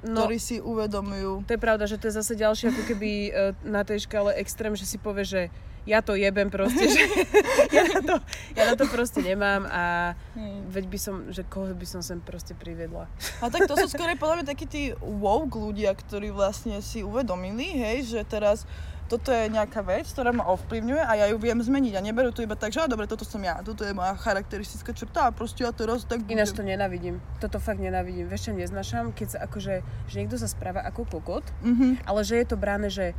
No, 0.06 0.24
ktorí 0.24 0.38
si 0.38 0.62
uvedomujú. 0.64 1.44
To 1.44 1.52
je 1.52 1.60
pravda, 1.60 1.90
že 1.90 1.98
to 2.00 2.08
je 2.08 2.14
zase 2.16 2.38
ďalšie 2.38 2.72
ako 2.72 2.84
keby 2.88 3.10
uh, 3.34 3.52
na 3.66 3.82
tej 3.82 4.06
škále 4.06 4.32
extrém, 4.38 4.72
že 4.78 4.86
si 4.86 5.02
povie, 5.02 5.26
že 5.26 5.42
ja 5.86 6.02
to 6.02 6.18
jebem 6.18 6.50
proste, 6.50 6.90
že 6.90 7.02
ja, 7.78 7.86
na 7.86 8.02
to, 8.02 8.16
ja 8.58 8.64
na 8.74 8.76
to 8.76 8.86
proste 8.90 9.22
nemám 9.22 9.70
a 9.70 10.14
hmm. 10.34 10.74
veď 10.74 10.86
by 10.90 11.00
som, 11.00 11.16
že 11.30 11.46
koho 11.46 11.72
by 11.72 11.86
som 11.86 12.02
sem 12.02 12.18
proste 12.18 12.58
priviedla. 12.58 13.06
A 13.40 13.54
tak 13.54 13.70
to 13.70 13.78
sú 13.78 13.88
skôr 13.94 14.10
podľa 14.18 14.42
mňa 14.42 14.46
takí 14.50 14.66
tí 14.66 14.84
woke 15.00 15.56
ľudia, 15.56 15.94
ktorí 15.94 16.34
vlastne 16.34 16.82
si 16.82 17.06
uvedomili, 17.06 17.78
hej, 17.78 18.18
že 18.18 18.22
teraz 18.26 18.66
toto 19.06 19.30
je 19.30 19.54
nejaká 19.54 19.86
vec, 19.86 20.10
ktorá 20.10 20.34
ma 20.34 20.50
ovplyvňuje 20.50 21.04
a 21.06 21.14
ja 21.14 21.26
ju 21.30 21.38
viem 21.38 21.62
zmeniť 21.62 21.94
a 21.94 22.02
neberú 22.02 22.34
to 22.34 22.42
iba 22.42 22.58
tak, 22.58 22.74
že 22.74 22.82
dobre, 22.90 23.06
toto 23.06 23.22
som 23.22 23.38
ja, 23.38 23.62
toto 23.62 23.86
je 23.86 23.94
moja 23.94 24.18
charakteristická 24.18 24.98
črta 24.98 25.30
a 25.30 25.32
proste 25.32 25.62
ja 25.62 25.70
teraz 25.70 26.10
tak 26.10 26.26
budem. 26.26 26.42
Ináč 26.42 26.58
to 26.58 26.66
nenavidím, 26.66 27.22
toto 27.38 27.62
fakt 27.62 27.78
nenavidím, 27.78 28.26
vieš 28.26 28.50
čo 28.50 28.58
neznašam, 28.58 29.14
keď 29.14 29.38
sa 29.38 29.40
akože, 29.46 29.74
že 30.10 30.16
niekto 30.18 30.42
sa 30.42 30.50
správa 30.50 30.82
ako 30.82 31.06
kokot, 31.06 31.46
mm-hmm. 31.62 32.02
ale 32.10 32.20
že 32.26 32.42
je 32.42 32.46
to 32.50 32.58
bráne, 32.58 32.90
že 32.90 33.14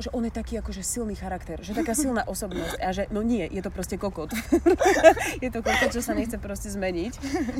že 0.00 0.08
on 0.12 0.24
je 0.24 0.32
taký 0.32 0.58
akože 0.58 0.80
silný 0.80 1.14
charakter, 1.18 1.60
že 1.60 1.76
taká 1.76 1.92
silná 1.92 2.24
osobnosť 2.32 2.76
a 2.80 2.88
že 2.92 3.04
no 3.12 3.20
nie, 3.20 3.44
je 3.48 3.60
to 3.60 3.70
proste 3.70 3.96
kokot. 4.00 4.32
je 5.44 5.50
to 5.52 5.60
kokot, 5.60 5.90
čo 5.92 6.00
sa 6.00 6.16
nechce 6.16 6.36
proste 6.40 6.72
zmeniť. 6.72 7.12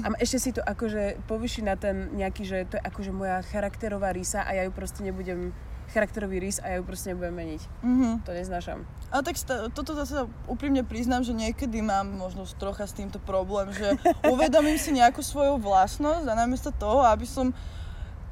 A 0.04 0.16
ešte 0.20 0.38
si 0.38 0.50
to 0.56 0.64
akože 0.64 1.24
povyši 1.28 1.62
na 1.66 1.76
ten 1.76 2.12
nejaký, 2.16 2.42
že 2.44 2.58
to 2.68 2.74
je 2.78 2.82
akože 2.82 3.12
moja 3.12 3.44
charakterová 3.44 4.12
rísa 4.12 4.42
a 4.42 4.56
ja 4.56 4.62
ju 4.64 4.72
proste 4.72 5.04
nebudem 5.04 5.52
charakterový 5.92 6.40
rys 6.40 6.56
a 6.64 6.72
ja 6.72 6.76
ju 6.80 6.84
proste 6.88 7.12
nebudem 7.12 7.36
meniť. 7.36 7.62
Mm-hmm. 7.84 8.12
To 8.24 8.30
neznášam. 8.32 8.78
Ale 9.12 9.22
tak 9.22 9.36
st- 9.36 9.68
toto 9.76 9.92
zase 9.92 10.24
úprimne 10.48 10.80
priznám, 10.88 11.20
že 11.20 11.36
niekedy 11.36 11.84
mám 11.84 12.08
možno 12.08 12.48
trocha 12.56 12.88
s 12.88 12.96
týmto 12.96 13.20
problém, 13.20 13.68
že 13.76 14.00
uvedomím 14.32 14.80
si 14.80 14.96
nejakú 14.96 15.20
svoju 15.20 15.60
vlastnosť 15.60 16.24
a 16.24 16.34
namiesto 16.34 16.72
toho, 16.72 17.04
aby 17.04 17.28
som 17.28 17.52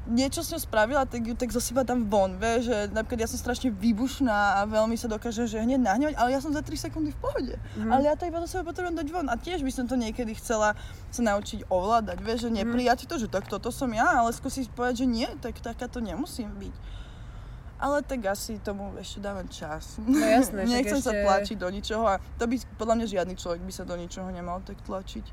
niečo 0.09 0.41
s 0.41 0.49
ňou 0.49 0.61
spravila, 0.61 1.05
tak 1.05 1.21
ju 1.21 1.37
tak 1.37 1.53
zo 1.53 1.61
seba 1.61 1.85
tam 1.85 2.09
von, 2.09 2.33
vie, 2.41 2.65
že 2.65 2.89
napríklad 2.89 3.25
ja 3.25 3.29
som 3.29 3.37
strašne 3.37 3.69
výbušná 3.69 4.57
a 4.57 4.65
veľmi 4.65 4.97
sa 4.97 5.05
dokáže, 5.05 5.45
že 5.45 5.61
hneď 5.61 5.77
nahnevať, 5.77 6.15
ale 6.17 6.29
ja 6.33 6.41
som 6.41 6.49
za 6.49 6.65
3 6.65 6.89
sekundy 6.89 7.13
v 7.13 7.19
pohode. 7.21 7.53
Mm-hmm. 7.53 7.91
Ale 7.93 8.01
ja 8.09 8.17
to 8.17 8.25
iba 8.25 8.41
zo 8.41 8.49
seba 8.49 8.65
potrebujem 8.65 8.97
dať 8.97 9.07
von 9.13 9.29
a 9.29 9.37
tiež 9.37 9.61
by 9.61 9.69
som 9.69 9.85
to 9.85 9.93
niekedy 9.93 10.33
chcela 10.33 10.73
sa 11.13 11.21
naučiť 11.21 11.69
ovládať, 11.69 12.17
vieš, 12.17 12.39
že 12.45 12.49
mhm. 12.49 12.57
neprijať 12.65 12.99
mm-hmm. 13.05 13.11
to, 13.13 13.21
že 13.21 13.27
tak 13.29 13.45
toto 13.45 13.69
som 13.69 13.89
ja, 13.93 14.09
ale 14.25 14.33
skúsiť 14.33 14.73
povedať, 14.73 15.05
že 15.05 15.07
nie, 15.07 15.29
tak 15.37 15.61
taká 15.61 15.85
to 15.85 16.01
nemusím 16.01 16.49
byť. 16.49 16.75
Ale 17.81 18.05
tak 18.05 18.21
asi 18.29 18.61
tomu 18.61 18.93
ešte 19.01 19.17
dáme 19.25 19.49
čas. 19.49 19.97
No 19.97 20.21
jasné, 20.21 20.65
Nechcem 20.69 21.01
ešte... 21.01 21.09
sa 21.09 21.13
tlačiť 21.17 21.57
do 21.57 21.65
ničoho 21.69 22.05
a 22.05 22.21
to 22.37 22.45
by, 22.45 22.57
podľa 22.77 22.95
mňa 23.01 23.05
žiadny 23.09 23.33
človek 23.33 23.61
by 23.65 23.73
sa 23.73 23.89
do 23.89 23.97
ničoho 23.97 24.29
nemal 24.29 24.61
tak 24.61 24.77
tlačiť. 24.85 25.25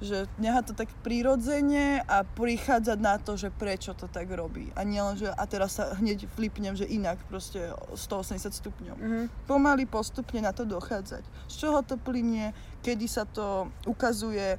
Že 0.00 0.28
nechá 0.40 0.64
to 0.64 0.72
tak 0.72 0.88
prirodzene 1.04 2.00
a 2.08 2.24
prichádzať 2.24 2.98
na 3.00 3.20
to, 3.20 3.36
že 3.36 3.52
prečo 3.52 3.92
to 3.92 4.08
tak 4.08 4.32
robí. 4.32 4.72
A 4.72 4.84
nielen, 4.84 5.20
že 5.20 5.28
a 5.28 5.44
teraz 5.44 5.76
sa 5.76 5.92
hneď 5.96 6.24
flipnem, 6.32 6.72
že 6.72 6.88
inak 6.88 7.20
proste 7.28 7.72
180 7.92 8.48
stupňov. 8.48 8.96
Mm-hmm. 8.96 9.24
Pomaly 9.44 9.84
postupne 9.84 10.40
na 10.40 10.56
to 10.56 10.64
dochádzať. 10.64 11.22
Z 11.48 11.54
čoho 11.54 11.84
to 11.84 12.00
plinie, 12.00 12.56
kedy 12.80 13.04
sa 13.04 13.28
to 13.28 13.68
ukazuje 13.84 14.56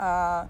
a, 0.00 0.44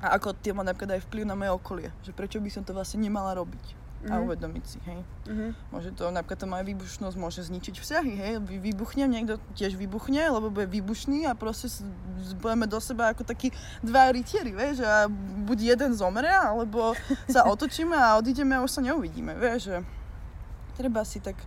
a 0.00 0.06
ako 0.20 0.36
tie 0.36 0.52
má 0.52 0.60
napríklad 0.60 1.00
aj 1.00 1.04
vplyv 1.08 1.24
na 1.24 1.36
moje 1.36 1.50
okolie. 1.56 1.88
Že 2.04 2.12
prečo 2.12 2.38
by 2.44 2.50
som 2.52 2.62
to 2.68 2.76
vlastne 2.76 3.00
nemala 3.00 3.32
robiť 3.32 3.83
mm-hmm. 4.04 4.20
a 4.20 4.24
uvedomiť 4.24 4.64
si, 4.68 4.78
hej. 4.84 5.00
Mm-hmm. 5.24 5.50
Môže 5.72 5.90
to, 5.96 6.12
napríklad 6.12 6.38
to 6.44 6.46
moja 6.46 6.64
výbušnosť 6.68 7.16
môže 7.16 7.40
zničiť 7.48 7.74
vzťahy, 7.80 8.12
hej. 8.20 8.32
Vybuchnem, 8.44 9.08
niekto 9.08 9.40
tiež 9.56 9.74
vybuchne, 9.80 10.20
lebo 10.28 10.52
bude 10.52 10.68
výbušný 10.68 11.24
a 11.24 11.32
proste 11.32 11.72
budeme 12.38 12.68
do 12.68 12.76
seba 12.78 13.16
ako 13.16 13.24
takí 13.24 13.50
dva 13.80 14.12
rytieri, 14.12 14.52
vieš, 14.52 14.84
a 14.84 15.08
buď 15.48 15.76
jeden 15.76 15.90
zomre, 15.96 16.28
alebo 16.28 16.92
sa 17.26 17.48
otočíme 17.52 17.96
a 17.96 18.20
odídeme 18.20 18.54
a 18.54 18.64
už 18.64 18.76
sa 18.76 18.80
neuvidíme, 18.84 19.32
vieš, 19.40 19.72
že 19.72 19.76
treba 20.76 21.00
si 21.08 21.24
tak 21.24 21.40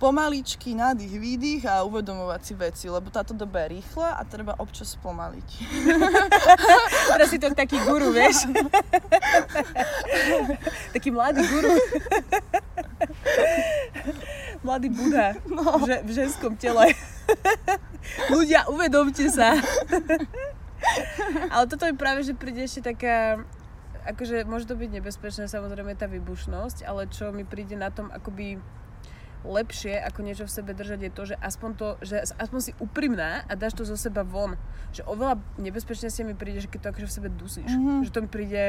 pomaličky, 0.00 0.72
nádych, 0.72 1.20
výdych 1.20 1.68
a 1.68 1.84
uvedomovať 1.84 2.40
si 2.40 2.54
veci, 2.56 2.86
lebo 2.88 3.12
táto 3.12 3.36
doba 3.36 3.68
je 3.68 3.76
rýchla 3.76 4.16
a 4.16 4.24
treba 4.24 4.56
občas 4.56 4.96
spomaliť. 4.96 5.48
Teraz 7.12 7.28
si 7.28 7.36
to 7.36 7.52
taký 7.52 7.76
guru, 7.84 8.08
vieš? 8.08 8.48
taký 10.96 11.12
mladý 11.12 11.44
guru. 11.44 11.76
mladý 14.64 14.88
Buddha 14.88 15.36
no. 15.44 15.84
v, 15.84 16.00
v 16.00 16.10
ženskom 16.16 16.56
tele. 16.56 16.96
Ľudia, 18.32 18.72
uvedomte 18.72 19.28
sa. 19.28 19.60
Ale 21.52 21.64
toto 21.68 21.84
je 21.84 21.92
práve, 21.92 22.24
že 22.24 22.32
príde 22.32 22.64
ešte 22.64 22.96
taká 22.96 23.44
akože 24.00 24.48
môže 24.48 24.64
to 24.64 24.80
byť 24.80 24.96
nebezpečné 24.96 25.44
samozrejme 25.44 25.92
tá 25.92 26.08
výbušnosť, 26.08 26.88
ale 26.88 27.04
čo 27.12 27.36
mi 27.36 27.44
príde 27.44 27.76
na 27.76 27.92
tom 27.92 28.08
akoby 28.08 28.56
lepšie 29.44 29.96
ako 30.00 30.20
niečo 30.20 30.44
v 30.44 30.52
sebe 30.52 30.72
držať 30.76 31.00
je 31.06 31.10
to, 31.12 31.22
že 31.32 31.36
aspoň, 31.40 31.70
to, 31.76 31.88
že 32.04 32.16
aspoň 32.36 32.60
si 32.60 32.72
úprimná 32.76 33.44
a 33.48 33.52
dáš 33.56 33.76
to 33.76 33.88
zo 33.88 33.96
seba 33.96 34.26
von. 34.26 34.60
Že 34.92 35.06
oveľa 35.08 35.34
nebezpečnejšie 35.56 36.26
mi 36.26 36.34
príde, 36.36 36.64
že 36.64 36.68
keď 36.68 36.80
to 36.84 36.90
akože 36.92 37.08
v 37.08 37.16
sebe 37.20 37.28
dusíš. 37.32 37.70
Mm-hmm. 37.72 37.98
Že 38.06 38.10
to 38.12 38.20
mi 38.20 38.28
príde 38.28 38.62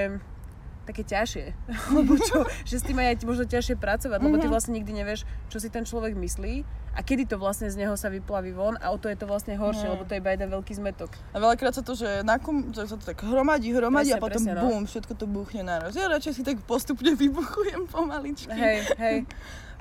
také 0.85 1.05
ťažšie. 1.05 1.45
lebo 1.97 2.17
čo, 2.17 2.43
že 2.65 2.81
s 2.81 2.83
tým 2.83 2.97
aj 2.97 3.21
možno 3.23 3.45
ťažšie 3.45 3.77
pracovať, 3.77 4.19
lebo 4.19 4.37
ty 4.41 4.47
mhm. 4.49 4.53
vlastne 4.53 4.73
nikdy 4.75 4.91
nevieš, 4.91 5.23
čo 5.47 5.61
si 5.61 5.69
ten 5.69 5.85
človek 5.85 6.17
myslí 6.17 6.65
a 6.91 6.99
kedy 6.99 7.23
to 7.23 7.39
vlastne 7.39 7.71
z 7.71 7.79
neho 7.79 7.95
sa 7.95 8.11
vyplaví 8.11 8.51
von 8.51 8.75
a 8.83 8.91
o 8.91 8.99
to 8.99 9.07
je 9.07 9.15
to 9.15 9.23
vlastne 9.23 9.55
horšie, 9.55 9.87
no. 9.87 9.95
lebo 9.95 10.03
to 10.03 10.11
je 10.11 10.19
iba 10.19 10.35
jeden 10.35 10.51
veľký 10.51 10.73
zmetok. 10.75 11.15
A 11.31 11.39
veľakrát 11.39 11.71
sa 11.71 11.83
to, 11.85 11.95
že, 11.95 12.19
nakum, 12.27 12.75
že 12.75 12.83
sa 12.83 12.99
to 12.99 13.05
tak 13.07 13.23
hromadí, 13.23 13.71
hromadí 13.71 14.11
presne, 14.11 14.19
a 14.19 14.23
potom 14.23 14.43
presne, 14.43 14.51
no. 14.59 14.61
bum, 14.67 14.83
všetko 14.83 15.13
to 15.15 15.25
buchne 15.29 15.63
naraz. 15.63 15.95
Ja 15.95 16.11
radšej 16.11 16.33
si 16.35 16.43
tak 16.43 16.59
postupne 16.67 17.15
vybuchujem 17.21 17.87
pomaličky. 17.87 18.51
Hej, 18.51 18.77
hej. 18.99 19.17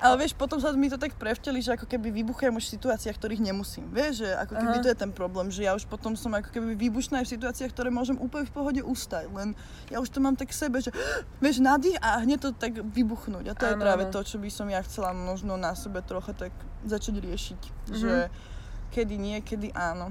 Ale 0.01 0.17
vieš, 0.17 0.33
potom 0.33 0.57
sa 0.57 0.73
mi 0.73 0.89
to 0.89 0.97
tak 0.97 1.13
prevteli, 1.13 1.61
že 1.61 1.77
ako 1.77 1.85
keby 1.85 2.09
vybuchujem 2.09 2.57
už 2.57 2.65
v 2.65 2.73
situáciách, 2.73 3.21
ktorých 3.21 3.45
nemusím. 3.45 3.85
Vieš, 3.93 4.25
že 4.25 4.29
ako 4.33 4.53
keby 4.57 4.77
Aha. 4.81 4.83
to 4.83 4.89
je 4.89 4.97
ten 4.97 5.11
problém, 5.13 5.53
že 5.53 5.61
ja 5.61 5.77
už 5.77 5.85
potom 5.85 6.17
som 6.17 6.33
ako 6.33 6.49
keby 6.49 6.73
vybušná 6.73 7.21
aj 7.21 7.29
v 7.29 7.33
situáciách, 7.37 7.69
ktoré 7.69 7.93
môžem 7.93 8.17
úplne 8.17 8.49
v 8.49 8.53
pohode 8.57 8.81
ustať. 8.81 9.29
Len 9.29 9.53
ja 9.93 10.01
už 10.01 10.09
to 10.09 10.17
mám 10.17 10.33
tak 10.33 10.49
v 10.49 10.57
sebe, 10.57 10.81
že 10.81 10.89
vieš, 11.45 11.61
nádych 11.61 12.01
a 12.01 12.17
hneď 12.25 12.49
to 12.49 12.49
tak 12.49 12.81
vybuchnúť. 12.81 13.45
A 13.45 13.53
to 13.53 13.69
je 13.69 13.77
Áno, 13.77 13.83
práve 13.85 14.09
to, 14.09 14.25
čo 14.25 14.41
by 14.41 14.49
som 14.49 14.65
ja 14.73 14.81
chcela 14.81 15.13
možno 15.13 15.53
na 15.53 15.77
sebe 15.77 16.01
trocha 16.01 16.33
tak 16.33 16.51
začať 16.81 17.21
riešiť. 17.21 17.61
Mhm. 17.61 17.93
Že 17.93 18.13
kedy 18.89 19.15
nie, 19.21 19.37
kedy 19.45 19.69
áno. 19.77 20.09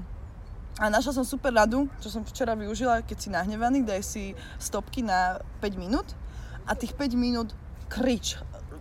A 0.79 0.87
našla 0.87 1.19
som 1.19 1.27
super 1.27 1.51
radu, 1.51 1.91
čo 1.99 2.07
som 2.07 2.23
včera 2.23 2.55
využila, 2.55 3.03
keď 3.03 3.17
si 3.19 3.27
nahnevaný, 3.27 3.83
daj 3.83 4.01
si 4.07 4.31
stopky 4.55 5.03
na 5.03 5.43
5 5.59 5.75
minút 5.75 6.15
a 6.63 6.79
tých 6.79 6.95
5 6.95 7.11
minút 7.19 7.51
krič, 7.91 8.39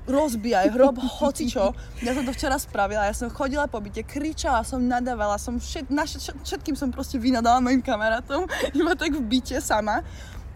rozbijaj, 0.09 0.70
hrob, 0.72 0.96
hocičo. 1.20 1.72
Ja 2.01 2.12
som 2.16 2.24
to 2.24 2.32
včera 2.32 2.57
spravila, 2.57 3.09
ja 3.09 3.14
som 3.16 3.28
chodila 3.28 3.68
po 3.68 3.80
byte, 3.80 4.05
kričala 4.05 4.64
som, 4.64 4.80
nadávala 4.80 5.36
som, 5.36 5.61
všet, 5.61 5.92
na, 5.92 6.09
všet, 6.09 6.40
všetkým 6.44 6.76
som 6.76 6.88
proste 6.88 7.20
vynadala 7.20 7.61
mojim 7.61 7.84
kamarátom, 7.84 8.48
iba 8.80 8.92
tak 8.96 9.16
v 9.16 9.22
byte 9.24 9.61
sama. 9.61 10.01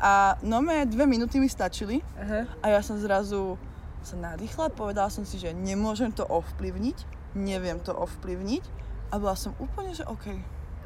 A 0.05 0.36
no 0.45 0.61
me 0.61 0.84
dve 0.84 1.07
minúty 1.07 1.40
mi 1.40 1.49
stačili 1.49 2.03
Aha. 2.18 2.45
a 2.61 2.66
ja 2.76 2.80
som 2.84 2.99
zrazu 3.01 3.57
sa 4.05 4.20
nadýchla, 4.20 4.74
povedala 4.74 5.09
som 5.09 5.24
si, 5.24 5.40
že 5.40 5.57
nemôžem 5.57 6.12
to 6.12 6.28
ovplyvniť, 6.28 7.32
neviem 7.38 7.80
to 7.80 7.95
ovplyvniť 7.95 8.64
a 9.11 9.14
bola 9.16 9.38
som 9.38 9.57
úplne, 9.57 9.97
že 9.97 10.05
OK. 10.05 10.26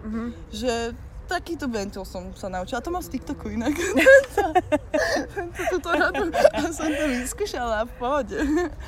Mhm. 0.06 0.24
Že 0.54 0.72
takýto 1.28 1.68
ventil 1.68 2.02
som 2.08 2.32
sa 2.32 2.48
naučila. 2.48 2.80
To 2.80 2.88
mám 2.88 3.04
z 3.04 3.20
TikToku 3.20 3.52
inak. 3.52 3.76
Túto 5.68 5.88
radu 5.92 6.32
a 6.32 6.58
som 6.72 6.88
to 6.88 7.04
vyskúšala 7.12 7.84
v 7.84 7.92
pohode. 8.00 8.38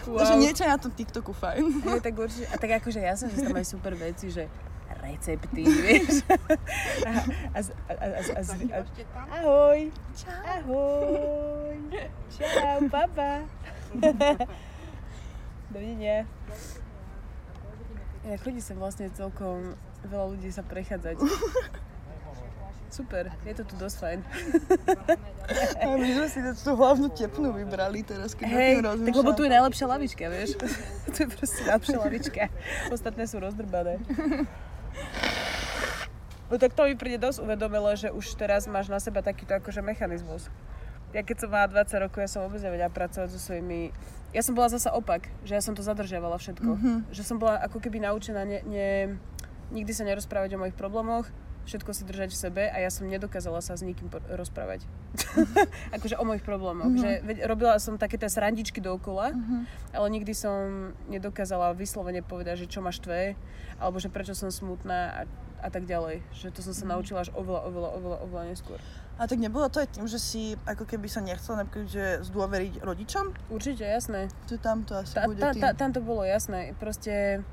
Wow. 0.09 0.24
Takže 0.24 0.34
niečo 0.41 0.62
je 0.64 0.70
na 0.72 0.80
tom 0.80 0.93
TikToku 0.97 1.36
fajn. 1.36 1.84
Hej, 1.84 2.01
tak 2.01 2.14
určite, 2.16 2.49
a 2.49 2.57
tak 2.57 2.70
akože 2.80 3.01
ja 3.05 3.14
som, 3.14 3.28
že 3.28 3.45
tam 3.45 3.53
aj 3.53 3.66
super 3.68 3.93
veci, 3.93 4.32
že 4.32 4.49
recepty, 5.01 5.62
vieš. 5.84 6.24
A, 6.28 7.11
a, 7.53 7.61
a, 7.61 7.61
a, 7.61 8.07
a, 8.09 8.41
a, 8.41 8.80
a, 8.80 9.20
ahoj. 9.41 9.80
Čau. 10.16 10.41
Ahoj. 10.45 11.76
Čau, 12.32 12.78
papa. 12.88 13.45
Dovidenia. 15.72 16.26
Ja 18.20 18.36
chodí 18.36 18.61
sa 18.61 18.76
vlastne 18.76 19.09
celkom 19.12 19.74
veľa 20.05 20.26
ľudí 20.36 20.51
sa 20.53 20.64
prechádzať. 20.64 21.16
Super, 22.91 23.30
je 23.47 23.55
to 23.55 23.62
tu 23.62 23.74
dosť 23.78 23.97
fajn. 24.03 24.18
A 25.82 25.95
my 25.95 26.11
sme 26.11 26.26
si 26.26 26.38
tú 26.43 26.74
hlavnú 26.74 27.07
tepnú 27.14 27.55
vybrali 27.55 28.03
teraz, 28.03 28.34
keď 28.34 28.51
Hej, 28.51 28.74
o 28.82 28.99
tým 28.99 29.07
tak 29.07 29.14
lebo 29.14 29.30
tu 29.38 29.47
je 29.47 29.51
najlepšia 29.55 29.86
lavička, 29.86 30.26
vieš. 30.26 30.59
tu 31.14 31.18
je 31.22 31.28
proste 31.30 31.62
najlepšia 31.70 31.99
lavička. 32.07 32.43
Ostatné 32.91 33.30
sú 33.30 33.38
rozdrbané. 33.38 34.03
No 36.51 36.59
tak 36.59 36.74
to 36.74 36.82
mi 36.91 36.99
príde 36.99 37.22
dosť 37.22 37.47
uvedomilo, 37.47 37.95
že 37.95 38.11
už 38.11 38.34
teraz 38.34 38.66
máš 38.66 38.91
na 38.91 38.99
seba 38.99 39.22
takýto 39.22 39.55
akože 39.55 39.86
mechanizmus. 39.86 40.51
Ja 41.14 41.22
keď 41.22 41.47
som 41.47 41.49
mala 41.55 41.70
20 41.70 41.95
rokov, 42.11 42.18
ja 42.26 42.30
som 42.30 42.43
vôbec 42.43 42.59
nevedela 42.59 42.91
pracovať 42.91 43.30
so 43.30 43.38
svojimi... 43.38 43.95
Ja 44.34 44.43
som 44.43 44.59
bola 44.59 44.66
zasa 44.70 44.91
opak, 44.95 45.30
že 45.47 45.59
ja 45.59 45.62
som 45.62 45.78
to 45.78 45.82
zadržiavala 45.86 46.43
všetko. 46.43 46.70
Mhm. 46.74 46.93
Že 47.14 47.22
som 47.22 47.38
bola 47.38 47.62
ako 47.62 47.78
keby 47.78 48.03
naučená 48.03 48.43
ne, 48.43 48.59
ne, 48.66 48.91
nikdy 49.70 49.95
sa 49.95 50.03
nerozprávať 50.03 50.59
o 50.59 50.62
mojich 50.66 50.74
problémoch, 50.74 51.30
všetko 51.71 51.91
si 51.93 52.03
držať 52.03 52.29
v 52.29 52.39
sebe 52.41 52.62
a 52.64 52.77
ja 52.77 52.91
som 52.91 53.07
nedokázala 53.07 53.59
sa 53.59 53.73
s 53.73 53.81
nikým 53.81 54.07
rozprávať. 54.29 54.83
akože 55.97 56.16
o 56.16 56.25
mojich 56.25 56.43
problémoch. 56.43 56.89
Mhm. 56.89 56.99
Že 56.99 57.11
veď, 57.23 57.37
robila 57.47 57.79
som 57.79 57.95
také 57.95 58.16
tie 58.16 58.27
srandičky 58.27 58.79
dookola, 58.79 59.31
Mhm. 59.31 59.57
ale 59.93 60.07
nikdy 60.11 60.33
som 60.33 60.55
nedokázala 61.07 61.71
vyslovene 61.73 62.21
povedať, 62.21 62.61
že 62.61 62.68
čo 62.68 62.81
ma 62.81 62.91
štve, 62.91 63.39
alebo 63.79 63.97
že 63.97 64.09
prečo 64.09 64.33
som 64.33 64.51
smutná 64.51 64.99
a, 65.14 65.23
a 65.61 65.68
tak 65.68 65.85
ďalej. 65.85 66.27
Že 66.35 66.47
to 66.51 66.61
som 66.61 66.75
sa 66.75 66.85
Mhm. 66.85 66.91
naučila 66.91 67.18
až 67.21 67.31
oveľa, 67.33 67.61
oveľa, 67.64 67.91
oveľa, 67.95 68.18
oveľa 68.21 68.45
neskôr. 68.49 68.81
A 69.14 69.29
tak 69.29 69.37
nebolo 69.37 69.68
to 69.68 69.79
aj 69.79 69.93
tým, 69.93 70.05
že 70.05 70.16
si 70.16 70.43
ako 70.64 70.89
keby 70.89 71.05
sa 71.05 71.21
nechcela 71.21 71.61
napríklad, 71.61 71.87
že 71.87 72.05
zdôveriť 72.25 72.81
rodičom? 72.81 73.53
Určite, 73.53 73.85
jasné. 73.85 74.33
Že 74.49 74.57
tam 74.59 74.81
to 74.83 74.97
asi 74.97 75.12
Tá, 75.12 75.29
bude 75.29 75.37
tá, 75.39 75.53
tým. 75.53 75.61
tá, 75.61 75.68
tam 75.73 75.93
to 75.93 76.01
bolo 76.01 76.25
jasné. 76.25 76.73
Proste... 76.75 77.45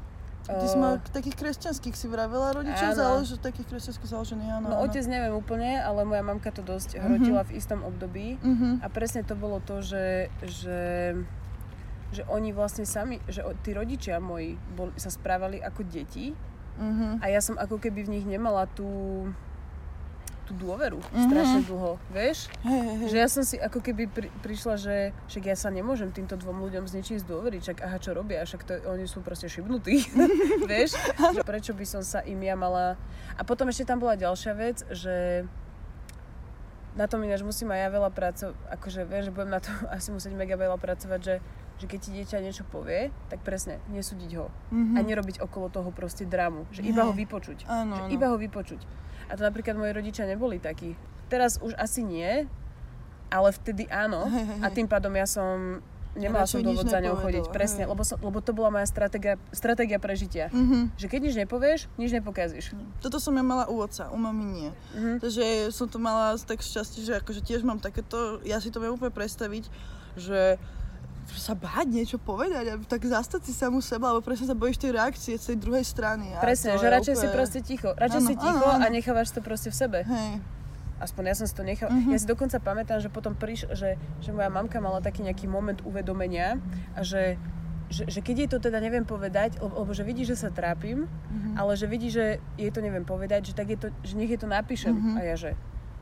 Ty 0.49 0.65
si 0.65 0.75
mal 0.75 1.03
takých 1.03 1.35
kresťanských 1.35 1.91
si 1.91 2.07
vravela 2.07 2.51
rodičov, 2.51 2.95
zálež, 2.95 3.35
takých 3.37 3.67
kresťanských 3.67 4.07
založených, 4.07 4.49
áno. 4.53 4.65
No 4.65 4.75
áno. 4.77 4.83
otec 4.83 5.03
neviem 5.03 5.33
úplne, 5.33 5.75
ale 5.77 6.01
moja 6.01 6.21
mamka 6.21 6.49
to 6.49 6.61
dosť 6.61 6.95
Mhm. 6.95 7.01
hrotila 7.01 7.41
v 7.43 7.51
istom 7.53 7.79
období. 7.81 8.39
Mhm. 8.39 8.79
A 8.79 8.87
presne 8.87 9.21
to 9.21 9.35
bolo 9.35 9.59
to, 9.59 9.79
že, 9.81 10.31
že, 10.41 11.13
že 12.09 12.23
oni 12.25 12.49
vlastne 12.49 12.83
sami, 12.83 13.19
že 13.25 13.43
tí 13.59 13.71
rodičia 13.71 14.17
moji 14.17 14.55
bol, 14.71 14.95
sa 14.95 15.09
správali 15.09 15.59
ako 15.59 15.83
deti 15.83 16.31
Mhm. 16.73 17.19
a 17.19 17.25
ja 17.27 17.41
som 17.41 17.55
ako 17.55 17.75
keby 17.75 18.05
v 18.05 18.13
nich 18.13 18.25
nemala 18.25 18.69
tú, 18.69 18.87
tú 20.47 20.55
dôveru 20.55 21.03
Mhm. 21.03 21.23
strašne 21.23 21.59
dlho, 21.61 21.99
vieš? 22.09 22.47
Hej, 22.61 22.71
hej. 22.79 23.07
Že 23.07 23.17
ja 23.17 23.27
som 23.27 23.43
si 23.43 23.55
ako 23.57 23.79
keby 23.79 24.07
pri, 24.07 24.31
prišla, 24.39 24.73
že 24.75 24.95
však 25.27 25.43
ja 25.45 25.55
sa 25.55 25.67
nemôžem 25.69 26.07
týmto 26.09 26.33
dvom 26.33 26.57
ľuďom 26.61 26.83
s 26.83 26.93
ničím 26.93 27.19
zdôveriť, 27.19 27.61
však 27.61 27.77
aha, 27.81 27.97
čo 27.97 28.11
robia, 28.11 28.41
však 28.41 28.61
to, 28.61 28.73
oni 28.85 29.03
sú 29.03 29.19
proste 29.19 29.45
šibnutí, 29.45 30.07
vieš? 30.65 30.95
Že 31.13 31.43
prečo 31.43 31.71
by 31.71 31.85
som 31.85 32.01
sa 32.01 32.23
im 32.23 32.39
ja 32.39 32.55
mala... 32.55 32.95
A 33.33 33.43
potom 33.43 33.67
ešte 33.67 33.83
tam 33.83 33.97
bola 33.97 34.15
ďalšia 34.15 34.53
vec, 34.53 34.87
že 34.87 35.43
na 36.93 37.05
tom 37.05 37.21
ináč 37.21 37.41
musím 37.41 37.69
aj 37.69 37.79
ja 37.79 37.89
veľa 37.91 38.09
pracovať, 38.09 38.55
akože 38.71 39.01
vieš, 39.03 39.23
že 39.25 39.31
budem 39.31 39.51
na 39.51 39.59
to 39.59 39.69
asi 39.93 40.09
musieť 40.09 40.33
mega 40.33 40.55
veľa 40.55 40.75
pracovať, 40.75 41.19
že, 41.19 41.35
že 41.77 41.85
keď 41.85 41.99
ti 41.99 42.09
dieťa 42.11 42.37
niečo 42.39 42.63
povie, 42.65 43.13
tak 43.27 43.41
presne, 43.41 43.77
nesúdiť 43.87 44.31
ho 44.35 44.49
Mhm. 44.67 44.93
a 44.93 44.99
nerobiť 45.01 45.37
okolo 45.39 45.67
toho 45.67 45.89
proste 45.89 46.23
dramu, 46.23 46.65
že 46.69 46.81
iba 46.81 47.03
Nie. 47.03 47.07
ho 47.07 47.13
vypočuť. 47.13 47.63
Áno, 47.65 47.93
Že 47.93 48.03
áno. 48.03 48.11
iba 48.11 48.27
ho 48.27 48.37
vypočuť. 48.37 48.81
A 49.27 49.35
to 49.35 49.41
napríklad 49.43 49.75
moji 49.75 49.91
rodičia 49.91 50.23
neboli 50.23 50.57
takí. 50.59 50.95
Teraz 51.27 51.59
už 51.59 51.75
asi 51.75 52.03
nie, 52.03 52.47
ale 53.27 53.49
vtedy 53.51 53.87
áno. 53.91 54.27
A 54.63 54.71
tým 54.71 54.87
pádom 54.87 55.11
ja 55.15 55.27
som... 55.27 55.79
Nemala 56.17 56.49
som 56.49 56.65
dôvod 56.65 56.89
za 56.89 56.97
ňou 56.97 57.13
chodiť, 57.21 57.53
presne, 57.53 57.85
hej. 57.85 57.93
lebo, 57.93 58.01
som, 58.01 58.17
lebo 58.17 58.41
to 58.41 58.49
bola 58.49 58.73
moja 58.73 58.89
stratégia, 58.89 59.37
stratégia 59.53 60.01
prežitia. 60.01 60.49
Mhm. 60.49 60.97
Že 60.97 61.05
keď 61.13 61.19
nič 61.21 61.35
nepovieš, 61.45 61.79
nič 61.93 62.09
nepokazíš. 62.09 62.73
Toto 63.05 63.21
som 63.21 63.37
ja 63.37 63.45
mala 63.45 63.69
u 63.69 63.77
oca, 63.77 64.09
u 64.09 64.17
mami 64.17 64.45
nie. 64.49 64.69
Mhm. 64.97 65.21
Takže 65.21 65.69
som 65.69 65.85
to 65.85 66.01
mala 66.01 66.33
tak 66.41 66.65
šťastie, 66.65 67.05
že 67.05 67.21
akože 67.21 67.45
tiež 67.45 67.61
mám 67.61 67.77
takéto, 67.77 68.41
ja 68.41 68.57
si 68.57 68.73
to 68.73 68.81
viem 68.81 68.97
úplne 68.97 69.13
predstaviť, 69.13 69.69
že 70.17 70.57
sa 71.29 71.53
báť 71.53 71.87
niečo 71.87 72.17
povedať 72.17 72.65
a 72.67 72.79
tak 72.79 73.01
zastať 73.01 73.41
si 73.41 73.51
samu 73.51 73.79
seba, 73.79 74.09
alebo 74.09 74.21
presne 74.21 74.45
sa 74.45 74.53
bojíš 74.53 74.77
tej 74.77 74.91
reakcie 74.91 75.33
z 75.33 75.53
tej 75.53 75.57
druhej 75.57 75.83
strany. 75.83 76.31
A 76.31 76.39
Presne, 76.39 76.73
že 76.73 76.81
je 76.81 76.93
radšej 76.93 77.13
si 77.13 77.19
úplne- 77.21 77.35
proste 77.35 77.59
ticho. 77.61 77.89
Radšej 77.91 78.21
Áno, 78.21 78.27
si 78.27 78.35
ticho 78.35 78.63
áno, 78.63 78.73
áno. 78.73 78.83
a 78.83 78.87
nechávaš 78.87 79.29
to 79.29 79.39
proste 79.39 79.67
v 79.67 79.75
sebe. 79.77 79.99
Hej. 80.01 80.39
Aspoň 80.97 81.23
ja 81.25 81.35
som 81.35 81.45
si 81.45 81.53
to 81.53 81.61
nechala. 81.61 81.91
Mhm. 81.91 82.09
Ja 82.09 82.17
si 82.17 82.25
dokonca 82.25 82.57
pamätám, 82.57 82.97
že 82.97 83.07
potom 83.07 83.33
priš, 83.33 83.69
že, 83.71 83.93
že 84.17 84.29
moja 84.31 84.47
mamka 84.47 84.77
mala 84.77 84.97
taký 84.97 85.21
nejaký 85.21 85.45
moment 85.45 85.77
uvedomenia 85.83 86.57
a 86.93 87.01
že, 87.01 87.37
že, 87.87 88.07
že 88.07 88.19
keď 88.19 88.35
jej 88.35 88.49
to 88.49 88.59
teda 88.59 88.79
neviem 88.79 89.03
povedať, 89.03 89.59
lebo, 89.59 89.77
lebo 89.77 89.91
že 89.91 90.01
vidí, 90.01 90.23
že 90.23 90.33
sa 90.33 90.49
trápim, 90.49 91.05
Mhm. 91.05 91.53
ale 91.55 91.71
že 91.73 91.85
vidí, 91.85 92.09
že 92.09 92.25
jej 92.55 92.69
to 92.69 92.79
neviem 92.79 93.03
povedať, 93.03 93.45
že 93.45 93.53
tak 93.53 93.67
je 93.67 93.77
to, 93.77 93.87
že 94.01 94.13
nech 94.13 94.27
jej 94.27 94.37
to 94.37 94.47
napíšem. 94.47 94.91
Mhm. 94.91 95.11
A 95.13 95.21
ja 95.23 95.35
že, 95.35 95.51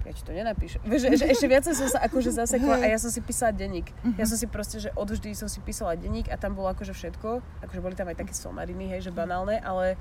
ja 0.05 0.13
ti 0.13 0.21
to 0.21 0.31
nenapíšem. 0.31 0.79
Že, 0.85 1.17
že 1.17 1.25
ešte 1.25 1.47
viac 1.49 1.65
som 1.65 1.73
sa 1.89 1.99
akože 2.05 2.29
zasekla 2.29 2.77
a 2.79 2.85
ja 2.85 2.97
som 3.01 3.09
si 3.09 3.19
písala 3.25 3.51
denník. 3.51 3.89
Mhm. 4.05 4.21
Ja 4.21 4.25
som 4.29 4.37
si 4.37 4.45
proste, 4.45 4.77
že 4.77 4.93
odvždy 4.93 5.33
som 5.33 5.49
si 5.49 5.59
písala 5.65 5.97
denník 5.97 6.29
a 6.29 6.37
tam 6.37 6.53
bolo 6.53 6.69
akože 6.71 6.93
všetko. 6.93 7.41
Akože 7.65 7.81
boli 7.81 7.97
tam 7.97 8.07
aj 8.13 8.21
také 8.21 8.33
somariny, 8.37 8.85
hej, 8.93 9.09
že 9.09 9.11
banálne, 9.11 9.57
ale 9.59 9.97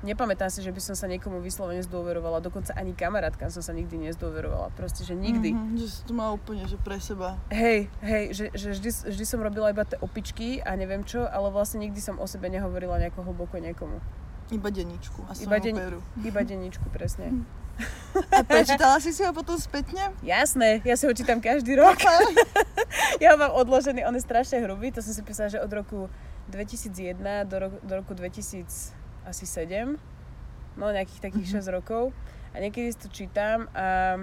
nepamätám 0.00 0.48
si, 0.48 0.64
že 0.64 0.72
by 0.72 0.80
som 0.80 0.96
sa 0.96 1.04
niekomu 1.04 1.44
vyslovene 1.44 1.84
zdôverovala. 1.84 2.40
Dokonca 2.40 2.72
ani 2.72 2.96
kamarátkam 2.96 3.52
som 3.52 3.60
sa 3.60 3.76
nikdy 3.76 4.08
nezdôverovala. 4.08 4.72
Proste, 4.72 5.04
že 5.04 5.12
nikdy. 5.12 5.52
Mhm, 5.52 5.76
že 5.76 5.86
si 5.88 6.00
to 6.08 6.16
mala 6.16 6.32
úplne, 6.34 6.64
že 6.64 6.80
pre 6.80 6.96
seba. 6.96 7.36
Hej, 7.52 7.92
hej, 8.00 8.24
že, 8.32 8.44
že 8.56 8.68
vždy, 8.72 8.90
vždy 9.12 9.24
som 9.28 9.44
robila 9.44 9.68
iba 9.68 9.84
tie 9.84 10.00
opičky 10.00 10.64
a 10.64 10.72
neviem 10.76 11.04
čo, 11.04 11.28
ale 11.28 11.52
vlastne 11.52 11.84
nikdy 11.84 12.00
som 12.00 12.16
o 12.16 12.24
sebe 12.24 12.48
nehovorila 12.48 12.96
nejako 12.96 13.28
hlboko 13.28 13.60
niekomu. 13.60 14.00
Iba 14.50 14.68
denníčku 14.72 15.22
a 15.30 15.32
Iba 15.38 15.62
peru. 15.62 16.02
Iba 16.26 16.42
denníčku, 16.42 16.90
presne. 16.90 17.30
A 18.34 18.42
prečítala 18.42 18.98
si 18.98 19.14
si 19.14 19.22
ho 19.22 19.30
potom 19.30 19.54
spätne? 19.54 20.10
Jasné, 20.20 20.82
ja 20.82 20.94
si 20.98 21.06
ho 21.06 21.12
čítam 21.14 21.38
každý 21.38 21.78
rok. 21.78 21.98
ja 23.22 23.34
ho 23.34 23.38
mám 23.38 23.54
odložený, 23.54 24.02
on 24.02 24.14
je 24.18 24.22
strašne 24.26 24.58
hrubý, 24.60 24.90
to 24.90 25.00
som 25.00 25.14
si 25.14 25.22
písala, 25.22 25.48
že 25.50 25.62
od 25.62 25.70
roku 25.70 26.10
2001 26.50 27.16
do, 27.46 27.56
roku, 27.56 27.78
do 27.86 27.92
roku 28.02 28.12
2007, 28.18 28.92
no 30.74 30.84
nejakých 30.90 31.20
takých 31.22 31.62
6 31.62 31.76
rokov. 31.76 32.10
A 32.50 32.58
niekedy 32.58 32.90
si 32.90 32.98
to 32.98 33.08
čítam 33.14 33.70
a 33.70 34.18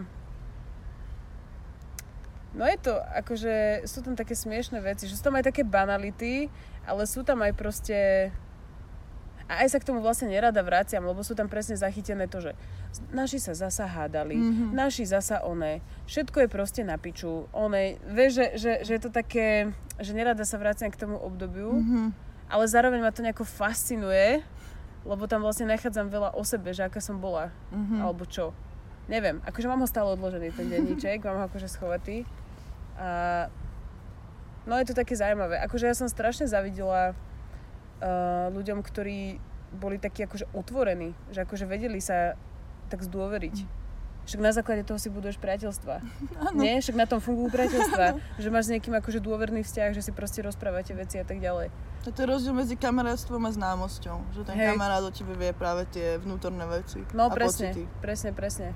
No 2.57 2.65
je 2.65 2.79
to, 2.81 2.97
akože 2.97 3.85
sú 3.85 4.01
tam 4.01 4.17
také 4.17 4.33
smiešné 4.33 4.81
veci, 4.81 5.05
že 5.05 5.13
sú 5.13 5.29
tam 5.29 5.37
aj 5.37 5.53
také 5.53 5.61
banality, 5.61 6.49
ale 6.89 7.05
sú 7.05 7.21
tam 7.21 7.45
aj 7.45 7.53
proste... 7.53 7.97
A 9.47 9.63
aj 9.63 9.71
sa 9.71 9.79
k 9.79 9.87
tomu 9.87 10.03
vlastne 10.03 10.27
nerada 10.27 10.59
vraciam, 10.59 11.07
lebo 11.07 11.23
sú 11.23 11.31
tam 11.31 11.47
presne 11.47 11.79
zachytené 11.79 12.27
to, 12.27 12.43
že 12.43 12.51
naši 13.15 13.39
sa 13.39 13.55
zasa 13.55 13.87
hádali, 13.87 14.35
mm-hmm. 14.35 14.69
naši 14.75 15.07
zasa 15.07 15.39
one, 15.47 15.79
všetko 16.03 16.43
je 16.43 16.49
proste 16.51 16.81
na 16.83 16.99
piču. 16.99 17.47
One, 17.55 17.95
vieš, 18.11 18.43
že, 18.43 18.45
že, 18.59 18.71
že 18.83 18.91
je 18.99 19.01
to 19.07 19.11
také, 19.11 19.71
že 20.03 20.11
nerada 20.11 20.43
sa 20.43 20.59
vraciam 20.59 20.91
k 20.91 20.99
tomu 20.99 21.15
obdobiu, 21.15 21.79
mm-hmm. 21.79 22.07
ale 22.51 22.63
zároveň 22.67 22.99
ma 22.99 23.15
to 23.15 23.23
nejako 23.23 23.47
fascinuje, 23.47 24.43
lebo 25.07 25.23
tam 25.31 25.39
vlastne 25.39 25.71
nachádzam 25.71 26.11
veľa 26.11 26.35
o 26.35 26.43
sebe, 26.43 26.75
že 26.75 26.83
aká 26.83 26.99
som 26.99 27.15
bola, 27.15 27.47
mm-hmm. 27.71 28.03
alebo 28.03 28.27
čo. 28.27 28.51
Neviem, 29.07 29.39
akože 29.47 29.71
mám 29.71 29.79
ho 29.79 29.87
stále 29.87 30.11
odložený 30.11 30.51
ten 30.51 30.67
denníček, 30.67 31.23
mám 31.23 31.39
ho 31.39 31.47
akože 31.47 31.71
schovatý. 31.71 32.27
A 32.99 33.47
no 34.67 34.75
je 34.75 34.91
to 34.91 34.99
také 34.99 35.15
zaujímavé. 35.15 35.63
Akože 35.63 35.87
ja 35.87 35.95
som 35.95 36.11
strašne 36.11 36.43
zavidela 36.43 37.15
uh, 38.01 38.53
ľuďom, 38.53 38.79
ktorí 38.83 39.39
boli 39.73 39.99
takí 39.99 40.23
akože 40.23 40.47
otvorení, 40.55 41.11
že 41.33 41.43
akože 41.43 41.67
vedeli 41.67 41.99
sa 41.99 42.39
tak 42.87 43.03
zdôveriť. 43.03 43.77
Však 44.27 44.43
na 44.43 44.51
základe 44.51 44.83
toho 44.83 44.99
si 44.99 45.07
buduješ 45.07 45.39
priateľstva. 45.39 46.03
Ano. 46.51 46.59
Nie? 46.59 46.83
Však 46.83 46.99
na 46.99 47.07
tom 47.07 47.23
fungujú 47.23 47.47
priateľstva. 47.47 48.19
že 48.43 48.47
máš 48.51 48.67
s 48.67 48.71
niekým 48.75 48.91
akože 48.99 49.23
dôverný 49.23 49.63
vzťah, 49.63 49.95
že 49.95 50.03
si 50.03 50.11
proste 50.11 50.43
rozprávate 50.43 50.91
veci 50.91 51.15
a 51.17 51.25
tak 51.25 51.39
ďalej. 51.39 51.71
To 52.07 52.15
je 52.15 52.27
rozdiel 52.27 52.55
medzi 52.55 52.75
kamarátstvom 52.79 53.43
a 53.47 53.51
známosťou. 53.51 54.15
Že 54.35 54.41
ten 54.47 54.55
Hej. 54.55 54.67
kamarát 54.75 55.03
o 55.03 55.11
tebe 55.11 55.35
vie 55.35 55.51
práve 55.51 55.87
tie 55.91 56.15
vnútorné 56.19 56.63
veci 56.67 57.03
No 57.11 57.27
a 57.27 57.29
presne, 57.31 57.75
pocity. 57.75 57.83
presne, 57.99 58.29
presne. 58.31 58.67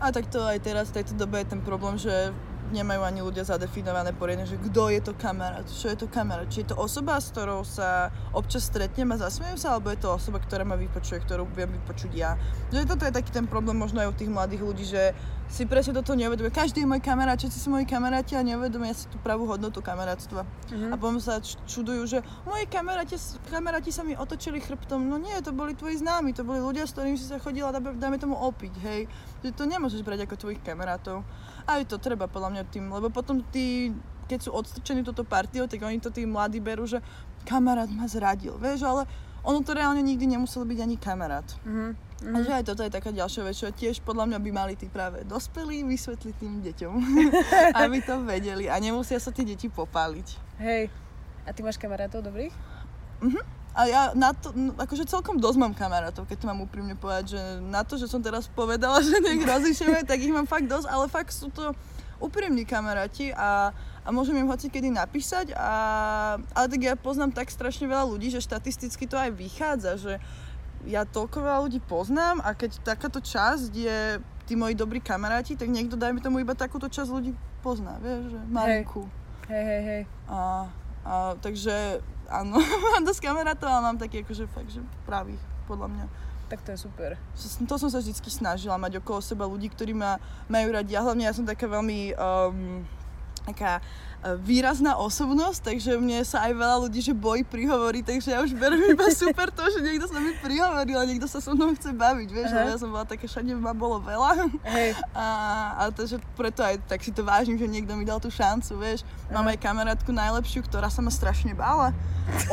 A 0.00 0.08
tak 0.16 0.32
to 0.32 0.40
aj 0.40 0.58
teraz 0.64 0.88
v 0.92 1.00
tejto 1.00 1.12
dobe 1.12 1.44
je 1.44 1.52
ten 1.52 1.60
problém, 1.60 2.00
že 2.00 2.32
nemajú 2.70 3.02
ani 3.02 3.20
ľudia 3.20 3.44
zadefinované 3.44 4.14
poriadne, 4.14 4.46
že 4.46 4.56
kto 4.56 4.90
je 4.94 5.00
to 5.02 5.12
kamarát, 5.18 5.66
čo 5.66 5.90
je 5.90 5.98
to 5.98 6.06
kamarát. 6.06 6.46
Či 6.46 6.62
je 6.64 6.74
to 6.74 6.76
osoba, 6.78 7.18
s 7.18 7.34
ktorou 7.34 7.66
sa 7.66 8.14
občas 8.30 8.66
stretnem 8.70 9.10
a 9.14 9.20
zasmiejem 9.20 9.58
sa, 9.58 9.74
alebo 9.74 9.90
je 9.90 9.98
to 9.98 10.08
osoba, 10.14 10.38
ktorá 10.38 10.62
ma 10.62 10.78
vypočuje, 10.78 11.18
ktorú 11.22 11.50
viem 11.52 11.70
vypočuť 11.82 12.12
ja. 12.14 12.38
Že 12.70 12.86
toto 12.86 13.04
je 13.06 13.12
taký 13.12 13.30
ten 13.34 13.46
problém 13.50 13.74
možno 13.74 14.00
aj 14.00 14.08
u 14.10 14.14
tých 14.14 14.30
mladých 14.30 14.62
ľudí, 14.62 14.84
že 14.86 15.14
si 15.50 15.66
presne 15.66 15.98
toto 15.98 16.14
neuvedomuje. 16.14 16.54
Každý 16.54 16.86
je 16.86 16.88
môj 16.88 17.02
kamarát, 17.02 17.34
všetci 17.34 17.58
sú 17.58 17.74
moji 17.74 17.82
kamaráti 17.82 18.38
a 18.38 18.46
neuvedomuje 18.46 18.94
si 18.94 19.10
tú 19.10 19.18
pravú 19.18 19.50
hodnotu 19.50 19.82
kamarátstva. 19.82 20.46
Mm-hmm. 20.46 20.90
A 20.90 20.94
potom 20.94 21.18
sa 21.18 21.42
čudujú, 21.42 22.06
že 22.06 22.18
moji 22.46 22.70
kamaráti, 22.70 23.18
kamaráti 23.50 23.90
sa 23.90 24.06
mi 24.06 24.14
otočili 24.14 24.62
chrbtom. 24.62 25.02
No 25.02 25.18
nie, 25.18 25.34
to 25.42 25.50
boli 25.50 25.74
tvoji 25.74 25.98
známi, 25.98 26.30
to 26.38 26.46
boli 26.46 26.62
ľudia, 26.62 26.86
s 26.86 26.94
ktorými 26.94 27.18
si 27.18 27.26
sa 27.26 27.42
chodila, 27.42 27.74
dajme 27.74 28.22
tomu 28.22 28.38
opiť, 28.38 28.74
hej. 28.86 29.10
Že 29.42 29.50
to 29.58 29.64
nemôžeš 29.66 30.06
brať 30.06 30.30
ako 30.30 30.38
tvojich 30.38 30.62
kamarátov. 30.62 31.26
Aj 31.70 31.82
to 31.86 32.02
treba 32.02 32.26
podľa 32.26 32.50
mňa 32.58 32.64
tým, 32.66 32.90
lebo 32.90 33.14
potom 33.14 33.46
tí, 33.54 33.94
keď 34.26 34.38
sú 34.42 34.50
odstrčení 34.50 35.06
toto 35.06 35.22
partiou, 35.22 35.70
tak 35.70 35.86
oni 35.86 36.02
to 36.02 36.10
tí 36.10 36.26
mladí 36.26 36.58
berú, 36.58 36.82
že 36.82 36.98
kamarát 37.46 37.86
ma 37.86 38.10
zradil, 38.10 38.58
vieš, 38.58 38.82
ale 38.82 39.06
ono 39.40 39.62
to 39.62 39.72
reálne 39.72 40.02
nikdy 40.02 40.26
nemusel 40.28 40.66
byť 40.66 40.78
ani 40.82 40.96
kamarát. 41.00 41.46
Mm-hmm. 41.64 42.34
A 42.36 42.36
že 42.44 42.52
aj 42.52 42.64
toto 42.68 42.84
je 42.84 42.92
taká 42.92 43.08
ďalšia 43.08 43.42
vec, 43.48 43.56
čo 43.56 43.72
tiež 43.72 44.04
podľa 44.04 44.28
mňa 44.28 44.38
by 44.44 44.50
mali 44.52 44.74
tí 44.76 44.92
práve 44.92 45.24
dospelí 45.24 45.80
vysvetliť 45.88 46.34
tým 46.36 46.60
deťom, 46.60 46.92
aby 47.86 47.98
to 48.04 48.20
vedeli 48.20 48.68
a 48.68 48.76
nemusia 48.76 49.16
sa 49.16 49.32
tie 49.32 49.48
deti 49.48 49.72
popáliť. 49.72 50.60
Hej, 50.60 50.92
a 51.46 51.50
ty 51.56 51.64
máš 51.64 51.80
kamarátov 51.80 52.20
dobrých? 52.20 52.52
Mhm. 53.24 53.59
A 53.70 53.86
ja 53.86 54.02
na 54.18 54.34
to, 54.34 54.50
no, 54.50 54.74
akože 54.74 55.06
celkom 55.06 55.38
dosť 55.38 55.58
mám 55.62 55.74
kamarátov, 55.78 56.26
keď 56.26 56.42
to 56.42 56.48
mám 56.50 56.60
úprimne 56.66 56.98
povedať, 56.98 57.38
že 57.38 57.42
na 57.62 57.86
to, 57.86 57.94
že 57.94 58.10
som 58.10 58.18
teraz 58.18 58.50
povedala, 58.50 58.98
že 59.06 59.22
nech 59.22 59.46
rozlišujeme, 59.46 60.02
tak 60.02 60.18
ich 60.18 60.34
mám 60.34 60.50
fakt 60.50 60.66
dosť, 60.66 60.90
ale 60.90 61.06
fakt 61.06 61.30
sú 61.30 61.48
to 61.54 61.70
úprimní 62.20 62.68
kamaráti 62.68 63.32
a, 63.32 63.72
a 64.04 64.08
môžem 64.12 64.36
im 64.36 64.50
hoci 64.50 64.68
kedy 64.68 64.92
napísať 64.92 65.56
a, 65.56 66.36
ale 66.52 66.66
tak 66.68 66.80
ja 66.84 66.94
poznám 66.98 67.32
tak 67.32 67.48
strašne 67.48 67.88
veľa 67.88 68.04
ľudí, 68.04 68.28
že 68.28 68.44
štatisticky 68.44 69.08
to 69.08 69.16
aj 69.16 69.32
vychádza, 69.32 69.92
že 69.96 70.14
ja 70.84 71.08
toľko 71.08 71.40
veľa 71.40 71.60
ľudí 71.68 71.80
poznám 71.80 72.44
a 72.44 72.52
keď 72.52 72.80
takáto 72.84 73.20
časť 73.24 73.72
je 73.72 73.98
tí 74.48 74.58
moji 74.58 74.74
dobrí 74.74 75.00
kamaráti, 75.00 75.56
tak 75.56 75.68
niekto, 75.70 75.96
dajme 75.96 76.20
tomu, 76.20 76.40
iba 76.40 76.56
takúto 76.56 76.88
časť 76.88 77.10
ľudí 77.10 77.32
pozná, 77.60 78.00
vieš, 78.00 78.32
že 78.34 78.40
Marinku. 78.48 79.06
Hej, 79.46 79.64
hej, 79.64 79.82
hej. 79.82 80.02
A, 80.26 80.66
a 81.04 81.12
takže, 81.38 82.00
áno, 82.30 82.56
mám 82.94 83.04
dosť 83.04 83.20
kamarátov, 83.26 83.66
ale 83.66 83.82
mám 83.82 83.98
taký 83.98 84.22
akože 84.22 84.46
fakt, 84.48 84.70
že 84.70 84.80
pravých, 85.04 85.42
podľa 85.66 85.90
mňa. 85.90 86.06
Tak 86.50 86.66
to 86.66 86.74
je 86.74 86.82
super. 86.82 87.14
To 87.66 87.74
som 87.78 87.90
sa 87.90 88.02
vždy 88.02 88.10
snažila 88.26 88.74
mať 88.74 88.98
okolo 88.98 89.22
seba 89.22 89.46
ľudí, 89.46 89.70
ktorí 89.70 89.94
ma 89.94 90.18
majú 90.50 90.74
radi. 90.74 90.98
A 90.98 91.06
hlavne 91.06 91.22
ja 91.22 91.30
som 91.30 91.46
taká 91.46 91.70
veľmi 91.70 92.10
um, 92.18 92.82
taká 93.46 93.78
výrazná 94.44 95.00
osobnosť, 95.00 95.72
takže 95.72 95.96
mne 95.96 96.20
sa 96.28 96.44
aj 96.44 96.52
veľa 96.52 96.76
ľudí, 96.84 97.00
že 97.00 97.16
bojí 97.16 97.40
prihovorí, 97.40 98.04
takže 98.04 98.36
ja 98.36 98.44
už 98.44 98.52
beriem 98.52 98.92
iba 98.92 99.08
super 99.16 99.48
to, 99.48 99.64
že 99.72 99.80
niekto 99.80 100.04
sa 100.12 100.20
mi 100.20 100.36
prihovoril 100.44 101.00
a 101.00 101.08
niekto 101.08 101.24
sa 101.24 101.40
so 101.40 101.56
mnou 101.56 101.72
chce 101.72 101.96
baviť, 101.96 102.28
vieš, 102.28 102.52
uh-huh. 102.52 102.68
ja 102.68 102.76
som 102.76 102.92
bola 102.92 103.08
také, 103.08 103.24
všade 103.24 103.56
ma 103.56 103.72
bolo 103.72 103.96
veľa 104.04 104.52
hey. 104.68 104.92
a, 105.16 105.26
a 105.72 105.82
takže 105.88 106.20
preto 106.36 106.60
aj 106.60 106.84
tak 106.84 107.00
si 107.00 107.16
to 107.16 107.24
vážim, 107.24 107.56
že 107.56 107.64
niekto 107.64 107.96
mi 107.96 108.04
dal 108.04 108.20
tú 108.20 108.28
šancu, 108.28 108.76
vieš. 108.76 109.08
Mám 109.32 109.48
uh-huh. 109.48 109.56
aj 109.56 109.64
kamarátku 109.64 110.12
najlepšiu, 110.12 110.68
ktorá 110.68 110.92
sa 110.92 111.00
ma 111.00 111.08
strašne 111.08 111.56
bála. 111.56 111.96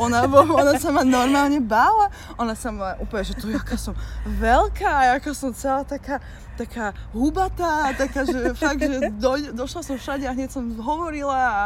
Ona, 0.00 0.24
ona 0.48 0.72
sa 0.80 0.88
ma 0.88 1.04
normálne 1.04 1.60
bála, 1.60 2.08
ona 2.40 2.56
sa 2.56 2.72
ma 2.72 2.96
úplne, 2.96 3.28
že 3.28 3.36
tu 3.36 3.52
jaká 3.52 3.76
som 3.76 3.92
veľká, 4.24 5.14
jaká 5.14 5.30
som 5.36 5.52
celá 5.52 5.84
taká 5.84 6.18
taká 6.58 6.90
hubatá, 7.14 7.94
taká, 7.94 8.26
že 8.26 8.50
fakt, 8.58 8.82
že 8.82 9.14
do, 9.14 9.54
došla 9.54 9.80
som 9.86 9.94
všade 9.94 10.26
a 10.26 10.34
hneď 10.34 10.50
som 10.50 10.66
hovorila 10.82 11.38
a, 11.38 11.64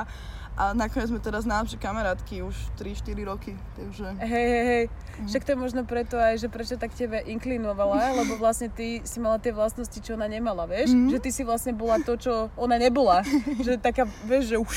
a 0.53 0.77
nakoniec 0.77 1.09
sme 1.09 1.17
teraz 1.17 1.49
najlepšie 1.49 1.81
kamarátky 1.81 2.45
už 2.45 2.53
3-4 2.77 3.25
roky, 3.25 3.57
takže... 3.73 4.13
Hej, 4.21 4.47
hej, 4.53 4.65
hej. 4.69 4.85
Mm. 4.93 5.29
Však 5.33 5.43
to 5.49 5.53
je 5.57 5.59
možno 5.59 5.81
preto 5.89 6.21
aj, 6.21 6.45
že 6.45 6.53
prečo 6.53 6.77
tak 6.77 6.93
tebe 6.93 7.25
inklinovala, 7.25 8.13
lebo 8.21 8.37
vlastne 8.37 8.69
ty 8.69 9.01
si 9.01 9.17
mala 9.17 9.41
tie 9.41 9.57
vlastnosti, 9.57 9.97
čo 9.97 10.13
ona 10.13 10.29
nemala, 10.29 10.69
vieš? 10.69 10.93
Mm. 10.93 11.17
Že 11.17 11.19
ty 11.25 11.31
si 11.33 11.43
vlastne 11.49 11.73
bola 11.73 11.97
to, 12.05 12.21
čo 12.21 12.53
ona 12.61 12.77
nebola. 12.77 13.25
že 13.67 13.81
taká, 13.81 14.05
vieš, 14.29 14.53
že 14.53 14.57
už 14.61 14.77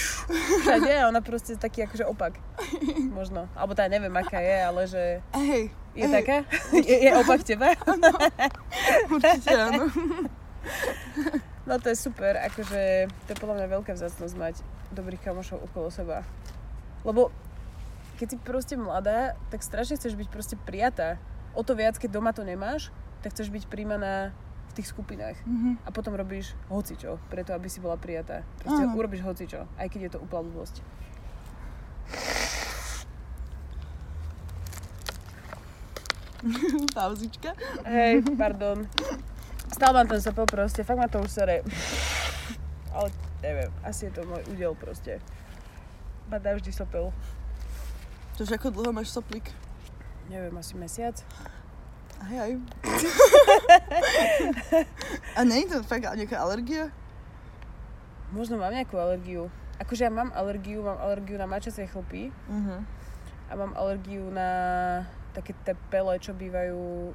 všade 0.63 0.91
a 0.95 1.11
ona 1.11 1.19
proste 1.19 1.59
taký 1.59 1.83
akože 1.83 2.07
opak. 2.07 2.39
Možno. 3.11 3.51
Alebo 3.51 3.75
tá 3.75 3.83
neviem, 3.91 4.15
aká 4.15 4.39
je, 4.39 4.57
ale 4.63 4.81
že... 4.87 5.03
Hej, 5.35 5.75
je 5.95 6.05
taká? 6.11 6.37
Je, 6.75 6.95
je 7.07 7.11
opak 7.15 7.41
teba? 7.47 7.71
Áno, 7.91 8.11
určite 9.09 9.53
áno. 9.55 9.83
No 11.65 11.81
to 11.81 11.89
je 11.89 11.97
super, 11.97 12.37
akože 12.37 13.09
to 13.25 13.29
je 13.33 13.41
podľa 13.41 13.57
mňa 13.57 13.67
veľká 13.73 13.97
vzácnosť 13.97 14.35
mať 14.37 14.55
dobrých 14.93 15.25
kamošov 15.25 15.65
okolo 15.65 15.89
seba. 15.89 16.21
Lebo 17.01 17.33
keď 18.21 18.27
si 18.29 18.37
proste 18.37 18.75
mladá, 18.77 19.33
tak 19.49 19.65
strašne 19.65 19.97
chceš 19.97 20.13
byť 20.13 20.29
proste 20.29 20.55
prijatá. 20.61 21.17
O 21.57 21.65
to 21.65 21.73
viac, 21.73 21.97
keď 21.97 22.21
doma 22.21 22.37
to 22.37 22.45
nemáš, 22.45 22.93
tak 23.25 23.33
chceš 23.33 23.49
byť 23.49 23.65
príjmaná 23.65 24.29
v 24.69 24.73
tých 24.77 24.93
skupinách. 24.93 25.41
Mm-hmm. 25.41 25.73
A 25.83 25.89
potom 25.89 26.13
robíš 26.13 26.53
hocičo, 26.69 27.17
preto 27.33 27.57
aby 27.57 27.65
si 27.65 27.81
bola 27.81 27.97
prijatá. 27.97 28.45
Proste 28.61 28.85
uh-huh. 28.85 28.97
urobíš 29.01 29.25
hocičo, 29.25 29.65
aj 29.81 29.87
keď 29.89 29.99
je 30.05 30.11
to 30.13 30.19
úplná 30.21 30.45
blbosť. 30.45 30.85
Pauzička. 36.95 37.55
Hej, 37.85 38.23
pardon. 38.37 38.87
Stále 39.71 39.93
mám 39.93 40.07
ten 40.07 40.21
sopel 40.21 40.45
proste, 40.45 40.83
fakt 40.83 40.99
ma 40.99 41.07
to 41.07 41.19
už 41.19 41.31
sere. 41.31 41.65
Ale 42.93 43.11
neviem, 43.41 43.71
asi 43.83 44.07
je 44.07 44.11
to 44.15 44.21
môj 44.23 44.43
údel 44.51 44.73
proste. 44.77 45.19
Badá 46.31 46.55
vždy 46.55 46.71
sopel. 46.71 47.11
Čože 48.39 48.55
ako 48.55 48.71
dlho 48.71 48.91
máš 48.91 49.11
soplík? 49.11 49.47
Neviem, 50.27 50.55
asi 50.57 50.73
mesiac. 50.75 51.15
Aj, 52.19 52.35
aj. 52.47 52.51
A 55.37 55.39
nie 55.43 55.67
je 55.67 55.75
to 55.75 55.83
fakt 55.83 56.07
nejaká 56.07 56.39
alergia? 56.39 56.89
Možno 58.31 58.57
mám 58.57 58.73
nejakú 58.73 58.97
alergiu. 58.97 59.51
Akože 59.77 60.07
ja 60.07 60.11
mám 60.11 60.31
alergiu, 60.31 60.81
mám 60.81 60.97
alergiu 60.97 61.35
na 61.35 61.45
mačacie 61.45 61.85
chlpy. 61.85 62.31
Uh-huh. 62.47 62.79
A 63.47 63.53
mám 63.53 63.75
alergiu 63.75 64.31
na 64.31 64.49
také 65.35 65.51
tie 65.67 65.75
pele, 65.91 66.15
čo 66.23 66.31
bývajú 66.31 67.11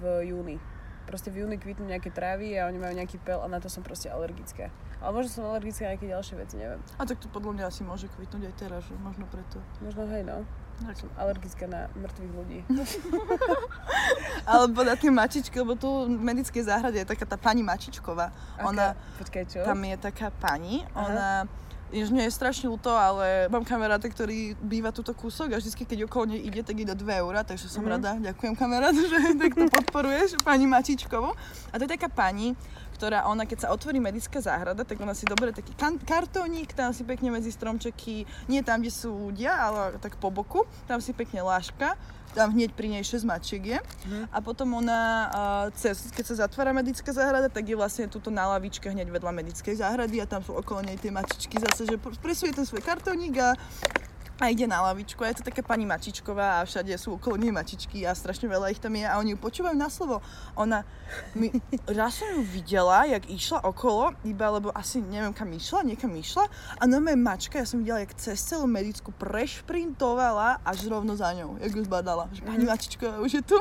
v 0.00 0.02
júni. 0.24 0.56
Proste 1.04 1.28
v 1.28 1.44
júni 1.44 1.60
kvitnú 1.60 1.84
nejaké 1.84 2.08
trávy 2.14 2.56
a 2.56 2.70
oni 2.70 2.78
majú 2.78 2.94
nejaký 2.94 3.18
pel 3.20 3.42
a 3.42 3.48
na 3.50 3.58
to 3.60 3.68
som 3.68 3.84
proste 3.84 4.08
alergická. 4.08 4.72
Ale 5.00 5.10
možno 5.16 5.30
som 5.32 5.44
alergická 5.48 5.88
na 5.88 5.96
nejaké 5.96 6.06
ďalšie 6.06 6.34
veci, 6.38 6.54
neviem. 6.60 6.80
A 6.96 7.02
tak 7.04 7.18
to 7.18 7.26
podľa 7.32 7.52
mňa 7.56 7.64
asi 7.66 7.82
môže 7.82 8.06
kvitnúť 8.14 8.52
aj 8.52 8.54
teraz, 8.56 8.80
že 8.86 8.94
možno 9.00 9.26
preto. 9.26 9.58
Možno 9.82 10.06
hej, 10.06 10.22
no. 10.22 10.46
Tak. 10.80 10.96
Som 10.96 11.12
alergická 11.20 11.68
na 11.68 11.92
mŕtvych 11.92 12.32
ľudí. 12.32 12.58
Alebo 14.48 14.80
na 14.80 14.96
tie 14.96 15.12
mačičky, 15.12 15.60
lebo 15.60 15.76
tu 15.76 16.08
v 16.08 16.20
medickej 16.20 16.64
záhrade 16.64 17.04
je 17.04 17.04
taká 17.04 17.28
tá 17.28 17.36
pani 17.36 17.60
Mačičková. 17.60 18.32
Ona, 18.64 18.96
Počkaj, 19.20 19.44
čo? 19.44 19.60
Tam 19.60 19.76
je 19.76 19.96
taká 20.00 20.32
pani, 20.32 20.80
Aha. 20.96 21.04
ona 21.04 21.28
Jež 21.90 22.14
mne 22.14 22.22
je 22.26 22.32
strašne 22.32 22.70
ľúto, 22.70 22.90
ale 22.94 23.50
mám 23.50 23.66
kamaráta, 23.66 24.06
ktorý 24.06 24.54
býva 24.62 24.94
túto 24.94 25.10
kúsok 25.10 25.54
a 25.54 25.58
vždy, 25.58 25.74
keď 25.74 25.98
okolo 26.06 26.34
nej 26.34 26.40
ide, 26.46 26.62
tak 26.62 26.78
ide 26.78 26.94
2 26.94 27.02
eurá, 27.18 27.42
takže 27.42 27.66
som 27.66 27.82
mm-hmm. 27.82 27.94
rada. 27.98 28.10
Ďakujem 28.30 28.54
kamarát, 28.54 28.94
že 29.10 29.34
takto 29.34 29.66
podporuješ 29.66 30.38
pani 30.46 30.70
Mačičkovu. 30.70 31.34
A 31.70 31.74
to 31.74 31.82
je 31.86 31.90
taká 31.90 32.06
pani, 32.06 32.54
ktorá 33.00 33.24
ona, 33.24 33.48
keď 33.48 33.64
sa 33.64 33.68
otvorí 33.72 33.96
medická 33.96 34.44
záhrada, 34.44 34.84
tak 34.84 35.00
ona 35.00 35.16
si 35.16 35.24
dobre 35.24 35.56
taký 35.56 35.72
kan- 35.72 35.96
kartónik, 35.96 36.76
tam 36.76 36.92
si 36.92 37.00
pekne 37.00 37.32
medzi 37.32 37.48
stromčeky, 37.48 38.28
nie 38.44 38.60
tam, 38.60 38.84
kde 38.84 38.92
sú 38.92 39.32
ľudia, 39.32 39.56
ale 39.56 39.96
tak 40.04 40.20
po 40.20 40.28
boku, 40.28 40.68
tam 40.84 41.00
si 41.00 41.16
pekne 41.16 41.40
láška 41.40 41.96
tam 42.30 42.54
hneď 42.54 42.70
pri 42.78 42.86
nej 42.86 43.02
6 43.02 43.26
mačiek 43.26 43.62
je. 43.76 43.78
Mm. 44.06 44.30
A 44.30 44.38
potom 44.38 44.78
ona, 44.78 45.26
cez, 45.74 46.14
keď 46.14 46.24
sa 46.30 46.34
zatvára 46.46 46.70
medická 46.70 47.10
záhrada, 47.10 47.50
tak 47.50 47.66
je 47.66 47.74
vlastne 47.74 48.06
tuto 48.06 48.30
na 48.30 48.46
lavičke 48.54 48.86
hneď 48.86 49.10
vedľa 49.10 49.34
medickej 49.34 49.82
záhrady 49.82 50.22
a 50.22 50.30
tam 50.30 50.38
sú 50.38 50.54
okolo 50.54 50.86
nej 50.86 50.94
tie 50.94 51.10
mačičky 51.10 51.58
zase, 51.58 51.90
že 51.90 51.96
presuje 52.22 52.54
ten 52.54 52.62
svoj 52.62 52.86
kartónik 52.86 53.34
a 53.42 53.58
a 54.40 54.48
ide 54.48 54.64
na 54.64 54.80
lavičku 54.80 55.20
a 55.20 55.28
je 55.28 55.44
to 55.44 55.44
taká 55.52 55.60
pani 55.60 55.84
Mačičková 55.84 56.60
a 56.60 56.66
všade 56.66 56.96
sú 56.96 57.20
okolo 57.20 57.36
nej 57.36 57.52
mačičky 57.52 58.08
a 58.08 58.16
strašne 58.16 58.48
veľa 58.48 58.72
ich 58.72 58.80
tam 58.80 58.96
je 58.96 59.04
a 59.04 59.20
oni 59.20 59.36
ju 59.36 59.38
počúvajú 59.38 59.76
na 59.76 59.92
slovo. 59.92 60.24
Ona, 60.56 60.80
mi, 61.36 61.52
raz 62.00 62.16
som 62.16 62.32
ju 62.32 62.40
videla, 62.40 63.04
jak 63.04 63.28
išla 63.28 63.60
okolo, 63.68 64.16
iba 64.24 64.48
lebo 64.48 64.72
asi 64.72 65.04
neviem 65.04 65.36
kam 65.36 65.52
išla, 65.52 65.84
niekam 65.84 66.16
išla 66.16 66.48
a 66.80 66.82
na 66.88 66.96
mojej 67.04 67.20
mačka, 67.20 67.60
ja 67.60 67.68
som 67.68 67.84
videla, 67.84 68.00
jak 68.00 68.16
cez 68.16 68.40
celú 68.40 68.64
medickú 68.64 69.12
prešprintovala 69.12 70.64
až 70.64 70.88
rovno 70.88 71.12
za 71.20 71.36
ňou, 71.36 71.60
jak 71.60 71.76
ju 71.76 71.84
zbadala. 71.84 72.32
Že 72.32 72.40
pani. 72.48 72.64
Mačičková 72.64 73.20
už 73.20 73.32
je 73.36 73.42
tu. 73.44 73.58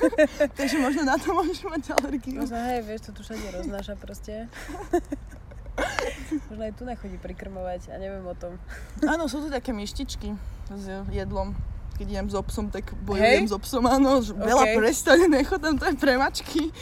Takže 0.58 0.80
možno 0.80 1.04
na 1.04 1.20
to 1.20 1.36
môžeš 1.36 1.68
mať 1.68 1.92
alergiu. 2.00 2.40
Možno 2.40 2.56
hej, 2.56 2.80
vieš, 2.80 3.12
to 3.12 3.20
tu 3.20 3.20
všade 3.20 3.44
roznáša 3.60 3.94
proste. 4.00 4.48
Možno 6.50 6.62
aj 6.64 6.74
tu 6.78 6.82
nechodí 6.86 7.16
prikrmovať 7.18 7.90
a 7.90 7.98
neviem 7.98 8.24
o 8.24 8.34
tom. 8.34 8.58
Áno, 9.04 9.26
sú 9.26 9.42
tu 9.42 9.48
také 9.50 9.74
myštičky 9.74 10.34
s 10.70 10.84
jedlom. 11.10 11.54
Keď 11.94 12.06
idem 12.10 12.28
s 12.30 12.34
obsom, 12.34 12.74
tak 12.74 12.90
bojujem 13.06 13.46
s 13.46 13.54
obsom, 13.54 13.86
áno. 13.86 14.18
Veľa 14.22 14.64
okay. 14.66 14.76
prestane, 14.78 15.26
nechodám, 15.38 15.78
to 15.78 15.86
je 15.90 15.96
pre 15.98 16.18
mačky. 16.18 16.74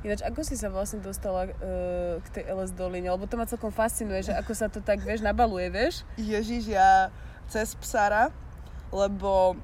Ináč, 0.00 0.24
ako 0.24 0.40
si 0.40 0.56
sa 0.56 0.72
vlastne 0.72 1.04
dostala 1.04 1.44
uh, 1.44 2.16
k 2.24 2.40
tej 2.40 2.44
LS 2.56 2.72
doline? 2.72 3.12
Lebo 3.12 3.28
to 3.28 3.36
ma 3.36 3.44
celkom 3.44 3.68
fascinuje, 3.68 4.24
že 4.24 4.32
ako 4.32 4.52
sa 4.56 4.72
to 4.72 4.80
tak, 4.80 5.04
vieš, 5.04 5.20
nabaluje, 5.20 5.68
vieš? 5.68 6.08
Ježiš, 6.16 6.72
ja 6.72 7.12
cez 7.52 7.76
psara, 7.76 8.32
lebo 8.88 9.60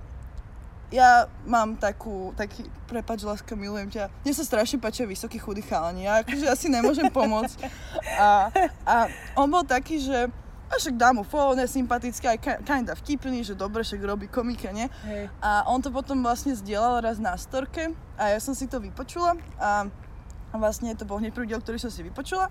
ja 0.90 1.26
mám 1.46 1.74
takú, 1.74 2.30
taký, 2.38 2.66
prepač, 2.86 3.26
láska, 3.26 3.58
milujem 3.58 3.90
ťa. 3.90 4.06
Mne 4.22 4.32
sa 4.34 4.44
strašne 4.46 4.78
páčia 4.78 5.02
vysoký 5.08 5.38
chudý 5.42 5.62
chalani, 5.62 6.06
ja 6.06 6.22
akože 6.22 6.46
asi 6.46 6.66
nemôžem 6.70 7.10
pomôcť. 7.10 7.58
A, 8.16 8.48
a 8.86 8.94
on 9.34 9.50
bol 9.50 9.66
taký, 9.66 9.98
že 9.98 10.30
a 10.66 10.74
však 10.82 10.98
dám 10.98 11.22
mu 11.22 11.24
fóne, 11.24 11.62
sympatický, 11.62 12.26
aj 12.26 12.38
kinda 12.66 12.98
vtipný, 12.98 13.46
že 13.46 13.54
dobre, 13.54 13.86
však 13.86 14.02
robí 14.02 14.26
komika, 14.26 14.74
nie? 14.74 14.90
Hej. 15.06 15.30
A 15.38 15.62
on 15.70 15.78
to 15.78 15.94
potom 15.94 16.18
vlastne 16.26 16.58
zdieľal 16.58 17.06
raz 17.06 17.22
na 17.22 17.38
storke 17.38 17.94
a 18.18 18.34
ja 18.34 18.38
som 18.42 18.50
si 18.50 18.66
to 18.66 18.82
vypočula 18.82 19.38
a 19.62 19.86
vlastne 20.58 20.90
to 20.98 21.06
bol 21.06 21.22
hneď 21.22 21.30
prvý 21.30 21.54
diel, 21.54 21.62
ktorý 21.62 21.78
som 21.78 21.92
si 21.92 22.02
vypočula 22.02 22.50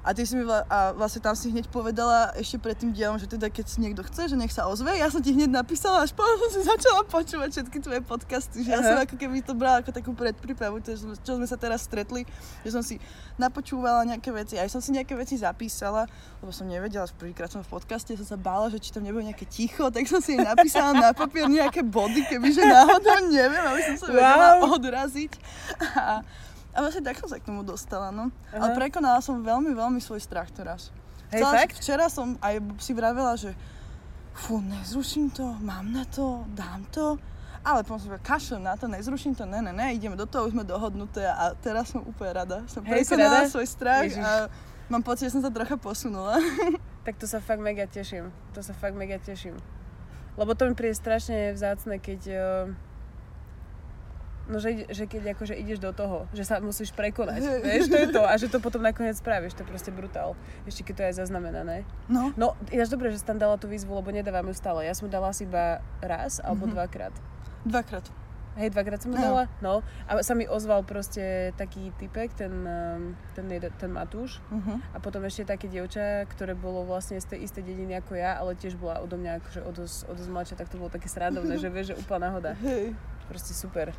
a 0.00 0.16
ty 0.16 0.24
si 0.24 0.32
mi 0.32 0.48
vla, 0.48 0.64
a 0.64 0.96
vlastne 0.96 1.20
tam 1.20 1.36
si 1.36 1.52
hneď 1.52 1.68
povedala 1.68 2.32
ešte 2.40 2.56
pred 2.56 2.72
tým 2.72 2.96
dielom, 2.96 3.20
že 3.20 3.28
teda 3.28 3.52
keď 3.52 3.64
si 3.68 3.78
niekto 3.84 4.00
chce, 4.08 4.32
že 4.32 4.36
nech 4.36 4.48
sa 4.48 4.64
ozve. 4.64 4.96
Ja 4.96 5.12
som 5.12 5.20
ti 5.20 5.36
hneď 5.36 5.52
napísala, 5.52 6.08
až 6.08 6.16
potom 6.16 6.40
som 6.40 6.50
si 6.56 6.60
začala 6.72 7.04
počúvať 7.04 7.48
všetky 7.60 7.78
tvoje 7.84 8.00
podcasty. 8.00 8.64
Že 8.64 8.70
ja 8.72 8.80
som 8.80 8.96
ako 8.96 9.20
keby 9.20 9.44
to 9.44 9.52
brala 9.52 9.84
ako 9.84 9.92
takú 9.92 10.16
predprípravu, 10.16 10.80
to, 10.80 10.96
čo 10.96 11.36
sme 11.36 11.44
sa 11.44 11.60
teraz 11.60 11.84
stretli, 11.84 12.24
že 12.64 12.72
som 12.72 12.80
si 12.80 12.96
napočúvala 13.36 14.08
nejaké 14.08 14.32
veci, 14.32 14.56
aj 14.56 14.72
som 14.72 14.80
si 14.80 14.92
nejaké 14.96 15.12
veci 15.12 15.36
zapísala, 15.36 16.08
lebo 16.40 16.48
som 16.52 16.64
nevedela, 16.64 17.04
že 17.04 17.12
prvýkrát 17.16 17.52
som 17.52 17.60
v 17.60 17.68
podcaste, 17.68 18.16
som 18.16 18.24
sa 18.24 18.40
bála, 18.40 18.72
že 18.72 18.80
či 18.80 18.92
tam 18.92 19.04
nebude 19.04 19.28
nejaké 19.28 19.44
ticho, 19.44 19.92
tak 19.92 20.08
som 20.08 20.24
si 20.24 20.36
napísala 20.40 20.96
na 20.96 21.08
papier 21.12 21.44
nejaké 21.44 21.84
body, 21.84 22.24
kebyže 22.24 22.64
náhodou 22.64 23.28
neviem, 23.28 23.64
aby 23.68 23.82
som 23.92 23.96
sa 24.00 24.06
wow. 24.08 24.16
vedela 24.16 24.48
odraziť. 24.72 25.32
A, 26.00 26.24
a 26.70 26.76
vlastne 26.78 27.02
tak 27.02 27.18
som 27.18 27.26
sa 27.26 27.42
k 27.42 27.46
tomu 27.46 27.66
dostala, 27.66 28.14
no. 28.14 28.30
Uh-huh. 28.30 28.58
Ale 28.62 28.78
prekonala 28.78 29.18
som 29.18 29.42
veľmi, 29.42 29.74
veľmi 29.74 29.98
svoj 29.98 30.22
strach 30.22 30.54
teraz. 30.54 30.94
Hej, 31.34 31.42
Chcela, 31.42 31.52
fakt? 31.58 31.76
Včera 31.82 32.06
som 32.06 32.38
aj 32.38 32.62
si 32.78 32.92
vravela, 32.94 33.34
že 33.34 33.54
fú, 34.34 34.62
nezruším 34.62 35.34
to, 35.34 35.46
mám 35.62 35.90
na 35.90 36.06
to, 36.06 36.46
dám 36.54 36.86
to. 36.94 37.18
Ale 37.60 37.84
potom 37.84 38.00
som 38.00 38.16
kašlem 38.24 38.64
na 38.64 38.72
to, 38.72 38.88
nezruším 38.88 39.36
to, 39.36 39.44
ne, 39.44 39.60
ne, 39.60 39.68
ne, 39.68 39.92
ideme 39.92 40.16
do 40.16 40.24
toho, 40.24 40.48
už 40.48 40.56
sme 40.56 40.64
dohodnuté 40.64 41.28
a 41.28 41.52
teraz 41.60 41.92
som 41.92 42.00
úplne 42.00 42.32
rada. 42.32 42.58
Som 42.72 42.80
Hej, 42.88 43.04
prekonala 43.04 43.44
rada? 43.44 43.52
svoj 43.52 43.68
strach 43.68 44.08
Ježiš. 44.08 44.24
a 44.24 44.48
mám 44.88 45.04
pocit, 45.04 45.28
že 45.28 45.36
som 45.36 45.44
sa 45.44 45.52
trocha 45.52 45.76
posunula. 45.76 46.40
tak 47.06 47.20
to 47.20 47.28
sa 47.28 47.36
fakt 47.44 47.60
mega 47.60 47.84
teším. 47.84 48.32
To 48.56 48.64
sa 48.64 48.72
fakt 48.72 48.96
mega 48.96 49.20
teším. 49.20 49.60
Lebo 50.40 50.56
to 50.56 50.72
mi 50.72 50.72
príde 50.72 50.96
strašne 50.96 51.52
vzácne, 51.52 52.00
keď 52.00 52.20
uh 52.32 52.89
No, 54.50 54.58
že, 54.58 54.90
že 54.90 55.06
keď 55.06 55.38
akože 55.38 55.54
ideš 55.54 55.78
do 55.78 55.94
toho, 55.94 56.26
že 56.34 56.42
sa 56.42 56.58
musíš 56.58 56.90
prekonať, 56.90 57.62
vieš, 57.62 57.86
to 57.86 57.96
je 58.02 58.08
to. 58.10 58.22
A 58.26 58.34
že 58.34 58.50
to 58.50 58.58
potom 58.58 58.82
nakoniec 58.82 59.14
spravíš, 59.14 59.54
to 59.54 59.62
je 59.62 59.70
proste 59.70 59.94
brutál. 59.94 60.34
Ešte 60.66 60.90
keď 60.90 60.94
to 60.98 61.02
je 61.06 61.12
zaznamenané. 61.22 61.86
No. 62.10 62.34
No, 62.34 62.58
ináč 62.74 62.90
dobre, 62.90 63.14
že 63.14 63.22
si 63.22 63.26
tam 63.26 63.38
dala 63.38 63.54
tú 63.62 63.70
výzvu, 63.70 63.94
lebo 63.94 64.10
nedávam 64.10 64.50
ju 64.50 64.54
stále. 64.58 64.90
Ja 64.90 64.94
som 64.98 65.06
dala 65.06 65.30
asi 65.30 65.46
iba 65.46 65.78
raz 66.02 66.42
alebo 66.42 66.66
mm-hmm. 66.66 66.74
dvakrát. 66.74 67.14
Dvakrát. 67.62 68.06
Hej, 68.58 68.74
dvakrát 68.74 68.98
som 68.98 69.14
no. 69.14 69.22
dala, 69.22 69.46
no. 69.62 69.86
A 70.10 70.26
sa 70.26 70.34
mi 70.34 70.42
ozval 70.42 70.82
proste 70.82 71.54
taký 71.54 71.94
typek, 72.02 72.34
ten, 72.34 72.50
um, 72.50 73.14
ten, 73.38 73.46
ten 73.46 73.90
Matúš. 73.94 74.42
Uh-huh. 74.50 74.82
A 74.90 74.98
potom 74.98 75.22
ešte 75.22 75.46
také 75.46 75.70
dievča, 75.70 76.26
ktoré 76.26 76.58
bolo 76.58 76.82
vlastne 76.82 77.22
z 77.22 77.30
tej 77.30 77.46
istej 77.46 77.62
dediny 77.62 78.02
ako 78.02 78.18
ja, 78.18 78.42
ale 78.42 78.58
tiež 78.58 78.74
bola 78.74 78.98
odo 78.98 79.14
mňa 79.14 79.38
akože 79.38 79.60
o 79.62 79.70
dosť 79.70 80.28
mladšia, 80.34 80.58
tak 80.58 80.66
to 80.66 80.82
bolo 80.82 80.90
také 80.90 81.06
srandovné, 81.06 81.56
že 81.62 81.70
vieš, 81.70 81.94
že 81.94 82.00
úplná 82.02 82.26
náhoda. 82.26 82.58
Hej. 82.58 82.98
Proste 83.30 83.54
super. 83.54 83.94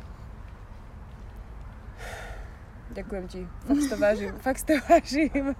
Ďakujem 2.92 3.24
ti. 3.32 3.40
Fakt 3.64 3.88
to 3.88 3.96
vážim. 3.96 4.32
Fakt 4.44 4.62
to 4.68 4.74
vážim. 4.84 5.56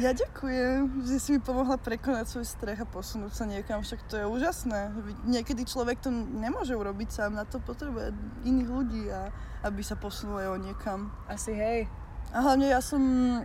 Ja 0.00 0.16
ďakujem, 0.16 1.04
že 1.04 1.16
si 1.20 1.36
mi 1.36 1.40
pomohla 1.44 1.76
prekonať 1.76 2.32
svoj 2.32 2.46
strach 2.48 2.80
a 2.80 2.88
posunúť 2.88 3.32
sa 3.36 3.44
niekam. 3.44 3.84
Však 3.84 4.08
to 4.08 4.16
je 4.16 4.24
úžasné. 4.24 4.88
Niekedy 5.28 5.68
človek 5.68 6.00
to 6.00 6.08
nemôže 6.12 6.72
urobiť 6.72 7.08
sám. 7.12 7.36
Na 7.36 7.44
to 7.44 7.60
potrebuje 7.60 8.16
iných 8.48 8.70
ľudí, 8.72 9.04
a 9.12 9.28
aby 9.68 9.84
sa 9.84 10.00
posunul 10.00 10.40
aj 10.40 10.64
niekam. 10.64 11.12
Asi 11.28 11.52
hej. 11.52 11.92
A 12.34 12.42
hlavne 12.42 12.72
ja 12.72 12.80
som 12.80 12.98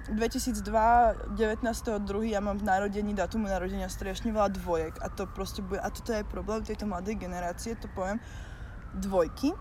2002, 0.09 0.65
19.2. 1.35 2.33
ja 2.33 2.41
mám 2.41 2.57
v 2.57 2.65
narodení, 2.65 3.13
datumu 3.13 3.45
narodenia 3.45 3.91
strašne 3.91 4.31
veľa 4.31 4.55
dvojek. 4.55 5.03
A 5.03 5.11
to 5.11 5.27
proste 5.27 5.61
bude, 5.61 5.83
a 5.83 5.91
toto 5.91 6.15
je 6.15 6.25
problém 6.25 6.63
tejto 6.63 6.87
mladej 6.87 7.19
generácie, 7.19 7.75
to 7.77 7.91
poviem. 7.91 8.17
Dvojky 8.97 9.53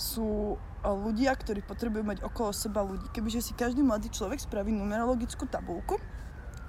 sú 0.00 0.56
ľudia, 0.80 1.36
ktorí 1.36 1.60
potrebujú 1.60 2.00
mať 2.00 2.18
okolo 2.24 2.56
seba 2.56 2.80
ľudí. 2.80 3.04
Kebyže 3.12 3.44
si 3.44 3.52
každý 3.52 3.84
mladý 3.84 4.08
človek 4.08 4.40
spraví 4.40 4.72
numerologickú 4.72 5.44
tabulku 5.44 6.00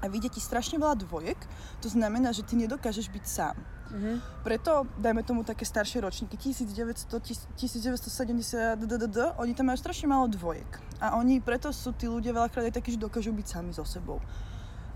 a 0.04 0.10
vyjde 0.12 0.36
ti 0.36 0.42
strašne 0.44 0.82
veľa 0.82 1.00
dvojek, 1.08 1.40
to 1.80 1.88
znamená, 1.88 2.36
že 2.36 2.44
ty 2.44 2.60
nedokážeš 2.60 3.08
byť 3.08 3.26
sám. 3.26 3.56
Mm-hmm. 3.92 4.16
Preto, 4.44 4.88
dajme 4.98 5.22
tomu 5.24 5.44
také 5.44 5.68
staršie 5.68 6.02
ročníky, 6.02 6.40
1900, 6.40 7.56
1970, 7.60 8.82
ddd, 8.82 9.36
oni 9.38 9.54
tam 9.54 9.72
majú 9.72 9.78
strašne 9.78 10.08
málo 10.10 10.32
dvojek. 10.32 10.80
A 11.04 11.20
oni 11.20 11.44
preto 11.44 11.70
sú 11.76 11.92
tí 11.94 12.08
ľudia 12.08 12.34
veľakrát 12.34 12.72
aj 12.72 12.76
takí, 12.82 12.96
že 12.96 13.00
dokážu 13.00 13.36
byť 13.36 13.48
sami 13.48 13.72
so 13.76 13.84
sebou. 13.84 14.24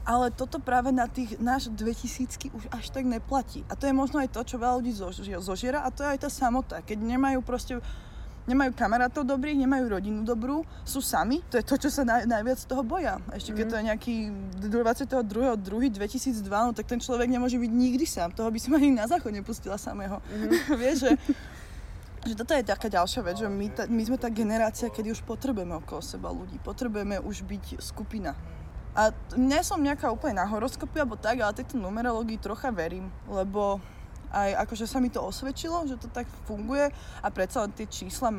Ale 0.06 0.30
toto 0.30 0.62
práve 0.62 0.94
na 0.94 1.10
tých 1.10 1.42
náš 1.42 1.74
2000 1.74 2.54
už 2.54 2.70
až 2.70 2.94
tak 2.94 3.10
neplatí. 3.10 3.66
A 3.68 3.74
to 3.74 3.90
je 3.90 3.94
možno 3.94 4.22
aj 4.22 4.30
to, 4.38 4.42
čo 4.46 4.62
veľa 4.62 4.78
ľudí 4.78 4.94
zožiera 5.42 5.82
a 5.82 5.90
to 5.90 6.06
je 6.06 6.14
aj 6.14 6.20
tá 6.22 6.30
samota. 6.30 6.86
Keď 6.86 6.98
nemajú 7.02 7.42
proste 7.42 7.82
nemajú 8.46 8.72
kamarátov 8.78 9.26
dobrých, 9.26 9.58
nemajú 9.58 9.86
rodinu 9.90 10.22
dobrú, 10.22 10.62
sú 10.86 11.02
sami, 11.02 11.42
to 11.50 11.58
je 11.58 11.66
to, 11.66 11.76
čo 11.82 11.90
sa 11.90 12.06
naj, 12.06 12.30
najviac 12.30 12.58
z 12.62 12.68
toho 12.70 12.86
boja. 12.86 13.18
Ešte 13.34 13.58
keď 13.58 13.66
mm. 13.66 13.72
to 13.72 13.76
je 13.76 13.84
nejaký 13.90 14.16
22.2.2002, 15.66 16.46
no 16.46 16.72
tak 16.78 16.86
ten 16.86 17.02
človek 17.02 17.26
nemôže 17.26 17.58
byť 17.58 17.72
nikdy 17.74 18.06
sám, 18.06 18.38
toho 18.38 18.54
by 18.54 18.60
som 18.62 18.78
ani 18.78 18.94
na 18.94 19.10
záchod 19.10 19.34
nepustila 19.34 19.82
samého. 19.82 20.22
Mm. 20.30 20.54
Vieš, 20.82 20.96
že, 21.10 21.12
že 22.30 22.34
toto 22.38 22.54
je 22.54 22.62
taká 22.62 22.86
ďalšia 22.86 23.22
vec, 23.26 23.36
že 23.42 23.50
my, 23.50 23.68
ta, 23.74 23.84
my 23.90 24.02
sme 24.06 24.18
tá 24.22 24.30
generácia, 24.30 24.94
kedy 24.94 25.10
už 25.18 25.26
potrebujeme 25.26 25.74
okolo 25.82 26.06
seba 26.06 26.30
ľudí, 26.30 26.62
potrebujeme 26.62 27.18
už 27.26 27.42
byť 27.50 27.82
skupina. 27.82 28.38
A 28.96 29.12
nie 29.36 29.60
som 29.60 29.82
nejaká 29.82 30.08
úplne 30.08 30.40
na 30.40 30.48
horoskopy 30.48 31.04
alebo 31.04 31.20
tak, 31.20 31.44
ale 31.44 31.52
tejto 31.52 31.76
numerológii 31.76 32.40
trocha 32.40 32.72
verím, 32.72 33.12
lebo 33.28 33.84
aj 34.36 34.68
akože 34.68 34.86
sa 34.86 35.00
mi 35.00 35.08
to 35.08 35.24
osvedčilo, 35.24 35.88
že 35.88 35.96
to 35.96 36.12
tak 36.12 36.28
funguje 36.44 36.92
a 37.24 37.28
predsa 37.32 37.72
tie 37.72 37.88
čísla 37.88 38.36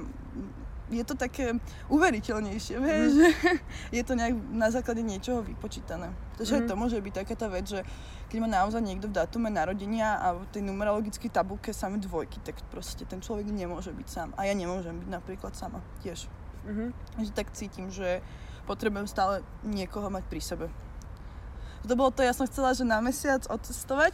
je 0.87 1.03
to 1.03 1.19
také 1.19 1.51
uveriteľnejšie, 1.91 2.77
vieš, 2.79 3.11
mm. 3.11 3.19
že 3.19 3.29
je 3.99 4.03
to 4.07 4.13
nejak 4.15 4.35
na 4.55 4.71
základe 4.71 5.03
niečoho 5.03 5.43
vypočítané. 5.43 6.15
Takže 6.39 6.63
mm. 6.63 6.67
to 6.71 6.75
môže 6.79 6.99
byť 7.03 7.15
taká 7.27 7.35
tá 7.35 7.51
vec, 7.51 7.67
že 7.67 7.83
keď 8.31 8.37
má 8.43 8.49
naozaj 8.51 8.83
niekto 8.83 9.11
v 9.11 9.17
datume 9.19 9.51
narodenia 9.51 10.19
a 10.23 10.39
v 10.39 10.47
tej 10.55 10.63
numerologickej 10.63 11.31
tabulke 11.31 11.75
same 11.75 11.99
dvojky, 11.99 12.39
tak 12.43 12.59
proste 12.71 13.03
ten 13.03 13.19
človek 13.19 13.51
nemôže 13.51 13.91
byť 13.91 14.07
sám. 14.07 14.29
A 14.39 14.47
ja 14.47 14.55
nemôžem 14.55 14.95
byť 14.95 15.11
napríklad 15.11 15.59
sama 15.59 15.83
tiež. 16.07 16.31
Mm-hmm. 16.67 16.89
Že 17.23 17.31
tak 17.35 17.51
cítim, 17.55 17.91
že 17.91 18.23
potrebujem 18.67 19.11
stále 19.11 19.43
niekoho 19.67 20.11
mať 20.11 20.25
pri 20.27 20.43
sebe. 20.43 20.67
To 21.87 21.95
bolo 21.95 22.11
to, 22.11 22.27
ja 22.27 22.35
som 22.35 22.51
chcela, 22.51 22.75
že 22.75 22.83
na 22.83 22.99
mesiac 22.99 23.47
odcestovať 23.47 24.11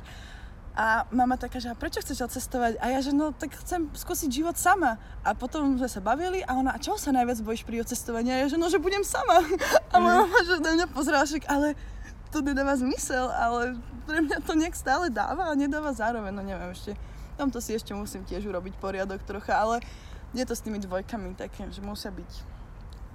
A 0.73 1.05
mama 1.13 1.37
taká, 1.37 1.61
že 1.61 1.69
a 1.69 1.77
prečo 1.77 2.01
chceš 2.01 2.25
odcestovať? 2.25 2.81
A 2.81 2.97
ja, 2.97 3.05
že 3.05 3.13
no 3.13 3.37
tak 3.37 3.53
chcem 3.61 3.93
skúsiť 3.93 4.33
život 4.33 4.57
sama. 4.57 4.97
A 5.21 5.37
potom 5.37 5.77
sme 5.77 5.85
sa 5.85 6.01
bavili 6.01 6.41
a 6.41 6.57
ona, 6.57 6.73
a 6.73 6.81
čoho 6.81 6.97
sa 6.97 7.13
najviac 7.13 7.45
bojíš 7.45 7.69
pri 7.69 7.85
odcestovaní? 7.85 8.33
A 8.33 8.41
ja, 8.41 8.47
že 8.49 8.57
no, 8.57 8.73
že 8.73 8.81
budem 8.81 9.05
sama. 9.05 9.45
A 9.93 9.95
moja 10.01 10.25
mama, 10.25 10.39
že 10.49 10.65
na 10.65 10.73
mňa 10.73 10.87
pozerala, 10.89 11.29
ale 11.45 11.77
to 12.33 12.41
nedáva 12.41 12.73
zmysel, 12.81 13.29
ale 13.29 13.77
pre 14.09 14.25
mňa 14.25 14.41
to 14.49 14.57
nejak 14.57 14.73
stále 14.73 15.13
dáva 15.13 15.53
a 15.53 15.59
nedáva 15.59 15.93
zároveň, 15.93 16.33
no 16.33 16.41
neviem 16.41 16.73
ešte. 16.73 16.97
Tomto 17.37 17.61
si 17.61 17.77
ešte 17.77 17.93
musím 17.93 18.25
tiež 18.25 18.49
urobiť 18.49 18.81
poriadok 18.81 19.21
trocha, 19.29 19.53
ale 19.53 19.85
je 20.33 20.45
to 20.49 20.57
s 20.57 20.65
tými 20.65 20.81
dvojkami 20.81 21.37
také, 21.37 21.69
že 21.69 21.85
musia 21.85 22.09
byť, 22.09 22.31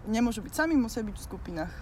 nemôžu 0.05 0.45
byť 0.45 0.53
sami, 0.53 0.77
musia 0.77 1.01
byť 1.01 1.17
v 1.17 1.25
skupinách. 1.25 1.73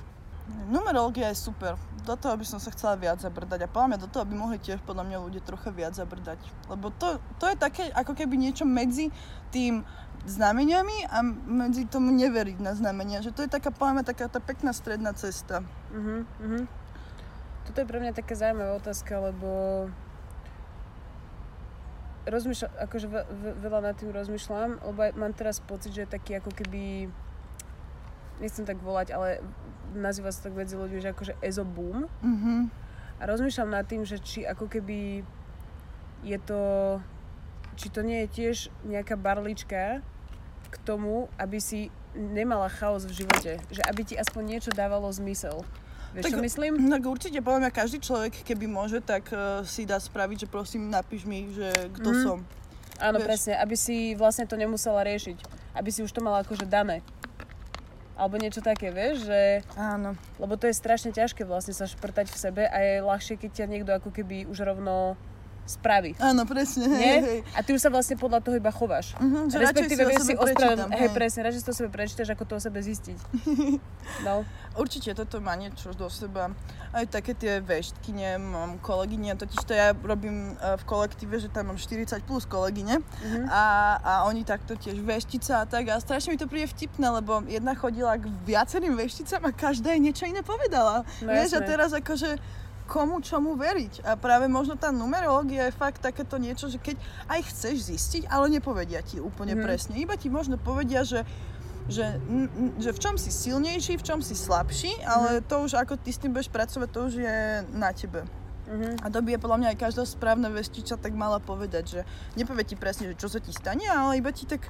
Numerológia 0.45 1.33
je 1.33 1.41
super. 1.41 1.73
Do 2.05 2.13
toho 2.13 2.37
by 2.37 2.45
som 2.45 2.61
sa 2.61 2.69
chcela 2.69 2.93
viac 3.01 3.17
zabrdať 3.17 3.65
a 3.65 3.71
podľa 3.71 3.87
mňa 3.89 4.03
do 4.05 4.09
toho 4.13 4.29
by 4.29 4.35
mohli 4.37 4.61
tiež 4.61 4.77
podľa 4.85 5.09
mňa 5.09 5.17
ľudia 5.25 5.41
trocha 5.41 5.73
viac 5.73 5.97
zabrdať. 5.97 6.37
Lebo 6.69 6.93
to, 6.93 7.17
to 7.41 7.49
je 7.49 7.57
také 7.57 7.89
ako 7.89 8.13
keby 8.13 8.37
niečo 8.37 8.61
medzi 8.61 9.09
tým 9.49 9.81
znameniami 10.25 11.09
a 11.09 11.25
medzi 11.25 11.89
tomu 11.89 12.13
neveriť 12.13 12.61
na 12.61 12.77
znamenia. 12.77 13.25
Že 13.25 13.33
to 13.33 13.41
je 13.45 13.49
taká, 13.49 13.73
podľa 13.73 14.01
mňa, 14.01 14.05
taká 14.05 14.25
tá 14.29 14.37
pekná 14.37 14.69
stredná 14.73 15.17
cesta. 15.17 15.65
Uh-huh, 15.89 16.25
uh-huh. 16.41 16.65
Toto 17.65 17.77
je 17.81 17.89
pre 17.89 17.97
mňa 17.97 18.13
taká 18.13 18.37
zaujímavá 18.37 18.77
otázka, 18.77 19.17
lebo 19.17 19.49
rozmýšľam, 22.25 22.73
akože 22.89 23.07
ve, 23.09 23.21
ve, 23.29 23.51
veľa 23.65 23.79
nad 23.81 23.95
tým 23.97 24.09
rozmýšľam, 24.09 24.81
lebo 24.81 24.99
mám 25.17 25.33
teraz 25.37 25.61
pocit, 25.61 25.93
že 25.93 26.05
je 26.05 26.13
taký 26.17 26.41
ako 26.41 26.53
keby 26.53 27.09
nechcem 28.41 28.65
tak 28.65 28.81
volať, 28.81 29.13
ale 29.13 29.39
nazýva 29.93 30.33
sa 30.33 30.49
tak 30.49 30.57
medzi 30.57 30.73
ľuďmi, 30.73 30.99
že 31.03 31.13
akože 31.13 31.33
boom. 31.67 32.09
Mm-hmm. 32.23 32.59
A 33.19 33.23
rozmýšľam 33.29 33.69
nad 33.71 33.85
tým, 33.85 34.03
že 34.03 34.19
či 34.19 34.43
ako 34.43 34.67
keby 34.67 35.23
je 36.25 36.37
to, 36.41 36.63
či 37.77 37.87
to 37.93 38.01
nie 38.01 38.25
je 38.25 38.27
tiež 38.31 38.55
nejaká 38.83 39.15
barlička 39.15 40.01
k 40.71 40.75
tomu, 40.83 41.29
aby 41.37 41.61
si 41.61 41.93
nemala 42.15 42.71
chaos 42.71 43.05
v 43.05 43.23
živote. 43.23 43.61
Že 43.71 43.81
aby 43.85 44.01
ti 44.03 44.15
aspoň 44.17 44.43
niečo 44.57 44.71
dávalo 44.71 45.07
zmysel. 45.11 45.63
Vieš, 46.15 46.31
tak, 46.31 46.33
čo 46.39 46.39
myslím? 46.39 46.73
Tak 46.87 47.03
určite, 47.03 47.43
podľa 47.43 47.67
mňa 47.67 47.71
každý 47.75 47.99
človek, 47.99 48.33
keby 48.47 48.71
môže, 48.71 49.03
tak 49.03 49.27
uh, 49.35 49.67
si 49.67 49.83
dá 49.83 49.99
spraviť, 49.99 50.47
že 50.47 50.51
prosím, 50.51 50.87
napíš 50.87 51.27
mi, 51.27 51.51
že 51.51 51.67
kto 51.91 52.09
mm. 52.15 52.19
som. 52.23 52.39
Áno, 53.03 53.19
Vieš? 53.19 53.27
presne, 53.27 53.53
aby 53.59 53.75
si 53.75 54.15
vlastne 54.15 54.47
to 54.47 54.55
nemusela 54.55 55.03
riešiť. 55.03 55.67
Aby 55.75 55.91
si 55.91 55.99
už 56.07 56.15
to 56.15 56.23
mala 56.23 56.39
akože 56.47 56.63
dané. 56.63 57.03
Alebo 58.15 58.39
niečo 58.39 58.63
také, 58.63 58.95
vieš, 58.95 59.27
že... 59.27 59.59
Áno. 59.75 60.15
Lebo 60.39 60.55
to 60.55 60.71
je 60.71 60.75
strašne 60.75 61.11
ťažké 61.11 61.43
vlastne 61.43 61.75
sa 61.75 61.83
šprtať 61.83 62.31
v 62.31 62.37
sebe 62.39 62.63
a 62.63 62.77
je 62.79 63.03
ľahšie, 63.03 63.35
keď 63.35 63.51
ťa 63.51 63.65
niekto 63.67 63.91
ako 63.91 64.09
keby 64.15 64.47
už 64.47 64.63
rovno 64.63 65.19
spraví. 65.65 66.13
Áno, 66.21 66.45
presne, 66.45 66.85
hej, 66.85 67.01
Nie? 67.01 67.15
hej. 67.25 67.39
A 67.57 67.65
ty 67.65 67.73
už 67.73 67.81
sa 67.81 67.89
vlastne 67.89 68.15
podľa 68.15 68.39
toho 68.45 68.55
iba 68.55 68.69
chováš. 68.69 69.17
Uh-huh, 69.17 69.49
že 69.49 69.57
Respektíve 69.57 70.05
vieš 70.05 70.29
si 70.29 70.33
ospravedlniť. 70.37 70.93
Hej, 70.93 71.09
presne, 71.11 71.39
radšej 71.49 71.59
si 71.59 71.65
to 71.65 71.73
o 71.73 71.77
sebe 71.81 71.89
prečítaš, 71.89 72.29
ako 72.37 72.43
to 72.45 72.53
o 72.55 72.61
sebe 72.61 72.79
zistiť. 72.79 73.17
No. 74.21 74.45
Určite 74.77 75.17
toto 75.17 75.41
má 75.41 75.57
niečo 75.57 75.89
do 75.97 76.05
seba. 76.13 76.53
Aj 76.91 77.05
také 77.07 77.33
tie 77.33 77.61
veštkyne, 77.63 78.37
mám 78.41 78.71
kolegyne, 78.83 79.33
totiž 79.37 79.61
to 79.63 79.73
ja 79.73 79.93
robím 79.93 80.53
e, 80.59 80.77
v 80.77 80.83
kolektíve, 80.83 81.39
že 81.39 81.49
tam 81.49 81.73
mám 81.73 81.79
40 81.79 82.21
plus 82.25 82.45
kolegyne 82.45 83.01
uh-huh. 83.01 83.45
a, 83.49 83.63
a 83.99 84.13
oni 84.29 84.45
takto 84.45 84.75
tiež 84.75 85.01
veštica 85.01 85.63
a 85.63 85.65
tak 85.65 85.89
a 85.89 86.01
strašne 86.01 86.35
mi 86.35 86.39
to 86.39 86.49
príde 86.49 86.69
vtipné, 86.71 87.07
lebo 87.09 87.41
jedna 87.49 87.73
chodila 87.73 88.19
k 88.19 88.29
viacerým 88.45 88.93
vešticám 88.93 89.45
a 89.47 89.51
každá 89.51 89.95
jej 89.95 90.01
niečo 90.01 90.25
iné 90.29 90.45
povedala. 90.45 91.07
No, 91.23 91.31
Vieš, 91.31 91.57
a 91.57 91.61
teraz 91.63 91.91
akože 91.95 92.37
komu 92.85 93.17
čomu 93.21 93.57
veriť. 93.57 94.05
A 94.05 94.13
práve 94.15 94.45
možno 94.45 94.77
tá 94.77 94.93
numerológia 94.93 95.67
je 95.67 95.73
fakt 95.73 96.05
takéto 96.05 96.37
niečo, 96.37 96.69
že 96.69 96.77
keď 96.77 97.01
aj 97.27 97.41
chceš 97.49 97.89
zistiť, 97.89 98.23
ale 98.29 98.53
nepovedia 98.53 99.01
ti 99.01 99.17
úplne 99.17 99.57
mm. 99.57 99.61
presne. 99.65 99.93
Iba 99.97 100.15
ti 100.15 100.29
možno 100.29 100.61
povedia, 100.61 101.01
že 101.01 101.25
že, 101.85 102.17
že 102.81 102.89
v 102.89 102.99
čom 102.99 103.15
si 103.17 103.29
silnejší, 103.29 104.01
v 104.01 104.05
čom 104.05 104.19
si 104.21 104.33
slabší, 104.33 105.05
ale 105.05 105.39
mm. 105.39 105.43
to 105.45 105.55
už 105.61 105.77
ako 105.77 106.01
ty 106.01 106.09
s 106.09 106.21
tým 106.21 106.33
budeš 106.33 106.49
pracovať, 106.49 106.87
to 106.89 106.99
už 107.05 107.13
je 107.21 107.37
na 107.77 107.93
tebe. 107.93 108.25
Mm-hmm. 108.65 109.05
A 109.05 109.07
to 109.13 109.21
by 109.21 109.37
je 109.37 109.43
podľa 109.45 109.57
mňa 109.61 109.69
aj 109.73 109.81
každá 109.81 110.03
správna 110.09 110.49
vestiča 110.49 110.97
tak 110.97 111.13
mala 111.13 111.37
povedať, 111.37 111.83
že 111.85 111.99
nepovie 112.33 112.65
ti 112.65 112.73
presne, 112.73 113.13
že 113.13 113.19
čo 113.21 113.29
sa 113.29 113.37
ti 113.37 113.53
stane, 113.53 113.85
ale 113.85 114.17
iba 114.17 114.33
ti 114.33 114.49
tak 114.49 114.65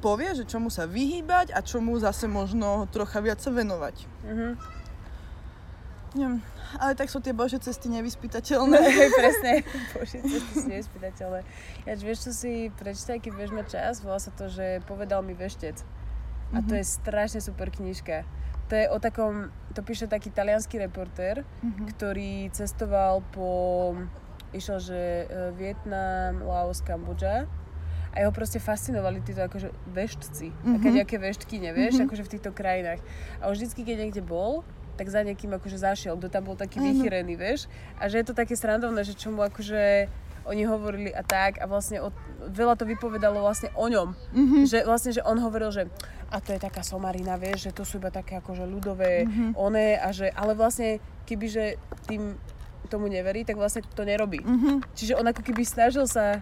povie, 0.00 0.32
že 0.32 0.48
čomu 0.48 0.72
sa 0.72 0.88
vyhýbať 0.88 1.52
a 1.52 1.60
čomu 1.60 2.00
zase 2.00 2.24
možno 2.24 2.88
trocha 2.88 3.20
viac 3.20 3.44
sa 3.44 3.52
venovať. 3.52 3.96
Mm-hmm. 4.24 4.77
Neviem, 6.16 6.40
ale 6.80 6.96
tak 6.96 7.12
sú 7.12 7.20
tie 7.20 7.36
Bože 7.36 7.60
cesty 7.60 7.92
nevyspytateľné. 7.92 8.80
No, 8.80 9.08
presne, 9.20 9.64
Bože 9.92 10.24
cesty 10.24 10.52
sú 10.56 10.66
nevyspytateľné. 10.72 11.40
Ja, 11.84 11.92
vieš, 12.00 12.28
čo 12.28 12.32
si 12.32 12.52
prečítaj, 12.80 13.20
keď 13.20 13.32
vieš 13.36 13.50
čas, 13.68 14.00
volá 14.00 14.16
sa 14.16 14.32
to, 14.32 14.48
že 14.48 14.80
povedal 14.88 15.20
mi 15.20 15.36
veštec. 15.36 15.76
A 16.56 16.64
to 16.64 16.72
mhm. 16.72 16.80
je 16.80 16.84
strašne 16.88 17.40
super 17.44 17.68
knižka. 17.68 18.24
To 18.68 18.76
je 18.76 18.86
o 18.92 19.00
takom, 19.00 19.48
to 19.72 19.80
píše 19.80 20.12
taký 20.12 20.28
talianský 20.28 20.76
reportér, 20.76 21.40
mm-hmm. 21.40 21.88
ktorý 21.96 22.52
cestoval 22.52 23.24
po, 23.32 23.96
išiel, 24.52 24.76
že 24.76 25.00
e, 25.24 25.26
Vietnam, 25.56 26.44
Laos, 26.44 26.84
Kambodža 26.84 27.48
a 28.12 28.16
jeho 28.20 28.28
proste 28.28 28.60
fascinovali 28.60 29.24
títo 29.24 29.40
akože 29.40 29.72
veštci, 29.88 30.52
mm-hmm. 30.52 30.74
aké 30.76 30.88
nejaké 30.92 31.16
veštky, 31.16 31.56
nevieš, 31.64 31.96
mm-hmm. 31.96 32.08
akože 32.12 32.26
v 32.28 32.32
týchto 32.36 32.50
krajinách. 32.52 33.00
A 33.40 33.48
už 33.48 33.56
vždycky, 33.56 33.88
keď 33.88 33.96
niekde 34.04 34.20
bol, 34.20 34.60
tak 34.98 35.06
za 35.06 35.22
niekým 35.22 35.54
akože 35.54 35.78
zašiel, 35.78 36.18
kto 36.18 36.26
tam 36.26 36.50
bol 36.50 36.58
taký 36.58 36.82
vychyrený, 36.82 37.38
vieš. 37.38 37.70
A 38.02 38.10
že 38.10 38.18
je 38.18 38.26
to 38.26 38.34
také 38.34 38.58
srandovné, 38.58 39.06
že 39.06 39.14
čo 39.14 39.30
mu 39.30 39.46
akože 39.46 40.10
oni 40.48 40.64
hovorili 40.64 41.10
a 41.12 41.20
tak 41.20 41.60
a 41.60 41.68
vlastne 41.68 42.00
o, 42.00 42.08
veľa 42.48 42.74
to 42.80 42.88
vypovedalo 42.88 43.44
vlastne 43.44 43.68
o 43.76 43.86
ňom. 43.86 44.16
Mm-hmm. 44.16 44.62
Že 44.64 44.78
vlastne, 44.88 45.12
že 45.12 45.22
on 45.22 45.36
hovoril, 45.38 45.70
že 45.70 45.82
a 46.32 46.40
to 46.40 46.56
je 46.56 46.60
taká 46.60 46.80
somarina, 46.80 47.36
vieš, 47.36 47.70
že 47.70 47.76
to 47.76 47.84
sú 47.84 48.00
iba 48.00 48.08
také 48.08 48.40
akože 48.40 48.64
ľudové 48.64 49.28
mm-hmm. 49.28 49.50
one 49.54 50.00
a 50.00 50.08
že, 50.10 50.32
ale 50.32 50.56
vlastne 50.56 51.04
kebyže 51.28 51.76
tým 52.08 52.40
tomu 52.88 53.12
neverí, 53.12 53.44
tak 53.44 53.60
vlastne 53.60 53.84
to 53.84 54.02
nerobí. 54.08 54.40
Mm-hmm. 54.40 54.96
Čiže 54.96 55.20
on 55.20 55.28
ako 55.28 55.44
keby 55.44 55.62
snažil 55.68 56.08
sa 56.08 56.40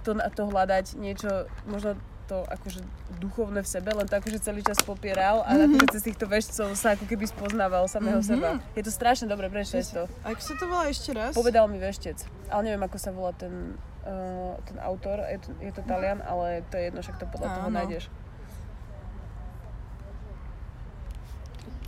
to, 0.00 0.16
to 0.16 0.42
hľadať 0.48 0.96
niečo 0.96 1.44
možno 1.68 2.00
to 2.26 2.42
akože 2.50 2.82
duchovné 3.22 3.62
v 3.62 3.68
sebe, 3.70 3.94
len 3.94 4.06
to 4.10 4.18
akože 4.18 4.42
celý 4.42 4.60
čas 4.60 4.82
popieral 4.82 5.46
a 5.46 5.54
mm-hmm. 5.54 5.66
akože 5.70 5.86
cez 5.94 6.02
týchto 6.10 6.26
veštcov 6.26 6.68
sa 6.74 6.98
ako 6.98 7.06
keby 7.06 7.24
spoznával 7.30 7.86
samého 7.86 8.18
mm-hmm. 8.18 8.58
seba. 8.58 8.58
Je 8.74 8.82
to 8.82 8.92
strašne 8.92 9.30
dobre, 9.30 9.46
prečo 9.46 9.78
to. 9.78 10.10
Ako 10.26 10.40
sa 10.42 10.54
to 10.58 10.64
volá 10.66 10.90
ešte 10.90 11.14
raz? 11.14 11.32
Povedal 11.32 11.70
mi 11.70 11.78
veštec, 11.78 12.18
ale 12.50 12.60
neviem 12.70 12.82
ako 12.82 12.98
sa 12.98 13.10
volá 13.14 13.30
ten, 13.32 13.78
uh, 14.02 14.58
ten 14.66 14.76
autor, 14.82 15.22
je 15.30 15.38
to, 15.38 15.48
je 15.62 15.72
to 15.72 15.82
Talian, 15.86 16.18
ale 16.26 16.66
to 16.68 16.74
je 16.76 16.90
jedno, 16.90 17.00
však 17.00 17.16
to 17.22 17.26
podľa 17.30 17.48
Áno. 17.48 17.56
toho 17.62 17.70
nájdeš. 17.70 18.04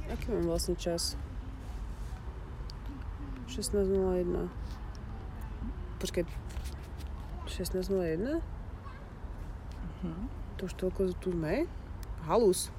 Aký 0.08 0.32
mám 0.32 0.48
vlastne 0.48 0.72
čas? 0.78 1.18
16.01. 3.50 4.48
Počkaj, 5.98 6.24
16.01? 7.44 8.57
To 10.58 10.66
už 10.66 10.74
toľko 10.74 11.14
tu 11.18 11.30
sme. 11.34 11.66
Halus. 12.26 12.70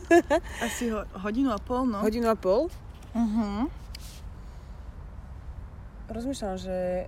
Asi 0.66 0.90
ho, 0.90 1.04
hodinu 1.22 1.52
a 1.54 1.58
pol, 1.62 1.86
no. 1.86 1.98
Hodinu 2.02 2.28
a 2.30 2.36
pol? 2.36 2.70
Uh-huh. 3.14 3.70
Rozmýšľam, 6.10 6.58
že... 6.58 7.06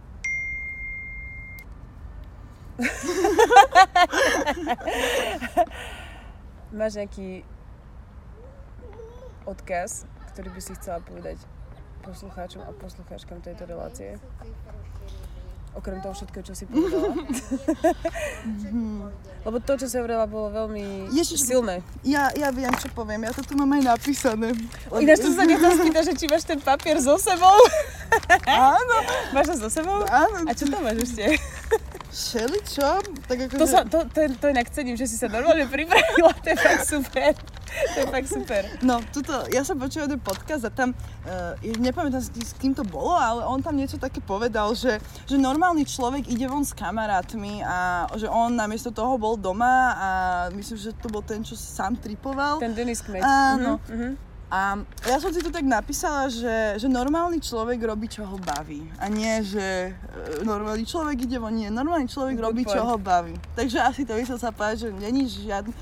Máš 6.78 6.96
nejaký 6.96 7.44
odkaz, 9.44 10.06
ktorý 10.32 10.48
by 10.54 10.60
si 10.64 10.72
chcela 10.80 11.04
povedať 11.04 11.36
poslucháčom 12.02 12.62
a 12.64 12.72
poslucháčkam 12.74 13.38
tejto 13.44 13.68
relácie? 13.68 14.16
Okrem 15.72 16.04
toho 16.04 16.12
všetkého, 16.12 16.44
čo 16.44 16.52
si 16.52 16.68
povedala. 16.68 17.16
Lebo 19.42 19.56
to, 19.64 19.72
čo 19.80 19.86
si 19.88 19.96
hovorila, 19.96 20.28
bolo 20.28 20.52
veľmi 20.52 21.08
Ježiš, 21.16 21.48
silné. 21.48 21.80
Ja, 22.04 22.28
ja 22.36 22.52
viem, 22.52 22.70
čo 22.76 22.92
poviem. 22.92 23.24
Ja 23.24 23.32
to 23.32 23.40
tu 23.40 23.56
mám 23.56 23.72
aj 23.80 23.96
napísané. 23.96 24.52
Ináč 24.92 25.24
to 25.24 25.32
sa 25.32 25.48
nechcem 25.48 25.72
spýtať, 25.72 26.02
že 26.12 26.14
či 26.14 26.24
máš 26.28 26.44
ten 26.44 26.60
papier 26.60 27.00
so 27.00 27.16
sebou. 27.16 27.56
Áno. 28.44 28.96
Máš 29.32 29.56
to 29.56 29.66
so 29.66 29.68
sebou? 29.72 30.04
Áno. 30.06 30.44
A 30.44 30.52
čo 30.52 30.68
tam 30.68 30.84
máš 30.84 31.08
ešte? 31.08 31.40
Šeli, 32.12 32.60
čo? 32.68 33.00
Tak 33.24 33.36
ako 33.48 33.54
to, 33.56 33.64
že... 33.64 33.72
sa, 33.72 33.80
to, 33.88 34.04
to, 34.12 34.18
to 34.36 34.46
inak 34.52 34.68
cením, 34.68 35.00
že 35.00 35.08
si 35.08 35.16
sa 35.16 35.32
normálne 35.32 35.64
pripravila, 35.64 36.36
to 36.44 36.52
je 36.52 36.56
fakt 36.60 36.84
super. 36.84 37.32
To 37.94 37.98
je 38.00 38.06
fakt 38.08 38.28
super. 38.28 38.62
No, 38.84 39.00
tuto, 39.12 39.32
ja 39.48 39.64
som 39.64 39.76
počula 39.80 40.04
jeden 40.08 40.20
podcast 40.20 40.64
a 40.68 40.70
tam, 40.72 40.92
uh, 40.92 41.56
nepamätám 41.80 42.20
si, 42.20 42.30
s 42.40 42.52
kým 42.56 42.76
to 42.76 42.84
bolo, 42.84 43.16
ale 43.16 43.44
on 43.44 43.60
tam 43.60 43.76
niečo 43.76 43.96
také 43.96 44.20
povedal, 44.20 44.72
že, 44.76 45.00
že 45.24 45.36
normálny 45.36 45.84
človek 45.88 46.28
ide 46.28 46.46
von 46.48 46.64
s 46.64 46.76
kamarátmi 46.76 47.64
a 47.64 48.08
že 48.16 48.28
on 48.28 48.52
namiesto 48.52 48.92
toho 48.92 49.16
bol 49.16 49.36
doma 49.36 49.96
a 49.96 50.08
myslím, 50.52 50.78
že 50.78 50.90
to 50.96 51.08
bol 51.08 51.24
ten, 51.24 51.40
čo 51.40 51.56
sám 51.56 51.96
tripoval. 52.00 52.60
Ten 52.60 52.76
Denis 52.76 53.00
Kmeď. 53.00 53.22
Áno. 53.24 53.80
Uh-huh. 53.88 54.14
A 54.52 54.76
ja 55.08 55.16
som 55.16 55.32
si 55.32 55.40
tu 55.40 55.48
tak 55.48 55.64
napísala, 55.64 56.28
že, 56.28 56.76
že 56.76 56.84
normálny 56.84 57.40
človek 57.40 57.80
robí, 57.88 58.04
čo 58.04 58.20
ho 58.28 58.36
baví. 58.36 58.84
A 59.00 59.08
nie, 59.08 59.40
že 59.40 59.96
e, 59.96 60.44
normálny 60.44 60.84
človek 60.84 61.24
ide 61.24 61.40
von, 61.40 61.56
nie. 61.56 61.72
Normálny 61.72 62.04
človek 62.04 62.36
Good 62.36 62.46
robí, 62.52 62.62
point. 62.68 62.76
čo 62.76 62.84
ho 62.84 63.00
baví. 63.00 63.32
Takže 63.56 63.80
asi 63.80 64.04
to 64.04 64.12
by 64.12 64.28
som 64.28 64.36
sa 64.36 64.52
povedať, 64.52 64.84
že 64.84 64.88
není 64.92 65.24
žiadny 65.24 65.72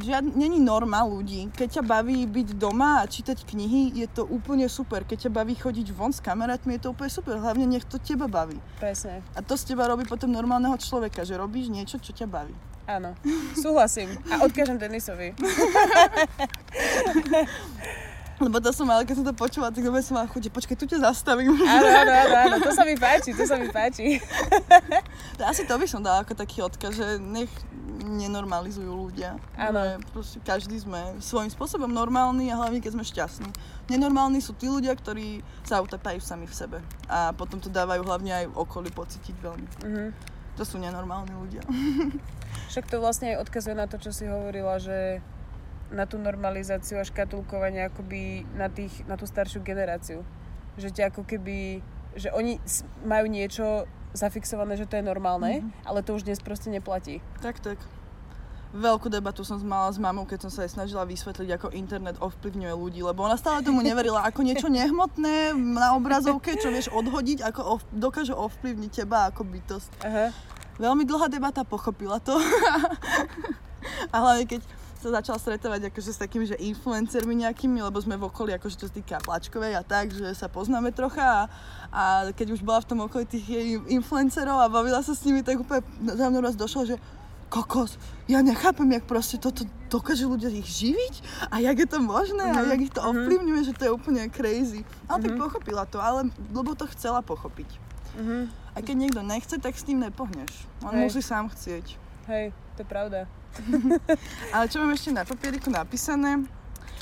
žiad, 0.00 0.24
není 0.36 0.60
norma 0.60 1.02
ľudí. 1.02 1.48
Keď 1.56 1.80
ťa 1.80 1.82
baví 1.82 2.26
byť 2.28 2.60
doma 2.60 3.00
a 3.00 3.08
čítať 3.08 3.48
knihy, 3.48 3.96
je 3.96 4.06
to 4.08 4.28
úplne 4.28 4.68
super. 4.68 5.04
Keď 5.04 5.28
ťa 5.28 5.30
baví 5.32 5.54
chodiť 5.56 5.92
von 5.96 6.12
s 6.12 6.20
kamarátmi, 6.20 6.76
je 6.76 6.88
to 6.88 6.92
úplne 6.92 7.10
super. 7.10 7.40
Hlavne 7.40 7.64
nech 7.64 7.88
to 7.88 7.96
teba 7.96 8.28
baví. 8.28 8.60
Presne. 8.76 9.24
A 9.32 9.40
to 9.40 9.56
z 9.56 9.72
teba 9.72 9.88
robí 9.88 10.04
potom 10.04 10.28
normálneho 10.28 10.76
človeka, 10.76 11.24
že 11.24 11.40
robíš 11.40 11.72
niečo, 11.72 11.96
čo 11.96 12.12
ťa 12.12 12.28
baví. 12.28 12.52
Áno, 12.86 13.18
súhlasím. 13.58 14.14
A 14.30 14.46
odkážem 14.46 14.78
Denisovi. 14.78 15.34
Lebo 18.36 18.60
to 18.60 18.68
som 18.68 18.84
mala, 18.84 19.08
keď 19.08 19.22
som 19.22 19.26
to 19.26 19.32
počula, 19.32 19.72
tak 19.72 19.80
dobre 19.80 20.04
som 20.04 20.20
mala 20.20 20.28
chuť, 20.28 20.52
počkaj, 20.52 20.76
tu 20.76 20.84
ťa 20.84 21.08
zastavím. 21.08 21.56
Áno, 21.56 21.88
áno, 21.88 22.12
áno, 22.12 22.34
áno, 22.36 22.56
to 22.60 22.70
sa 22.76 22.84
mi 22.84 22.92
páči, 22.92 23.32
to 23.32 23.48
sa 23.48 23.56
mi 23.56 23.72
páči. 23.72 24.20
Asi 25.40 25.64
to 25.64 25.80
by 25.80 25.88
som 25.88 26.04
dala 26.04 26.20
ako 26.20 26.36
taký 26.36 26.60
odkaz, 26.60 26.92
že 27.00 27.16
nech 27.16 27.48
nenormalizujú 28.06 28.92
ľudia. 28.92 29.40
Áno. 29.56 29.98
Proste 30.12 30.38
každý 30.44 30.78
sme 30.78 31.16
svojím 31.18 31.50
spôsobom 31.50 31.88
normálni 31.88 32.52
a 32.52 32.60
hlavne 32.60 32.78
keď 32.78 32.92
sme 32.94 33.04
šťastní. 33.04 33.50
Nenormálni 33.88 34.44
sú 34.44 34.52
tí 34.52 34.68
ľudia, 34.68 34.92
ktorí 34.94 35.40
sa 35.64 35.82
utapajú 35.82 36.20
sami 36.20 36.44
v 36.44 36.54
sebe. 36.54 36.78
A 37.08 37.32
potom 37.32 37.58
to 37.58 37.72
dávajú 37.72 38.04
hlavne 38.04 38.32
aj 38.32 38.44
okolí 38.52 38.92
pocítiť 38.92 39.36
veľmi. 39.40 39.68
Mhm. 39.82 40.04
To 40.56 40.64
sú 40.64 40.80
nenormálni 40.80 41.36
ľudia. 41.36 41.60
Však 42.72 42.88
to 42.88 42.96
vlastne 42.96 43.36
aj 43.36 43.44
odkazuje 43.44 43.76
na 43.76 43.84
to, 43.84 44.00
čo 44.00 44.08
si 44.08 44.24
hovorila, 44.24 44.80
že 44.80 45.20
na 45.90 46.04
tú 46.04 46.18
normalizáciu 46.18 46.98
a 46.98 47.06
škatulkovanie 47.06 47.86
akoby 47.86 48.42
na, 48.58 48.66
tých, 48.66 48.92
na 49.06 49.14
tú 49.14 49.26
staršiu 49.28 49.62
generáciu. 49.62 50.26
Že 50.76 50.88
ťa 50.92 51.04
ako 51.14 51.22
keby, 51.24 51.80
že 52.18 52.28
oni 52.34 52.58
majú 53.06 53.26
niečo 53.30 53.86
zafixované, 54.16 54.80
že 54.80 54.88
to 54.88 54.98
je 54.98 55.04
normálne, 55.04 55.62
mm-hmm. 55.62 55.86
ale 55.86 56.00
to 56.00 56.16
už 56.16 56.24
dnes 56.24 56.40
proste 56.40 56.72
neplatí. 56.72 57.20
Tak, 57.44 57.60
tak. 57.60 57.78
Veľkú 58.76 59.08
debatu 59.08 59.46
som 59.46 59.56
mala 59.62 59.88
s 59.88 59.96
mamou, 59.96 60.26
keď 60.26 60.48
som 60.48 60.52
sa 60.52 60.66
jej 60.66 60.74
snažila 60.74 61.06
vysvetliť, 61.06 61.48
ako 61.54 61.72
internet 61.72 62.18
ovplyvňuje 62.18 62.74
ľudí, 62.74 63.00
lebo 63.00 63.24
ona 63.24 63.38
stále 63.38 63.62
tomu 63.62 63.80
neverila, 63.80 64.26
ako 64.26 64.42
niečo 64.42 64.68
nehmotné 64.68 65.54
na 65.54 65.94
obrazovke, 65.94 66.58
čo 66.58 66.68
vieš 66.68 66.90
odhodiť, 66.90 67.46
ako 67.46 67.60
ov- 67.78 67.88
dokáže 67.94 68.34
ovplyvniť 68.34 68.90
teba 69.06 69.30
ako 69.30 69.46
bytosť. 69.46 69.90
Aha. 70.02 70.34
Veľmi 70.76 71.08
dlhá 71.08 71.32
debata, 71.32 71.64
pochopila 71.64 72.20
to. 72.20 72.36
a 74.14 74.16
hlavne 74.18 74.44
keď 74.44 74.60
sa 75.06 75.22
začala 75.22 75.38
stretávať 75.38 75.94
akože 75.94 76.10
s 76.10 76.18
takými, 76.18 76.50
že 76.50 76.58
influencermi 76.58 77.46
nejakými, 77.46 77.78
lebo 77.78 77.94
sme 78.02 78.18
v 78.18 78.26
okolí, 78.26 78.50
akože 78.58 78.74
sa 78.74 78.90
týka 78.90 79.16
plačkovej 79.22 79.78
a 79.78 79.86
tak, 79.86 80.10
že 80.10 80.26
sa 80.34 80.50
poznáme 80.50 80.90
trocha 80.90 81.22
a, 81.22 81.40
a 81.94 82.02
keď 82.34 82.58
už 82.58 82.66
bola 82.66 82.82
v 82.82 82.88
tom 82.90 82.98
okolí 83.06 83.22
tých 83.22 83.46
influencerov 83.86 84.58
a 84.58 84.66
bavila 84.66 84.98
sa 84.98 85.14
s 85.14 85.22
nimi, 85.22 85.46
tak 85.46 85.62
úplne 85.62 85.86
za 86.02 86.26
mnou 86.26 86.42
raz 86.42 86.58
došlo, 86.58 86.82
že 86.84 86.98
kokos, 87.46 87.94
ja 88.26 88.42
nechápem, 88.42 88.90
jak 88.90 89.06
proste 89.06 89.38
toto 89.38 89.62
dokáže 89.86 90.26
ľudia 90.26 90.50
ich 90.50 90.66
živiť 90.66 91.46
a 91.54 91.62
jak 91.62 91.78
je 91.78 91.86
to 91.86 92.02
možné 92.02 92.42
a 92.42 92.58
Mhm, 92.58 92.70
jak 92.74 92.80
ich 92.82 92.94
to 92.94 92.98
mhm. 92.98 93.08
ovplyvňuje, 93.14 93.60
že 93.62 93.76
to 93.78 93.82
je 93.86 93.92
úplne 93.94 94.26
crazy. 94.34 94.82
Ale 95.06 95.22
tak 95.22 95.38
Mhm. 95.38 95.40
pochopila 95.46 95.86
to, 95.86 96.02
ale 96.02 96.26
lebo 96.50 96.74
to 96.74 96.90
chcela 96.90 97.22
pochopiť. 97.22 97.70
Mhm. 98.18 98.50
A 98.74 98.82
keď 98.82 98.94
niekto 98.98 99.22
nechce, 99.22 99.54
tak 99.62 99.78
s 99.78 99.86
tým 99.86 100.02
nepohneš. 100.02 100.50
On 100.82 100.90
Hej. 100.90 101.06
musí 101.06 101.22
sám 101.22 101.46
chcieť. 101.54 101.86
Hej, 102.26 102.50
to 102.76 102.84
je 102.84 102.88
pravda. 102.88 103.24
Ale 104.54 104.68
čo 104.68 104.78
mám 104.78 104.92
ešte 104.92 105.10
na 105.10 105.24
papieriku 105.24 105.72
napísané? 105.72 106.44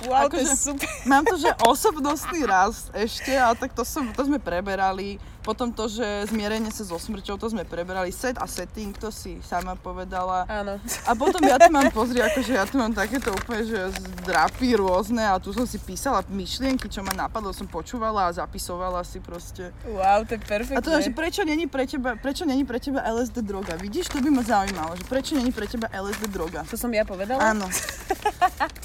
Wow, 0.06 0.26
to 0.26 0.38
je 0.38 0.46
Akože- 0.46 0.56
super. 0.56 0.88
Mám 1.06 1.24
to, 1.24 1.36
že 1.36 1.50
osobnostný 1.62 2.42
rast 2.44 2.90
ešte, 2.92 3.30
ale 3.30 3.54
tak 3.54 3.74
to, 3.74 3.82
som, 3.82 4.10
to 4.10 4.26
sme 4.26 4.38
preberali. 4.38 5.18
Potom 5.44 5.68
to, 5.68 5.92
že 5.92 6.32
zmierenie 6.32 6.72
sa 6.72 6.88
so 6.88 6.96
smrťou, 6.96 7.36
to 7.36 7.52
sme 7.52 7.68
preberali. 7.68 8.08
Set 8.08 8.40
a 8.40 8.48
setting, 8.48 8.96
to 8.96 9.12
si 9.12 9.36
sama 9.44 9.76
povedala. 9.76 10.48
Áno. 10.48 10.80
A 11.04 11.12
potom 11.12 11.44
ja 11.44 11.60
tu 11.60 11.68
mám, 11.68 11.92
pozri, 11.92 12.24
akože 12.24 12.52
ja 12.56 12.64
tu 12.64 12.80
mám 12.80 12.96
takéto 12.96 13.28
úplne, 13.28 13.68
že 13.68 13.92
drapy 14.24 14.72
rôzne 14.80 15.20
a 15.20 15.36
tu 15.36 15.52
som 15.52 15.68
si 15.68 15.76
písala 15.76 16.24
myšlienky, 16.32 16.88
čo 16.88 17.04
ma 17.04 17.12
napadlo, 17.12 17.52
som 17.52 17.68
počúvala 17.68 18.26
a 18.26 18.30
zapisovala 18.32 19.04
si 19.04 19.20
proste. 19.20 19.68
Wow, 19.84 20.24
to 20.24 20.34
je 20.34 20.40
perfektné. 20.40 20.80
A 20.80 20.82
to 20.82 20.96
že 21.04 21.12
prečo 21.12 21.44
není 21.44 21.68
pre 21.68 21.84
teba, 21.84 22.16
prečo 22.16 22.48
není 22.48 22.64
pre 22.64 22.80
teba 22.80 23.04
LSD 23.04 23.44
droga? 23.44 23.76
Vidíš, 23.76 24.08
to 24.08 24.24
by 24.24 24.32
ma 24.32 24.40
zaujímalo, 24.40 24.96
že 24.96 25.04
prečo 25.04 25.36
není 25.36 25.52
pre 25.52 25.68
teba 25.68 25.92
LSD 25.92 26.32
droga? 26.32 26.64
To 26.64 26.80
som 26.80 26.88
ja 26.88 27.04
povedala? 27.04 27.52
Áno. 27.52 27.68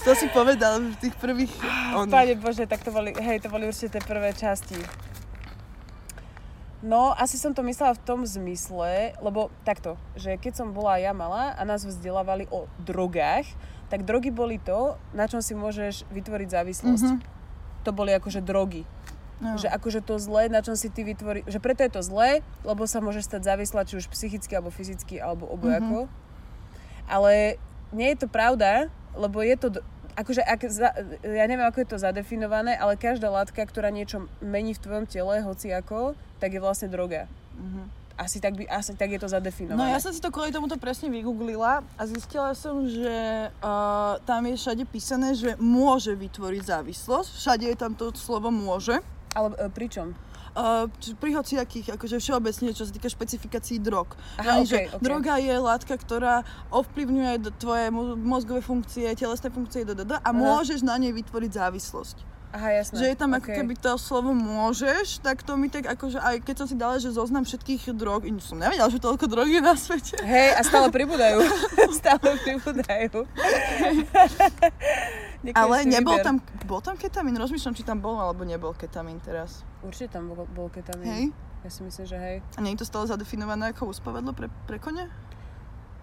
To 0.07 0.15
si 0.15 0.31
povedal 0.31 0.79
v 0.79 0.95
tých 0.97 1.15
prvých... 1.19 1.53
oných. 1.93 2.13
Pane 2.15 2.35
Bože, 2.39 2.65
tak 2.65 2.81
to 2.81 2.89
boli, 2.89 3.11
hej, 3.13 3.43
to 3.43 3.51
boli 3.51 3.67
určite 3.67 3.99
tie 3.99 4.03
prvé 4.03 4.31
časti. 4.31 4.79
No, 6.79 7.11
asi 7.11 7.35
som 7.35 7.51
to 7.51 7.59
myslela 7.67 7.91
v 7.91 8.03
tom 8.07 8.23
zmysle, 8.23 9.11
lebo 9.19 9.51
takto, 9.67 9.99
že 10.15 10.39
keď 10.39 10.63
som 10.63 10.71
bola 10.71 10.95
ja 10.95 11.11
malá 11.11 11.51
a 11.59 11.67
nás 11.67 11.83
vzdelávali 11.83 12.47
o 12.47 12.71
drogách, 12.79 13.43
tak 13.91 14.07
drogy 14.07 14.31
boli 14.31 14.61
to, 14.63 14.95
na 15.11 15.27
čom 15.27 15.43
si 15.43 15.51
môžeš 15.57 16.07
vytvoriť 16.07 16.47
závislosť. 16.47 17.07
Mhm. 17.11 17.19
To 17.83 17.91
boli 17.91 18.15
akože 18.15 18.39
drogy. 18.39 18.87
No. 19.39 19.55
Že 19.55 19.71
akože 19.71 19.99
to 20.03 20.19
zlé, 20.19 20.51
na 20.51 20.59
čom 20.59 20.75
si 20.75 20.91
ty 20.91 21.03
vytvorí, 21.03 21.47
že 21.47 21.63
preto 21.63 21.83
je 21.83 21.91
to 21.95 22.03
zlé, 22.03 22.43
lebo 22.67 22.83
sa 22.83 22.99
môžeš 22.99 23.27
stať 23.27 23.47
závislá, 23.47 23.87
či 23.87 23.95
už 23.99 24.11
psychicky, 24.11 24.51
alebo 24.51 24.71
fyzicky, 24.71 25.15
alebo 25.19 25.47
obojako. 25.47 26.11
Ale 27.07 27.55
nie 27.95 28.11
je 28.11 28.23
to 28.23 28.27
pravda, 28.27 28.91
lebo 29.15 29.39
je 29.39 29.55
to, 29.55 29.67
akože 30.19 30.43
ak 30.43 30.61
za, 30.67 30.91
ja 31.23 31.45
neviem, 31.47 31.63
ako 31.63 31.79
je 31.79 31.89
to 31.89 31.97
zadefinované, 31.97 32.75
ale 32.75 32.99
každá 32.99 33.31
látka, 33.31 33.63
ktorá 33.63 33.87
niečo 33.87 34.27
mení 34.43 34.75
v 34.75 34.83
tvojom 34.83 35.05
tele, 35.07 35.39
hoci 35.39 35.71
ako, 35.71 36.13
tak 36.43 36.51
je 36.51 36.59
vlastne 36.59 36.91
droga. 36.91 37.31
Mhm. 37.55 37.97
Asi 38.19 38.43
tak, 38.43 38.59
by, 38.59 38.67
asi 38.67 38.91
tak 38.99 39.15
je 39.15 39.19
to 39.23 39.31
No 39.31 39.39
zadefinované. 39.39 39.95
ja 39.95 40.03
som 40.03 40.11
si 40.11 40.19
to 40.19 40.27
kvôli 40.27 40.51
tomuto 40.51 40.75
presne 40.75 41.07
vygooglila 41.07 41.87
a 41.95 42.01
zistila 42.03 42.51
som, 42.51 42.83
že 42.83 43.47
uh, 43.63 44.19
tam 44.27 44.43
je 44.43 44.59
všade 44.59 44.83
písané, 44.91 45.31
že 45.31 45.55
môže 45.55 46.11
vytvoriť 46.19 46.67
závislosť. 46.67 47.29
Všade 47.39 47.65
je 47.71 47.77
tam 47.79 47.95
to 47.95 48.11
slovo 48.11 48.51
môže. 48.51 48.99
Ale 49.31 49.55
e, 49.55 49.71
pričom? 49.71 50.11
Uh, 50.59 50.91
pri 51.15 51.31
hociakých, 51.33 51.95
akože 51.95 52.19
všeobecne, 52.19 52.75
čo 52.75 52.83
sa 52.83 52.91
týka 52.91 53.07
špecifikácií 53.07 53.79
drog. 53.79 54.11
Aha, 54.35 54.59
Ani, 54.59 54.67
okej, 54.67 54.67
že 54.67 54.77
okej. 54.91 54.99
droga 54.99 55.39
je 55.39 55.55
látka, 55.55 55.95
ktorá 55.95 56.43
ovplyvňuje 56.69 57.33
d- 57.39 57.55
tvoje 57.55 57.87
mo- 57.87 58.19
mozgové 58.19 58.59
funkcie, 58.59 59.07
telesné 59.15 59.47
funkcie, 59.47 59.87
ddd, 59.87 60.19
a 60.19 60.29
môžeš 60.29 60.83
na 60.83 60.99
nej 60.99 61.15
vytvoriť 61.15 61.51
závislosť. 61.55 62.17
Aha, 62.49 62.75
jasné. 62.75 62.97
Že 62.97 63.05
je 63.07 63.15
tam 63.15 63.31
ako 63.31 63.45
okej. 63.45 63.55
keby 63.55 63.73
to 63.77 63.93
slovo 63.95 64.33
môžeš, 64.33 65.21
tak 65.21 65.45
to 65.45 65.53
mi 65.53 65.69
tak 65.69 65.85
akože 65.85 66.17
aj 66.17 66.41
keď 66.41 66.55
som 66.57 66.67
si 66.67 66.75
dala, 66.75 66.97
že 66.97 67.13
zoznam 67.13 67.45
všetkých 67.45 67.93
drog, 67.93 68.25
in- 68.25 68.41
som 68.41 68.57
nevedela, 68.57 68.89
že 68.89 68.97
toľko 68.97 69.29
drog 69.29 69.47
je 69.47 69.61
na 69.61 69.77
svete. 69.77 70.17
Hej, 70.19 70.57
a 70.57 70.61
stále 70.61 70.89
pribúdajú. 70.97 71.39
stále 72.01 72.35
pribúdajú. 72.41 73.23
Ale 75.55 75.87
nebol 75.87 76.19
výber. 76.19 76.25
tam, 76.27 76.35
bol 76.67 76.83
tam 76.83 76.99
ketamín? 76.99 77.35
Rozmýšľam, 77.39 77.73
či 77.75 77.87
tam 77.87 78.03
bol 78.03 78.19
alebo 78.19 78.43
nebol 78.43 78.75
ketamín 78.75 79.23
teraz. 79.23 79.63
Určite 79.79 80.19
tam 80.19 80.35
bol, 80.35 80.43
bol 80.51 80.67
ketamín. 80.67 81.07
Hej? 81.07 81.25
Ja 81.63 81.69
si 81.71 81.83
myslím, 81.83 82.05
že 82.07 82.17
hej. 82.19 82.37
A 82.55 82.59
nie 82.59 82.75
je 82.75 82.83
to 82.83 82.87
stále 82.87 83.07
zadefinované 83.07 83.71
ako 83.71 83.91
uspavadlo 83.91 84.35
pre, 84.35 84.51
pre 84.67 84.79
kone? 84.79 85.07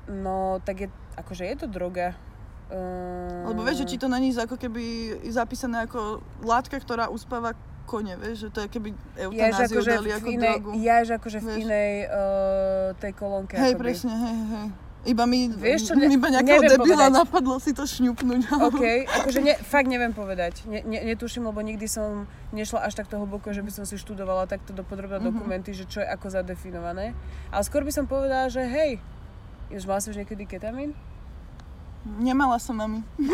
No, 0.08 0.60
tak 0.64 0.86
je, 0.86 0.88
akože 1.16 1.44
je 1.44 1.56
to 1.60 1.66
droga. 1.68 2.16
Uh, 2.66 3.46
Lebo 3.52 3.62
vieš, 3.62 3.86
že 3.86 3.94
či 3.94 3.96
to 4.00 4.10
není 4.10 4.34
ako 4.34 4.58
keby 4.58 5.16
zapísané 5.30 5.86
ako 5.86 6.18
látka, 6.42 6.76
ktorá 6.82 7.06
uspáva 7.06 7.54
kone, 7.86 8.18
vieš, 8.18 8.46
že 8.46 8.48
to 8.50 8.58
je 8.66 8.68
keby 8.68 8.88
ja, 9.14 9.30
eutanáziu 9.30 9.78
akože 9.78 9.90
dali 9.94 10.10
ako 10.10 10.28
inej, 10.34 10.56
drogu. 10.58 10.70
ja, 10.82 10.96
že 11.06 11.12
akože 11.14 11.38
v 11.38 11.46
Vieš. 11.46 11.62
inej 11.62 11.92
uh, 12.10 12.88
tej 12.98 13.12
kolónke. 13.14 13.54
Hej, 13.54 13.78
akoby. 13.78 13.82
presne, 13.86 14.14
hej, 14.18 14.38
hej. 14.50 14.68
Iba 15.06 15.22
mi, 15.22 15.46
Vieš 15.48 15.80
čo, 15.84 15.94
ne- 15.94 16.10
iba 16.10 16.26
nejakého 16.26 16.60
debila 16.60 17.06
povedať. 17.06 17.14
napadlo 17.14 17.56
si 17.56 17.70
to 17.70 17.82
šňupnúť. 17.82 18.40
OK, 18.50 18.82
akože 19.06 19.38
ne, 19.40 19.54
fakt 19.56 19.86
neviem 19.86 20.10
povedať. 20.10 20.62
Ne, 20.64 20.82
ne, 20.82 20.98
netuším, 21.06 21.44
lebo 21.44 21.60
nikdy 21.60 21.86
som 21.86 22.24
nešla 22.50 22.82
až 22.82 22.94
takto 22.96 23.16
hlboko, 23.16 23.48
že 23.48 23.60
by 23.60 23.70
som 23.70 23.82
si 23.82 23.94
študovala 23.94 24.44
takto 24.44 24.70
dopodrobne 24.72 25.18
Mhm. 25.18 25.26
dokumenty, 25.28 25.70
že 25.70 25.84
čo 25.84 25.98
je 25.98 26.08
ako 26.08 26.26
zadefinované. 26.28 27.14
Ale 27.48 27.62
skôr 27.62 27.80
by 27.80 27.92
som 27.92 28.04
povedala, 28.04 28.46
že 28.46 28.60
hej, 28.60 28.98
už 29.68 29.82
mal 29.82 29.98
si 29.98 30.10
už 30.10 30.18
niekedy 30.18 30.42
ketamín? 30.44 30.90
Nemala 32.04 32.54
som 32.56 32.74
mami. 32.74 33.02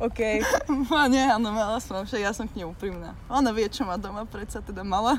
OK. 0.00 0.20
A 0.90 1.06
nie, 1.06 1.22
áno, 1.22 1.48
mala 1.48 1.76
som, 1.78 2.02
však 2.02 2.20
ja 2.20 2.30
som 2.30 2.44
k 2.44 2.56
nej 2.56 2.66
úprimná. 2.66 3.16
Ona 3.26 3.50
vie, 3.50 3.66
čo 3.66 3.82
má 3.82 3.96
doma, 3.96 4.24
predsa 4.24 4.60
teda 4.60 4.80
mala. 4.82 5.16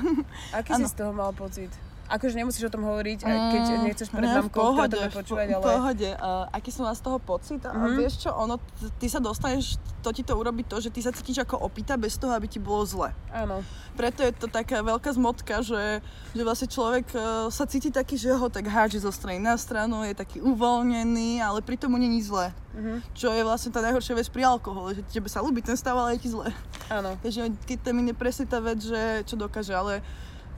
Aký 0.52 0.70
Áno. 0.72 0.86
si 0.86 0.90
z 0.90 0.96
toho 0.96 1.10
mal 1.10 1.30
pocit? 1.32 1.70
Akože 2.10 2.34
nemusíš 2.34 2.66
o 2.66 2.72
tom 2.72 2.82
hovoriť, 2.82 3.22
aj 3.22 3.36
keď 3.48 3.62
Mm, 3.70 3.82
nechceš 3.86 4.08
pred 4.10 4.20
ne, 4.20 4.34
mamkou, 4.36 4.58
pohode, 4.66 4.98
to 4.98 5.14
počúvať, 5.14 5.46
po- 5.46 5.54
ale... 5.54 5.62
v 5.62 5.68
pohode. 5.70 6.10
Uh, 6.12 6.44
aký 6.50 6.68
som 6.68 6.84
z 6.84 6.98
toho 7.00 7.18
pocit? 7.18 7.62
A 7.62 7.70
Mhm. 7.70 7.94
vieš 7.96 8.14
čo, 8.18 8.30
ono, 8.32 8.58
ty 8.98 9.06
sa 9.06 9.18
dostaneš, 9.18 9.78
to 10.00 10.10
ti 10.10 10.20
to 10.20 10.34
urobí 10.34 10.60
to, 10.62 10.76
že 10.76 10.88
ty 10.88 10.98
sa 10.98 11.08
cítiš 11.08 11.40
ako 11.40 11.60
opýta 11.60 11.94
bez 11.94 12.14
toho, 12.14 12.32
aby 12.32 12.44
ti 12.44 12.58
bolo 12.58 12.82
zle. 12.82 13.14
Áno. 13.30 13.62
Preto 13.94 14.20
je 14.20 14.32
to 14.32 14.46
taká 14.46 14.80
veľká 14.80 15.12
zmotka, 15.12 15.60
že, 15.60 16.02
že 16.32 16.42
vlastne 16.42 16.66
človek 16.66 17.06
uh, 17.12 17.20
sa 17.46 17.62
cíti 17.64 17.88
taký, 17.88 18.16
že 18.16 18.32
ho 18.32 18.48
tak 18.48 18.64
hádže 18.64 19.00
zo 19.00 19.10
strany 19.10 19.38
na 19.38 19.54
stranu, 19.54 20.02
je 20.02 20.12
taký 20.12 20.40
uvoľnený, 20.40 21.38
ale 21.38 21.60
pritom 21.60 21.88
mu 21.88 21.96
není 21.96 22.18
zle. 22.20 22.50
Mhm. 22.72 23.02
Čo 23.12 23.30
je 23.30 23.42
vlastne 23.42 23.70
tá 23.70 23.78
najhoršia 23.80 24.14
vec 24.14 24.26
pri 24.26 24.42
alkohole, 24.44 24.92
že 24.92 25.02
tebe 25.04 25.26
sa 25.26 25.38
ľúbi 25.38 25.60
ten 25.60 25.74
stav, 25.74 25.94
ale 25.94 26.14
je 26.14 26.22
ti 26.22 26.30
zle. 26.30 26.50
Áno. 26.88 27.14
Takže 27.20 27.54
ketamín 27.64 28.06
je 28.06 28.14
presne 28.14 28.44
tá 28.44 28.58
vec, 28.58 28.78
že 28.80 28.98
čo 29.24 29.36
dokáže, 29.36 29.70
ale 29.70 30.02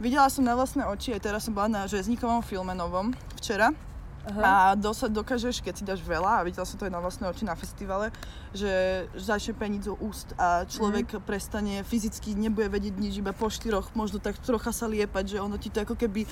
videla 0.02 0.26
som 0.26 0.42
na 0.42 0.58
vlastné 0.58 0.82
oči, 0.82 1.14
aj 1.14 1.22
teraz 1.22 1.46
som 1.46 1.54
bola 1.54 1.70
na 1.70 1.82
Žezníkovom 1.86 2.42
filme 2.42 2.74
novom 2.74 3.14
včera 3.38 3.70
Aha. 4.22 4.42
a 4.42 4.54
dosa, 4.78 5.10
dokážeš, 5.10 5.62
keď 5.62 5.74
si 5.74 5.82
dáš 5.82 6.02
veľa, 6.02 6.42
a 6.42 6.46
videla 6.46 6.62
som 6.62 6.78
to 6.78 6.86
aj 6.86 6.94
na 6.94 7.02
vlastné 7.02 7.26
oči 7.26 7.42
na 7.42 7.58
festivale, 7.58 8.14
že 8.54 8.70
začne 9.18 9.58
peniť 9.58 9.82
zo 9.82 9.94
úst 9.98 10.30
a 10.38 10.62
človek 10.62 11.18
prestane 11.26 11.82
fyzicky, 11.82 12.38
nebude 12.38 12.70
vedieť 12.70 12.94
nič, 12.98 13.18
iba 13.18 13.34
po 13.34 13.50
štyroch, 13.50 13.90
možno 13.98 14.22
tak 14.22 14.38
trocha 14.38 14.70
sa 14.70 14.86
liepať, 14.86 15.38
že 15.38 15.42
ono 15.42 15.58
ti 15.58 15.74
to 15.74 15.82
ako 15.82 15.98
keby 15.98 16.22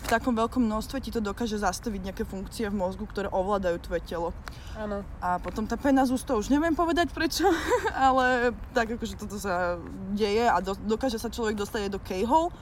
v 0.00 0.06
takom 0.06 0.32
veľkom 0.32 0.62
množstve 0.62 1.02
ti 1.02 1.10
to 1.10 1.18
dokáže 1.18 1.58
zastaviť 1.58 2.10
nejaké 2.10 2.22
funkcie 2.22 2.70
v 2.70 2.78
mozgu, 2.78 3.04
ktoré 3.10 3.26
ovládajú 3.34 3.82
tvoje 3.82 4.02
telo. 4.06 4.30
Áno. 4.78 5.02
A 5.18 5.42
potom 5.42 5.66
tá 5.66 5.74
pena 5.74 6.06
z 6.06 6.14
ústov, 6.14 6.38
už 6.38 6.54
neviem 6.54 6.78
povedať 6.78 7.10
prečo, 7.10 7.50
ale 8.06 8.54
tak 8.70 8.94
akože 8.94 9.18
toto 9.18 9.42
sa 9.42 9.74
deje 10.14 10.46
a 10.46 10.62
do, 10.62 10.78
dokáže 10.86 11.18
sa 11.18 11.26
človek 11.26 11.58
dostať 11.58 11.90
aj 11.90 11.92
do 11.92 12.00
K-hole. 12.00 12.54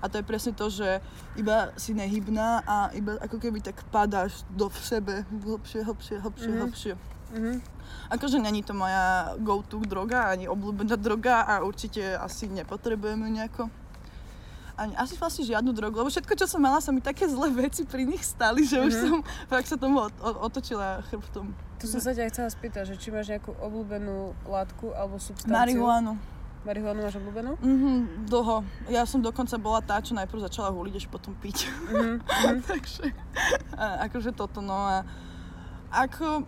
A 0.00 0.08
to 0.08 0.16
je 0.16 0.24
presne 0.24 0.52
to, 0.52 0.66
že 0.66 1.00
iba 1.34 1.72
si 1.74 1.92
nehybná 1.92 2.62
a 2.62 2.88
iba 2.90 3.16
ako 3.16 3.36
keby 3.36 3.60
tak 3.60 3.84
padáš 3.86 4.42
do 4.48 4.66
v 4.66 4.78
sebe 4.78 5.14
hlbšie, 5.28 5.80
hlbšie, 5.82 6.16
hlbšie, 6.18 6.48
Mhm. 6.48 6.60
hlbšie. 6.62 6.92
Mhm. 7.30 7.52
Akože 8.08 8.38
není 8.38 8.60
to 8.60 8.72
moja 8.72 9.34
go-to 9.36 9.78
droga, 9.80 10.26
ani 10.26 10.46
obľúbená 10.46 10.96
droga 10.96 11.42
a 11.42 11.60
určite 11.60 12.00
asi 12.16 12.46
nepotrebujem 12.46 13.18
ju 13.18 13.30
nejako. 13.30 13.62
Ani, 14.74 14.96
asi 14.96 15.12
vlastne 15.14 15.44
žiadnu 15.44 15.70
drogu, 15.70 15.92
lebo 15.94 16.08
všetko, 16.08 16.32
čo 16.34 16.48
som 16.48 16.56
mala, 16.58 16.80
sa 16.80 16.88
mi 16.88 16.98
také 16.98 17.28
zlé 17.28 17.52
veci 17.52 17.84
pri 17.84 18.08
nich 18.08 18.24
stali, 18.24 18.64
že 18.64 18.80
už 18.80 18.88
Mhm. 18.90 19.02
som 19.04 19.16
fakt 19.46 19.68
sa 19.68 19.76
tomu 19.76 20.00
od, 20.00 20.14
otočila 20.40 21.04
chrbtom. 21.06 21.52
Tu 21.76 21.84
som 21.84 22.00
sa 22.00 22.10
ťa 22.10 22.32
chcela 22.32 22.48
spýtať, 22.48 22.84
že 22.86 22.96
či 22.96 23.08
máš 23.08 23.28
nejakú 23.28 23.52
obľúbenú 23.54 24.32
látku 24.42 24.88
alebo 24.90 25.16
substanciu. 25.16 25.52
Marihuanu. 25.52 26.16
Marihuanu 26.60 27.00
máš 27.00 27.16
obľúbenú? 27.16 27.56
Mhm, 27.56 28.28
dlho. 28.28 28.60
Ja 28.92 29.08
som 29.08 29.24
dokonca 29.24 29.56
bola 29.56 29.80
tá, 29.80 29.96
čo 30.04 30.12
najprv 30.12 30.44
začala 30.44 30.68
huliť, 30.68 30.94
až 31.00 31.06
potom 31.08 31.32
piť. 31.32 31.68
Mhm. 31.88 32.14
Takže, 32.70 33.04
a, 33.76 34.06
akože 34.08 34.30
toto, 34.36 34.60
no 34.60 34.76
a 34.76 35.04
ako... 35.88 36.44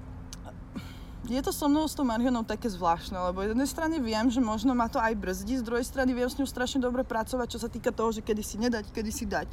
Je 1.30 1.38
to 1.38 1.54
so 1.54 1.70
mnou 1.70 1.86
s 1.86 1.94
tou 1.94 2.02
marihuanou 2.02 2.42
také 2.42 2.66
zvláštne, 2.66 3.14
lebo 3.14 3.46
z 3.46 3.54
jednej 3.54 3.70
strany 3.70 4.02
viem, 4.02 4.26
že 4.26 4.42
možno 4.42 4.74
ma 4.74 4.90
to 4.90 4.98
aj 4.98 5.14
brzdí, 5.14 5.54
z 5.54 5.62
druhej 5.62 5.86
strany 5.86 6.10
viem 6.10 6.26
s 6.26 6.34
ňou 6.34 6.50
strašne 6.50 6.82
dobre 6.82 7.06
pracovať, 7.06 7.46
čo 7.46 7.62
sa 7.62 7.70
týka 7.70 7.94
toho, 7.94 8.10
že 8.10 8.26
kedy 8.26 8.42
si 8.42 8.58
nedať, 8.58 8.90
kedy 8.90 9.10
si 9.14 9.30
dať 9.30 9.46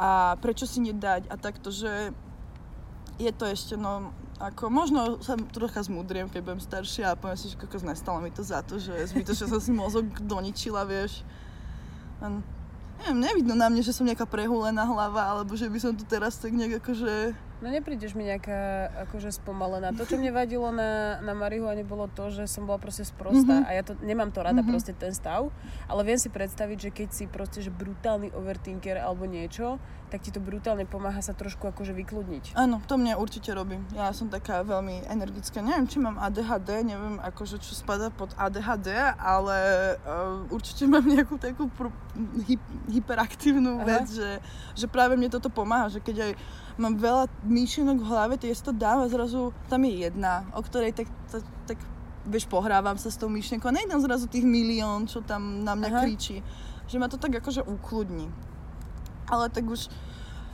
a 0.00 0.40
prečo 0.40 0.64
si 0.64 0.80
nedať 0.80 1.28
a 1.28 1.34
takto, 1.36 1.68
že 1.68 2.10
je 3.20 3.32
to 3.32 3.44
ešte, 3.44 3.76
no, 3.76 4.10
ako 4.40 4.72
možno 4.72 5.20
sa 5.20 5.36
trocha 5.52 5.84
zmudriem, 5.84 6.30
keď 6.30 6.40
budem 6.40 6.62
staršia 6.62 7.12
a 7.12 7.18
poviem 7.18 7.38
si, 7.38 7.52
že 7.52 7.60
kokos 7.60 7.84
nestalo 7.84 8.18
mi 8.24 8.32
to 8.32 8.40
za 8.40 8.64
to, 8.64 8.80
že 8.80 8.92
zbytočne 9.12 9.46
som 9.50 9.60
si 9.60 9.72
mozog 9.74 10.08
doničila, 10.22 10.88
vieš. 10.88 11.20
A 12.22 12.40
neviem, 13.02 13.18
nevidno 13.20 13.54
na 13.54 13.68
mne, 13.68 13.82
že 13.84 13.94
som 13.94 14.06
nejaká 14.06 14.24
prehúlená 14.26 14.82
hlava, 14.86 15.36
alebo 15.36 15.52
že 15.58 15.68
by 15.68 15.78
som 15.78 15.92
tu 15.92 16.06
teraz 16.06 16.38
tak 16.38 16.54
nejak 16.54 16.80
akože... 16.82 17.34
No 17.62 17.70
neprídeš 17.70 18.12
mi 18.12 18.26
nejaká 18.26 18.58
akože 19.06 19.30
spomalená. 19.32 19.94
To, 19.94 20.02
čo 20.02 20.18
mne 20.18 20.30
vadilo 20.30 20.66
na, 20.68 21.22
na 21.22 21.30
marihuane, 21.32 21.80
bolo 21.82 22.04
to, 22.06 22.26
že 22.28 22.44
som 22.44 22.66
bola 22.66 22.76
proste 22.76 23.02
sprostá 23.02 23.54
Mhm. 23.56 23.64
a 23.64 23.70
ja 23.70 23.82
to 23.82 23.94
nemám 24.00 24.28
to 24.28 24.42
rada 24.42 24.58
Mhm. 24.58 24.68
proste 24.68 24.90
ten 24.92 25.10
stav, 25.12 25.54
ale 25.86 26.00
viem 26.02 26.18
si 26.18 26.26
predstaviť, 26.26 26.78
že 26.80 26.90
keď 26.90 27.08
si 27.08 27.24
proste 27.24 27.62
že 27.62 27.70
brutálny 27.70 28.30
overthinker 28.32 28.98
alebo 28.98 29.24
niečo, 29.24 29.78
tak 30.08 30.20
ti 30.20 30.28
to 30.28 30.38
brutálne 30.38 30.84
pomáha 30.84 31.18
sa 31.18 31.32
trošku 31.32 31.64
akože 31.64 31.94
vykludniť. 31.94 32.52
Áno, 32.54 32.82
to 32.82 32.94
mne 32.94 33.14
určite 33.14 33.48
robí. 33.50 33.78
Ja 33.92 34.10
som 34.10 34.26
taká 34.26 34.60
veľmi 34.60 35.06
energická. 35.06 35.62
Neviem, 35.62 35.86
či 35.86 35.96
mám 35.96 36.18
ADHD, 36.18 36.84
neviem 36.84 37.16
akože 37.18 37.56
čo 37.56 37.72
spada 37.72 38.10
pod 38.10 38.34
ADHD, 38.36 38.90
ale 39.16 39.58
uh, 39.96 40.44
určite 40.50 40.84
mám 40.84 41.06
nejakú 41.06 41.38
takú 41.38 41.70
pr- 41.70 41.94
hy- 42.44 42.60
hyperaktívnu 42.92 43.78
Aha. 43.78 43.86
vec, 43.86 44.10
že, 44.10 44.42
že 44.74 44.84
práve 44.84 45.14
mne 45.14 45.30
toto 45.30 45.48
pomáha, 45.48 45.88
že 45.88 45.98
keď 45.98 46.16
aj 46.26 46.32
mám 46.82 46.98
veľa 46.98 47.30
myšlienok 47.46 47.98
v 48.02 48.08
hlave, 48.10 48.34
tak 48.34 48.50
ja 48.50 48.56
si 48.58 48.66
to 48.66 48.74
dám 48.74 49.06
a 49.06 49.06
zrazu 49.06 49.54
tam 49.70 49.86
je 49.86 50.02
jedna, 50.02 50.42
o 50.58 50.60
ktorej 50.60 50.90
tak, 50.90 51.08
tak, 51.30 51.46
tak 51.70 51.78
vieš, 52.26 52.50
pohrávam 52.50 52.98
sa 52.98 53.10
s 53.10 53.18
tou 53.18 53.30
myšlienkou 53.30 53.70
a 53.70 53.76
nejdem 53.78 54.02
zrazu 54.02 54.26
tých 54.26 54.42
milión, 54.42 55.06
čo 55.06 55.22
tam 55.22 55.62
na 55.62 55.78
mňa 55.78 55.88
Aha. 55.94 56.00
kričí. 56.02 56.42
Že 56.90 56.98
ma 56.98 57.06
to 57.06 57.22
tak 57.22 57.38
akože 57.38 57.62
ukludní. 57.62 58.26
Ale 59.30 59.46
tak 59.48 59.70
už 59.70 59.86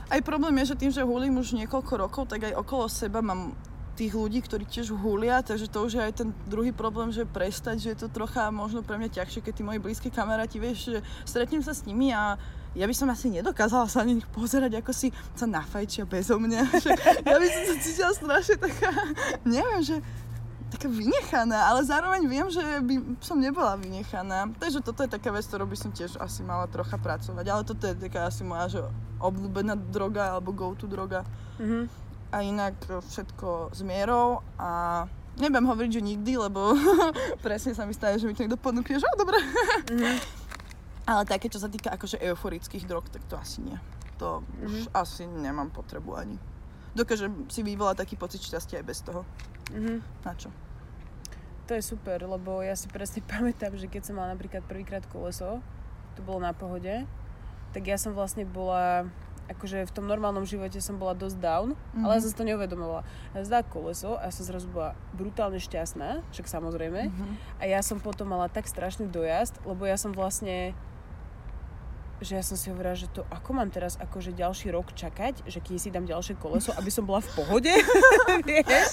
aj 0.09 0.21
problém 0.25 0.57
je, 0.61 0.73
že 0.73 0.79
tým, 0.79 0.91
že 0.93 1.05
hulím 1.05 1.37
už 1.37 1.57
niekoľko 1.57 1.93
rokov, 1.97 2.23
tak 2.29 2.49
aj 2.49 2.57
okolo 2.57 2.85
seba 2.89 3.21
mám 3.21 3.53
tých 3.93 4.15
ľudí, 4.15 4.39
ktorí 4.39 4.63
tiež 4.63 4.95
hulia, 4.95 5.43
takže 5.43 5.67
to 5.67 5.83
už 5.83 5.99
je 5.99 6.01
aj 6.01 6.13
ten 6.23 6.29
druhý 6.47 6.71
problém, 6.71 7.11
že 7.11 7.27
prestať, 7.27 7.83
že 7.83 7.89
je 7.91 7.99
to 7.99 8.07
trocha 8.07 8.47
možno 8.47 8.79
pre 8.79 8.95
mňa 8.95 9.11
ťažšie, 9.19 9.43
keď 9.43 9.53
tí 9.59 9.63
moji 9.67 9.79
blízki 9.83 10.07
kamaráti, 10.07 10.55
vieš, 10.55 10.95
že 10.95 10.99
stretnem 11.27 11.59
sa 11.59 11.75
s 11.75 11.83
nimi 11.83 12.15
a 12.15 12.39
ja 12.77 12.85
by 12.85 12.93
som 12.93 13.09
asi 13.09 13.29
nedokázala 13.29 13.89
sa 13.89 14.05
na 14.05 14.13
nich 14.13 14.27
pozerať, 14.29 14.77
ako 14.77 14.91
si 14.93 15.09
sa 15.33 15.45
nafajčia 15.45 16.05
bezo 16.05 16.37
mňa. 16.37 16.61
Ja 17.29 17.37
by 17.37 17.47
som 17.49 17.63
sa 17.65 17.75
cítila 17.81 18.11
strašne 18.13 18.55
taká, 18.57 18.89
neviem, 19.41 19.81
že 19.81 19.95
taká 20.69 20.85
vynechaná, 20.85 21.65
ale 21.65 21.81
zároveň 21.81 22.29
viem, 22.29 22.45
že 22.53 22.61
by 22.61 23.17
som 23.25 23.41
nebola 23.41 23.73
vynechaná. 23.73 24.53
Takže 24.61 24.85
toto 24.85 25.01
je 25.01 25.09
taká 25.09 25.33
vec, 25.33 25.41
ktorou 25.49 25.65
by 25.65 25.73
som 25.73 25.89
tiež 25.89 26.21
asi 26.21 26.45
mala 26.45 26.69
trocha 26.69 26.93
pracovať. 26.95 27.45
Ale 27.49 27.61
toto 27.65 27.89
je 27.89 27.97
taká 27.97 28.29
asi 28.29 28.45
moja 28.45 28.69
že 28.69 28.79
obľúbená 29.17 29.73
droga 29.89 30.37
alebo 30.37 30.53
go-to 30.53 30.85
droga. 30.85 31.25
Mhm. 31.57 31.89
A 32.29 32.45
inak 32.45 32.77
všetko 32.85 33.73
s 33.73 33.81
mierou 33.81 34.45
a 34.61 35.03
nebudem 35.41 35.65
hovoriť, 35.65 35.91
že 35.97 36.01
nikdy, 36.05 36.37
lebo 36.37 36.77
presne 37.45 37.73
sa 37.73 37.89
mi 37.89 37.97
stane, 37.97 38.21
že 38.21 38.29
mi 38.29 38.37
to 38.37 38.45
niekto 38.45 38.61
ponúkne, 38.61 39.01
že 39.01 39.09
"Á, 39.09 39.13
dobre. 39.17 39.41
Mhm. 39.89 40.13
Ale 41.09 41.25
také, 41.25 41.49
čo 41.49 41.57
sa 41.57 41.65
týka 41.65 41.89
akože 41.89 42.21
euforických 42.21 42.85
drog, 42.85 43.09
tak 43.09 43.25
to 43.25 43.33
asi 43.33 43.65
nie. 43.65 43.77
To 44.21 44.45
už 44.61 44.85
Mhm. 44.85 44.93
asi 44.93 45.25
nemám 45.25 45.73
potrebu 45.73 46.13
ani. 46.13 46.37
Dokážem 46.93 47.49
si 47.49 47.65
vyvolať 47.65 48.05
taký 48.05 48.13
pocit 48.13 48.45
šťastia 48.45 48.77
aj 48.81 48.85
bez 48.85 48.99
toho. 49.01 49.25
Mhm. 49.73 50.05
Na 50.21 50.33
čo? 50.37 50.53
To 51.65 51.73
je 51.73 51.81
super, 51.81 52.21
lebo 52.21 52.61
ja 52.61 52.77
si 52.77 52.85
presne 52.89 53.25
pamätám, 53.33 53.73
že 53.73 53.89
keď 53.89 54.05
som 54.05 54.21
mala 54.21 54.37
napríklad 54.37 54.61
prvýkrát 54.69 55.01
koleso, 55.09 55.61
to 56.13 56.21
bolo 56.21 56.45
na 56.45 56.53
pohode, 56.53 57.05
tak 57.73 57.83
ja 57.85 57.97
som 57.97 58.13
vlastne 58.17 58.45
bola, 58.45 59.05
akože 59.49 59.85
v 59.85 59.93
tom 59.93 60.05
normálnom 60.09 60.45
živote 60.45 60.81
som 60.81 60.97
bola 60.97 61.13
dosť 61.13 61.37
down, 61.37 61.73
mm-hmm. 61.73 62.05
ale 62.05 62.17
ja 62.17 62.21
som 62.21 62.29
si 62.29 62.37
to 62.37 62.45
neuvedomovala. 62.45 63.05
Ja 63.33 63.45
dala 63.45 63.65
koleso 63.65 64.17
a 64.17 64.29
ja 64.29 64.33
som 64.33 64.45
zrazu 64.45 64.69
bola 64.69 64.97
brutálne 65.13 65.61
šťastná, 65.61 66.21
však 66.33 66.45
samozrejme. 66.49 67.01
Mhm. 67.09 67.25
A 67.61 67.63
ja 67.65 67.81
som 67.81 67.97
potom 68.01 68.29
mala 68.29 68.49
tak 68.49 68.65
strašný 68.69 69.09
dojazd, 69.09 69.61
lebo 69.65 69.85
ja 69.85 69.97
som 69.97 70.13
vlastne 70.13 70.73
že 72.19 72.35
ja 72.35 72.43
som 72.43 72.59
si 72.59 72.67
hovorila, 72.67 72.95
že 72.95 73.07
to 73.11 73.23
ako 73.31 73.55
mám 73.55 73.71
teraz 73.71 73.95
akože 73.95 74.35
ďalší 74.35 74.75
rok 74.75 74.91
čakať, 74.91 75.47
že 75.47 75.63
keď 75.63 75.75
si 75.79 75.89
dám 75.89 76.03
ďalšie 76.03 76.35
koleso, 76.35 76.75
aby 76.75 76.91
som 76.91 77.07
bola 77.07 77.23
v 77.23 77.29
pohode, 77.31 77.71
vieš, 78.47 78.89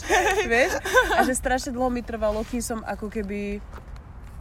vieš, 0.47 0.73
a 1.15 1.21
že 1.27 1.35
strašne 1.35 1.75
dlho 1.75 1.91
mi 1.91 2.07
trvalo, 2.07 2.47
kým 2.47 2.63
som 2.63 2.87
ako 2.87 3.11
keby 3.11 3.59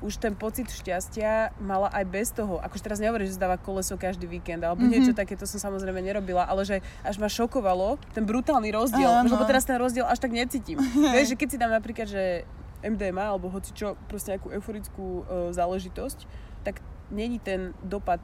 už 0.06 0.22
ten 0.22 0.38
pocit 0.38 0.70
šťastia 0.70 1.57
mala 1.57 1.90
aj 1.90 2.06
bez 2.06 2.30
toho. 2.30 2.62
Akože 2.62 2.86
teraz 2.86 3.02
nehovorím, 3.02 3.26
že 3.26 3.41
zdáva 3.41 3.57
koleso 3.57 3.98
každý 3.98 4.30
víkend, 4.30 4.62
alebo 4.62 4.86
mm-hmm. 4.86 4.94
niečo 4.94 5.14
také, 5.18 5.34
to 5.34 5.49
som 5.49 5.57
samozrejme 5.57 5.98
nerobila, 6.03 6.45
ale 6.45 6.62
že 6.62 6.78
až 7.02 7.18
ma 7.18 7.26
šokovalo 7.26 7.98
ten 8.14 8.22
brutálny 8.22 8.70
rozdiel, 8.70 9.10
Áno. 9.10 9.34
lebo 9.34 9.48
teraz 9.49 9.66
ten 9.66 9.82
rozdiel 9.82 10.06
až 10.06 10.22
tak 10.22 10.30
necítim. 10.30 10.78
Vieš, 11.16 11.34
že 11.34 11.36
keď 11.40 11.48
si 11.49 11.57
dám 11.57 11.74
napríklad, 11.74 12.06
že 12.06 12.45
MDMA 12.86 13.34
alebo 13.34 13.49
hoci 13.49 13.74
čo, 13.74 13.98
proste 14.06 14.38
nejakú 14.38 14.53
euforickú 14.53 15.07
e, 15.26 15.49
záležitosť, 15.57 16.30
tak 16.62 16.86
není 17.10 17.41
ten 17.41 17.74
dopad 17.82 18.22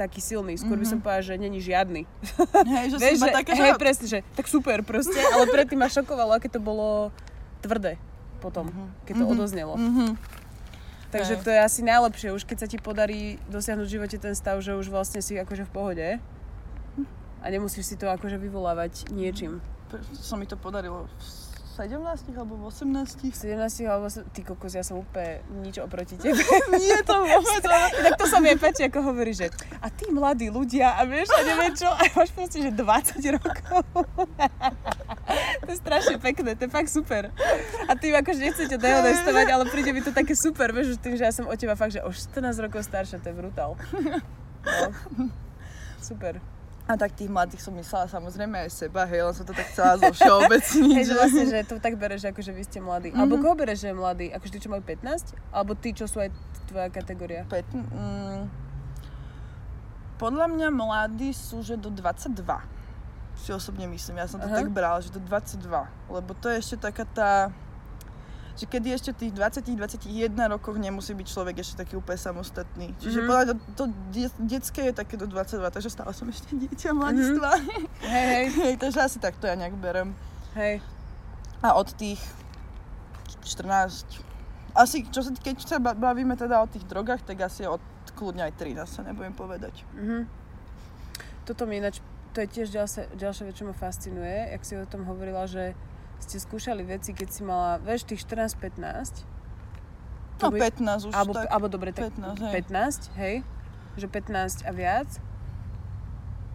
taký 0.00 0.18
silný. 0.18 0.56
Skôr 0.56 0.74
by 0.74 0.86
som 0.86 0.98
povedala, 0.98 1.20
že 1.22 1.36
není 1.36 1.60
žiadny. 1.60 2.08
Hej, 2.64 2.86
že 2.90 2.96
Vieš, 2.96 3.18
že, 3.18 3.28
taká, 3.30 3.52
hej, 3.52 3.76
presne, 3.76 4.06
že 4.08 4.18
tak 4.32 4.46
super 4.46 4.80
proste, 4.80 5.20
ale 5.28 5.44
predtým 5.46 5.76
ma 5.76 5.86
šokovalo, 5.86 6.32
aké 6.32 6.48
to 6.48 6.56
bolo 6.56 7.12
tvrdé 7.60 8.00
potom, 8.38 8.72
keď 9.04 9.14
to 9.14 9.24
Mhm. 9.24 9.30
odoznelo. 9.30 9.74
Mhm. 9.76 10.16
Takže 11.10 11.34
Hej. 11.34 11.42
to 11.42 11.50
je 11.50 11.60
asi 11.60 11.80
najlepšie, 11.82 12.28
už 12.30 12.42
keď 12.44 12.56
sa 12.56 12.66
ti 12.66 12.78
podarí 12.78 13.20
dosiahnuť 13.50 13.82
v 13.82 13.92
živote 13.92 14.16
ten 14.16 14.32
stav, 14.32 14.56
že 14.58 14.72
už 14.72 14.88
vlastne 14.88 15.18
si 15.18 15.34
akože 15.34 15.66
v 15.66 15.72
pohode 15.72 16.08
a 17.36 17.46
nemusíš 17.46 17.84
si 17.84 17.96
to 17.98 18.06
akože 18.06 18.38
vyvolávať 18.38 19.10
niečím. 19.10 19.58
Preto 19.88 20.06
sa 20.14 20.38
mi 20.38 20.46
to 20.46 20.54
podarilo 20.54 21.10
17 21.70 22.02
alebo 22.34 22.54
v 22.56 22.64
18. 22.66 23.30
17 23.30 23.54
alebo... 23.84 24.06
som- 24.06 24.26
Ty 24.26 24.40
kokos, 24.42 24.74
ja 24.74 24.82
som 24.82 24.98
úplne 24.98 25.38
nič 25.60 25.78
oproti 25.78 26.18
tebe. 26.20 26.42
Nie 26.74 26.98
to 27.00 27.14
vôbec, 27.20 27.62
tak 28.04 28.14
to 28.14 28.26
sa 28.26 28.38
mi 28.38 28.50
aj 28.50 28.58
páči, 28.58 28.82
ako 28.84 29.00
hovorí, 29.06 29.30
že 29.30 29.48
a 29.78 29.86
tí 29.86 30.10
mladí 30.10 30.50
ľudia 30.50 30.94
a 30.94 31.04
vieš, 31.04 31.30
a 31.30 31.40
neviem 31.40 31.72
čo, 31.72 31.86
a 31.86 32.02
máš 32.10 32.30
proste, 32.30 32.58
že 32.60 32.70
20 32.70 33.36
rokov. 33.38 33.82
to 35.62 35.68
je 35.68 35.78
strašne 35.78 36.16
pekné, 36.18 36.52
to 36.52 36.66
je 36.66 36.70
fakt 36.70 36.90
super. 36.90 37.30
A 37.86 37.94
tým 37.94 38.12
akože 38.12 38.40
nechcete 38.40 38.76
dehonestovať, 38.76 39.46
ale 39.48 39.64
príde 39.66 39.90
mi 39.90 40.02
to 40.02 40.10
také 40.10 40.34
super, 40.34 40.70
vieš, 40.70 40.98
tým, 40.98 41.14
že 41.14 41.22
ja 41.22 41.32
som 41.32 41.46
od 41.46 41.54
teba 41.54 41.74
fakt, 41.74 41.94
že 41.94 42.02
o 42.02 42.10
14 42.10 42.34
rokov 42.60 42.82
staršia, 42.82 43.22
to 43.22 43.30
je 43.30 43.36
brutál. 43.36 43.78
No. 44.60 44.88
Super. 45.98 46.42
A 46.90 46.98
tak 46.98 47.14
tých 47.14 47.30
mladých 47.30 47.62
som 47.62 47.70
myslela 47.78 48.10
samozrejme 48.10 48.66
aj 48.66 48.70
seba, 48.74 49.06
hej, 49.06 49.22
len 49.22 49.30
som 49.30 49.46
to 49.46 49.54
tak 49.54 49.70
chcela 49.70 49.94
zo 49.94 50.10
všeobecniť. 50.10 50.94
Hej, 50.98 51.06
že 51.06 51.14
vlastne, 51.14 51.44
že 51.46 51.58
to 51.62 51.78
tak 51.78 51.94
bereš, 51.94 52.26
že 52.26 52.34
akože 52.34 52.50
vy 52.50 52.62
ste 52.66 52.82
mladí. 52.82 53.14
Alebo 53.14 53.38
koho 53.38 53.54
bereš, 53.54 53.86
že 53.86 53.94
je 53.94 53.96
mladý? 53.96 54.26
Akože 54.34 54.58
tí, 54.58 54.60
čo 54.66 54.74
majú 54.74 54.82
15? 54.82 55.54
Alebo 55.54 55.78
tí, 55.78 55.94
čo 55.94 56.10
sú 56.10 56.18
aj 56.18 56.34
tvoja 56.66 56.90
kategória? 56.90 57.46
Pet, 57.46 57.62
mm, 57.70 58.50
podľa 60.18 60.50
mňa 60.50 60.68
mladí 60.74 61.30
sú, 61.30 61.62
že 61.62 61.78
do 61.78 61.94
22. 61.94 62.42
Si 63.38 63.54
osobne 63.54 63.86
myslím, 63.86 64.18
ja 64.18 64.26
som 64.26 64.42
to 64.42 64.50
Aha. 64.50 64.58
tak 64.58 64.74
brala, 64.74 64.98
že 64.98 65.14
do 65.14 65.22
22. 65.22 65.86
Lebo 66.10 66.34
to 66.34 66.50
je 66.50 66.58
ešte 66.58 66.76
taká 66.90 67.06
tá 67.06 67.54
že 68.60 68.66
kedy 68.66 68.88
ešte 68.90 69.10
v 69.10 69.18
tých 69.18 69.32
20-21 69.32 70.04
rokoch 70.46 70.76
nemusí 70.76 71.10
byť 71.10 71.26
človek 71.26 71.56
ešte 71.58 71.80
taký 71.80 71.96
úplne 71.96 72.20
samostatný. 72.20 72.92
Čiže 72.94 73.18
Mhm. 73.18 73.26
podľa 73.26 73.44
to, 73.46 73.54
to 73.74 73.84
de- 74.10 74.36
detské 74.38 74.80
je 74.84 74.94
také 74.94 75.16
do 75.16 75.24
22, 75.24 75.40
takže 75.66 75.88
stále 75.88 76.12
som 76.12 76.28
ešte 76.28 76.52
dieťa 76.52 76.92
mladistvá. 76.92 77.56
Hej, 78.02 78.26
hej, 78.26 78.44
Hej, 78.60 78.74
takže 78.76 79.00
asi 79.00 79.16
takto 79.18 79.44
ja 79.44 79.54
nejak 79.54 79.74
berem. 79.74 80.12
hej. 80.54 80.84
A 81.58 81.72
od 81.74 81.88
tých 81.90 82.20
14, 83.42 84.04
asi 84.72 85.04
čo 85.06 85.20
sa, 85.20 85.30
keď 85.32 85.56
sa 85.58 85.76
ba- 85.78 85.92
bavíme 85.94 86.32
teda 86.34 86.58
o 86.58 86.66
tých 86.66 86.84
drogách, 86.84 87.20
tak 87.22 87.40
asi 87.40 87.64
od 87.64 87.80
kľudne 88.12 88.42
aj 88.42 88.54
13 88.54 88.84
sa 88.86 89.00
nebudem 89.00 89.32
povedať. 89.32 89.84
Mhm. 89.94 90.28
Toto 91.42 91.64
mi 91.64 91.76
ináč, 91.76 91.98
to 92.30 92.40
je 92.40 92.48
tiež 92.48 92.68
ďalšia, 92.70 93.04
ďalšia 93.14 93.42
vec, 93.42 93.54
čo 93.54 93.64
ma 93.64 93.74
fascinuje, 93.74 94.52
jak 94.52 94.62
si 94.62 94.74
o 94.74 94.84
tom 94.84 95.02
hovorila, 95.02 95.44
že 95.44 95.72
ste 96.22 96.36
skúšali 96.36 96.82
veci, 96.82 97.10
keď 97.10 97.28
si 97.28 97.42
mala, 97.42 97.76
vieš, 97.78 98.04
tých 98.04 98.22
14-15. 98.22 99.24
No 100.36 100.38
To 100.40 100.46
by- 100.48 100.60
15 100.62 101.06
už 101.06 101.12
Alebo, 101.12 101.32
tak. 101.34 101.46
alebo 101.46 101.66
dobre, 101.66 101.90
tak 101.90 102.12
15, 102.12 102.40
hej. 102.40 102.52
15, 102.54 103.18
hej. 103.18 103.34
Že 103.94 104.06
15 104.08 104.64
a 104.64 104.70
viac. 104.70 105.10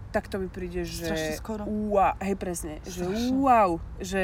Tak 0.10 0.26
to 0.26 0.38
mi 0.38 0.48
príde, 0.48 0.82
že... 0.82 1.06
Strašne 1.06 1.36
skoro. 1.36 1.64
Wow, 1.68 2.16
hej, 2.18 2.36
presne. 2.36 2.80
Že 2.84 3.04
Strašne. 3.06 3.36
wow, 3.36 3.70
že 4.00 4.24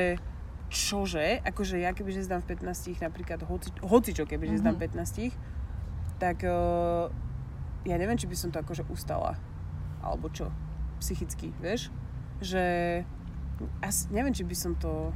čože, 0.67 1.43
akože 1.43 1.75
ja 1.77 1.91
kebyže 1.91 2.23
zdám 2.23 2.39
v 2.39 2.55
15 2.55 2.95
napríklad 2.97 3.43
hoci, 3.43 3.75
hoci 3.81 4.15
čo 4.15 4.23
kebyže 4.23 4.55
zdám 4.57 4.79
Mhm. 4.79 4.83
15 4.95 5.35
tak 6.15 6.41
uh, 6.41 7.11
ja 7.83 7.97
neviem, 7.97 8.15
či 8.15 8.23
by 8.23 8.35
som 8.35 8.49
to 8.49 8.57
akože 8.57 8.87
ustala. 8.87 9.35
Alebo 9.99 10.29
čo, 10.29 10.47
psychicky, 10.97 11.51
vieš? 11.57 11.89
Že 12.39 12.63
asi, 13.79 14.07
neviem, 14.09 14.31
či 14.31 14.41
by 14.41 14.55
som 14.55 14.73
to 14.73 15.11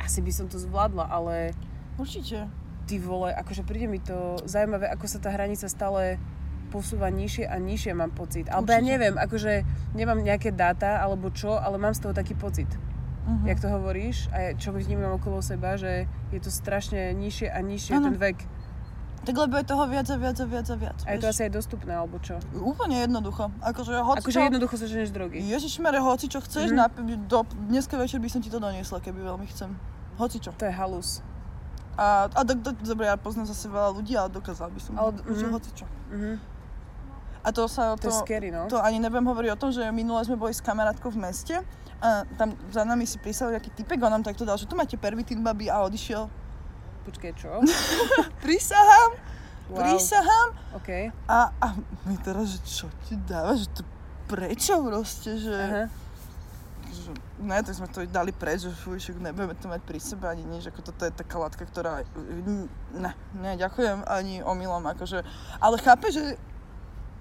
asi 0.00 0.20
by 0.22 0.32
som 0.32 0.46
to 0.46 0.56
zvládla, 0.60 1.08
ale 1.08 1.56
Určite. 1.96 2.48
ty 2.84 2.96
vole, 3.00 3.32
akože 3.32 3.66
príde 3.66 3.88
mi 3.88 3.98
to 3.98 4.40
zaujímavé, 4.44 4.88
ako 4.92 5.06
sa 5.08 5.18
tá 5.18 5.32
hranica 5.32 5.66
stále 5.66 6.20
posúva 6.68 7.08
nižšie 7.08 7.46
a 7.46 7.56
nižšie, 7.56 7.94
mám 7.94 8.12
pocit. 8.12 8.50
Alebo 8.50 8.74
ja 8.74 8.82
neviem, 8.82 9.14
akože 9.14 9.62
nemám 9.94 10.18
nejaké 10.20 10.50
dáta 10.50 10.98
alebo 11.00 11.30
čo, 11.30 11.56
ale 11.56 11.78
mám 11.78 11.94
z 11.94 12.06
toho 12.06 12.12
taký 12.12 12.34
pocit. 12.34 12.68
Uh-huh. 13.26 13.42
Jak 13.42 13.58
to 13.58 13.66
hovoríš 13.66 14.30
a 14.30 14.54
čo 14.54 14.70
vnímam 14.70 15.18
okolo 15.18 15.42
seba, 15.42 15.74
že 15.74 16.06
je 16.30 16.38
to 16.38 16.50
strašne 16.50 17.10
nižšie 17.14 17.50
a 17.50 17.58
nižšie 17.58 17.94
Áno. 17.98 18.10
ten 18.10 18.16
vek. 18.18 18.38
Tak 19.26 19.34
lebo 19.36 19.58
je 19.58 19.66
toho 19.66 19.84
viac 19.84 20.06
a 20.06 20.14
viac 20.14 20.38
a 20.38 20.46
viac 20.46 20.66
a 20.66 20.76
viac. 20.76 20.98
A 21.02 21.08
je 21.10 21.18
to 21.18 21.26
vieš. 21.26 21.34
asi 21.34 21.40
aj 21.42 21.52
dostupné, 21.52 21.90
alebo 21.90 22.16
čo? 22.18 22.38
Úplne 22.54 23.02
jednoducho. 23.02 23.50
Akože 23.60 23.98
hoci 23.98 24.22
Akože 24.22 24.38
čo... 24.38 24.46
jednoducho 24.46 24.74
sa 24.76 24.86
ženeš 24.86 25.10
drogy. 25.10 25.42
Ježišmere, 25.42 25.98
hoci 25.98 26.26
čo 26.26 26.38
chceš, 26.38 26.70
Mhm. 26.70 26.78
mm-hmm. 26.78 27.26
do, 27.26 27.42
dneska 27.66 27.94
večer 27.94 28.16
by 28.16 28.28
som 28.28 28.38
ti 28.38 28.46
to 28.46 28.56
doniesla, 28.56 28.96
keby 28.96 29.18
veľmi 29.20 29.50
chcem. 29.50 29.74
Hoci 30.14 30.38
čo. 30.38 30.54
To 30.54 30.62
je 30.62 30.70
halus. 30.70 31.26
A, 31.96 32.28
a 32.28 32.40
do, 32.42 32.54
do, 32.54 32.70
dobre, 32.72 33.04
ja 33.04 33.16
poznám 33.16 33.48
zase 33.48 33.66
veľa 33.66 33.90
ľudí, 33.92 34.14
ale 34.14 34.30
dokázal 34.30 34.68
by 34.68 34.78
som, 34.78 34.92
Ale- 34.94 35.18
mhm. 35.18 35.50
hoci 35.50 35.70
čo. 35.74 35.86
Mhm. 36.08 36.38
A 37.42 37.48
to 37.50 37.66
sa, 37.66 37.94
To, 37.94 38.06
to, 38.06 38.14
scary, 38.16 38.50
no. 38.50 38.66
to 38.66 38.78
ani 38.78 38.98
nebudem 38.98 39.22
hovoriť 39.24 39.50
o 39.50 39.58
tom, 39.58 39.70
že 39.70 39.82
minule 39.90 40.18
sme 40.20 40.34
boli 40.34 40.50
s 40.50 40.58
kamarátkou 40.58 41.08
v 41.08 41.18
meste 41.20 41.54
a 41.96 42.26
tam 42.34 42.54
za 42.68 42.82
nami 42.82 43.06
si 43.06 43.16
písal 43.16 43.50
nejaký 43.50 43.70
typek, 43.72 43.98
on 43.98 44.10
nám 44.12 44.22
takto 44.22 44.42
dal, 44.42 44.54
že 44.54 44.66
tu 44.66 44.74
máte 44.74 44.94
pervitín, 44.94 45.40
babi, 45.40 45.66
a 45.66 45.78
odišiel. 45.80 46.26
Počkej, 47.06 47.32
čo? 47.38 47.50
Prísahám, 48.44 49.10
Wow. 49.66 49.82
prísahám. 49.82 50.48
OK. 50.78 51.10
A, 51.26 51.50
a 51.50 51.66
my 52.06 52.14
teraz, 52.22 52.54
že 52.54 52.58
čo 52.62 52.86
ti 53.02 53.18
dáva, 53.26 53.58
že 53.58 53.66
to 53.74 53.82
prečo 54.30 54.78
proste, 54.78 55.42
že... 55.42 55.58
Aha. 55.58 55.84
že 56.86 57.10
ne, 57.42 57.58
tak 57.66 57.74
sme 57.74 57.90
to 57.90 58.06
dali 58.06 58.30
preč, 58.30 58.62
že 58.62 58.70
fuj, 58.70 59.02
však 59.02 59.18
nebudeme 59.18 59.58
to 59.58 59.66
mať 59.66 59.82
pri 59.82 59.98
sebe 59.98 60.30
ani 60.30 60.46
nič, 60.46 60.70
ako 60.70 60.86
toto 60.86 61.02
je 61.02 61.10
taká 61.10 61.36
látka, 61.42 61.66
ktorá, 61.66 62.06
ne, 62.94 63.10
ne, 63.34 63.52
ďakujem 63.58 64.06
ani 64.06 64.46
omylom, 64.46 64.86
akože, 64.86 65.26
ale 65.58 65.76
chápe, 65.82 66.14
že 66.14 66.38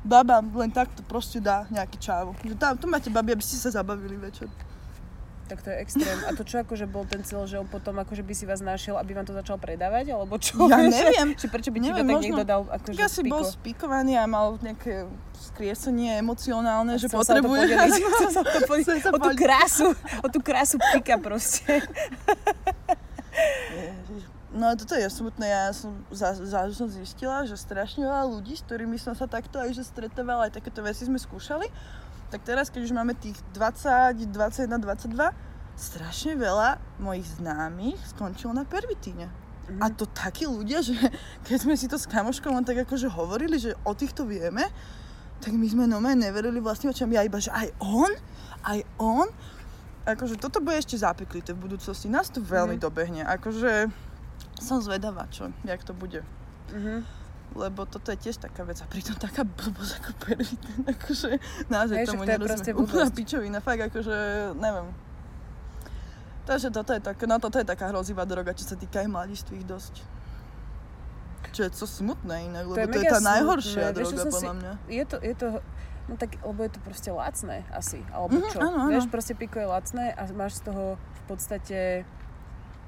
baba 0.06 0.38
len 0.38 0.70
takto 0.70 1.02
proste 1.02 1.41
dá 1.41 1.66
nejaký 1.74 1.98
čávu. 1.98 2.38
Že 2.45 2.62
tam, 2.62 2.78
tu 2.78 2.86
máte 2.86 3.10
babi, 3.10 3.34
aby 3.34 3.41
ste 3.41 3.57
sa 3.57 3.74
zabavili 3.74 4.22
večer. 4.22 4.45
Tak 5.46 5.62
to 5.62 5.70
je 5.70 5.78
extrém. 5.78 6.18
A 6.26 6.34
to 6.34 6.42
čo 6.42 6.58
akože 6.58 6.90
bol 6.90 7.06
ten 7.06 7.22
cieľ, 7.22 7.46
že 7.46 7.56
on 7.56 7.66
potom 7.66 7.94
akože 7.96 8.26
by 8.26 8.34
si 8.34 8.44
vás 8.44 8.60
našiel, 8.60 8.98
aby 8.98 9.14
vám 9.14 9.30
to 9.30 9.34
začal 9.34 9.62
predávať? 9.62 10.10
Alebo 10.10 10.42
čo? 10.42 10.58
Ja 10.66 10.82
neviem. 10.90 11.38
Že 11.38 11.48
prečo 11.48 11.70
by 11.70 11.78
ti 11.80 11.88
to 11.88 11.96
tak 11.96 12.08
možno- 12.08 12.26
niekto 12.26 12.44
dal 12.44 12.62
akože 12.66 12.98
Tak 12.98 13.06
asi 13.06 13.22
piko? 13.22 13.32
bol 13.32 13.44
spikovaný 13.46 14.14
a 14.18 14.26
mal 14.26 14.58
nejaké 14.58 15.06
skriesenie 15.36 16.18
emocionálne, 16.18 16.98
že 16.98 17.06
Chcel 17.06 17.22
sa 17.22 17.38
potrebuje. 17.38 17.62
podeliť. 17.70 18.02
Chcel 18.10 18.32
sa 18.34 18.42
to 18.42 18.60
podeliť. 18.66 19.04
O 19.06 19.18
tú 19.22 19.32
krásu, 19.38 19.88
o 20.20 20.28
tú 20.28 20.40
krásu 20.42 20.76
pika 20.92 21.22
proste. 21.22 21.78
No 24.56 24.72
a 24.72 24.80
toto 24.80 24.96
je 24.96 25.04
smutné, 25.04 25.52
ja 25.52 25.76
som, 25.76 25.92
za, 26.08 26.32
za, 26.32 26.72
som 26.72 26.88
zistila, 26.88 27.44
že 27.44 27.60
strašne 27.60 28.08
veľa 28.08 28.24
ľudí, 28.32 28.56
s 28.56 28.64
ktorými 28.64 28.96
som 28.96 29.12
sa 29.12 29.28
takto 29.28 29.60
aj 29.60 29.76
že 29.76 29.84
stretávala, 29.84 30.48
aj 30.48 30.56
takéto 30.56 30.80
veci 30.80 31.04
sme 31.04 31.20
skúšali, 31.20 31.68
tak 32.30 32.41
teraz, 32.43 32.69
keď 32.69 32.81
už 32.84 32.93
máme 32.93 33.14
tých 33.14 33.38
20, 33.53 34.30
21, 34.34 34.81
22, 34.81 35.31
strašne 35.76 36.34
veľa 36.35 36.80
mojich 36.99 37.27
známych 37.38 37.99
skončilo 38.07 38.52
na 38.52 38.64
pervitíne. 38.64 39.27
Mhm. 39.65 39.80
A 39.81 39.89
to 39.89 40.06
takí 40.06 40.45
ľudia, 40.45 40.80
že 40.80 40.93
keď 41.43 41.57
sme 41.57 41.76
si 41.76 41.89
to 41.89 41.97
s 41.97 42.06
kamoškou 42.06 42.53
len 42.53 42.64
tak 42.64 42.85
akože 42.85 43.10
hovorili, 43.10 43.57
že 43.57 43.73
o 43.84 43.91
týchto 43.91 44.23
vieme, 44.23 44.64
tak 45.41 45.52
my 45.52 45.68
sme 45.68 45.84
normálne 45.85 46.26
neverili 46.26 46.61
vlastným 46.61 46.93
očam. 46.93 47.11
Ja 47.11 47.22
iba, 47.22 47.38
že 47.41 47.52
aj 47.52 47.76
on? 47.81 48.11
Aj 48.64 48.80
on? 48.97 49.27
Akože 50.06 50.38
toto 50.38 50.61
bude 50.61 50.77
ešte 50.77 50.95
zapeklité 50.95 51.52
v 51.52 51.65
budúcnosti. 51.65 52.06
Nás 52.07 52.30
to 52.30 52.39
veľmi 52.39 52.77
Mhm. 52.77 52.81
dobehne. 52.81 53.22
Akože 53.26 53.89
som 54.61 54.80
zvedavá, 54.80 55.27
čo, 55.34 55.52
jak 55.65 55.81
to 55.84 55.91
bude. 55.91 56.22
Mhm. 56.72 57.03
Lebo 57.56 57.86
toto 57.86 58.07
je 58.10 58.19
tiež 58.19 58.38
taká 58.38 58.61
vec 58.61 58.77
a 58.77 58.86
pritom 58.86 59.15
taká 59.18 59.41
blbosť 59.41 59.94
ako 59.98 60.11
pervitín. 60.19 60.80
Akože 60.86 61.40
naozaj 61.65 61.95
Hej, 61.95 62.06
tomu 62.06 62.19
to 62.19 62.26
je 62.26 62.32
nerozumiem. 62.36 62.76
Úplná 62.77 63.06
pičovina, 63.10 63.57
fakt 63.60 63.82
akože 63.82 64.18
neviem. 64.56 64.88
Takže 66.44 66.68
toto 66.69 66.91
je, 66.91 66.99
tak, 66.99 67.18
no 67.22 67.36
toto 67.38 67.56
je 67.56 67.65
taká 67.65 67.90
hrozivá 67.90 68.22
droga, 68.23 68.52
čo 68.52 68.64
sa 68.64 68.76
týka 68.76 68.99
aj 68.99 69.07
mladistvých 69.07 69.65
dosť. 69.65 69.95
Čo 71.49 71.61
je 71.64 71.72
to 71.72 71.86
smutné 71.86 72.45
inak, 72.45 72.64
lebo 72.65 72.76
to 72.76 72.82
je, 72.82 72.91
mega 72.91 73.07
tá 73.07 73.18
smutné. 73.18 73.32
najhoršia 73.32 73.82
Vieš, 73.82 73.95
droga 73.95 74.11
som 74.11 74.19
si- 74.19 74.34
podľa 74.36 74.53
mňa. 74.53 74.72
Je 74.86 75.03
to, 75.06 75.18
je 75.18 75.34
to, 75.34 75.48
no 76.06 76.14
tak, 76.14 76.32
lebo 76.38 76.60
je 76.60 76.72
to 76.72 76.80
proste 76.82 77.10
lacné 77.10 77.57
asi, 77.72 77.99
alebo 78.11 78.36
Mhm, 78.36 78.49
čo? 78.52 78.57
áno, 78.60 78.77
áno. 78.77 78.91
Vieš, 78.91 79.06
proste 79.07 79.34
piko 79.34 79.56
je 79.56 79.65
lacné 79.65 80.06
a 80.11 80.22
máš 80.30 80.60
z 80.60 80.68
toho 80.68 80.84
v 80.99 81.22
podstate, 81.26 81.80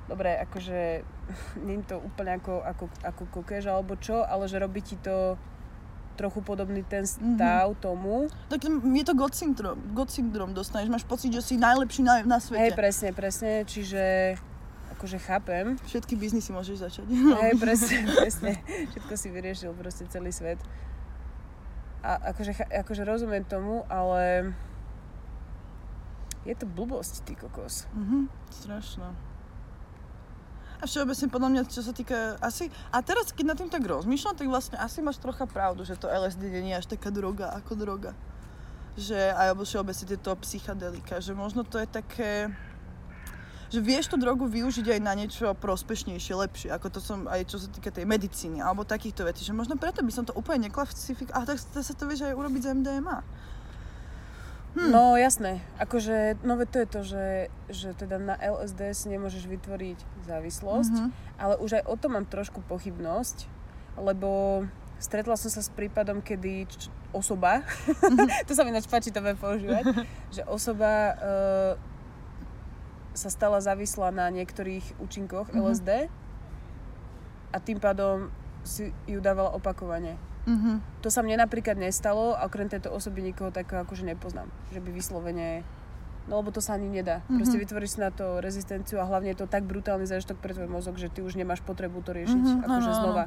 dobre, 0.07 0.39
akože, 0.39 0.79
nie 1.65 1.77
je 1.77 1.85
to 1.85 1.97
úplne 1.99 2.35
ako, 2.35 2.59
ako, 2.61 2.85
ako 3.01 3.23
kokež 3.31 3.65
alebo 3.65 3.95
čo, 3.95 4.21
ale 4.21 4.45
že 4.45 4.57
robí 4.57 4.79
ti 4.79 4.95
to 4.95 5.35
trochu 6.15 6.41
podobný 6.41 6.81
ten 6.81 7.03
Mhm. 7.03 7.37
stav 7.37 7.77
tomu. 7.77 8.25
Tak 8.47 8.65
je 8.65 9.03
to 9.03 9.13
God 9.13 9.31
syndrom, 9.31 9.77
God 9.93 10.09
syndrom 10.09 10.49
dostaneš, 10.49 10.89
máš 10.89 11.05
pocit, 11.05 11.29
že 11.29 11.43
si 11.43 11.55
najlepší 11.55 12.01
na, 12.01 12.25
na 12.25 12.37
Hej, 12.37 12.43
svete. 12.43 12.73
presne, 12.73 13.09
presne, 13.11 13.51
čiže 13.63 14.33
akože 14.89 15.17
chápem. 15.19 15.77
Všetky 15.85 16.17
biznisy 16.17 16.49
môžeš 16.49 16.77
začať. 16.81 17.05
Hej, 17.05 17.53
presne, 17.61 17.97
presne. 18.09 18.51
Všetko 18.89 19.13
si 19.13 19.27
vyriešil, 19.29 19.71
proste 19.71 20.09
celý 20.09 20.33
svet. 20.33 20.57
A 22.01 22.17
akože, 22.31 22.65
akože 22.65 23.03
rozumiem 23.03 23.43
tomu, 23.43 23.85
ale 23.85 24.55
je 26.41 26.55
to 26.55 26.65
blbosť, 26.65 27.21
ty 27.21 27.35
kokos. 27.35 27.85
Mhm, 27.93 28.25
strašné. 28.49 29.09
A 30.77 30.85
všeobecne 30.85 31.27
podľa 31.33 31.49
mňa, 31.49 31.61
čo 31.73 31.81
sa 31.81 31.89
týka 31.89 32.37
asi... 32.37 32.69
A 32.93 33.01
teraz, 33.01 33.33
keď 33.33 33.45
nad 33.49 33.57
tým 33.57 33.65
tak 33.65 33.81
rozmýšľam, 33.81 34.37
tak 34.37 34.45
vlastne 34.45 34.77
asi 34.77 35.01
máš 35.01 35.17
trocha 35.17 35.49
pravdu, 35.49 35.81
že 35.81 35.97
to 35.97 36.05
LSD 36.05 36.53
nie 36.61 36.77
je 36.77 36.81
až 36.85 36.87
taká 36.93 37.09
droga 37.09 37.49
ako 37.49 37.73
droga. 37.73 38.11
Že, 38.93 39.33
alebo 39.33 39.65
všeobecne 39.65 40.05
tieto 40.05 40.37
psychedelika, 40.45 41.17
že 41.17 41.33
možno 41.33 41.65
to 41.65 41.81
je 41.81 41.89
také... 41.89 42.53
že 43.73 43.81
vieš 43.81 44.13
tú 44.13 44.21
drogu 44.21 44.45
využiť 44.45 44.85
aj 44.95 45.01
na 45.01 45.17
niečo 45.17 45.57
prospešnejšie, 45.57 46.33
lepšie, 46.45 46.69
ako 46.69 46.87
to 46.93 46.99
som 47.01 47.25
aj 47.25 47.41
čo 47.49 47.57
sa 47.57 47.73
týka 47.73 47.89
tej 47.89 48.05
medicíny 48.05 48.61
alebo 48.61 48.85
takýchto 48.85 49.25
vecí, 49.25 49.41
že 49.41 49.57
možno 49.57 49.81
preto 49.81 50.05
by 50.05 50.13
som 50.13 50.29
to 50.29 50.37
úplne 50.37 50.69
neklasifikovala, 50.69 51.35
ale 51.41 51.45
tak 51.51 51.57
sa 51.59 51.93
to 51.97 52.05
vieš 52.05 52.29
aj 52.29 52.37
urobiť 52.37 52.61
z 52.63 52.69
MDMA. 52.79 53.17
Hm. 54.75 54.91
No 54.91 55.15
jasné, 55.15 55.63
akože, 55.79 56.43
no 56.43 56.59
to 56.67 56.77
je 56.83 56.87
to, 56.87 57.01
že, 57.01 57.27
že 57.71 57.89
teda 57.95 58.19
na 58.19 58.35
LSD 58.35 58.93
si 58.93 59.07
nemôžeš 59.09 59.47
vytvoriť 59.47 59.99
závislosť, 60.27 60.93
mm-hmm. 60.93 61.39
ale 61.39 61.55
už 61.63 61.81
aj 61.81 61.83
o 61.87 61.95
tom 61.95 62.19
mám 62.19 62.27
trošku 62.27 62.59
pochybnosť, 62.67 63.47
lebo 63.97 64.63
stretla 64.99 65.39
som 65.39 65.49
sa 65.49 65.65
s 65.65 65.73
prípadom, 65.73 66.21
kedy 66.21 66.67
č- 66.67 66.91
osoba, 67.15 67.63
mm-hmm. 67.63 68.45
to 68.47 68.53
sa 68.53 68.61
mi 68.67 68.69
ináč 68.69 68.85
páči 68.91 69.09
to 69.09 69.23
používať, 69.23 69.85
že 70.35 70.41
osoba 70.45 71.15
uh, 71.15 71.73
sa 73.17 73.33
stala 73.33 73.57
závislá 73.57 74.13
na 74.13 74.29
niektorých 74.29 75.01
účinkoch 75.01 75.49
mm-hmm. 75.49 75.63
LSD 75.63 75.89
a 77.49 77.57
tým 77.57 77.81
pádom 77.81 78.29
si 78.61 78.91
ju 79.07 79.17
dávala 79.23 79.55
opakovane. 79.55 80.19
Mm-hmm. 80.47 81.03
To 81.03 81.11
sa 81.11 81.19
mne 81.21 81.43
napríklad 81.43 81.75
nestalo 81.75 82.39
a 82.39 82.47
okrem 82.47 82.71
tejto 82.71 82.87
osoby 82.87 83.19
nikoho 83.19 83.51
takého 83.51 83.83
akože 83.83 84.07
nepoznám. 84.07 84.47
Že 84.71 84.79
by 84.79 84.89
vyslovene... 84.95 85.67
No 86.27 86.43
lebo 86.43 86.51
to 86.51 86.63
sa 86.63 86.75
ani 86.75 86.87
nedá. 86.87 87.23
Mm-hmm. 87.27 87.37
Proste 87.39 87.57
vytvoríš 87.59 87.91
si 87.95 87.99
na 87.99 88.11
to 88.11 88.39
rezistenciu 88.39 88.99
a 88.99 89.07
hlavne 89.07 89.35
je 89.35 89.43
to 89.43 89.47
tak 89.47 89.67
brutálny 89.67 90.07
zážitok 90.07 90.39
pre 90.39 90.55
tvoj 90.55 90.71
mozog, 90.71 90.95
že 90.95 91.11
ty 91.11 91.19
už 91.19 91.35
nemáš 91.35 91.59
potrebu 91.63 91.99
to 92.03 92.15
riešiť 92.15 92.39
mm-hmm. 92.39 92.65
akože 92.67 92.91
no, 92.91 92.99
znova. 92.99 93.25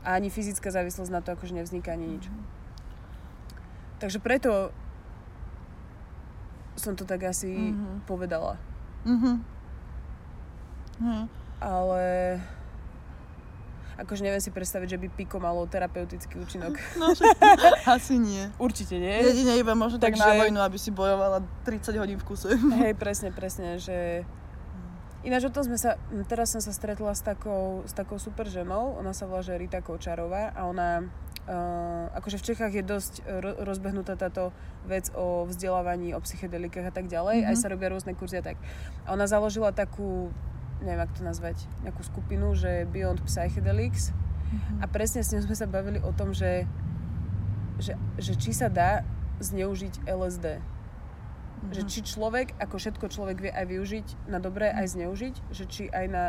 A 0.00 0.16
ani 0.16 0.32
fyzická 0.32 0.72
závislosť 0.72 1.12
na 1.12 1.20
to 1.20 1.36
akože 1.36 1.52
nevzniká 1.56 1.92
ani 1.92 2.16
nič. 2.16 2.24
Mm-hmm. 2.28 2.44
Takže 4.00 4.18
preto 4.24 4.72
som 6.80 6.96
to 6.96 7.04
tak 7.04 7.20
asi 7.28 7.52
mm-hmm. 7.52 8.08
povedala. 8.08 8.56
Mm-hmm. 9.04 9.36
Mm. 11.00 11.24
Ale 11.60 12.04
akože 14.00 14.24
neviem 14.24 14.40
si 14.40 14.48
predstaviť, 14.48 14.96
že 14.96 14.98
by 14.98 15.08
piko 15.12 15.36
malo 15.36 15.68
terapeutický 15.68 16.40
účinok. 16.40 16.74
No, 16.96 17.12
asi 17.96 18.16
nie. 18.16 18.48
Určite 18.56 18.96
nie. 18.96 19.20
Jedine 19.20 19.60
iba 19.60 19.76
možno 19.76 20.00
tak 20.00 20.16
na 20.16 20.40
vojnu, 20.40 20.60
aby 20.60 20.80
si 20.80 20.88
bojovala 20.88 21.44
30 21.68 22.00
hodín 22.00 22.18
v 22.18 22.24
kuse. 22.24 22.56
Hej, 22.56 22.96
presne, 22.96 23.28
presne, 23.30 23.76
že... 23.76 24.24
Ináč 25.20 25.44
o 25.44 25.52
tom 25.52 25.68
sme 25.68 25.76
sa, 25.76 26.00
teraz 26.32 26.56
som 26.56 26.64
sa 26.64 26.72
stretla 26.72 27.12
s 27.12 27.20
takou, 27.20 27.84
s 27.84 27.92
takou 27.92 28.16
super 28.16 28.48
ženou, 28.48 28.96
ona 28.96 29.12
sa 29.12 29.28
volá, 29.28 29.44
že 29.44 29.52
Rita 29.52 29.84
Kočarová 29.84 30.56
a 30.56 30.64
ona 30.64 31.04
Uh, 31.50 32.06
akože 32.14 32.36
v 32.38 32.46
Čechách 32.52 32.72
je 32.78 32.84
dosť 32.84 33.14
ro- 33.26 33.58
rozbehnutá 33.66 34.14
táto 34.14 34.54
vec 34.86 35.10
o 35.18 35.48
vzdelávaní, 35.50 36.14
o 36.14 36.22
psychedelikách 36.22 36.92
a 36.92 36.94
tak 36.94 37.10
ďalej. 37.10 37.42
Mm-hmm. 37.42 37.50
Aj 37.50 37.56
sa 37.58 37.72
robia 37.72 37.90
rôzne 37.90 38.14
kurzy 38.14 38.38
a 38.38 38.44
tak. 38.44 38.60
A 39.02 39.18
ona 39.18 39.26
založila 39.26 39.74
takú, 39.74 40.30
neviem, 40.80 41.02
ako 41.04 41.14
to 41.20 41.22
nazvať, 41.24 41.56
nejakú 41.84 42.02
skupinu, 42.04 42.52
že 42.56 42.88
Beyond 42.88 43.24
Psychedelics. 43.24 44.10
Mm-hmm. 44.10 44.78
A 44.82 44.84
presne 44.90 45.22
s 45.22 45.30
ňou 45.30 45.46
sme 45.46 45.56
sa 45.56 45.70
bavili 45.70 46.02
o 46.02 46.10
tom, 46.10 46.34
že, 46.34 46.66
že, 47.78 47.94
že 48.18 48.34
či 48.34 48.50
sa 48.50 48.66
dá 48.66 49.06
zneužiť 49.38 50.04
LSD. 50.08 50.58
Mm-hmm. 50.58 51.72
Že 51.76 51.82
či 51.86 51.98
človek, 52.02 52.56
ako 52.58 52.76
všetko 52.80 53.06
človek 53.12 53.36
vie 53.38 53.52
aj 53.52 53.66
využiť 53.68 54.06
na 54.26 54.42
dobré, 54.42 54.72
aj 54.72 54.96
zneužiť, 54.96 55.34
že 55.54 55.64
či 55.68 55.82
aj 55.92 56.06
na 56.08 56.24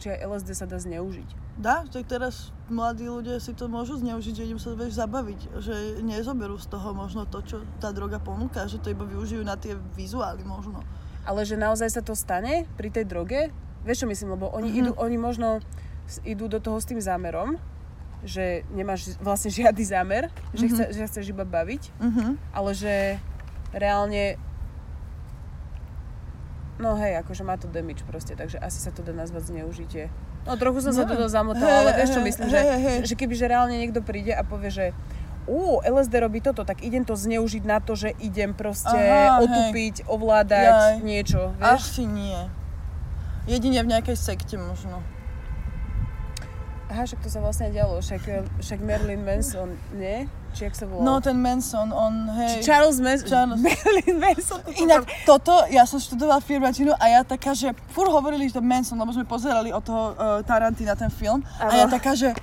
či 0.00 0.10
aj 0.10 0.24
LSD 0.24 0.50
sa 0.56 0.66
dá 0.66 0.82
zneužiť. 0.82 1.28
Dá, 1.60 1.84
tak 1.86 2.08
teraz 2.08 2.50
mladí 2.72 3.06
ľudia 3.06 3.36
si 3.38 3.52
to 3.52 3.68
môžu 3.68 4.00
zneužiť, 4.00 4.34
že 4.34 4.44
idem 4.48 4.58
sa 4.58 4.72
vieš 4.72 4.96
zabaviť, 4.96 5.40
že 5.60 6.00
nezoberú 6.00 6.56
z 6.56 6.66
toho 6.72 6.96
možno 6.96 7.28
to, 7.28 7.44
čo 7.44 7.56
tá 7.76 7.92
droga 7.92 8.16
ponúka, 8.16 8.64
že 8.66 8.80
to 8.80 8.88
iba 8.90 9.04
využijú 9.04 9.44
na 9.44 9.54
tie 9.54 9.76
vizuály 9.94 10.42
možno. 10.42 10.80
Ale 11.22 11.46
že 11.46 11.54
naozaj 11.54 11.92
sa 11.92 12.02
to 12.02 12.18
stane 12.18 12.66
pri 12.74 12.88
tej 12.90 13.04
droge? 13.06 13.54
Vieš 13.82 14.06
čo 14.06 14.06
myslím, 14.06 14.38
lebo 14.38 14.50
oni, 14.50 14.70
mm-hmm. 14.70 14.80
idú, 14.86 14.90
oni 14.98 15.16
možno 15.18 15.48
idú 16.22 16.46
do 16.46 16.62
toho 16.62 16.78
s 16.78 16.86
tým 16.86 17.02
zámerom, 17.02 17.58
že 18.22 18.62
nemáš 18.70 19.18
vlastne 19.18 19.50
žiadny 19.58 19.84
zámer, 19.84 20.30
mm-hmm. 20.30 20.58
že, 20.58 20.66
chce, 20.70 20.84
že 20.94 21.02
chceš 21.10 21.26
iba 21.34 21.42
baviť, 21.42 21.82
mm-hmm. 21.98 22.30
ale 22.54 22.70
že 22.74 22.94
reálne 23.74 24.38
no 26.82 26.98
hej, 26.98 27.22
akože 27.22 27.46
má 27.46 27.54
to 27.54 27.70
damage 27.70 28.02
proste, 28.02 28.34
takže 28.34 28.58
asi 28.58 28.82
sa 28.82 28.90
to 28.90 29.06
dá 29.06 29.14
nazvať 29.14 29.54
zneužitie. 29.54 30.10
No 30.42 30.58
trochu 30.58 30.82
som 30.82 30.90
no. 30.90 30.98
sa 30.98 31.06
do 31.06 31.14
toho 31.14 31.30
zamotala, 31.30 31.70
hey, 31.70 31.80
ale 31.86 31.90
vieš 32.02 32.10
čo 32.18 32.20
myslím, 32.26 32.48
hey, 32.50 32.54
že, 32.54 32.60
hey. 32.66 32.98
že 33.06 33.14
kebyže 33.14 33.46
reálne 33.46 33.78
niekto 33.78 34.02
príde 34.02 34.34
a 34.34 34.42
povie, 34.42 34.74
že 34.74 34.86
ú, 35.46 35.78
LSD 35.82 36.14
robí 36.18 36.42
toto, 36.42 36.66
tak 36.66 36.82
idem 36.82 37.06
to 37.06 37.14
zneužiť 37.14 37.62
na 37.62 37.78
to, 37.78 37.94
že 37.94 38.14
idem 38.18 38.50
proste 38.54 38.94
Aha, 38.94 39.42
otupiť, 39.42 40.02
hej. 40.02 40.06
ovládať 40.10 40.74
Jaj. 40.74 40.94
niečo, 41.06 41.54
vieš? 41.58 41.82
Asi 41.82 42.04
nie. 42.06 42.61
Jedine 43.42 43.82
v 43.82 43.90
nejakej 43.90 44.14
sekte 44.14 44.54
možno. 44.54 45.02
Aha, 46.92 47.08
však 47.08 47.24
to 47.24 47.28
sa 47.32 47.40
vlastne 47.40 47.72
dialo, 47.72 48.04
však, 48.04 48.52
však 48.60 48.78
Marilyn 48.84 49.24
Manson, 49.24 49.80
nie? 49.96 50.28
Či 50.52 50.68
jak 50.68 50.76
sa 50.76 50.84
volal? 50.84 51.08
No, 51.08 51.12
ten 51.24 51.40
Manson, 51.40 51.88
on, 51.88 52.28
hej. 52.36 52.60
Či 52.60 52.68
Charles 52.68 53.00
Manson. 53.00 53.32
Charles. 53.32 53.60
Marilyn 53.64 54.16
Manson. 54.20 54.60
To 54.60 54.70
Inak 54.76 55.08
toto, 55.24 55.64
ja 55.72 55.88
som 55.88 55.96
študovala 55.96 56.44
firmačinu 56.44 56.92
a 56.92 57.04
ja 57.08 57.20
taká, 57.24 57.56
že 57.56 57.72
fur 57.96 58.12
hovorili, 58.12 58.44
že 58.52 58.60
to 58.60 58.62
Manson, 58.62 59.00
lebo 59.00 59.08
sme 59.08 59.24
pozerali 59.24 59.72
od 59.72 59.80
toho 59.80 60.12
uh, 60.12 60.44
Tarantina 60.44 60.92
ten 60.92 61.08
film. 61.08 61.40
Ano. 61.56 61.72
A 61.72 61.80
ja 61.80 61.88
taká, 61.88 62.12
že 62.12 62.36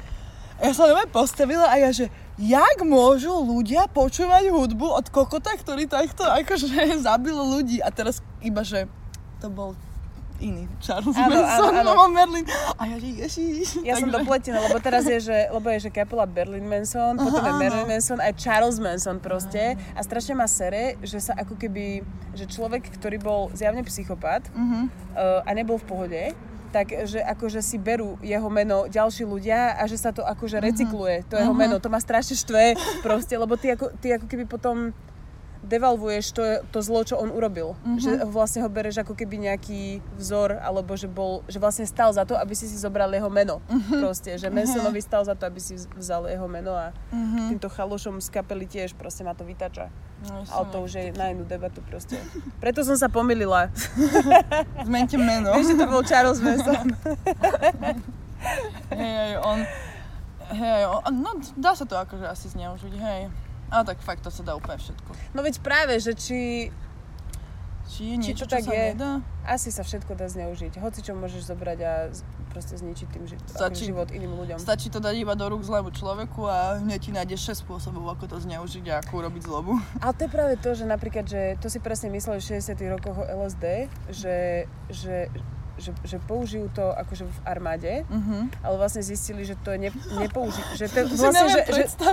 ja 0.58 0.72
sa 0.74 0.90
nové 0.90 1.06
postavila 1.14 1.70
a 1.70 1.78
ja, 1.78 1.94
že 1.94 2.10
jak 2.42 2.82
môžu 2.82 3.32
ľudia 3.46 3.86
počúvať 3.86 4.50
hudbu 4.50 4.98
od 4.98 5.06
kokota, 5.14 5.54
ktorý 5.54 5.86
takto 5.86 6.26
akože 6.26 6.74
zabil 7.08 7.38
ľudí. 7.38 7.86
A 7.86 7.94
teraz 7.94 8.26
iba, 8.42 8.66
že 8.66 8.90
to 9.38 9.54
bol 9.54 9.78
iný 10.40 10.66
Charles 10.80 11.16
áno, 11.16 11.36
Manson, 11.36 11.72
áno, 11.76 11.92
áno. 11.96 12.08
Merlin. 12.12 12.46
A 12.80 12.84
ja 12.88 12.98
že 12.98 13.08
ježiš. 13.28 13.84
Ja 13.84 13.96
Takže... 13.96 14.02
som 14.04 14.10
dopletená, 14.10 14.58
lebo 14.64 14.78
teraz 14.80 15.04
je, 15.06 15.20
že, 15.20 15.38
lebo 15.52 15.68
je, 15.72 15.88
že 15.88 15.90
kapela 15.92 16.26
Berlin 16.26 16.66
Manson, 16.66 17.20
potom 17.20 17.44
je 17.44 17.54
Marilyn 17.54 17.88
Manson, 17.88 18.20
aj 18.20 18.34
Charles 18.40 18.80
Manson 18.80 19.20
proste. 19.20 19.76
A 19.94 20.00
strašne 20.02 20.34
má 20.36 20.48
sere, 20.48 20.96
že 21.04 21.20
sa 21.20 21.36
ako 21.36 21.60
keby, 21.60 22.02
že 22.34 22.48
človek, 22.48 22.88
ktorý 23.00 23.18
bol 23.20 23.42
zjavne 23.54 23.84
psychopat 23.86 24.48
uh-huh. 24.52 24.88
uh, 25.16 25.42
a 25.44 25.50
nebol 25.54 25.78
v 25.78 25.86
pohode, 25.86 26.24
tak 26.70 26.94
že 27.10 27.18
akože 27.18 27.66
si 27.66 27.82
berú 27.82 28.22
jeho 28.22 28.46
meno 28.48 28.86
ďalší 28.86 29.26
ľudia 29.26 29.74
a 29.74 29.90
že 29.90 29.98
sa 29.98 30.14
to 30.14 30.22
akože 30.22 30.62
recykluje, 30.62 31.26
to 31.26 31.36
jeho 31.36 31.50
uh-huh. 31.50 31.58
meno. 31.58 31.82
To 31.82 31.90
má 31.90 31.98
strašne 31.98 32.38
štve 32.38 32.78
proste, 33.02 33.34
lebo 33.34 33.58
ty 33.58 33.74
ako, 33.74 33.90
ty 33.98 34.14
ako 34.14 34.26
keby 34.30 34.46
potom 34.46 34.94
devalvuješ 35.64 36.26
to, 36.32 36.44
to 36.72 36.80
zlo, 36.80 37.04
čo 37.04 37.20
on 37.20 37.32
urobil. 37.32 37.76
Mm-hmm. 37.84 38.00
Že 38.00 38.12
vlastne 38.32 38.60
ho 38.64 38.70
bereš 38.72 39.04
ako 39.04 39.14
keby 39.16 39.52
nejaký 39.52 40.00
vzor, 40.16 40.56
alebo 40.60 40.96
že 40.96 41.12
bol, 41.12 41.44
že 41.52 41.60
vlastne 41.60 41.84
stal 41.84 42.16
za 42.16 42.24
to, 42.24 42.40
aby 42.40 42.56
si 42.56 42.66
si 42.68 42.80
zobral 42.80 43.12
jeho 43.12 43.28
meno. 43.28 43.60
Mm-hmm. 43.68 44.00
Proste, 44.00 44.32
že 44.40 44.48
Mansonovi 44.48 45.04
stal 45.04 45.28
za 45.28 45.36
to, 45.36 45.44
aby 45.48 45.60
si 45.60 45.76
vzal 45.76 46.32
jeho 46.32 46.48
meno 46.48 46.72
a 46.76 46.96
mm-hmm. 47.12 47.56
týmto 47.56 47.68
chalošom 47.68 48.24
z 48.24 48.28
kapely 48.32 48.66
tiež 48.66 48.96
proste 48.96 49.28
ma 49.28 49.36
to 49.36 49.44
vytača. 49.44 49.92
No, 50.28 50.44
Ale 50.52 50.66
to 50.68 50.78
už 50.84 50.92
je 51.00 51.04
na 51.16 51.32
jednu 51.32 51.48
debatu 51.48 51.80
proste. 51.88 52.20
Preto 52.60 52.84
som 52.84 53.00
sa 53.00 53.08
pomýlila. 53.08 53.72
Zmente 54.88 55.16
meno. 55.16 55.56
Vieš, 55.56 55.76
že 55.76 55.76
to 55.80 55.86
bol 55.88 56.04
Charles 56.04 56.44
Manson. 56.44 56.92
hej, 58.92 59.40
on... 59.40 59.64
Hej, 60.50 60.82
on, 60.90 61.14
no 61.22 61.38
dá 61.54 61.78
sa 61.78 61.86
to 61.86 61.94
akože 61.94 62.26
asi 62.26 62.50
zneužiť, 62.50 62.94
hej. 62.98 63.30
A 63.70 63.86
tak 63.86 64.02
fakt 64.02 64.26
to 64.26 64.34
sa 64.34 64.42
dá 64.42 64.58
úplne 64.58 64.78
všetko. 64.82 65.10
No 65.34 65.46
veď 65.46 65.62
práve, 65.62 65.98
že 66.02 66.14
či... 66.18 66.70
Či 67.90 68.02
je 68.06 68.16
niečo, 68.22 68.46
či 68.46 68.54
to 68.54 68.54
tak 68.54 68.62
čo 68.66 68.70
sa 68.70 68.78
je, 68.78 68.86
nedá? 68.94 69.12
Asi 69.50 69.70
sa 69.74 69.82
všetko 69.82 70.14
dá 70.14 70.30
zneužiť. 70.30 70.78
Hoci 70.78 71.02
čo 71.02 71.18
môžeš 71.18 71.50
zobrať 71.50 71.80
a 71.82 71.94
proste 72.54 72.78
zničiť 72.78 73.08
tým 73.10 73.26
ži- 73.26 73.42
stačí, 73.50 73.90
život 73.90 74.14
iným 74.14 74.38
ľuďom. 74.38 74.62
Stačí 74.62 74.94
to 74.94 75.02
dať 75.02 75.18
iba 75.18 75.34
do 75.34 75.50
rúk 75.50 75.66
zlému 75.66 75.90
človeku 75.90 76.46
a 76.46 76.78
hneď 76.86 77.00
ti 77.02 77.10
nájdeš 77.10 77.50
6 77.58 77.66
spôsobov, 77.66 78.14
ako 78.14 78.30
to 78.30 78.38
zneužiť 78.46 78.86
a 78.94 79.02
ako 79.02 79.26
urobiť 79.26 79.42
zlobu. 79.42 79.74
Ale 80.06 80.14
to 80.14 80.22
je 80.26 80.30
práve 80.30 80.54
to, 80.62 80.70
že 80.78 80.86
napríklad, 80.86 81.26
že 81.26 81.58
to 81.58 81.66
si 81.66 81.82
presne 81.82 82.14
mysleli 82.14 82.38
v 82.38 82.62
60 82.62 82.78
rokoch 82.94 83.18
o 83.18 83.26
LSD, 83.26 83.90
že, 84.14 84.70
že 84.94 85.30
že, 85.80 85.96
že 86.04 86.20
použijú 86.20 86.68
to 86.76 86.92
akože 86.92 87.24
v 87.24 87.40
armáde, 87.48 88.04
uh-huh. 88.04 88.52
ale 88.62 88.76
vlastne 88.76 89.00
zistili, 89.00 89.48
že 89.48 89.56
to 89.64 89.72
je 89.72 89.88
ne, 89.88 89.92
nepouži- 90.20 90.68
že 90.76 90.92
to, 90.92 91.08
vlastne, 91.16 91.48
že, 91.48 91.62
že, 91.72 91.72
že, 91.72 91.86
to, 91.96 92.08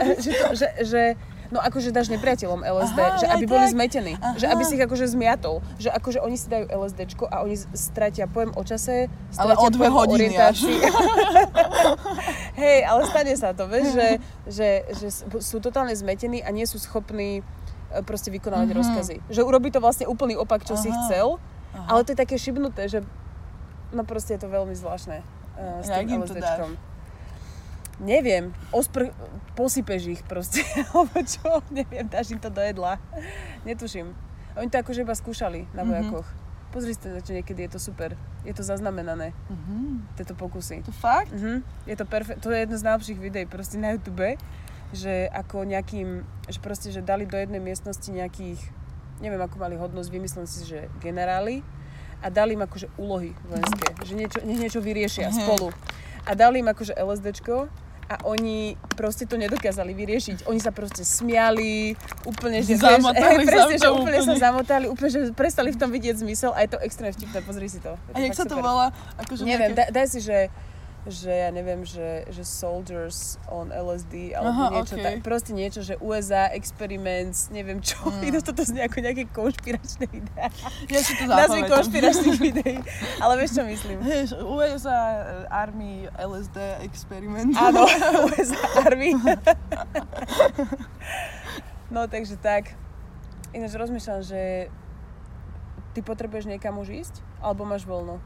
že, 0.55 0.69
že 0.87 1.03
No 1.51 1.63
akože 1.63 1.95
dáš 1.95 2.11
nepriateľom 2.11 2.63
LSD, 2.63 2.99
Aha, 2.99 3.19
že 3.23 3.27
aby 3.31 3.45
tak. 3.47 3.53
boli 3.53 3.67
zmetení, 3.71 4.13
Aha. 4.19 4.39
že 4.39 4.47
aby 4.51 4.63
si 4.67 4.75
ich 4.75 4.83
akože 4.83 5.07
zmiatol, 5.11 5.63
že 5.79 5.91
akože 5.95 6.19
oni 6.19 6.37
si 6.37 6.47
dajú 6.51 6.67
LSDčko 6.71 7.25
a 7.31 7.47
oni 7.47 7.57
stratia 7.75 8.27
pojem 8.27 8.51
o 8.55 8.63
čase, 8.67 9.07
stratia 9.31 9.43
ale 9.43 9.53
o 9.55 9.67
dve 9.71 9.89
hodiny. 9.89 10.37
Hej, 12.61 12.79
ale 12.89 13.01
stane 13.07 13.35
sa 13.39 13.55
to, 13.55 13.71
vieš, 13.71 13.95
že, 13.95 14.09
že, 14.49 14.69
že 14.97 15.09
sú 15.39 15.63
totálne 15.63 15.95
zmetení 15.95 16.43
a 16.43 16.51
nie 16.51 16.67
sú 16.67 16.81
schopní 16.81 17.41
e, 17.41 17.43
proste 18.03 18.33
vykonávať 18.33 18.73
mm-hmm. 18.73 18.81
rozkazy. 18.81 19.17
Že 19.31 19.41
urobí 19.47 19.71
to 19.71 19.79
vlastne 19.79 20.09
úplný 20.09 20.35
opak, 20.35 20.67
čo 20.67 20.75
Aha. 20.75 20.83
si 20.83 20.91
chcel, 20.91 21.39
Aha. 21.77 21.95
ale 21.95 22.01
to 22.03 22.17
je 22.17 22.19
také 22.19 22.35
šibnuté, 22.41 22.91
že 22.91 23.07
no 23.95 24.03
proste 24.03 24.35
je 24.35 24.41
to 24.43 24.51
veľmi 24.51 24.75
zvláštne 24.75 25.23
uh, 25.23 25.85
s 25.85 25.89
tým 25.95 26.19
LSDčkom 26.19 26.96
neviem, 28.01 28.53
ospr- 28.73 29.13
posypeš 29.57 30.21
ich 30.21 30.23
proste, 30.25 30.61
alebo 30.93 31.17
čo, 31.25 31.65
neviem, 31.73 32.05
dáš 32.09 32.37
im 32.37 32.41
to 32.41 32.53
do 32.53 32.61
jedla. 32.61 33.01
Netuším. 33.65 34.13
Oni 34.57 34.69
to 34.73 34.81
akože 34.81 35.05
iba 35.05 35.17
skúšali 35.17 35.69
na 35.73 35.85
mhm. 35.85 35.89
vojakoch. 35.89 36.29
Mm-hmm. 36.29 36.45
Pozri 36.75 36.93
si 36.93 37.01
to 37.01 37.33
niekedy, 37.33 37.65
je 37.65 37.79
to 37.79 37.81
super. 37.81 38.13
Je 38.45 38.53
to 38.53 38.61
zaznamenané. 38.61 39.33
Uh-huh. 39.49 39.97
Tieto 40.13 40.37
pokusy. 40.37 40.85
To 40.85 40.93
fakt? 40.93 41.33
Uh-huh. 41.33 41.65
Je 41.89 41.97
to 41.97 42.05
perfekt. 42.05 42.45
To 42.45 42.53
je 42.53 42.69
jedno 42.69 42.77
z 42.77 42.85
najlepších 42.85 43.17
videí 43.17 43.47
proste 43.49 43.81
na 43.81 43.97
YouTube, 43.97 44.37
že 44.93 45.31
ako 45.33 45.65
nejakým, 45.65 46.27
že 46.53 46.59
proste, 46.61 46.93
že 46.93 47.01
dali 47.01 47.25
do 47.25 47.39
jednej 47.39 47.65
miestnosti 47.65 48.05
nejakých, 48.05 48.61
neviem 49.25 49.41
ako 49.41 49.57
mali 49.57 49.81
hodnosť, 49.81 50.11
vymyslím 50.11 50.45
si, 50.45 50.69
že 50.69 50.93
generáli 51.01 51.65
a 52.21 52.29
dali 52.29 52.61
im 52.61 52.63
akože 52.67 52.93
úlohy 53.01 53.33
vojenské, 53.49 53.89
že 54.05 54.13
niečo, 54.13 54.39
niečo 54.45 54.81
vyriešia 54.85 55.33
uh-huh. 55.33 55.39
spolu. 55.49 55.69
A 56.29 56.35
dali 56.37 56.61
im 56.61 56.69
akože 56.69 56.93
LSDčko 56.93 57.73
a 58.07 58.23
oni 58.23 58.79
proste 58.95 59.27
to 59.27 59.35
nedokázali 59.35 59.91
vyriešiť. 59.91 60.47
Oni 60.47 60.63
sa 60.63 60.71
proste 60.71 61.03
smiali, 61.03 61.99
úplne, 62.23 62.63
že 62.63 62.79
zamotali, 62.79 63.43
vieš, 63.43 63.51
presne, 63.51 63.77
že 63.83 63.89
úplne, 63.91 63.99
úplne 63.99 64.21
sa 64.23 64.35
zamotali, 64.39 64.85
úplne, 64.87 65.11
že 65.11 65.21
prestali 65.35 65.75
v 65.75 65.79
tom 65.79 65.91
vidieť 65.91 66.23
zmysel 66.23 66.55
a 66.55 66.63
je 66.63 66.71
to 66.71 66.79
extrémne 66.87 67.11
vtipné, 67.19 67.43
pozri 67.43 67.67
si 67.67 67.83
to. 67.83 67.99
A 68.15 68.23
jak 68.23 68.39
sa 68.39 68.47
to 68.47 68.63
volá? 68.63 68.95
Akože 69.19 69.43
Neviem, 69.43 69.75
nejaké... 69.75 69.91
daj 69.91 70.07
si, 70.07 70.21
že 70.23 70.55
že 71.07 71.31
ja 71.31 71.55
neviem, 71.55 71.87
že, 71.87 72.27
že 72.35 72.43
soldiers 72.43 73.39
on 73.47 73.71
LSD 73.71 74.35
alebo 74.35 74.51
Aha, 74.51 74.83
niečo 74.83 74.99
okay. 74.99 75.05
tak, 75.07 75.15
proste 75.23 75.55
niečo, 75.55 75.81
že 75.87 75.95
USA 76.03 76.51
experiments, 76.51 77.47
neviem 77.55 77.79
čo, 77.79 78.11
mm. 78.11 78.27
idú 78.27 78.39
toto 78.43 78.67
z 78.67 78.75
nejako 78.75 78.99
nejaké 79.07 79.25
konšpiračné 79.31 80.11
videá. 80.11 80.51
Ja 80.91 81.01
si 81.07 81.15
to 81.15 81.31
Nazvy 81.31 81.63
konšpiračných 81.71 82.39
videí, 82.43 82.79
ale 83.23 83.33
vieš 83.39 83.55
čo 83.55 83.63
myslím? 83.63 84.03
Hej, 84.03 84.35
USA 84.43 85.01
Army 85.47 86.11
LSD 86.19 86.83
experiment. 86.83 87.55
Áno, 87.55 87.87
USA 88.27 88.67
Army. 88.83 89.15
no 91.95 92.11
takže 92.11 92.35
tak. 92.43 92.75
Ináč 93.55 93.79
rozmýšľam, 93.79 94.21
že 94.27 94.69
ty 95.95 96.03
potrebuješ 96.03 96.51
niekam 96.51 96.77
už 96.83 96.93
ísť? 96.93 97.15
Alebo 97.39 97.63
máš 97.63 97.87
voľno? 97.87 98.19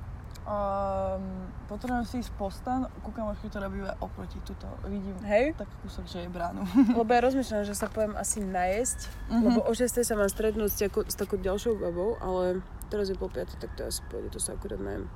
Um, 0.51 1.47
potrebujem 1.71 2.03
si 2.03 2.27
ísť 2.27 2.35
po 2.35 2.51
stan, 2.51 2.91
ku 3.07 3.15
kamoške, 3.15 3.47
ktorá 3.47 3.71
býva 3.71 3.95
oproti 4.03 4.43
tuto. 4.43 4.67
Vidím 4.83 5.15
Hej. 5.23 5.55
tak 5.55 5.71
kúsok, 5.87 6.11
že 6.11 6.27
je 6.27 6.29
bránu. 6.29 6.67
lebo 6.99 7.07
ja 7.07 7.23
rozmýšľam, 7.23 7.71
že 7.71 7.79
sa 7.79 7.87
poviem 7.87 8.19
asi 8.19 8.43
najesť, 8.43 9.07
mm-hmm. 9.31 9.47
lebo 9.47 9.59
o 9.63 9.71
6 9.71 10.03
sa 10.03 10.19
mám 10.19 10.27
stretnúť 10.27 10.71
s, 10.75 10.77
takou, 10.83 11.07
s 11.07 11.15
takou 11.15 11.39
ďalšou 11.39 11.79
babou, 11.79 12.19
ale 12.19 12.67
teraz 12.91 13.07
je 13.07 13.15
po 13.15 13.31
5, 13.31 13.63
tak 13.63 13.71
to 13.79 13.87
asi 13.87 14.03
pôjde, 14.11 14.35
to 14.35 14.43
sa 14.43 14.59
akurát 14.59 14.83
najem. 14.83 15.07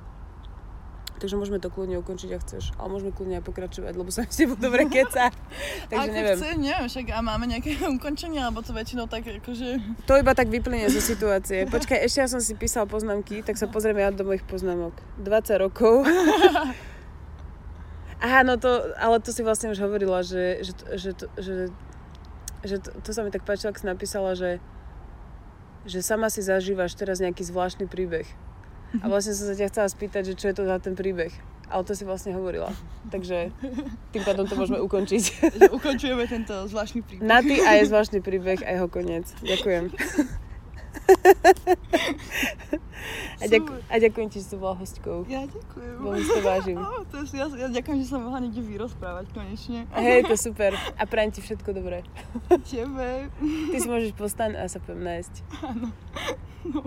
Takže 1.15 1.39
môžeme 1.39 1.63
to 1.63 1.71
kľudne 1.71 1.95
ukončiť, 2.03 2.29
ak 2.35 2.41
chceš. 2.43 2.75
Ale 2.75 2.91
môžeme 2.91 3.15
kľudne 3.15 3.39
aj 3.39 3.45
pokračovať, 3.47 3.93
lebo 3.95 4.11
sa 4.11 4.27
s 4.27 4.35
tebou 4.35 4.59
dobre 4.59 4.83
keca. 4.93 5.31
Takže 5.87 6.09
Ako 6.11 6.15
neviem. 6.15 6.35
chce, 6.35 6.49
neviem, 6.59 6.87
však 6.91 7.05
a 7.15 7.19
máme 7.23 7.45
nejaké 7.47 7.79
ukončenie, 7.97 8.43
alebo 8.43 8.59
to 8.59 8.75
väčšinou 8.75 9.07
tak 9.07 9.23
akože... 9.23 9.79
To 10.11 10.19
iba 10.19 10.35
tak 10.35 10.51
vyplynie 10.51 10.91
zo 10.91 10.99
situácie. 10.99 11.71
Počkaj, 11.71 12.03
ešte 12.03 12.19
ja 12.19 12.27
som 12.27 12.43
si 12.43 12.51
písal 12.59 12.83
poznámky, 12.83 13.47
tak 13.47 13.55
sa 13.55 13.71
pozrieme 13.71 14.03
ja 14.03 14.11
do 14.11 14.27
mojich 14.27 14.43
poznámok. 14.43 14.91
20 15.23 15.63
rokov. 15.63 16.03
Aha, 18.25 18.43
no 18.43 18.59
to, 18.59 18.91
ale 18.99 19.19
to 19.23 19.31
si 19.31 19.43
vlastne 19.43 19.71
už 19.71 19.79
hovorila, 19.79 20.19
že, 20.23 20.63
že, 20.63 20.73
že, 20.95 21.11
že, 21.11 21.11
že, 21.39 21.55
že 22.63 22.75
to, 22.79 22.89
to 23.03 23.09
sa 23.11 23.23
mi 23.23 23.31
tak 23.31 23.47
páčilo, 23.47 23.71
ak 23.71 23.79
si 23.79 23.87
napísala, 23.87 24.35
že, 24.35 24.59
že 25.87 25.99
sama 26.03 26.27
si 26.27 26.43
zažívaš 26.43 26.95
teraz 26.95 27.23
nejaký 27.23 27.43
zvláštny 27.43 27.87
príbeh. 27.87 28.27
A 29.01 29.05
vlastne 29.09 29.33
som 29.35 29.47
sa 29.49 29.55
ťa 29.55 29.71
chcela 29.71 29.87
spýtať, 29.89 30.21
že 30.31 30.33
čo 30.39 30.45
je 30.51 30.55
to 30.55 30.63
za 30.63 30.77
ten 30.79 30.93
príbeh. 30.95 31.33
Ale 31.65 31.81
to 31.81 31.97
si 31.97 32.05
vlastne 32.05 32.29
hovorila. 32.37 32.69
Takže 33.09 33.49
tým 34.13 34.21
pádom 34.21 34.45
to 34.45 34.53
môžeme 34.53 34.77
ukončiť. 34.77 35.23
Že 35.59 35.73
ukončujeme 35.73 36.29
tento 36.29 36.53
zvláštny 36.69 37.01
príbeh. 37.01 37.25
Na 37.25 37.41
ty 37.41 37.57
a 37.57 37.81
je 37.81 37.89
zvláštny 37.89 38.21
príbeh 38.21 38.61
a 38.61 38.69
jeho 38.77 38.85
koniec. 38.85 39.25
Ďakujem. 39.41 39.89
A, 43.35 43.45
ďak, 43.51 43.63
a 43.91 43.95
ďakujem 43.99 44.27
ti, 44.31 44.39
že 44.41 44.45
si 44.49 44.55
bola 44.57 44.73
hostkou. 44.79 45.27
Ja 45.29 45.43
ďakujem. 45.45 45.95
Veľmi 46.01 46.23
si 46.23 46.31
to 46.31 46.41
vážim. 46.41 46.77
Oh, 46.85 47.01
to 47.05 47.21
je, 47.21 47.37
ja, 47.37 47.45
ja 47.49 47.67
ďakujem, 47.69 47.97
že 48.01 48.07
som 48.07 48.23
mohla 48.23 48.39
niekde 48.41 48.61
vyrozprávať 48.63 49.25
konečne. 49.35 49.89
Hej, 49.93 50.29
to 50.29 50.35
super. 50.39 50.71
A 50.95 51.03
prajem 51.05 51.35
ti 51.35 51.41
všetko 51.43 51.75
dobré. 51.75 52.01
Tebe. 52.65 53.29
Ty 53.69 53.77
si 53.77 53.87
môžeš 53.89 54.15
postaň 54.15 54.55
a 54.57 54.69
sa 54.71 54.79
poviem 54.79 55.03
nájsť. 55.05 55.33
Áno. 55.65 55.87
No. 56.65 56.81